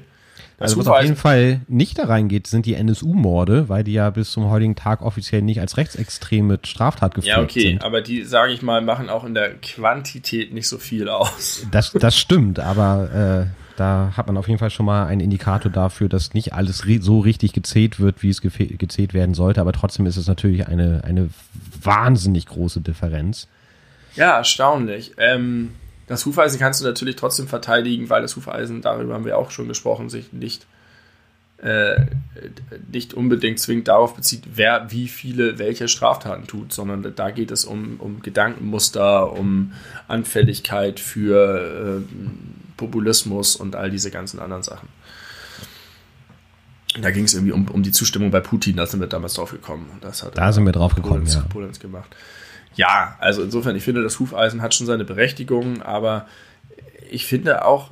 Das 0.59 0.72
also 0.72 0.80
was 0.80 0.86
auf 0.89 1.03
jeden 1.03 1.16
Fall 1.16 1.61
nicht 1.68 1.99
da 1.99 2.05
reingeht, 2.05 2.47
sind 2.47 2.66
die 2.66 2.74
NSU-Morde, 2.74 3.68
weil 3.68 3.84
die 3.84 3.93
ja 3.93 4.11
bis 4.11 4.32
zum 4.32 4.51
heutigen 4.51 4.74
Tag 4.74 5.03
offiziell 5.03 5.43
nicht 5.43 5.61
als 5.61 5.76
rechtsextreme 5.76 6.59
Straftat 6.64 7.14
geführt 7.14 7.34
sind. 7.34 7.36
Ja, 7.36 7.43
okay, 7.45 7.70
sind. 7.72 7.84
aber 7.84 8.01
die, 8.01 8.24
sage 8.24 8.53
ich 8.53 8.62
mal, 8.62 8.80
machen 8.80 9.09
auch 9.09 9.24
in 9.24 9.34
der 9.34 9.55
Quantität 9.55 10.53
nicht 10.53 10.68
so 10.68 10.78
viel 10.78 11.09
aus. 11.09 11.66
Das, 11.70 11.93
das 11.93 12.18
stimmt, 12.18 12.59
aber 12.61 13.47
äh, 13.47 13.78
da 13.78 14.12
hat 14.16 14.26
man 14.26 14.36
auf 14.36 14.49
jeden 14.49 14.59
Fall 14.59 14.70
schon 14.70 14.86
mal 14.86 15.07
einen 15.07 15.20
Indikator 15.20 15.70
dafür, 15.70 16.09
dass 16.09 16.34
nicht 16.34 16.53
alles 16.53 16.82
so 17.01 17.20
richtig 17.20 17.53
gezählt 17.53 18.01
wird, 18.01 18.22
wie 18.22 18.30
es 18.30 18.41
gezählt 18.41 19.14
werden 19.14 19.34
sollte, 19.34 19.61
aber 19.61 19.72
trotzdem 19.72 20.07
ist 20.07 20.16
es 20.16 20.26
natürlich 20.26 20.66
eine, 20.66 21.05
eine 21.05 21.30
wahnsinnig 21.82 22.47
große 22.47 22.80
Differenz. 22.80 23.49
Ja, 24.16 24.39
erstaunlich. 24.39 25.12
Ähm, 25.18 25.72
das 26.09 26.24
Hufeisen 26.24 26.59
kannst 26.59 26.80
du 26.80 26.84
natürlich 26.84 27.16
trotzdem 27.16 27.46
verteidigen, 27.46 28.11
weil 28.11 28.22
das 28.22 28.34
Hufeisen, 28.34 28.80
darüber 28.80 29.14
haben 29.14 29.26
wir 29.26 29.36
auch 29.36 29.50
schon 29.50 29.68
gesprochen, 29.68 30.09
sich 30.09 30.32
nicht, 30.32 30.66
äh, 31.59 32.06
nicht 32.90 33.12
unbedingt 33.12 33.61
zwingend 33.61 33.88
darauf 33.88 34.16
bezieht, 34.16 34.44
wer 34.54 34.90
wie 34.90 35.06
viele 35.06 35.59
welche 35.59 35.86
Straftaten 35.86 36.46
tut, 36.46 36.72
sondern 36.72 37.14
da 37.14 37.30
geht 37.30 37.50
es 37.50 37.66
um, 37.66 38.00
um 38.00 38.22
Gedankenmuster, 38.22 39.32
um 39.32 39.74
Anfälligkeit 40.09 40.98
für 40.98 42.00
äh, 42.00 42.12
Populismus 42.78 43.56
und 43.56 43.76
all 43.76 43.90
diese 43.90 44.11
ganzen 44.11 44.40
anderen 44.40 44.62
Sachen. 44.62 44.88
Da 46.98 47.11
ging 47.11 47.24
es 47.24 47.34
irgendwie 47.34 47.52
um, 47.52 47.68
um 47.68 47.82
die 47.82 47.92
Zustimmung 47.92 48.30
bei 48.30 48.40
Putin, 48.40 48.76
da 48.76 48.86
sind 48.86 49.00
wir 49.00 49.09
damals 49.09 49.34
drauf 49.34 49.50
gekommen. 49.50 49.90
Das 50.00 50.22
hat 50.22 50.38
da 50.38 50.52
sind 50.52 50.64
wir 50.64 50.72
drauf 50.72 50.94
gekommen, 50.94 51.24
Polenz, 51.24 51.34
ja. 51.34 51.42
Polenz 51.42 51.78
gemacht 51.78 52.16
ja, 52.74 53.16
also 53.18 53.42
insofern, 53.42 53.76
ich 53.76 53.84
finde, 53.84 54.02
das 54.02 54.18
Hufeisen 54.20 54.62
hat 54.62 54.74
schon 54.74 54.86
seine 54.86 55.04
Berechtigung, 55.04 55.82
aber 55.82 56.26
ich 57.10 57.26
finde 57.26 57.64
auch, 57.64 57.90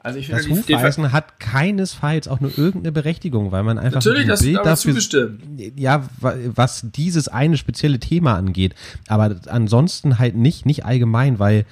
also 0.00 0.18
ich 0.18 0.26
finde, 0.26 0.42
das 0.42 0.50
Hufeisen 0.50 1.12
hat 1.12 1.40
keinesfalls 1.40 2.28
auch 2.28 2.40
nur 2.40 2.56
irgendeine 2.56 2.92
Berechtigung, 2.92 3.52
weil 3.52 3.62
man 3.62 3.78
einfach 3.78 3.96
natürlich 3.96 4.26
das 4.26 4.42
Bild 4.42 4.58
dafür 4.58 4.76
zugestimmt. 4.76 5.42
Ja, 5.76 6.08
was 6.20 6.84
dieses 6.84 7.28
eine 7.28 7.56
spezielle 7.56 7.98
Thema 7.98 8.36
angeht, 8.36 8.74
aber 9.08 9.36
ansonsten 9.48 10.18
halt 10.18 10.36
nicht 10.36 10.66
nicht 10.66 10.84
allgemein, 10.84 11.38
weil 11.38 11.66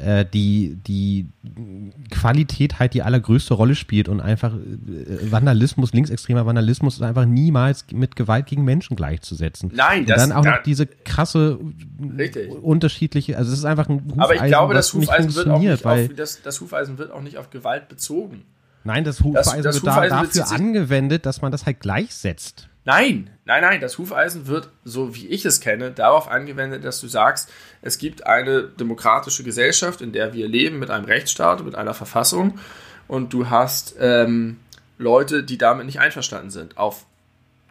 äh, 0.00 0.24
die, 0.24 0.78
die 0.86 1.28
Qualität 2.10 2.78
halt 2.78 2.94
die 2.94 3.02
allergrößte 3.02 3.54
Rolle 3.54 3.74
spielt 3.74 4.08
und 4.08 4.20
einfach 4.20 4.54
äh, 4.54 5.30
Vandalismus, 5.30 5.92
linksextremer 5.92 6.46
Vandalismus 6.46 6.94
ist 6.94 7.02
einfach 7.02 7.26
niemals 7.26 7.84
mit 7.92 8.16
Gewalt 8.16 8.46
gegen 8.46 8.64
Menschen 8.64 8.96
gleichzusetzen. 8.96 9.70
Nein, 9.74 10.06
das, 10.06 10.22
und 10.22 10.30
dann 10.30 10.38
auch 10.38 10.44
da, 10.44 10.50
noch 10.56 10.62
diese 10.62 10.86
krasse 10.86 11.58
richtig. 12.16 12.50
unterschiedliche, 12.50 13.36
also 13.36 13.52
es 13.52 13.58
ist 13.58 13.64
einfach 13.64 13.88
ein 13.88 13.98
Hufeisen, 14.04 14.20
Aber 14.20 14.34
ich 14.34 14.42
glaube, 14.44 14.74
das 14.74 14.94
Hufeisen 14.94 15.34
wird 15.34 15.48
auch 15.48 15.60
nicht 15.60 15.84
weil, 15.84 16.06
auf, 16.06 16.14
das, 16.14 16.42
das 16.42 16.60
Hufeisen 16.60 16.98
wird 16.98 17.12
auch 17.12 17.22
nicht 17.22 17.36
auf 17.36 17.50
Gewalt 17.50 17.88
bezogen. 17.88 18.44
Nein, 18.84 19.04
das 19.04 19.22
Hufeisen 19.22 19.62
das, 19.62 19.74
das 19.76 19.82
wird 19.82 19.94
Hufeisen 19.94 20.16
da, 20.16 20.22
dafür 20.24 20.50
angewendet, 20.52 21.26
dass 21.26 21.42
man 21.42 21.52
das 21.52 21.66
halt 21.66 21.80
gleichsetzt. 21.80 22.69
Nein, 22.90 23.30
nein, 23.44 23.62
nein, 23.62 23.80
das 23.80 23.98
Hufeisen 23.98 24.48
wird, 24.48 24.68
so 24.82 25.14
wie 25.14 25.28
ich 25.28 25.44
es 25.44 25.60
kenne, 25.60 25.92
darauf 25.92 26.26
angewendet, 26.26 26.84
dass 26.84 27.00
du 27.00 27.06
sagst, 27.06 27.48
es 27.82 27.98
gibt 27.98 28.26
eine 28.26 28.64
demokratische 28.64 29.44
Gesellschaft, 29.44 30.00
in 30.00 30.10
der 30.10 30.32
wir 30.34 30.48
leben, 30.48 30.80
mit 30.80 30.90
einem 30.90 31.04
Rechtsstaat, 31.04 31.64
mit 31.64 31.76
einer 31.76 31.94
Verfassung 31.94 32.58
und 33.06 33.32
du 33.32 33.48
hast 33.48 33.94
ähm, 34.00 34.58
Leute, 34.98 35.44
die 35.44 35.56
damit 35.56 35.86
nicht 35.86 36.00
einverstanden 36.00 36.50
sind, 36.50 36.78
auf 36.78 37.06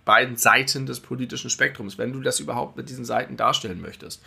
beiden 0.06 0.38
Seiten 0.38 0.86
des 0.86 1.02
politischen 1.02 1.50
Spektrums, 1.50 1.98
wenn 1.98 2.14
du 2.14 2.22
das 2.22 2.40
überhaupt 2.40 2.78
mit 2.78 2.88
diesen 2.88 3.04
Seiten 3.04 3.36
darstellen 3.36 3.82
möchtest. 3.82 4.24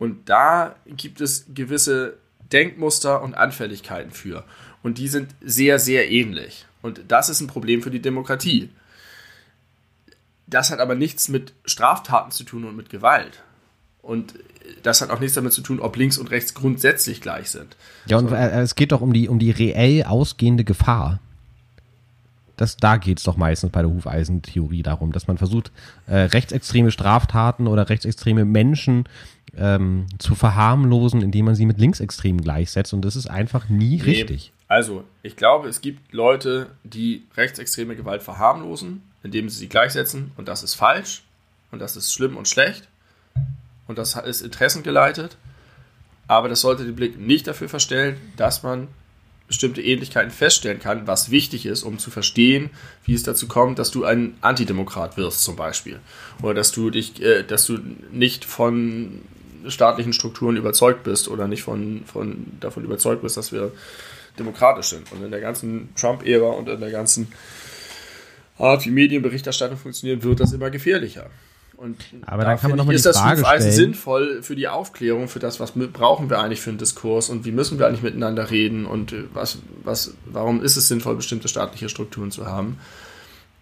Und 0.00 0.28
da 0.28 0.74
gibt 0.84 1.20
es 1.20 1.46
gewisse 1.54 2.16
Denkmuster 2.50 3.22
und 3.22 3.34
Anfälligkeiten 3.34 4.10
für. 4.10 4.42
Und 4.82 4.98
die 4.98 5.06
sind 5.06 5.36
sehr, 5.40 5.78
sehr 5.78 6.10
ähnlich. 6.10 6.66
Und 6.82 7.02
das 7.06 7.28
ist 7.28 7.40
ein 7.40 7.46
Problem 7.46 7.82
für 7.82 7.92
die 7.92 8.02
Demokratie. 8.02 8.70
Das 10.48 10.70
hat 10.70 10.80
aber 10.80 10.94
nichts 10.94 11.28
mit 11.28 11.52
Straftaten 11.64 12.30
zu 12.30 12.44
tun 12.44 12.64
und 12.64 12.76
mit 12.76 12.88
Gewalt. 12.90 13.42
Und 14.02 14.34
das 14.82 15.00
hat 15.00 15.10
auch 15.10 15.20
nichts 15.20 15.34
damit 15.34 15.52
zu 15.52 15.60
tun, 15.60 15.80
ob 15.80 15.96
links 15.96 16.18
und 16.18 16.30
rechts 16.30 16.54
grundsätzlich 16.54 17.20
gleich 17.20 17.50
sind. 17.50 17.76
Ja, 18.06 18.18
und 18.18 18.30
so. 18.30 18.34
Äh, 18.34 18.60
es 18.60 18.74
geht 18.74 18.92
doch 18.92 19.00
um 19.00 19.12
die, 19.12 19.28
um 19.28 19.38
die 19.38 19.50
reell 19.50 20.04
ausgehende 20.04 20.64
Gefahr. 20.64 21.20
Das, 22.56 22.76
da 22.76 22.96
geht 22.96 23.18
es 23.18 23.24
doch 23.24 23.36
meistens 23.36 23.70
bei 23.70 23.82
der 23.82 23.90
Hufeisentheorie 23.90 24.82
darum, 24.82 25.12
dass 25.12 25.28
man 25.28 25.38
versucht, 25.38 25.70
äh, 26.06 26.16
rechtsextreme 26.16 26.90
Straftaten 26.90 27.68
oder 27.68 27.88
rechtsextreme 27.88 28.44
Menschen 28.44 29.04
ähm, 29.56 30.06
zu 30.18 30.34
verharmlosen, 30.34 31.22
indem 31.22 31.44
man 31.44 31.54
sie 31.54 31.66
mit 31.66 31.78
Linksextremen 31.78 32.40
gleichsetzt. 32.40 32.92
Und 32.92 33.04
das 33.04 33.14
ist 33.14 33.28
einfach 33.28 33.68
nie 33.68 33.96
nee, 33.96 34.02
richtig. 34.02 34.52
Also, 34.68 35.04
ich 35.22 35.36
glaube, 35.36 35.68
es 35.68 35.80
gibt 35.80 36.12
Leute, 36.12 36.70
die 36.84 37.26
rechtsextreme 37.36 37.96
Gewalt 37.96 38.22
verharmlosen, 38.22 39.02
indem 39.22 39.48
sie 39.48 39.58
sie 39.58 39.68
gleichsetzen. 39.68 40.32
Und 40.36 40.46
das 40.46 40.62
ist 40.62 40.74
falsch. 40.74 41.22
Und 41.70 41.80
das 41.80 41.96
ist 41.96 42.12
schlimm 42.12 42.36
und 42.36 42.48
schlecht. 42.48 42.88
Und 43.86 43.98
das 43.98 44.14
ist 44.14 44.42
interessengeleitet. 44.42 45.36
Aber 46.26 46.48
das 46.50 46.60
sollte 46.60 46.84
den 46.84 46.94
Blick 46.94 47.18
nicht 47.18 47.46
dafür 47.46 47.70
verstellen, 47.70 48.18
dass 48.36 48.62
man 48.62 48.88
bestimmte 49.48 49.80
Ähnlichkeiten 49.80 50.30
feststellen 50.30 50.78
kann, 50.78 51.06
was 51.06 51.30
wichtig 51.30 51.64
ist, 51.64 51.82
um 51.82 51.98
zu 51.98 52.10
verstehen, 52.10 52.68
wie 53.06 53.14
es 53.14 53.22
dazu 53.22 53.48
kommt, 53.48 53.78
dass 53.78 53.90
du 53.90 54.04
ein 54.04 54.36
Antidemokrat 54.42 55.16
wirst, 55.16 55.42
zum 55.42 55.56
Beispiel. 55.56 56.00
Oder 56.42 56.52
dass 56.52 56.70
du 56.70 56.90
dich, 56.90 57.22
äh, 57.22 57.42
dass 57.44 57.64
du 57.64 57.78
nicht 58.12 58.44
von 58.44 59.22
staatlichen 59.66 60.12
Strukturen 60.12 60.56
überzeugt 60.56 61.02
bist 61.02 61.28
oder 61.28 61.48
nicht 61.48 61.62
von, 61.62 62.02
von, 62.04 62.46
davon 62.60 62.84
überzeugt 62.84 63.22
bist, 63.22 63.38
dass 63.38 63.50
wir 63.50 63.72
demokratisch 64.38 64.86
sind. 64.86 65.10
Und 65.12 65.24
in 65.24 65.30
der 65.30 65.40
ganzen 65.40 65.94
Trump-Ära 65.94 66.50
und 66.50 66.68
in 66.68 66.80
der 66.80 66.90
ganzen 66.90 67.28
Art, 68.58 68.84
wie 68.86 68.90
Medienberichterstattung 68.90 69.78
funktioniert, 69.78 70.22
wird 70.22 70.40
das 70.40 70.52
immer 70.52 70.70
gefährlicher. 70.70 71.30
Und 71.78 71.96
Aber 72.26 72.42
da 72.42 72.56
kann 72.56 72.70
man 72.70 72.78
nochmal 72.78 72.96
die 72.96 73.02
Frage 73.02 73.40
das 73.40 73.50
stellen. 73.50 73.72
sinnvoll 73.72 74.42
für 74.42 74.56
die 74.56 74.66
Aufklärung, 74.66 75.28
für 75.28 75.38
das, 75.38 75.60
was 75.60 75.72
brauchen 75.92 76.28
wir 76.28 76.40
eigentlich 76.40 76.60
für 76.60 76.70
einen 76.70 76.78
Diskurs 76.78 77.30
und 77.30 77.44
wie 77.44 77.52
müssen 77.52 77.78
wir 77.78 77.86
eigentlich 77.86 78.02
miteinander 78.02 78.50
reden 78.50 78.84
und 78.84 79.12
äh, 79.12 79.24
was, 79.32 79.58
was, 79.84 80.14
warum 80.24 80.60
ist 80.60 80.76
es 80.76 80.88
sinnvoll, 80.88 81.14
bestimmte 81.14 81.46
staatliche 81.46 81.88
Strukturen 81.88 82.32
zu 82.32 82.46
haben. 82.46 82.78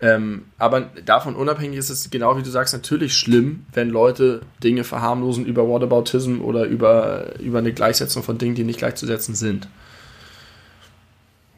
Ähm, 0.00 0.46
aber 0.56 0.88
davon 1.04 1.36
unabhängig 1.36 1.78
ist 1.78 1.90
es 1.90 2.08
genau 2.08 2.38
wie 2.38 2.42
du 2.42 2.50
sagst 2.50 2.72
natürlich 2.72 3.14
schlimm, 3.14 3.66
wenn 3.74 3.90
Leute 3.90 4.40
Dinge 4.62 4.84
verharmlosen 4.84 5.44
über 5.44 5.68
Whataboutism 5.68 6.40
oder 6.40 6.64
über, 6.64 7.38
über 7.40 7.58
eine 7.58 7.72
Gleichsetzung 7.74 8.22
von 8.22 8.38
Dingen, 8.38 8.54
die 8.54 8.64
nicht 8.64 8.78
gleichzusetzen 8.78 9.34
sind. 9.34 9.68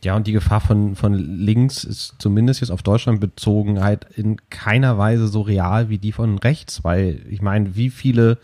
Ja, 0.08 0.16
und 0.16 0.26
die 0.26 0.32
Gefahr 0.32 0.62
von, 0.62 0.96
von 0.96 1.12
links 1.12 1.84
ist 1.84 2.14
zumindest 2.18 2.62
jetzt 2.62 2.70
auf 2.70 2.82
Deutschland 2.82 3.20
bezogen 3.20 3.84
halt 3.84 4.06
in 4.16 4.38
keiner 4.48 4.96
Weise 4.96 5.28
so 5.28 5.42
real 5.42 5.90
wie 5.90 5.98
die 5.98 6.12
von 6.12 6.38
rechts, 6.38 6.82
weil 6.82 7.20
ich 7.28 7.42
meine, 7.42 7.76
wie 7.76 7.90
viele 7.90 8.38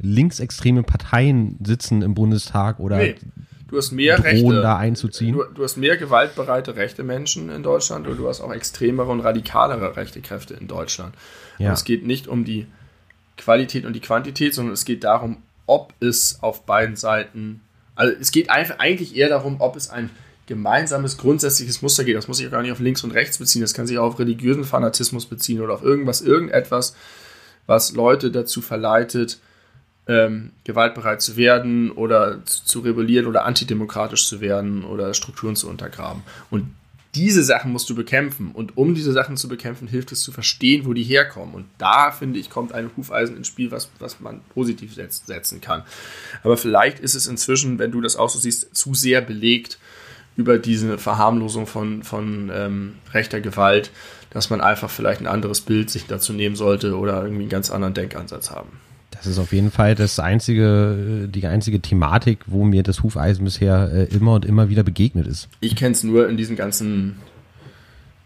linksextreme 0.00 0.84
Parteien 0.84 1.58
sitzen 1.60 2.02
im 2.02 2.14
Bundestag 2.14 2.78
oder 2.78 2.98
nee, 2.98 3.16
du 3.66 3.76
hast 3.76 3.90
mehr 3.90 4.22
Rechte, 4.22 4.62
da 4.62 4.76
einzuziehen? 4.76 5.32
Du, 5.32 5.42
du, 5.42 5.64
hast 5.64 5.76
mehr 5.76 5.96
gewaltbereite 5.96 6.76
rechte 6.76 7.02
Menschen 7.02 7.50
in 7.50 7.64
Deutschland 7.64 8.06
und 8.06 8.16
du 8.16 8.28
hast 8.28 8.40
auch 8.40 8.52
extremere 8.52 9.10
und 9.10 9.18
radikalere 9.18 9.96
rechte 9.96 10.20
Kräfte 10.20 10.54
in 10.54 10.68
Deutschland. 10.68 11.16
Ja. 11.58 11.70
Und 11.70 11.72
es 11.72 11.82
geht 11.82 12.06
nicht 12.06 12.28
um 12.28 12.44
die 12.44 12.68
Qualität 13.36 13.84
und 13.86 13.94
die 13.94 14.00
Quantität, 14.00 14.54
sondern 14.54 14.74
es 14.74 14.84
geht 14.84 15.02
darum, 15.02 15.38
ob 15.66 15.94
es 15.98 16.38
auf 16.42 16.64
beiden 16.64 16.94
Seiten, 16.94 17.62
also 17.96 18.14
es 18.20 18.30
geht 18.30 18.50
einfach 18.50 18.78
eigentlich 18.78 19.16
eher 19.16 19.30
darum, 19.30 19.56
ob 19.58 19.74
es 19.74 19.90
ein 19.90 20.10
gemeinsames 20.48 21.18
grundsätzliches 21.18 21.82
Muster 21.82 22.02
geht. 22.02 22.16
Das 22.16 22.26
muss 22.26 22.38
sich 22.38 22.46
auch 22.48 22.50
gar 22.50 22.62
nicht 22.62 22.72
auf 22.72 22.80
links 22.80 23.04
und 23.04 23.12
rechts 23.12 23.38
beziehen. 23.38 23.62
Das 23.62 23.74
kann 23.74 23.86
sich 23.86 23.98
auch 23.98 24.06
auf 24.06 24.18
religiösen 24.18 24.64
Fanatismus 24.64 25.26
beziehen 25.26 25.60
oder 25.60 25.74
auf 25.74 25.84
irgendwas, 25.84 26.22
irgendetwas, 26.22 26.96
was 27.66 27.92
Leute 27.92 28.32
dazu 28.32 28.62
verleitet, 28.62 29.38
ähm, 30.08 30.52
gewaltbereit 30.64 31.20
zu 31.20 31.36
werden 31.36 31.90
oder 31.90 32.44
zu, 32.46 32.64
zu, 32.64 32.80
rebellieren 32.80 33.26
oder 33.26 33.44
antidemokratisch 33.44 34.26
zu 34.26 34.40
werden 34.40 34.84
oder 34.84 35.12
Strukturen 35.12 35.54
zu 35.54 35.68
untergraben. 35.68 36.22
Und 36.50 36.74
diese 37.14 37.42
Sachen 37.42 37.72
musst 37.72 37.90
du 37.90 37.94
bekämpfen. 37.94 38.50
Und 38.52 38.78
um 38.78 38.94
diese 38.94 39.12
Sachen 39.12 39.36
zu 39.36 39.48
bekämpfen, 39.48 39.86
hilft 39.86 40.12
es 40.12 40.22
zu 40.22 40.32
verstehen, 40.32 40.86
wo 40.86 40.94
die 40.94 41.02
herkommen. 41.02 41.54
Und 41.54 41.66
da, 41.76 42.10
finde 42.10 42.38
ich, 42.38 42.48
kommt 42.48 42.72
ein 42.72 42.90
Hufeisen 42.96 43.36
ins 43.36 43.48
Spiel, 43.48 43.70
was, 43.70 43.90
was 43.98 44.20
man 44.20 44.40
positiv 44.54 44.94
setzen 44.94 45.60
kann. 45.60 45.82
Aber 46.42 46.56
vielleicht 46.56 47.00
ist 47.00 47.14
es 47.14 47.26
inzwischen, 47.26 47.78
wenn 47.78 47.90
du 47.90 48.00
das 48.00 48.16
auch 48.16 48.30
so 48.30 48.38
siehst, 48.38 48.74
zu 48.74 48.94
sehr 48.94 49.20
belegt, 49.20 49.78
über 50.38 50.56
diese 50.56 50.98
Verharmlosung 50.98 51.66
von, 51.66 52.04
von 52.04 52.50
ähm, 52.54 52.94
rechter 53.12 53.40
Gewalt, 53.40 53.90
dass 54.30 54.50
man 54.50 54.60
einfach 54.60 54.88
vielleicht 54.88 55.20
ein 55.20 55.26
anderes 55.26 55.60
Bild 55.60 55.90
sich 55.90 56.06
dazu 56.06 56.32
nehmen 56.32 56.54
sollte 56.54 56.96
oder 56.96 57.22
irgendwie 57.22 57.42
einen 57.42 57.50
ganz 57.50 57.70
anderen 57.70 57.92
Denkansatz 57.92 58.52
haben. 58.52 58.68
Das 59.10 59.26
ist 59.26 59.38
auf 59.38 59.52
jeden 59.52 59.72
Fall 59.72 59.96
das 59.96 60.20
einzige, 60.20 61.28
die 61.28 61.44
einzige 61.44 61.80
Thematik, 61.80 62.38
wo 62.46 62.62
mir 62.64 62.84
das 62.84 63.02
Hufeisen 63.02 63.44
bisher 63.44 63.90
äh, 63.92 64.04
immer 64.14 64.34
und 64.34 64.44
immer 64.44 64.68
wieder 64.68 64.84
begegnet 64.84 65.26
ist. 65.26 65.48
Ich 65.58 65.74
kenne 65.74 65.92
es 65.92 66.04
nur 66.04 66.28
in 66.28 66.36
diesen 66.36 66.54
ganzen 66.54 67.16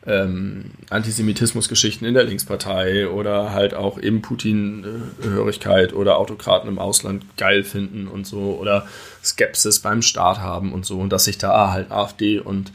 ähm, 0.06 0.72
Antisemitismusgeschichten 0.90 2.06
in 2.06 2.14
der 2.14 2.24
Linkspartei 2.24 3.08
oder 3.08 3.52
halt 3.52 3.74
auch 3.74 3.98
eben 3.98 4.20
Putin-Hörigkeit 4.20 5.92
oder 5.92 6.18
Autokraten 6.18 6.68
im 6.68 6.78
Ausland 6.78 7.24
geil 7.36 7.62
finden 7.62 8.08
und 8.08 8.26
so 8.26 8.58
oder 8.60 8.86
Skepsis 9.22 9.80
beim 9.80 10.02
Staat 10.02 10.38
haben 10.38 10.72
und 10.72 10.84
so 10.84 10.98
und 10.98 11.10
dass 11.10 11.24
sich 11.24 11.38
da 11.38 11.70
halt 11.70 11.90
AfD 11.90 12.40
und 12.40 12.72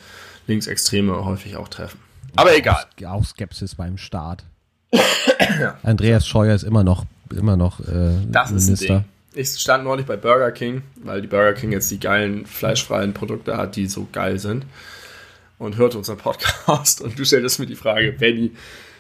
Linksextreme 0.48 1.26
häufig 1.26 1.58
auch 1.58 1.68
treffen. 1.68 1.99
Aber 2.36 2.56
egal. 2.56 2.86
Auch 3.06 3.26
Skepsis 3.26 3.76
beim 3.76 3.98
Staat. 3.98 4.45
ja. 4.94 5.78
Andreas 5.84 6.26
Scheuer 6.26 6.56
ist 6.56 6.64
immer 6.64 6.84
noch, 6.84 7.06
immer 7.36 7.58
noch 7.58 7.82
äh, 7.82 8.12
das 8.30 8.52
Minister. 8.52 9.04
Ich 9.34 9.49
stand 9.49 9.84
neulich 9.84 10.06
bei 10.06 10.16
Burger 10.16 10.52
King, 10.52 10.84
weil 11.04 11.22
die 11.22 11.28
Burger 11.28 11.54
King 11.54 11.74
jetzt 11.74 11.91
die 11.91 11.99
geilen 11.99 12.45
fleischfreien 12.45 13.14
Produkte 13.14 13.58
hat, 13.58 13.76
die 13.76 13.88
so 13.88 14.08
geil 14.12 14.40
sind 14.40 14.66
und 15.57 15.77
hört 15.77 15.95
unseren 15.95 16.17
Podcast 16.17 17.01
und 17.01 17.17
du 17.17 17.25
stelltest 17.25 17.59
mir 17.59 17.65
die 17.65 17.75
Frage, 17.75 18.11
Benny, 18.11 18.51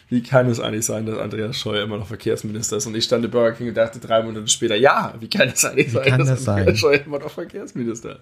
wie 0.09 0.23
kann 0.23 0.49
es 0.49 0.59
eigentlich 0.59 0.85
sein, 0.85 1.05
dass 1.05 1.17
Andreas 1.17 1.57
Scheuer 1.57 1.83
immer 1.83 1.97
noch 1.97 2.07
Verkehrsminister 2.07 2.77
ist? 2.77 2.85
Und 2.85 2.95
ich 2.95 3.03
stand 3.03 3.25
in 3.25 3.31
Burger 3.31 3.51
King 3.51 3.67
und 3.69 3.75
dachte 3.75 3.99
drei 3.99 4.23
Monate 4.23 4.47
später, 4.47 4.75
ja, 4.75 5.13
wie 5.19 5.29
kann 5.29 5.49
es 5.49 5.65
eigentlich 5.65 5.87
wie 5.87 5.91
sein, 5.91 6.17
dass 6.17 6.29
das 6.29 6.47
Andreas 6.47 6.79
Scheuer 6.79 7.01
immer 7.05 7.19
noch 7.19 7.31
Verkehrsminister 7.31 8.11
ist? 8.11 8.21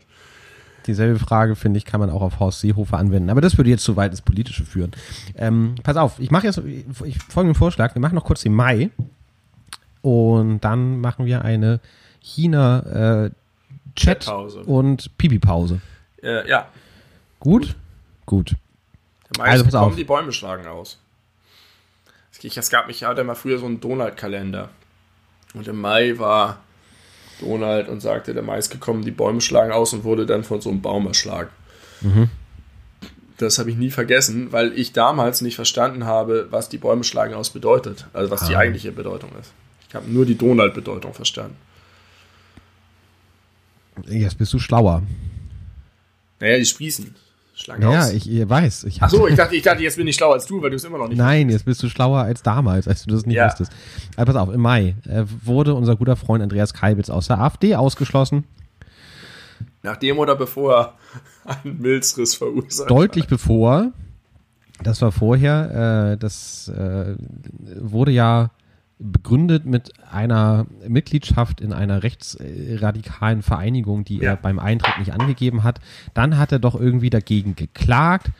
Dieselbe 0.88 1.18
Frage, 1.20 1.56
finde 1.56 1.78
ich, 1.78 1.86
kann 1.86 2.00
man 2.00 2.10
auch 2.10 2.22
auf 2.22 2.40
Horst 2.40 2.60
Seehofer 2.60 2.98
anwenden. 2.98 3.30
Aber 3.30 3.42
das 3.42 3.58
würde 3.58 3.72
jetzt 3.72 3.84
zu 3.84 3.96
weit 3.96 4.12
ins 4.12 4.22
Politische 4.22 4.66
führen. 4.66 4.92
Ähm, 5.36 5.76
pass 5.82 5.98
auf, 5.98 6.20
ich 6.20 6.30
mache 6.30 6.46
jetzt 6.46 6.60
ich, 7.04 7.18
folgenden 7.30 7.56
Vorschlag. 7.56 7.96
Wir 7.96 8.02
machen 8.02 8.16
noch 8.16 8.26
kurz 8.26 8.42
den 8.42 8.54
Mai 8.54 8.92
und 10.02 10.60
dann 10.60 11.00
machen 11.00 11.26
wir 11.26 11.44
eine 11.44 11.80
China 12.20 13.26
äh, 13.26 13.32
und 14.66 15.18
Pipi-Pause. 15.18 15.82
Äh, 16.22 16.48
ja. 16.50 16.68
Gut? 17.40 17.68
Gut. 17.68 17.76
Gut. 18.26 18.56
Also, 19.40 19.66
kommen 19.66 19.96
die 19.96 20.04
Bäume 20.04 20.32
schlagen 20.32 20.68
aus. 20.68 21.00
Es 22.44 22.70
gab 22.70 22.88
mich, 22.88 23.04
hatte 23.04 23.24
mal 23.24 23.36
früher 23.36 23.58
so 23.58 23.66
einen 23.66 23.82
Donald-Kalender. 23.82 24.70
Und 25.54 25.68
im 25.68 25.80
Mai 25.80 26.20
war 26.20 26.62
Donald 27.40 27.88
und 27.88 28.02
sagte, 28.02 28.34
der 28.34 28.44
Mai 28.44 28.58
ist 28.58 28.70
gekommen, 28.70 29.04
die 29.04 29.12
Bäume 29.12 29.42
schlagen 29.42 29.72
aus 29.72 29.94
und 29.94 30.04
wurde 30.04 30.26
dann 30.26 30.44
von 30.44 30.62
so 30.62 30.70
einem 30.70 30.82
Baum 30.82 31.08
erschlagen. 31.08 31.50
Mhm. 32.02 32.30
Das 33.38 33.60
habe 33.60 33.70
ich 33.70 33.78
nie 33.78 33.90
vergessen, 33.90 34.52
weil 34.52 34.78
ich 34.78 34.94
damals 34.94 35.42
nicht 35.42 35.56
verstanden 35.56 36.06
habe, 36.06 36.48
was 36.52 36.70
die 36.70 36.78
Bäume 36.78 37.04
schlagen 37.04 37.34
aus 37.34 37.50
bedeutet. 37.50 38.08
Also 38.14 38.32
was 38.32 38.44
ah. 38.44 38.48
die 38.48 38.56
eigentliche 38.56 38.92
Bedeutung 38.92 39.32
ist. 39.40 39.52
Ich 39.90 39.96
habe 39.96 40.10
nur 40.10 40.26
die 40.26 40.38
Donald-Bedeutung 40.38 41.14
verstanden. 41.14 41.58
Jetzt 44.08 44.38
bist 44.38 44.54
du 44.54 44.60
schlauer. 44.60 45.04
Naja, 46.40 46.58
die 46.58 46.66
sprießen. 46.66 47.16
Schlag 47.56 47.82
ja, 47.82 48.10
ich, 48.10 48.30
ich 48.30 48.50
weiß. 48.50 48.84
Ich 48.84 49.02
Achso, 49.02 49.28
ich 49.28 49.36
dachte, 49.36 49.56
ich 49.56 49.64
dachte, 49.64 49.82
jetzt 49.82 49.96
bin 49.96 50.06
ich 50.08 50.16
schlauer 50.16 50.34
als 50.34 50.46
du, 50.46 50.62
weil 50.62 50.72
du 50.72 50.76
es 50.76 50.84
immer 50.84 50.98
noch 50.98 51.08
nicht 51.08 51.18
Nein, 51.18 51.50
jetzt 51.50 51.64
bist 51.64 51.82
du 51.82 51.88
schlauer 51.88 52.20
als 52.20 52.44
damals, 52.44 52.86
als 52.86 53.06
du 53.06 53.12
das 53.12 53.26
nicht 53.26 53.38
ja. 53.38 53.48
wusstest. 53.48 53.72
Aber 54.18 54.26
pass 54.26 54.36
auf, 54.36 54.54
im 54.54 54.60
Mai 54.60 54.96
äh, 55.08 55.24
wurde 55.44 55.74
unser 55.74 55.96
guter 55.96 56.18
Freund 56.18 56.44
Andreas 56.44 56.74
Kalbitz 56.74 57.10
aus 57.10 57.28
der 57.28 57.40
AfD 57.40 57.76
ausgeschlossen. 57.76 58.44
Nachdem 59.84 60.20
oder 60.20 60.36
bevor 60.36 60.74
er 61.46 61.54
einen 61.64 61.80
Milzriss 61.82 62.36
verursacht 62.36 62.90
Deutlich 62.90 63.24
hat. 63.24 63.30
bevor. 63.30 63.92
Das 64.84 65.02
war 65.02 65.14
vorher. 65.14 66.12
Äh, 66.14 66.18
das 66.18 66.68
äh, 66.68 67.16
wurde 67.80 68.12
ja 68.12 68.52
begründet 68.98 69.66
mit 69.66 69.92
einer 70.12 70.68
Mitgliedschaft 70.88 71.60
in 71.60 71.74
einer 71.74 72.04
rechtsradikalen 72.04 73.42
Vereinigung, 73.42 74.06
die 74.06 74.18
ja. 74.18 74.32
er 74.32 74.36
beim 74.38 74.60
Eintritt 74.60 75.00
nicht 75.00 75.14
angegeben 75.14 75.64
hat. 75.64 75.80
Dann 76.14 76.38
hat 76.38 76.52
er 76.52 76.60
doch 76.60 76.80
irgendwie 76.80 77.10
dagegen 77.10 77.56
geklagt. 77.56 78.32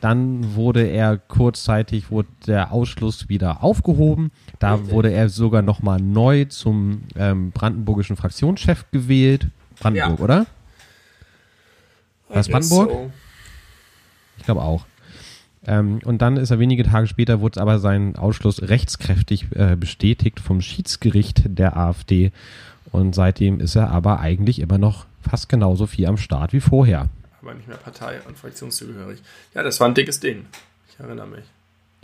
Dann 0.00 0.56
wurde 0.56 0.82
er 0.82 1.16
kurzzeitig, 1.16 2.10
wurde 2.10 2.28
der 2.48 2.72
Ausschluss 2.72 3.28
wieder 3.28 3.62
aufgehoben. 3.62 4.32
Da 4.58 4.74
Richtig. 4.74 4.92
wurde 4.92 5.12
er 5.12 5.28
sogar 5.28 5.62
nochmal 5.62 6.00
neu 6.00 6.46
zum 6.46 7.02
ähm, 7.14 7.52
brandenburgischen 7.52 8.16
Fraktionschef 8.16 8.86
gewählt. 8.90 9.46
Brandenburg, 9.78 10.18
ja. 10.18 10.24
oder? 10.24 10.46
War 12.28 12.36
es 12.38 12.48
Brandenburg? 12.48 12.90
So. 12.90 13.10
Ich 14.38 14.44
glaube 14.44 14.62
auch. 14.62 14.84
Ähm, 15.66 16.00
und 16.04 16.22
dann 16.22 16.36
ist 16.36 16.50
er 16.50 16.58
wenige 16.58 16.84
Tage 16.84 17.06
später, 17.06 17.40
wurde 17.40 17.60
aber 17.60 17.78
sein 17.78 18.16
Ausschluss 18.16 18.62
rechtskräftig 18.62 19.46
äh, 19.54 19.76
bestätigt 19.76 20.40
vom 20.40 20.60
Schiedsgericht 20.60 21.42
der 21.46 21.76
AfD. 21.76 22.32
Und 22.90 23.14
seitdem 23.14 23.60
ist 23.60 23.76
er 23.76 23.90
aber 23.90 24.20
eigentlich 24.20 24.58
immer 24.58 24.78
noch 24.78 25.06
fast 25.20 25.48
genauso 25.48 25.86
viel 25.86 26.06
am 26.06 26.16
Start 26.16 26.52
wie 26.52 26.60
vorher. 26.60 27.08
Aber 27.40 27.54
nicht 27.54 27.68
mehr 27.68 27.76
Partei- 27.76 28.20
und 28.26 28.36
Fraktionszugehörig. 28.36 29.22
Ja, 29.54 29.62
das 29.62 29.80
war 29.80 29.88
ein 29.88 29.94
dickes 29.94 30.20
Ding. 30.20 30.46
Ich 30.90 30.98
erinnere 30.98 31.26
mich. 31.26 31.44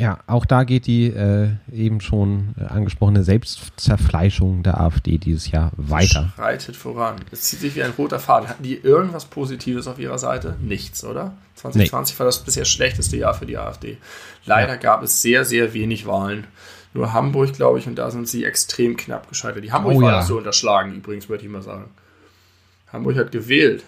Ja, 0.00 0.20
auch 0.28 0.46
da 0.46 0.62
geht 0.62 0.86
die 0.86 1.06
äh, 1.06 1.48
eben 1.72 2.00
schon 2.00 2.54
äh, 2.56 2.64
angesprochene 2.66 3.24
Selbstzerfleischung 3.24 4.62
der 4.62 4.80
AfD 4.80 5.18
dieses 5.18 5.50
Jahr 5.50 5.72
weiter. 5.76 6.32
Schreitet 6.36 6.76
voran. 6.76 7.16
Es 7.32 7.42
zieht 7.42 7.58
sich 7.58 7.74
wie 7.74 7.82
ein 7.82 7.90
roter 7.98 8.20
Faden. 8.20 8.48
Hatten 8.48 8.62
die 8.62 8.76
irgendwas 8.76 9.24
Positives 9.24 9.88
auf 9.88 9.98
ihrer 9.98 10.18
Seite? 10.18 10.56
Nichts, 10.60 11.02
oder? 11.04 11.32
2020 11.56 12.14
nee. 12.14 12.18
war 12.20 12.26
das 12.26 12.44
bisher 12.44 12.64
schlechteste 12.64 13.16
Jahr 13.16 13.34
für 13.34 13.46
die 13.46 13.58
AfD. 13.58 13.96
Leider 14.44 14.74
ja. 14.74 14.76
gab 14.76 15.02
es 15.02 15.20
sehr, 15.20 15.44
sehr 15.44 15.74
wenig 15.74 16.06
Wahlen. 16.06 16.46
Nur 16.94 17.12
Hamburg, 17.12 17.54
glaube 17.54 17.80
ich, 17.80 17.88
und 17.88 17.96
da 17.96 18.12
sind 18.12 18.28
sie 18.28 18.44
extrem 18.44 18.96
knapp 18.96 19.28
gescheitert. 19.28 19.64
Die 19.64 19.72
Hamburg 19.72 19.96
oh, 19.96 20.02
war 20.02 20.12
ja. 20.12 20.22
so 20.22 20.38
unterschlagen, 20.38 20.94
übrigens, 20.94 21.28
würde 21.28 21.44
ich 21.44 21.50
mal 21.50 21.62
sagen. 21.62 21.86
Hamburg 22.92 23.16
hat 23.16 23.32
gewählt. 23.32 23.84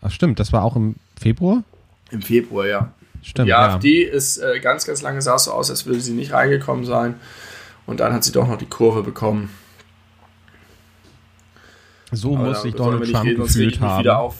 Ach 0.00 0.12
stimmt, 0.12 0.38
das 0.38 0.52
war 0.52 0.62
auch 0.62 0.76
im 0.76 0.94
Februar? 1.20 1.64
Im 2.12 2.22
Februar, 2.22 2.66
ja. 2.66 2.92
Stimmt, 3.26 3.48
die 3.48 3.54
AfD 3.54 4.06
ja. 4.06 4.12
ist 4.12 4.38
äh, 4.38 4.60
ganz, 4.60 4.86
ganz 4.86 5.02
lange 5.02 5.20
sah 5.20 5.34
es 5.34 5.44
so 5.44 5.52
aus, 5.52 5.68
als 5.68 5.84
würde 5.84 6.00
sie 6.00 6.12
nicht 6.12 6.32
reingekommen 6.32 6.84
sein. 6.84 7.16
Und 7.84 7.98
dann 7.98 8.12
hat 8.12 8.22
sie 8.22 8.30
doch 8.30 8.46
noch 8.46 8.56
die 8.56 8.66
Kurve 8.66 9.02
bekommen. 9.02 9.50
So 12.12 12.36
Aber 12.36 12.44
muss 12.44 12.62
sich 12.62 12.74
Donald 12.74 13.10
Trump 13.10 13.24
reden, 13.24 13.42
gefühlt 13.42 13.80
haben. 13.80 14.32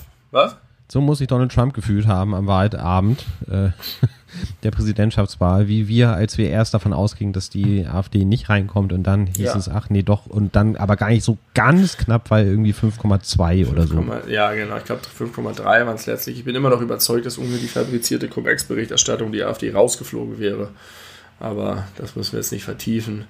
So 0.89 1.01
muss 1.01 1.19
sich 1.19 1.27
Donald 1.27 1.51
Trump 1.51 1.75
gefühlt 1.75 2.07
haben 2.07 2.33
am 2.33 2.47
Wahlabend 2.47 3.25
äh, 3.51 3.71
der 4.63 4.71
Präsidentschaftswahl, 4.71 5.69
wie 5.69 5.89
wir, 5.89 6.11
als 6.11 6.39
wir 6.39 6.51
erst 6.51 6.75
davon 6.75 6.93
ausgingen, 6.93 7.33
dass 7.33 7.51
die 7.51 7.87
AfD 7.87 8.25
nicht 8.25 8.49
reinkommt 8.49 8.93
und 8.93 9.03
dann 9.05 9.27
hieß 9.27 9.47
ja. 9.47 9.57
es, 9.57 9.69
ach 9.69 9.91
nee, 9.91 10.03
doch, 10.03 10.27
und 10.27 10.57
dann 10.57 10.77
aber 10.77 10.97
gar 10.97 11.09
nicht 11.09 11.25
so 11.25 11.39
ganz 11.55 11.97
knapp, 11.97 12.31
weil 12.31 12.47
irgendwie 12.47 12.73
5,2 12.73 13.69
oder 13.71 13.87
so. 13.87 14.05
Ja, 14.29 14.53
genau, 14.53 14.77
ich 14.77 14.85
glaube 14.85 15.03
5,3 15.19 15.65
waren 15.65 15.95
es 15.95 16.07
letztlich. 16.07 16.39
Ich 16.39 16.45
bin 16.45 16.55
immer 16.55 16.71
noch 16.71 16.81
überzeugt, 16.81 17.27
dass 17.27 17.39
ohne 17.39 17.57
die 17.59 17.69
fabrizierte 17.69 18.29
Cum-Ex-Berichterstattung 18.29 19.33
die 19.33 19.43
AfD 19.43 19.73
rausgeflogen 19.73 20.39
wäre. 20.39 20.71
Aber 21.39 21.85
das 21.97 22.17
müssen 22.17 22.33
wir 22.33 22.41
jetzt 22.41 22.53
nicht 22.53 22.65
vertiefen. 22.65 23.27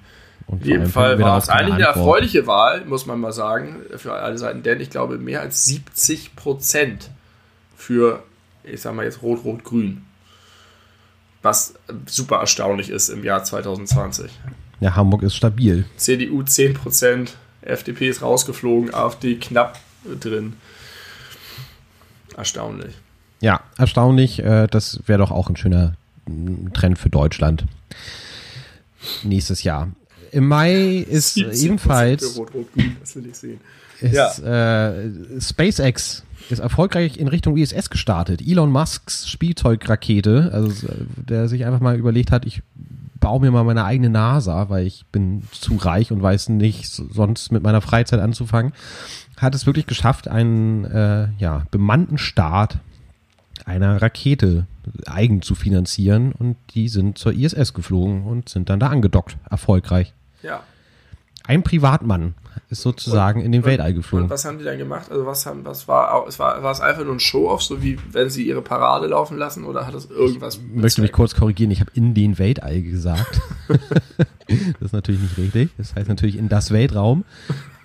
Und 0.47 0.61
In 0.61 0.71
jedem 0.71 0.87
Fall 0.87 1.19
war 1.19 1.37
es 1.37 1.49
eigentlich 1.49 1.75
eine 1.75 1.83
erfreuliche 1.83 2.47
Wahl, 2.47 2.85
muss 2.85 3.05
man 3.05 3.19
mal 3.19 3.33
sagen, 3.33 3.81
für 3.97 4.13
alle 4.13 4.37
Seiten, 4.37 4.63
denn 4.63 4.79
ich 4.79 4.89
glaube, 4.89 5.17
mehr 5.17 5.41
als 5.41 5.65
70 5.65 6.35
Prozent 6.37 7.09
für, 7.75 8.23
ich 8.63 8.81
sag 8.81 8.95
mal 8.95 9.03
jetzt 9.03 9.21
Rot-Rot-Grün. 9.21 10.03
Was 11.41 11.75
super 12.05 12.37
erstaunlich 12.37 12.89
ist 12.89 13.09
im 13.09 13.23
Jahr 13.23 13.43
2020. 13.43 14.31
Ja, 14.79 14.95
Hamburg 14.95 15.23
ist 15.23 15.35
stabil. 15.35 15.85
CDU 15.97 16.41
10%, 16.41 17.29
FDP 17.61 18.09
ist 18.09 18.21
rausgeflogen, 18.21 18.93
AfD 18.93 19.35
knapp 19.35 19.79
drin. 20.19 20.53
Erstaunlich. 22.35 22.95
Ja, 23.39 23.61
erstaunlich. 23.77 24.39
Äh, 24.39 24.67
das 24.67 25.01
wäre 25.05 25.19
doch 25.19 25.31
auch 25.31 25.49
ein 25.49 25.55
schöner 25.55 25.95
Trend 26.73 26.99
für 26.99 27.09
Deutschland. 27.09 27.65
Nächstes 29.23 29.63
Jahr. 29.63 29.89
Im 30.31 30.47
Mai 30.47 31.05
ist 31.09 31.37
ebenfalls. 31.37 32.37
Rot, 32.37 32.53
Rot, 32.53 32.73
Grün, 32.73 32.97
das 32.99 33.15
will 33.15 33.27
ich 33.27 33.35
sehen. 33.35 33.59
Ist, 34.01 34.13
ja. 34.13 34.89
äh, 34.89 35.11
SpaceX 35.39 36.23
ist 36.49 36.59
erfolgreich 36.59 37.17
in 37.17 37.27
Richtung 37.27 37.57
ISS 37.57 37.89
gestartet. 37.89 38.41
Elon 38.41 38.71
Musks 38.71 39.27
Spielzeugrakete, 39.29 40.51
also 40.53 40.87
der 41.15 41.47
sich 41.47 41.65
einfach 41.65 41.79
mal 41.79 41.97
überlegt 41.97 42.31
hat, 42.31 42.45
ich 42.45 42.61
baue 43.19 43.41
mir 43.41 43.51
mal 43.51 43.63
meine 43.63 43.85
eigene 43.85 44.09
NASA, 44.09 44.69
weil 44.69 44.85
ich 44.85 45.05
bin 45.11 45.43
zu 45.51 45.75
reich 45.75 46.11
und 46.11 46.21
weiß 46.21 46.49
nicht, 46.49 46.87
sonst 46.87 47.51
mit 47.51 47.63
meiner 47.63 47.81
Freizeit 47.81 48.19
anzufangen, 48.19 48.73
hat 49.37 49.55
es 49.55 49.65
wirklich 49.65 49.87
geschafft, 49.87 50.27
einen 50.27 50.85
äh, 50.85 51.27
ja, 51.39 51.65
bemannten 51.71 52.17
Start 52.17 52.79
einer 53.65 54.01
Rakete 54.01 54.65
eigen 55.05 55.41
zu 55.41 55.55
finanzieren 55.55 56.31
und 56.31 56.55
die 56.73 56.89
sind 56.89 57.17
zur 57.17 57.33
ISS 57.33 57.73
geflogen 57.73 58.23
und 58.23 58.49
sind 58.49 58.69
dann 58.69 58.79
da 58.79 58.87
angedockt, 58.87 59.37
erfolgreich. 59.49 60.13
Ja. 60.41 60.61
Ein 61.45 61.63
Privatmann 61.63 62.35
ist 62.69 62.81
sozusagen 62.81 63.39
und, 63.39 63.45
in 63.45 63.51
den 63.51 63.61
und, 63.61 63.67
Weltall 63.67 63.93
geflogen. 63.93 64.25
Und 64.25 64.29
was 64.29 64.45
haben 64.45 64.57
die 64.57 64.63
dann 64.63 64.77
gemacht? 64.77 65.11
Also 65.11 65.25
was 65.25 65.45
haben, 65.45 65.65
was 65.65 65.87
war, 65.87 66.25
es 66.27 66.39
war, 66.39 66.61
war 66.63 66.71
es 66.71 66.81
einfach 66.81 67.03
nur 67.03 67.13
ein 67.13 67.19
Show-off, 67.19 67.63
so 67.63 67.81
wie 67.81 67.97
wenn 68.11 68.29
sie 68.29 68.47
ihre 68.47 68.61
Parade 68.61 69.07
laufen 69.07 69.37
lassen 69.37 69.63
oder 69.63 69.85
hat 69.87 69.93
es 69.93 70.09
irgendwas? 70.09 70.55
Ich 70.55 70.81
möchte 70.81 71.01
mich 71.01 71.11
kurz 71.11 71.35
korrigieren, 71.35 71.71
ich 71.71 71.79
habe 71.79 71.91
in 71.93 72.13
den 72.13 72.37
Weltall 72.39 72.81
gesagt. 72.81 73.41
das 73.67 74.81
ist 74.81 74.93
natürlich 74.93 75.21
nicht 75.21 75.37
richtig. 75.37 75.69
Das 75.77 75.95
heißt 75.95 76.09
natürlich 76.09 76.37
in 76.37 76.49
das 76.49 76.71
Weltraum. 76.71 77.23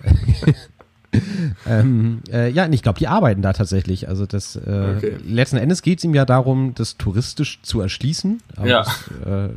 ähm, 1.67 2.21
äh, 2.31 2.49
ja, 2.49 2.67
ich 2.69 2.81
glaube, 2.81 2.99
die 2.99 3.07
arbeiten 3.07 3.41
da 3.41 3.53
tatsächlich. 3.53 4.07
Also 4.09 4.25
das 4.25 4.55
äh, 4.55 4.95
okay. 4.97 5.17
letzten 5.25 5.57
Endes 5.57 5.81
geht 5.81 5.99
es 5.99 6.03
ihm 6.03 6.13
ja 6.13 6.25
darum, 6.25 6.73
das 6.75 6.97
touristisch 6.97 7.61
zu 7.61 7.81
erschließen. 7.81 8.41
Aber 8.55 8.67
ja. 8.67 8.79
das 8.79 9.09
äh, 9.25 9.49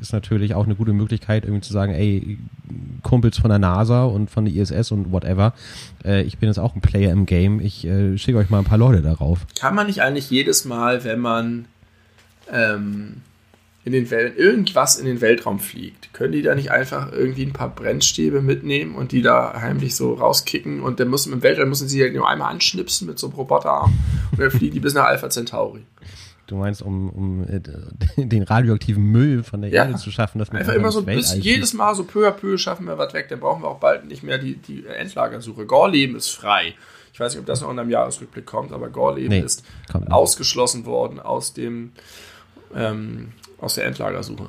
ist 0.00 0.12
natürlich 0.12 0.54
auch 0.54 0.64
eine 0.64 0.74
gute 0.74 0.92
Möglichkeit, 0.92 1.44
irgendwie 1.44 1.62
zu 1.62 1.72
sagen, 1.72 1.92
ey, 1.92 2.38
Kumpels 3.02 3.38
von 3.38 3.50
der 3.50 3.58
NASA 3.58 4.04
und 4.04 4.30
von 4.30 4.44
der 4.44 4.54
ISS 4.54 4.90
und 4.90 5.12
whatever, 5.12 5.54
äh, 6.04 6.22
ich 6.22 6.38
bin 6.38 6.48
jetzt 6.48 6.58
auch 6.58 6.74
ein 6.74 6.80
Player 6.80 7.12
im 7.12 7.26
Game, 7.26 7.60
ich 7.60 7.86
äh, 7.86 8.16
schicke 8.18 8.38
euch 8.38 8.50
mal 8.50 8.58
ein 8.58 8.64
paar 8.64 8.78
Leute 8.78 9.02
darauf. 9.02 9.46
Kann 9.58 9.74
man 9.74 9.86
nicht 9.86 10.02
eigentlich 10.02 10.30
jedes 10.30 10.64
Mal, 10.64 11.04
wenn 11.04 11.20
man 11.20 11.66
ähm, 12.52 13.22
in 13.84 13.92
den 13.92 14.10
Welt, 14.10 14.38
irgendwas 14.38 14.96
in 14.96 15.04
den 15.04 15.20
Weltraum 15.20 15.58
fliegt, 15.58 16.14
können 16.14 16.32
die 16.32 16.42
da 16.42 16.54
nicht 16.54 16.70
einfach 16.70 17.12
irgendwie 17.12 17.44
ein 17.44 17.52
paar 17.52 17.68
Brennstäbe 17.68 18.40
mitnehmen 18.40 18.94
und 18.94 19.12
die 19.12 19.20
da 19.20 19.60
heimlich 19.60 19.94
so 19.94 20.14
rauskicken 20.14 20.80
und 20.80 21.00
dann 21.00 21.10
müssen 21.10 21.32
im 21.34 21.42
Weltraum 21.42 21.68
müssen 21.68 21.88
sie 21.88 22.00
ja 22.00 22.10
nur 22.10 22.28
einmal 22.28 22.50
anschnipsen 22.50 23.06
mit 23.06 23.18
so 23.18 23.26
einem 23.26 23.36
Roboterarm 23.36 23.92
und 24.32 24.40
dann 24.40 24.50
fliegen 24.50 24.72
die 24.72 24.80
bis 24.80 24.94
nach 24.94 25.04
Alpha 25.04 25.28
Centauri. 25.28 25.84
Du 26.46 26.56
meinst, 26.56 26.82
um, 26.82 27.10
um 27.10 27.44
äh, 27.44 27.60
den 28.16 28.42
radioaktiven 28.42 29.02
Müll 29.02 29.42
von 29.42 29.60
der 29.60 29.70
ja. 29.70 29.84
Erde 29.84 29.96
zu 29.96 30.10
schaffen, 30.10 30.38
dass 30.38 30.50
man 30.50 30.60
einfach 30.60 30.74
immer 30.74 30.90
so 30.90 31.02
bis 31.02 31.34
jedes 31.34 31.74
Mal 31.74 31.94
so 31.94 32.04
peu 32.04 32.26
à 32.26 32.30
peu 32.30 32.56
schaffen 32.56 32.86
wir 32.86 32.96
was 32.96 33.12
weg, 33.12 33.28
dann 33.28 33.40
brauchen 33.40 33.62
wir 33.62 33.68
auch 33.68 33.80
bald 33.80 34.06
nicht 34.06 34.22
mehr 34.22 34.38
die, 34.38 34.56
die 34.56 34.86
Endlagersuche. 34.86 35.66
Gorleben 35.66 36.16
ist 36.16 36.30
frei. 36.30 36.74
Ich 37.12 37.20
weiß 37.20 37.32
nicht, 37.32 37.40
ob 37.40 37.46
das 37.46 37.60
noch 37.60 37.70
in 37.70 37.78
einem 37.78 37.90
Jahresrückblick 37.90 38.44
kommt, 38.44 38.72
aber 38.72 38.88
Gorleben 38.88 39.28
nee, 39.28 39.40
ist 39.40 39.62
ausgeschlossen 40.10 40.84
worden 40.84 41.20
aus 41.20 41.54
dem 41.54 41.92
ähm, 42.74 43.32
aus 43.58 43.74
der 43.74 43.86
Endlagersuche. 43.86 44.48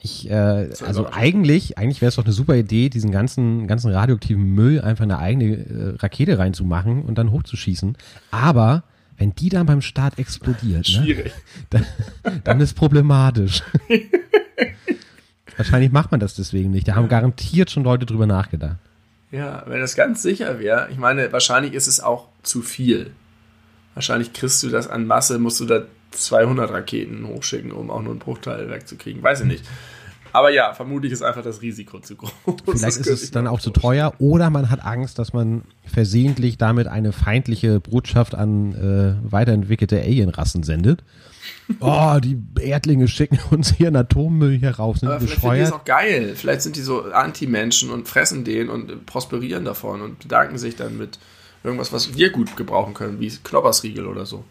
Ich, 0.00 0.30
äh, 0.30 0.68
also 0.84 1.10
eigentlich, 1.10 1.78
eigentlich 1.78 2.00
wäre 2.00 2.10
es 2.10 2.16
doch 2.16 2.24
eine 2.24 2.32
super 2.32 2.54
Idee, 2.54 2.90
diesen 2.90 3.10
ganzen, 3.10 3.66
ganzen 3.66 3.92
radioaktiven 3.92 4.54
Müll 4.54 4.80
einfach 4.80 5.02
eine 5.02 5.18
eigene 5.18 5.56
äh, 5.56 5.96
Rakete 5.98 6.38
reinzumachen 6.38 7.02
und 7.02 7.18
dann 7.18 7.32
hochzuschießen. 7.32 7.96
Aber 8.30 8.84
wenn 9.16 9.34
die 9.34 9.48
dann 9.48 9.66
beim 9.66 9.80
Start 9.80 10.18
explodiert, 10.18 10.88
ne, 10.88 11.24
dann, 11.70 11.86
dann 12.44 12.60
ist 12.60 12.74
problematisch. 12.74 13.62
Wahrscheinlich 15.56 15.90
macht 15.90 16.10
man 16.10 16.20
das 16.20 16.34
deswegen 16.34 16.70
nicht. 16.70 16.86
Da 16.86 16.94
haben 16.94 17.08
garantiert 17.08 17.70
schon 17.70 17.82
Leute 17.82 18.04
drüber 18.06 18.26
nachgedacht. 18.26 18.76
Ja, 19.32 19.64
wenn 19.66 19.80
das 19.80 19.96
ganz 19.96 20.22
sicher 20.22 20.60
wäre, 20.60 20.88
ich 20.90 20.98
meine, 20.98 21.32
wahrscheinlich 21.32 21.72
ist 21.72 21.86
es 21.86 22.00
auch 22.00 22.28
zu 22.42 22.62
viel. 22.62 23.10
Wahrscheinlich 23.94 24.32
kriegst 24.34 24.62
du 24.62 24.68
das 24.68 24.86
an 24.86 25.06
Masse, 25.06 25.38
musst 25.38 25.58
du 25.60 25.64
da 25.64 25.82
200 26.10 26.70
Raketen 26.70 27.26
hochschicken, 27.26 27.72
um 27.72 27.90
auch 27.90 28.02
nur 28.02 28.12
einen 28.12 28.18
Bruchteil 28.18 28.70
wegzukriegen. 28.70 29.22
Weiß 29.22 29.40
ich 29.40 29.46
nicht. 29.46 29.64
Aber 30.32 30.50
ja, 30.50 30.74
vermutlich 30.74 31.12
ist 31.12 31.22
einfach 31.22 31.42
das 31.42 31.62
Risiko 31.62 31.98
zu 31.98 32.16
groß. 32.16 32.30
Vielleicht 32.66 32.98
ist 32.98 33.06
es 33.06 33.30
dann 33.30 33.46
auch 33.46 33.58
zu 33.58 33.70
teuer 33.70 34.12
oder 34.18 34.50
man 34.50 34.68
hat 34.68 34.84
Angst, 34.84 35.18
dass 35.18 35.32
man 35.32 35.62
versehentlich 35.86 36.58
damit 36.58 36.88
eine 36.88 37.12
feindliche 37.12 37.80
Botschaft 37.80 38.34
an 38.34 38.74
äh, 38.74 39.32
weiterentwickelte 39.32 39.98
Alienrassen 39.98 40.62
sendet. 40.62 41.04
Oh, 41.80 42.18
die 42.22 42.38
Erdlinge 42.60 43.08
schicken 43.08 43.38
uns 43.50 43.72
hier 43.74 43.86
einen 43.86 43.96
Atommüll 43.96 44.58
hier 44.58 44.72
raus. 44.72 45.00
Sind 45.00 45.08
Aber 45.08 45.20
vielleicht 45.20 45.40
sind 45.40 45.54
die 45.54 45.60
ist 45.60 45.72
auch 45.72 45.84
geil. 45.84 46.34
Vielleicht 46.34 46.60
sind 46.60 46.76
die 46.76 46.82
so 46.82 47.04
Anti-Menschen 47.04 47.90
und 47.90 48.06
fressen 48.06 48.44
den 48.44 48.68
und 48.68 49.06
prosperieren 49.06 49.64
davon 49.64 50.02
und 50.02 50.18
bedanken 50.18 50.58
sich 50.58 50.76
dann 50.76 50.98
mit 50.98 51.18
irgendwas, 51.64 51.92
was 51.92 52.14
wir 52.14 52.30
gut 52.30 52.56
gebrauchen 52.56 52.92
können, 52.94 53.20
wie 53.20 53.28
Knoppersriegel 53.28 54.06
oder 54.06 54.26
so. 54.26 54.44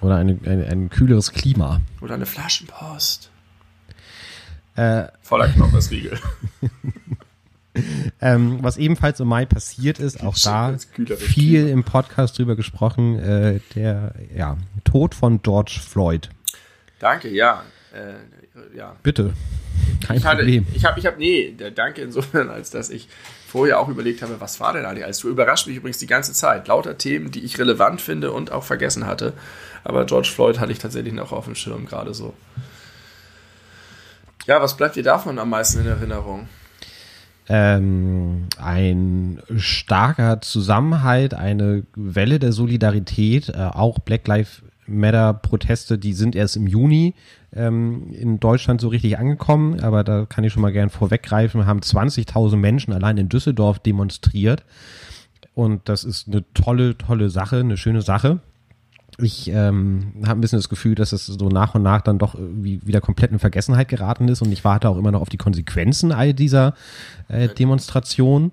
Oder 0.00 0.16
eine, 0.16 0.38
ein, 0.44 0.64
ein 0.64 0.90
kühleres 0.90 1.32
Klima. 1.32 1.80
Oder 2.00 2.14
eine 2.14 2.26
Flaschenpost. 2.26 3.30
Äh, 4.76 5.04
Voller 5.22 5.48
Knoppersriegel. 5.48 6.18
ähm, 8.20 8.58
was 8.62 8.76
ebenfalls 8.76 9.20
im 9.20 9.28
Mai 9.28 9.46
passiert 9.46 9.98
ist, 9.98 10.22
auch 10.22 10.36
da 10.38 10.76
viel 11.16 11.62
Klima. 11.62 11.72
im 11.72 11.84
Podcast 11.84 12.38
drüber 12.38 12.56
gesprochen, 12.56 13.18
äh, 13.18 13.60
der 13.74 14.14
ja, 14.34 14.58
Tod 14.84 15.14
von 15.14 15.40
George 15.42 15.80
Floyd. 15.82 16.28
Danke, 16.98 17.30
ja. 17.30 17.62
Äh, 17.92 18.76
ja. 18.76 18.96
Bitte. 19.02 19.32
Kein 20.04 20.18
ich 20.18 20.24
hatte, 20.24 20.38
Problem. 20.38 20.66
Ich 20.74 20.84
habe, 20.84 20.98
ich 20.98 21.06
habe, 21.06 21.18
nee, 21.18 21.54
danke 21.74 22.02
insofern, 22.02 22.50
als 22.50 22.70
dass 22.70 22.90
ich 22.90 23.08
vorher 23.46 23.80
auch 23.80 23.88
überlegt 23.88 24.22
habe, 24.22 24.40
was 24.40 24.60
war 24.60 24.72
denn 24.72 24.84
eigentlich 24.84 25.04
alles? 25.04 25.20
Du 25.20 25.28
überrascht 25.28 25.66
mich 25.66 25.76
übrigens 25.76 25.98
die 25.98 26.06
ganze 26.06 26.32
Zeit. 26.32 26.68
Lauter 26.68 26.98
Themen, 26.98 27.30
die 27.30 27.44
ich 27.44 27.58
relevant 27.58 28.00
finde 28.00 28.32
und 28.32 28.52
auch 28.52 28.64
vergessen 28.64 29.06
hatte. 29.06 29.32
Aber 29.84 30.04
George 30.04 30.28
Floyd 30.32 30.58
hatte 30.58 30.72
ich 30.72 30.78
tatsächlich 30.78 31.14
noch 31.14 31.32
auf 31.32 31.44
dem 31.44 31.54
Schirm 31.54 31.86
gerade 31.86 32.12
so. 32.12 32.34
Ja, 34.46 34.60
was 34.60 34.76
bleibt 34.76 34.96
dir 34.96 35.02
davon 35.02 35.38
am 35.38 35.50
meisten 35.50 35.80
in 35.80 35.86
Erinnerung? 35.86 36.48
Ähm, 37.48 38.48
ein 38.58 39.40
starker 39.56 40.40
Zusammenhalt, 40.40 41.34
eine 41.34 41.84
Welle 41.94 42.40
der 42.40 42.52
Solidarität, 42.52 43.50
äh, 43.50 43.70
auch 43.72 44.00
Black 44.00 44.26
Lives 44.26 44.62
Matter-Proteste, 44.86 45.98
die 45.98 46.12
sind 46.12 46.36
erst 46.36 46.56
im 46.56 46.66
Juni 46.66 47.14
ähm, 47.54 48.12
in 48.12 48.40
Deutschland 48.40 48.80
so 48.80 48.88
richtig 48.88 49.18
angekommen, 49.18 49.80
aber 49.80 50.04
da 50.04 50.26
kann 50.26 50.44
ich 50.44 50.52
schon 50.52 50.62
mal 50.62 50.72
gern 50.72 50.90
vorweggreifen. 50.90 51.60
Wir 51.60 51.66
haben 51.66 51.80
20.000 51.80 52.56
Menschen 52.56 52.92
allein 52.92 53.16
in 53.18 53.28
Düsseldorf 53.28 53.78
demonstriert. 53.78 54.64
Und 55.54 55.88
das 55.88 56.04
ist 56.04 56.28
eine 56.28 56.44
tolle, 56.52 56.98
tolle 56.98 57.30
Sache, 57.30 57.60
eine 57.60 57.76
schöne 57.76 58.02
Sache. 58.02 58.40
Ich 59.18 59.48
ähm, 59.48 60.12
habe 60.26 60.38
ein 60.38 60.40
bisschen 60.42 60.58
das 60.58 60.68
Gefühl, 60.68 60.94
dass 60.94 61.12
es 61.12 61.24
so 61.24 61.48
nach 61.48 61.74
und 61.74 61.82
nach 61.82 62.02
dann 62.02 62.18
doch 62.18 62.34
irgendwie 62.34 62.80
wieder 62.84 63.00
komplett 63.00 63.32
in 63.32 63.38
Vergessenheit 63.38 63.88
geraten 63.88 64.28
ist 64.28 64.42
und 64.42 64.52
ich 64.52 64.64
warte 64.64 64.90
auch 64.90 64.98
immer 64.98 65.10
noch 65.10 65.22
auf 65.22 65.30
die 65.30 65.38
Konsequenzen 65.38 66.12
all 66.12 66.34
dieser 66.34 66.74
äh, 67.28 67.48
Demonstrationen. 67.48 68.52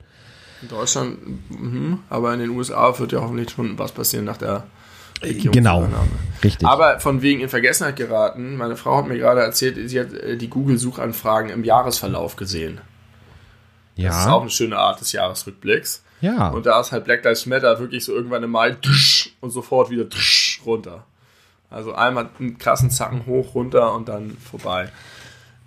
In 0.61 0.69
Deutschland, 0.69 1.17
mh, 1.49 1.97
aber 2.09 2.33
in 2.33 2.39
den 2.39 2.51
USA 2.51 2.97
wird 2.97 3.11
ja 3.11 3.19
hoffentlich 3.19 3.49
schon 3.49 3.77
was 3.77 3.91
passieren 3.91 4.23
nach 4.23 4.37
der 4.37 4.63
Genau, 5.51 5.87
richtig. 6.43 6.67
Aber 6.67 6.99
von 6.99 7.21
wegen 7.21 7.41
in 7.41 7.49
Vergessenheit 7.49 7.95
geraten, 7.95 8.57
meine 8.57 8.75
Frau 8.75 8.97
hat 8.97 9.07
mir 9.07 9.17
gerade 9.17 9.41
erzählt, 9.41 9.77
sie 9.89 9.99
hat 9.99 10.13
äh, 10.13 10.37
die 10.37 10.49
Google-Suchanfragen 10.49 11.49
im 11.49 11.63
Jahresverlauf 11.63 12.35
gesehen. 12.35 12.81
Ja. 13.95 14.09
Das 14.09 14.21
ist 14.21 14.27
auch 14.27 14.41
eine 14.41 14.49
schöne 14.49 14.77
Art 14.77 15.01
des 15.01 15.11
Jahresrückblicks. 15.11 16.03
Ja. 16.21 16.49
Und 16.49 16.65
da 16.65 16.79
ist 16.79 16.91
halt 16.91 17.03
Black 17.03 17.23
Lives 17.23 17.45
Matter 17.45 17.79
wirklich 17.79 18.05
so 18.05 18.13
irgendwann 18.13 18.43
im 18.43 18.51
Mai 18.51 18.77
und 19.41 19.49
sofort 19.51 19.89
wieder 19.89 20.05
runter. 20.65 21.03
Also 21.69 21.93
einmal 21.93 22.29
einen 22.39 22.57
krassen 22.57 22.91
Zacken 22.91 23.25
hoch, 23.25 23.55
runter 23.55 23.93
und 23.93 24.07
dann 24.07 24.37
vorbei. 24.37 24.89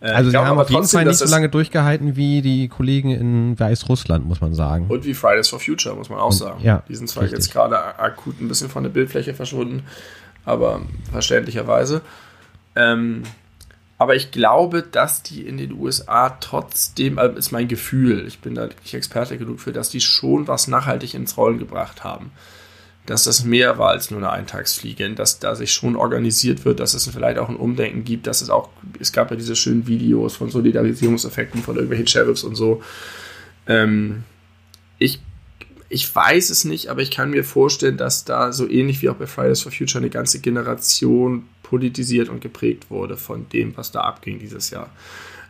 Äh, 0.01 0.11
also 0.11 0.31
sie 0.31 0.37
haben 0.37 0.59
auf 0.59 0.71
jeden 0.71 0.87
Fall 0.87 1.05
nicht 1.05 1.19
so 1.19 1.27
lange 1.27 1.49
durchgehalten 1.49 2.17
wie 2.17 2.43
die 2.43 2.69
Kollegen 2.69 3.11
in 3.11 3.59
Weißrussland, 3.59 4.27
muss 4.27 4.41
man 4.41 4.55
sagen. 4.55 4.87
Und 4.89 5.05
wie 5.05 5.15
Fridays 5.15 5.49
for 5.49 5.61
Future, 5.61 5.95
muss 5.95 6.11
man 6.11 6.19
auch 6.19 6.33
sagen. 6.33 6.63
Ja, 6.63 6.83
die 6.89 6.95
sind 6.95 7.09
zwar 7.09 7.25
richtig. 7.25 7.39
jetzt 7.39 7.53
gerade 7.53 7.99
akut 7.99 8.41
ein 8.41 8.49
bisschen 8.49 8.69
von 8.69 8.83
der 8.83 8.91
Bildfläche 8.91 9.35
verschwunden, 9.35 9.85
aber 10.45 10.83
verständlicherweise. 11.11 12.03
Ähm, 12.75 13.23
aber 13.99 14.15
ich 14.15 14.31
glaube, 14.31 14.83
dass 14.83 15.23
die 15.23 15.47
in 15.47 15.57
den 15.57 15.73
USA 15.73 16.29
trotzdem, 16.41 17.19
also 17.19 17.37
ist 17.37 17.51
mein 17.51 17.67
Gefühl, 17.67 18.27
ich 18.27 18.41
bin 18.41 18.55
da 18.55 18.67
nicht 18.67 18.93
Experte 18.93 19.39
genug 19.39 19.61
für, 19.61 19.73
dass 19.73 19.89
die 19.89 20.03
schon 20.03 20.47
was 20.47 20.69
nachhaltig 20.69 21.15
ins 21.15 21.39
Rollen 21.39 21.59
gebracht 21.59 22.05
haben 22.05 22.31
dass 23.07 23.25
das 23.25 23.45
mehr 23.45 23.79
war 23.79 23.91
als 23.91 24.11
nur 24.11 24.19
eine 24.19 24.31
Eintagsfliege, 24.31 25.09
dass 25.11 25.39
da 25.39 25.55
sich 25.55 25.73
schon 25.73 25.97
organisiert 25.97 26.65
wird, 26.65 26.81
dass 26.81 26.95
es 26.95 27.09
vielleicht 27.09 27.39
auch 27.39 27.49
ein 27.49 27.57
Umdenken 27.57 28.05
gibt, 28.05 28.27
dass 28.27 28.43
es 28.43 28.51
auch, 28.51 28.69
es 29.01 29.13
gab 29.13 29.31
ja 29.31 29.37
diese 29.37 29.57
schönen 29.57 29.87
Videos 29.87 30.37
von 30.37 30.51
Solidarisierungseffekten 30.51 31.63
von 31.63 31.77
irgendwelchen 31.77 32.09
Sheriffs 32.09 32.43
und 32.43 32.57
so. 32.57 32.83
Ähm, 33.67 34.25
ich, 34.99 35.21
ich 35.89 36.13
weiß 36.15 36.51
es 36.51 36.65
nicht, 36.65 36.89
aber 36.89 37.01
ich 37.01 37.11
kann 37.13 37.31
mir 37.31 37.45
vorstellen, 37.45 37.97
dass 37.97 38.25
da 38.25 38.53
so 38.53 38.69
ähnlich 38.69 39.03
wie 39.03 39.09
auch 39.09 39.17
bei 39.17 39.27
Fridays 39.27 39.63
for 39.63 39.73
Future 39.73 40.03
eine 40.03 40.11
ganze 40.11 40.41
Generation 40.41 41.45
politisiert 41.63 42.29
und 42.29 42.41
geprägt 42.41 42.91
wurde 42.91 43.17
von 43.17 43.49
dem, 43.51 43.77
was 43.77 43.93
da 43.93 44.01
abging 44.01 44.39
dieses 44.39 44.71
Jahr. 44.71 44.91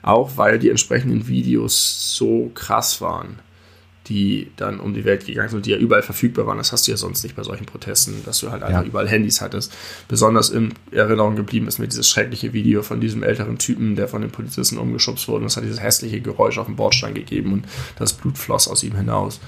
Auch 0.03 0.37
weil 0.37 0.59
die 0.59 0.71
entsprechenden 0.71 1.27
Videos 1.27 2.15
so 2.17 2.51
krass 2.55 3.01
waren 3.01 3.39
die 4.09 4.51
dann 4.57 4.81
um 4.81 4.95
die 4.95 5.05
Welt 5.05 5.27
gegangen 5.27 5.49
sind, 5.49 5.67
die 5.67 5.71
ja 5.71 5.77
überall 5.77 6.03
verfügbar 6.03 6.47
waren. 6.47 6.59
Das 6.59 6.73
hast 6.73 6.87
du 6.87 6.93
ja 6.93 6.97
sonst 6.97 7.23
nicht 7.23 7.37
bei 7.37 7.43
solchen 7.43 7.67
Protesten, 7.67 8.23
dass 8.25 8.41
du 8.41 8.51
halt 8.51 8.63
einfach 8.63 8.83
ja. 8.83 8.87
überall 8.87 9.09
Handys 9.09 9.41
hattest. 9.41 9.73
Besonders 10.09 10.51
in 10.51 10.75
Erinnerung 10.93 11.37
geblieben 11.37 11.67
ist 11.67 11.79
mir 11.79 11.89
dieses 11.89 12.09
schreckliche 12.09 12.53
Video 12.53 12.83
von 12.83 13.01
diesem 13.01 13.23
älteren 13.23 13.59
Typen, 13.59 13.97
der 13.97 14.09
von 14.09 14.23
den 14.23 14.31
Polizisten 14.31 14.79
umgeschubst 14.79 15.29
wurde. 15.29 15.43
Und 15.43 15.47
es 15.47 15.57
hat 15.57 15.65
dieses 15.65 15.83
hässliche 15.83 16.21
Geräusch 16.21 16.59
auf 16.59 16.67
dem 16.67 16.77
Bordstein 16.77 17.15
gegeben 17.15 17.53
und 17.53 17.65
das 17.99 18.13
Blut 18.13 18.39
floss 18.39 18.69
aus 18.69 18.83
ihm 18.83 18.95
hinaus. 18.95 19.41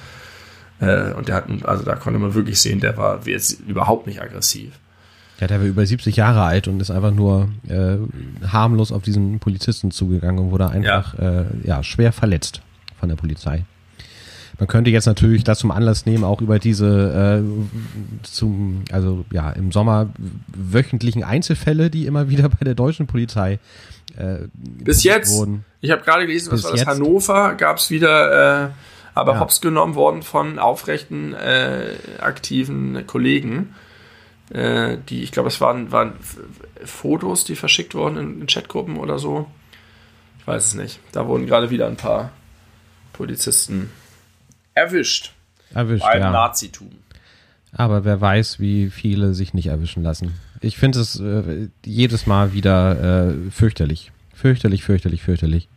Äh, 0.80 1.12
und 1.12 1.28
der 1.28 1.36
hat, 1.36 1.46
also 1.64 1.84
da 1.84 1.94
konnte 1.94 2.18
man 2.18 2.34
wirklich 2.34 2.60
sehen, 2.60 2.80
der 2.80 2.96
war 2.96 3.26
jetzt 3.26 3.60
überhaupt 3.66 4.06
nicht 4.06 4.20
aggressiv. 4.20 4.72
Ja, 5.40 5.46
der 5.46 5.60
war 5.60 5.66
über 5.66 5.86
70 5.86 6.16
Jahre 6.16 6.42
alt 6.42 6.66
und 6.66 6.80
ist 6.80 6.90
einfach 6.90 7.12
nur 7.12 7.48
äh, 7.68 7.96
harmlos 8.48 8.90
auf 8.90 9.02
diesen 9.02 9.38
Polizisten 9.38 9.92
zugegangen 9.92 10.40
und 10.40 10.50
wurde 10.50 10.68
einfach 10.68 11.16
ja. 11.16 11.42
Äh, 11.42 11.44
ja, 11.62 11.82
schwer 11.84 12.12
verletzt 12.12 12.60
von 12.98 13.08
der 13.08 13.16
Polizei. 13.16 13.64
Man 14.58 14.66
könnte 14.66 14.90
jetzt 14.90 15.06
natürlich 15.06 15.44
das 15.44 15.60
zum 15.60 15.70
Anlass 15.70 16.04
nehmen, 16.04 16.24
auch 16.24 16.40
über 16.40 16.58
diese 16.58 17.42
äh, 17.44 18.26
zum, 18.26 18.82
also 18.90 19.24
ja, 19.30 19.50
im 19.50 19.70
Sommer 19.70 20.08
wöchentlichen 20.48 21.22
Einzelfälle, 21.22 21.90
die 21.90 22.06
immer 22.06 22.28
wieder 22.28 22.48
bei 22.48 22.64
der 22.64 22.74
deutschen 22.74 23.06
Polizei 23.06 23.60
äh, 24.16 24.48
bis 24.54 25.04
jetzt. 25.04 25.38
Wurden. 25.38 25.64
Ich 25.80 25.92
habe 25.92 26.02
gerade 26.02 26.26
gelesen, 26.26 26.50
was 26.52 26.64
war 26.64 26.72
das? 26.72 26.80
Jetzt. 26.80 26.88
Hannover 26.88 27.54
gab 27.54 27.76
es 27.76 27.90
wieder, 27.90 28.66
äh, 28.66 28.70
aber 29.14 29.34
ja. 29.34 29.40
hops 29.40 29.60
genommen 29.60 29.94
worden 29.94 30.22
von 30.22 30.58
aufrechten, 30.58 31.34
äh, 31.34 31.94
aktiven 32.20 33.06
Kollegen. 33.06 33.74
Äh, 34.50 34.96
die, 35.08 35.22
ich 35.22 35.30
glaube, 35.30 35.48
es 35.48 35.60
waren, 35.60 35.92
waren 35.92 36.14
Fotos, 36.84 37.44
die 37.44 37.54
verschickt 37.54 37.94
wurden 37.94 38.16
in, 38.16 38.40
in 38.40 38.46
Chatgruppen 38.48 38.96
oder 38.96 39.20
so. 39.20 39.46
Ich 40.40 40.46
weiß 40.48 40.66
es 40.66 40.74
nicht. 40.74 40.98
Da 41.12 41.28
wurden 41.28 41.46
gerade 41.46 41.70
wieder 41.70 41.86
ein 41.86 41.96
paar 41.96 42.32
Polizisten 43.12 43.90
erwischt. 44.78 45.32
Erwischt, 45.74 46.04
beim 46.04 46.20
ja. 46.20 46.30
Nazitum. 46.30 46.90
Aber 47.72 48.04
wer 48.04 48.20
weiß, 48.20 48.60
wie 48.60 48.90
viele 48.90 49.34
sich 49.34 49.54
nicht 49.54 49.66
erwischen 49.66 50.02
lassen. 50.02 50.34
Ich 50.60 50.78
finde 50.78 51.00
es 51.00 51.20
äh, 51.20 51.68
jedes 51.84 52.26
Mal 52.26 52.52
wieder 52.52 53.28
äh, 53.28 53.50
fürchterlich. 53.50 54.10
Fürchterlich, 54.34 54.82
fürchterlich, 54.84 55.22
fürchterlich. 55.22 55.68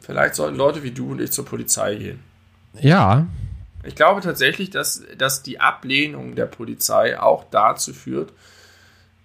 Vielleicht 0.00 0.34
sollten 0.34 0.56
Leute 0.56 0.82
wie 0.82 0.92
du 0.92 1.12
und 1.12 1.20
ich 1.20 1.30
zur 1.30 1.44
Polizei 1.44 1.96
gehen. 1.96 2.20
Ja. 2.80 3.26
Ich 3.84 3.94
glaube 3.94 4.20
tatsächlich, 4.20 4.70
dass, 4.70 5.02
dass 5.16 5.42
die 5.42 5.60
Ablehnung 5.60 6.34
der 6.34 6.46
Polizei 6.46 7.18
auch 7.18 7.44
dazu 7.50 7.92
führt, 7.92 8.32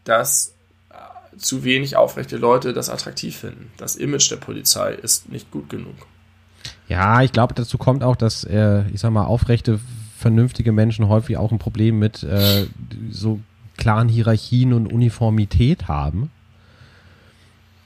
dass 0.03 0.53
äh, 0.89 1.37
zu 1.37 1.63
wenig 1.63 1.95
aufrechte 1.95 2.37
Leute 2.37 2.73
das 2.73 2.89
attraktiv 2.89 3.37
finden. 3.37 3.71
Das 3.77 3.95
Image 3.95 4.31
der 4.31 4.37
Polizei 4.37 4.93
ist 4.93 5.29
nicht 5.29 5.51
gut 5.51 5.69
genug. 5.69 5.95
Ja, 6.87 7.21
ich 7.21 7.31
glaube, 7.31 7.53
dazu 7.53 7.77
kommt 7.77 8.03
auch, 8.03 8.15
dass, 8.15 8.43
äh, 8.43 8.83
ich 8.93 9.01
sag 9.01 9.11
mal, 9.11 9.25
aufrechte, 9.25 9.79
vernünftige 10.17 10.71
Menschen 10.71 11.07
häufig 11.07 11.37
auch 11.37 11.51
ein 11.51 11.59
Problem 11.59 11.99
mit 11.99 12.23
äh, 12.23 12.67
so 13.11 13.39
klaren 13.77 14.07
Hierarchien 14.07 14.73
und 14.73 14.91
Uniformität 14.91 15.87
haben. 15.87 16.31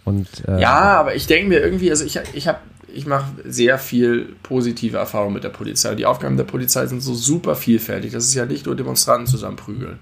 Und, 0.05 0.27
äh, 0.47 0.61
ja, 0.61 0.99
aber 0.99 1.15
ich 1.15 1.27
denke 1.27 1.49
mir 1.49 1.59
irgendwie, 1.59 1.89
also 1.89 2.03
ich, 2.05 2.19
ich 2.33 2.47
habe 2.47 2.59
ich 2.93 3.05
mache 3.05 3.31
sehr 3.45 3.77
viel 3.77 4.35
positive 4.43 4.97
Erfahrungen 4.97 5.33
mit 5.33 5.43
der 5.43 5.49
Polizei. 5.49 5.95
Die 5.95 6.05
Aufgaben 6.05 6.37
der 6.37 6.43
Polizei 6.43 6.87
sind 6.87 7.01
so 7.01 7.13
super 7.13 7.55
vielfältig. 7.55 8.11
Das 8.11 8.25
ist 8.25 8.33
ja 8.33 8.45
nicht 8.45 8.65
nur 8.65 8.75
Demonstranten 8.75 9.27
zusammenprügeln. 9.27 9.99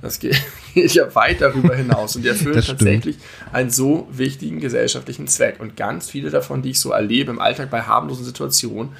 Das 0.00 0.18
geht, 0.20 0.40
ja 0.74 1.14
weit 1.14 1.40
darüber 1.40 1.74
hinaus 1.74 2.16
und 2.16 2.22
die 2.22 2.28
erfüllen 2.28 2.62
tatsächlich 2.62 3.18
einen 3.52 3.70
so 3.70 4.08
wichtigen 4.10 4.60
gesellschaftlichen 4.60 5.26
Zweck. 5.26 5.60
Und 5.60 5.76
ganz 5.76 6.08
viele 6.08 6.30
davon, 6.30 6.62
die 6.62 6.70
ich 6.70 6.80
so 6.80 6.92
erlebe 6.92 7.30
im 7.30 7.40
Alltag 7.40 7.70
bei 7.70 7.82
harmlosen 7.82 8.24
Situationen, 8.24 8.92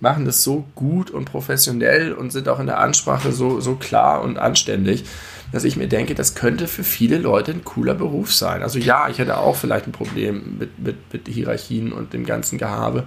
machen 0.00 0.24
das 0.26 0.42
so 0.42 0.66
gut 0.74 1.10
und 1.10 1.24
professionell 1.24 2.12
und 2.12 2.30
sind 2.30 2.48
auch 2.48 2.60
in 2.60 2.66
der 2.66 2.78
Ansprache 2.78 3.32
so, 3.32 3.60
so 3.60 3.76
klar 3.76 4.22
und 4.22 4.38
anständig, 4.38 5.04
dass 5.52 5.64
ich 5.64 5.76
mir 5.76 5.88
denke, 5.88 6.14
das 6.14 6.34
könnte 6.34 6.68
für 6.68 6.84
viele 6.84 7.18
Leute 7.18 7.52
ein 7.52 7.64
cooler 7.64 7.94
Beruf 7.94 8.34
sein. 8.34 8.62
Also 8.62 8.78
ja, 8.78 9.08
ich 9.08 9.18
hätte 9.18 9.38
auch 9.38 9.56
vielleicht 9.56 9.86
ein 9.86 9.92
Problem 9.92 10.58
mit, 10.58 10.78
mit, 10.78 11.12
mit 11.12 11.28
Hierarchien 11.28 11.92
und 11.92 12.12
dem 12.12 12.26
ganzen 12.26 12.58
Gehabe. 12.58 13.04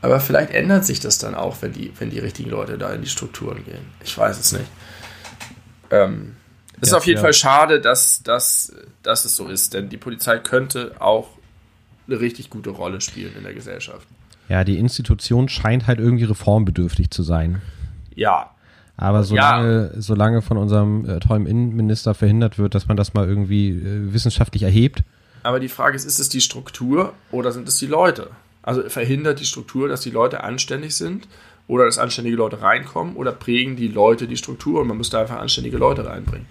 Aber 0.00 0.20
vielleicht 0.20 0.52
ändert 0.52 0.84
sich 0.84 1.00
das 1.00 1.18
dann 1.18 1.34
auch, 1.34 1.56
wenn 1.60 1.72
die, 1.72 1.92
wenn 1.98 2.10
die 2.10 2.20
richtigen 2.20 2.50
Leute 2.50 2.78
da 2.78 2.90
in 2.90 3.02
die 3.02 3.08
Strukturen 3.08 3.64
gehen. 3.64 3.86
Ich 4.04 4.16
weiß 4.16 4.38
es 4.38 4.52
nicht. 4.52 4.66
Ähm, 5.90 6.36
es 6.80 6.90
ja, 6.90 6.96
ist 6.96 7.00
auf 7.00 7.06
jeden 7.06 7.18
ja. 7.18 7.22
Fall 7.22 7.32
schade, 7.32 7.80
dass, 7.80 8.22
dass, 8.22 8.72
dass 9.02 9.24
es 9.24 9.36
so 9.36 9.48
ist, 9.48 9.74
denn 9.74 9.88
die 9.88 9.96
Polizei 9.96 10.38
könnte 10.38 10.92
auch 11.00 11.28
eine 12.06 12.20
richtig 12.20 12.50
gute 12.50 12.70
Rolle 12.70 13.00
spielen 13.00 13.34
in 13.36 13.42
der 13.42 13.54
Gesellschaft. 13.54 14.06
Ja, 14.48 14.64
die 14.64 14.78
Institution 14.78 15.48
scheint 15.48 15.86
halt 15.86 15.98
irgendwie 15.98 16.24
reformbedürftig 16.24 17.10
zu 17.10 17.22
sein. 17.22 17.60
Ja. 18.14 18.50
Aber 18.96 19.22
solange, 19.22 19.92
ja. 19.94 20.00
solange 20.00 20.42
von 20.42 20.56
unserem 20.56 21.08
äh, 21.08 21.20
tollen 21.20 21.46
Innenminister 21.46 22.14
verhindert 22.14 22.58
wird, 22.58 22.74
dass 22.74 22.88
man 22.88 22.96
das 22.96 23.14
mal 23.14 23.28
irgendwie 23.28 23.70
äh, 23.70 24.12
wissenschaftlich 24.12 24.62
erhebt. 24.62 25.04
Aber 25.42 25.60
die 25.60 25.68
Frage 25.68 25.96
ist, 25.96 26.04
ist 26.04 26.18
es 26.18 26.28
die 26.28 26.40
Struktur 26.40 27.12
oder 27.30 27.52
sind 27.52 27.68
es 27.68 27.78
die 27.78 27.86
Leute? 27.86 28.30
Also 28.62 28.88
verhindert 28.88 29.40
die 29.40 29.44
Struktur, 29.44 29.88
dass 29.88 30.00
die 30.00 30.10
Leute 30.10 30.42
anständig 30.42 30.96
sind 30.96 31.28
oder 31.68 31.84
dass 31.84 31.98
anständige 31.98 32.36
Leute 32.36 32.60
reinkommen 32.60 33.14
oder 33.14 33.30
prägen 33.30 33.76
die 33.76 33.88
Leute 33.88 34.26
die 34.26 34.36
Struktur 34.36 34.80
und 34.80 34.88
man 34.88 34.96
müsste 34.96 35.18
einfach 35.18 35.38
anständige 35.38 35.76
Leute 35.76 36.04
reinbringen. 36.04 36.46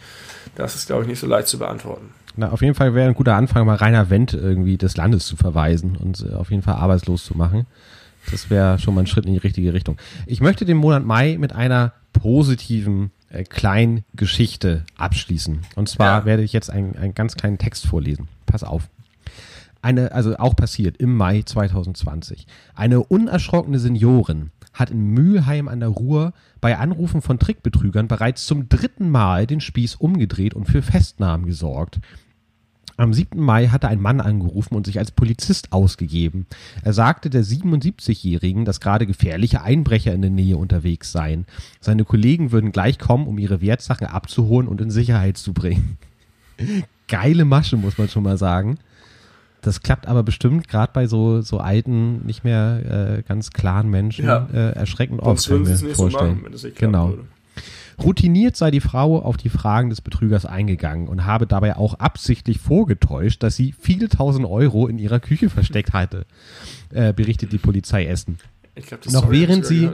Das 0.56 0.76
ist, 0.76 0.88
glaube 0.88 1.04
ich, 1.04 1.10
nicht 1.10 1.20
so 1.20 1.28
leicht 1.28 1.48
zu 1.48 1.60
beantworten. 1.60 2.12
Na, 2.38 2.52
auf 2.52 2.62
jeden 2.62 2.76
Fall 2.76 2.94
wäre 2.94 3.10
ein 3.10 3.16
guter 3.16 3.36
Anfang, 3.36 3.66
mal 3.66 3.76
Rainer 3.76 4.10
Wendt 4.10 4.34
irgendwie 4.34 4.78
des 4.78 4.96
Landes 4.96 5.26
zu 5.26 5.36
verweisen 5.36 5.98
und 5.98 6.26
äh, 6.30 6.36
auf 6.36 6.52
jeden 6.52 6.62
Fall 6.62 6.76
arbeitslos 6.76 7.26
zu 7.26 7.36
machen. 7.36 7.66
Das 8.32 8.50
wäre 8.50 8.78
schon 8.78 8.94
mal 8.94 9.02
ein 9.02 9.08
Schritt 9.08 9.26
in 9.26 9.34
die 9.34 9.40
richtige 9.40 9.74
Richtung. 9.74 9.98
Ich 10.28 10.40
möchte 10.40 10.66
den 10.66 10.78
Monat 10.78 11.04
Mai 11.04 11.38
mit 11.40 11.54
einer 11.54 11.94
positiven 12.14 13.12
äh, 13.30 13.44
kleinen 13.44 14.04
Geschichte 14.16 14.84
abschließen. 14.98 15.62
Und 15.76 15.90
zwar 15.90 16.20
ja. 16.20 16.26
werde 16.26 16.44
ich 16.44 16.54
jetzt 16.54 16.70
einen, 16.70 16.96
einen 16.96 17.16
ganz 17.16 17.36
kleinen 17.36 17.58
Text 17.58 17.88
vorlesen. 17.88 18.28
Pass 18.46 18.64
auf. 18.64 18.90
Eine, 19.82 20.12
also 20.12 20.38
auch 20.38 20.56
passiert 20.56 20.98
im 20.98 21.16
Mai 21.16 21.44
2020. 21.44 22.46
Eine 22.76 23.02
unerschrockene 23.02 23.80
Seniorin 23.80 24.52
hat 24.78 24.92
in 24.92 25.12
Mülheim 25.12 25.68
an 25.68 25.80
der 25.80 25.90
Ruhr 25.90 26.34
bei 26.62 26.78
Anrufen 26.78 27.22
von 27.22 27.40
Trickbetrügern 27.40 28.08
bereits 28.08 28.46
zum 28.46 28.70
dritten 28.70 29.10
Mal 29.10 29.48
den 29.48 29.62
Spieß 29.62 29.96
umgedreht 29.96 30.54
und 30.54 30.66
für 30.66 30.82
Festnahmen 30.82 31.46
gesorgt. 31.46 32.00
Am 33.00 33.14
7. 33.14 33.40
Mai 33.40 33.68
hatte 33.68 33.88
ein 33.88 34.02
Mann 34.02 34.20
angerufen 34.20 34.76
und 34.76 34.88
sich 34.88 34.98
als 34.98 35.12
Polizist 35.12 35.72
ausgegeben. 35.72 36.48
Er 36.84 36.94
sagte 36.94 37.30
der 37.30 37.44
77-Jährigen, 37.44 38.66
dass 38.66 38.80
gerade 38.80 39.06
gefährliche 39.06 39.62
Einbrecher 39.62 40.14
in 40.14 40.24
der 40.24 40.32
Nähe 40.32 40.58
unterwegs 40.58 41.12
seien. 41.12 41.46
Seine 41.80 42.06
Kollegen 42.06 42.52
würden 42.52 42.72
gleich 42.72 42.98
kommen, 42.98 43.28
um 43.28 43.38
ihre 43.38 43.62
Wertsachen 43.62 44.08
abzuholen 44.08 44.68
und 44.68 44.82
in 44.82 44.90
Sicherheit 44.90 45.38
zu 45.38 45.54
bringen. 45.54 46.00
Geile 47.08 47.46
Masche, 47.46 47.78
muss 47.78 48.00
man 48.00 48.10
schon 48.10 48.24
mal 48.24 48.38
sagen. 48.38 48.80
Das 49.68 49.82
klappt 49.82 50.08
aber 50.08 50.24
bestimmt 50.24 50.68
gerade 50.70 50.94
bei 50.94 51.08
so, 51.08 51.42
so 51.42 51.58
alten, 51.60 52.26
nicht 52.26 52.44
mehr 52.46 53.18
äh, 53.18 53.22
ganz 53.24 53.52
klaren 53.52 53.90
Menschen 53.90 54.26
Ja. 54.26 54.48
äh, 54.54 54.72
erschreckend 54.72 55.22
Sonst 55.22 55.42
oft. 55.42 55.50
würden 55.50 55.76
sie 55.76 55.88
es 55.88 55.98
vorstellen. 55.98 56.36
machen, 56.36 56.46
wenn 56.46 56.54
es 56.54 56.64
nicht 56.64 56.78
Genau. 56.78 57.10
würde. 57.10 57.24
Routiniert 58.02 58.56
sei 58.56 58.72
die 58.72 58.80
Frau 58.80 59.20
auf 59.22 59.38
die 59.38 59.50
Fragen 59.50 59.90
des 59.90 60.02
Betrügers 60.02 60.46
eingegangen 60.46 61.08
und 61.08 61.26
habe 61.26 61.48
dabei 61.48 61.76
auch 61.76 61.96
absichtlich 61.96 62.60
vorgetäuscht, 62.60 63.42
dass 63.44 63.56
sie 63.56 63.74
viele 63.78 64.08
tausend 64.08 64.46
Euro 64.46 64.88
in 64.88 65.00
ihrer 65.00 65.20
Küche 65.20 65.50
versteckt 65.50 65.94
hatte, 65.94 66.26
äh, 66.94 67.12
berichtet 67.12 67.52
die 67.52 67.58
Polizei 67.58 68.06
Essen. 68.06 68.38
Ich 68.76 68.86
glaub, 68.86 69.02
das 69.02 69.12
Noch 69.12 69.32
während 69.32 69.66
sie-. 69.66 69.90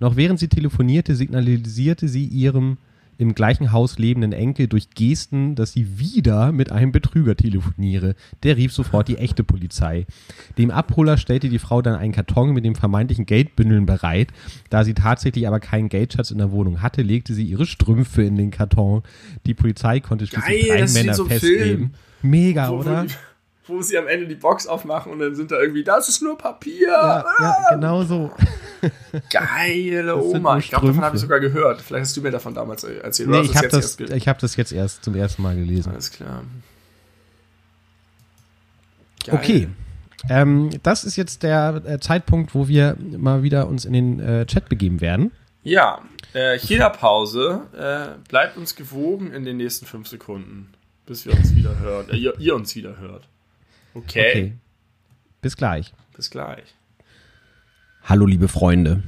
Noch 0.00 0.16
während 0.16 0.40
sie 0.40 0.48
telefonierte, 0.48 1.14
signalisierte 1.14 2.08
sie 2.08 2.26
ihrem 2.26 2.76
im 3.18 3.34
gleichen 3.34 3.72
Haus 3.72 3.98
lebenden 3.98 4.32
Enkel 4.32 4.68
durch 4.68 4.90
Gesten, 4.90 5.54
dass 5.54 5.72
sie 5.72 5.98
wieder 5.98 6.52
mit 6.52 6.72
einem 6.72 6.92
Betrüger 6.92 7.36
telefoniere. 7.36 8.14
Der 8.42 8.56
rief 8.56 8.72
sofort 8.72 9.08
die 9.08 9.18
echte 9.18 9.44
Polizei. 9.44 10.06
Dem 10.58 10.70
Abholer 10.70 11.16
stellte 11.16 11.48
die 11.48 11.58
Frau 11.58 11.82
dann 11.82 11.96
einen 11.96 12.12
Karton 12.12 12.52
mit 12.52 12.64
dem 12.64 12.74
vermeintlichen 12.74 13.26
Geldbündeln 13.26 13.86
bereit. 13.86 14.28
Da 14.70 14.84
sie 14.84 14.94
tatsächlich 14.94 15.46
aber 15.46 15.60
keinen 15.60 15.88
Geldschatz 15.88 16.30
in 16.30 16.38
der 16.38 16.50
Wohnung 16.52 16.82
hatte, 16.82 17.02
legte 17.02 17.34
sie 17.34 17.44
ihre 17.44 17.66
Strümpfe 17.66 18.22
in 18.22 18.36
den 18.36 18.50
Karton. 18.50 19.02
Die 19.46 19.54
Polizei 19.54 20.00
konnte 20.00 20.26
schließlich 20.26 20.68
Geil, 20.68 20.86
drei 20.86 20.92
Männer 20.92 21.14
so. 21.14 21.26
Film. 21.26 21.90
Mega, 22.22 22.70
wo, 22.70 22.78
oder? 22.78 23.06
Wo, 23.66 23.82
sie 23.82 23.98
am 23.98 24.06
Ende 24.06 24.26
die 24.26 24.34
Box 24.34 24.66
aufmachen 24.66 25.12
und 25.12 25.18
dann 25.18 25.34
sind 25.34 25.50
da 25.50 25.58
irgendwie, 25.58 25.82
das 25.82 26.08
ist 26.08 26.22
nur 26.22 26.38
Papier. 26.38 26.88
Ja, 26.88 27.24
ja, 27.40 27.56
genau 27.70 28.04
so. 28.04 28.30
Geile 29.30 30.16
Oma. 30.16 30.58
Ich 30.58 30.68
glaube, 30.68 30.86
davon 30.86 31.04
habe 31.04 31.16
ich 31.16 31.22
sogar 31.22 31.40
gehört. 31.40 31.80
Vielleicht 31.80 32.04
hast 32.04 32.16
du 32.16 32.22
mir 32.22 32.30
davon 32.30 32.54
damals 32.54 32.84
erzählt. 32.84 33.28
Nee, 33.28 33.40
ich 33.40 33.56
habe 33.56 33.68
das, 33.68 33.98
ich 33.98 34.28
hab 34.28 34.38
das 34.38 34.56
jetzt 34.56 34.72
erst 34.72 35.04
zum 35.04 35.14
ersten 35.14 35.42
Mal 35.42 35.56
gelesen. 35.56 35.92
Alles 35.92 36.10
klar. 36.10 36.44
Geil. 39.24 39.34
Okay. 39.34 39.68
Ähm, 40.28 40.70
das 40.82 41.04
ist 41.04 41.16
jetzt 41.16 41.42
der 41.42 41.82
äh, 41.84 42.00
Zeitpunkt, 42.00 42.54
wo 42.54 42.68
wir 42.68 42.96
mal 43.16 43.42
wieder 43.42 43.68
uns 43.68 43.84
in 43.84 43.92
den 43.92 44.20
äh, 44.20 44.46
Chat 44.46 44.68
begeben 44.68 45.00
werden. 45.00 45.32
Ja, 45.62 46.00
äh, 46.32 46.58
China-Pause. 46.58 47.62
Äh, 47.76 48.28
bleibt 48.28 48.56
uns 48.56 48.76
gewogen 48.76 49.32
in 49.32 49.44
den 49.44 49.56
nächsten 49.56 49.86
fünf 49.86 50.08
Sekunden, 50.08 50.72
bis 51.06 51.26
wir 51.26 51.34
uns 51.34 51.54
wieder 51.54 51.78
hören. 51.78 52.06
Äh, 52.10 52.16
ihr, 52.16 52.38
ihr 52.38 52.54
uns 52.54 52.74
wieder 52.76 52.98
hört. 52.98 53.28
Okay. 53.96 54.30
Okay. 54.30 54.52
Bis 55.40 55.56
gleich. 55.56 55.94
Bis 56.14 56.30
gleich. 56.30 56.74
Hallo, 58.02 58.26
liebe 58.26 58.48
Freunde. 58.48 59.02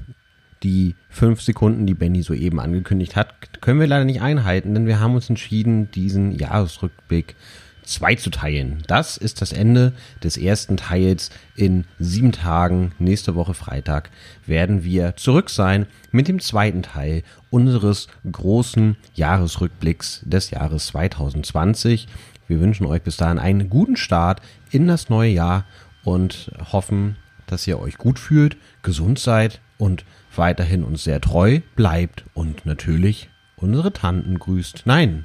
Die 0.63 0.95
fünf 1.11 1.43
Sekunden, 1.43 1.87
die 1.87 1.95
Benny 1.95 2.23
soeben 2.23 2.59
angekündigt 2.59 3.15
hat, 3.15 3.61
können 3.61 3.81
wir 3.81 3.87
leider 3.87 4.05
nicht 4.05 4.23
einhalten, 4.23 4.75
denn 4.75 4.87
wir 4.87 4.99
haben 4.99 5.15
uns 5.15 5.29
entschieden, 5.29 5.91
diesen 5.91 6.33
Jahresrückblick 6.33 7.37
zweizuteilen. 7.85 8.83
Das 8.87 9.17
ist 9.17 9.41
das 9.41 9.53
Ende 9.53 9.93
des 10.23 10.37
ersten 10.37 10.77
Teils. 10.79 11.31
In 11.55 11.85
sieben 11.99 12.33
Tagen, 12.33 12.93
nächste 12.99 13.35
Woche 13.35 13.55
Freitag, 13.55 14.11
werden 14.47 14.85
wir 14.85 15.17
zurück 15.17 15.51
sein 15.51 15.87
mit 16.13 16.29
dem 16.29 16.41
zweiten 16.41 16.83
Teil 16.83 17.23
unseres 17.51 18.09
großen 18.31 18.97
Jahresrückblicks 19.15 20.23
des 20.25 20.51
Jahres 20.51 20.89
2020. 20.89 22.09
Wir 22.49 22.61
wünschen 22.61 22.87
euch 22.87 23.03
bis 23.03 23.19
dahin 23.19 23.39
einen 23.39 23.69
guten 23.69 23.97
Start 23.97 24.41
in 24.73 24.87
das 24.87 25.09
neue 25.09 25.31
Jahr 25.31 25.65
und 26.05 26.51
hoffen, 26.73 27.17
dass 27.47 27.67
ihr 27.67 27.79
euch 27.81 27.99
gut 27.99 28.19
fühlt, 28.19 28.57
gesund 28.83 29.19
seid 29.19 29.61
und 29.79 30.05
weiterhin 30.37 30.85
uns 30.85 31.05
sehr 31.05 31.21
treu 31.21 31.61
bleibt 31.77 32.25
und 32.35 32.67
natürlich 32.67 33.31
unsere 33.57 33.93
Tanten 33.93 34.39
grüßt. 34.39 34.83
Nein, 34.85 35.25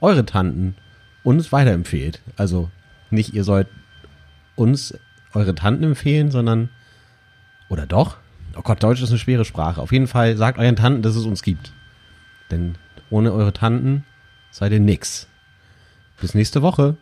eure 0.00 0.24
Tanten 0.24 0.76
uns 1.22 1.52
weiterempfehlt. 1.52 2.20
Also 2.36 2.70
nicht 3.10 3.34
ihr 3.34 3.44
sollt 3.44 3.68
uns 4.56 4.94
eure 5.34 5.54
Tanten 5.54 5.84
empfehlen, 5.84 6.30
sondern 6.30 6.68
oder 7.68 7.86
doch? 7.86 8.18
Oh 8.54 8.62
Gott, 8.62 8.82
Deutsch 8.82 9.02
ist 9.02 9.10
eine 9.10 9.18
schwere 9.18 9.44
Sprache. 9.44 9.80
Auf 9.80 9.92
jeden 9.92 10.06
Fall 10.06 10.36
sagt 10.36 10.58
euren 10.58 10.76
Tanten, 10.76 11.02
dass 11.02 11.16
es 11.16 11.24
uns 11.24 11.42
gibt. 11.42 11.72
Denn 12.50 12.76
ohne 13.08 13.32
eure 13.32 13.52
Tanten 13.52 14.04
seid 14.50 14.72
ihr 14.72 14.80
nix. 14.80 15.26
Bis 16.20 16.34
nächste 16.34 16.62
Woche. 16.62 16.96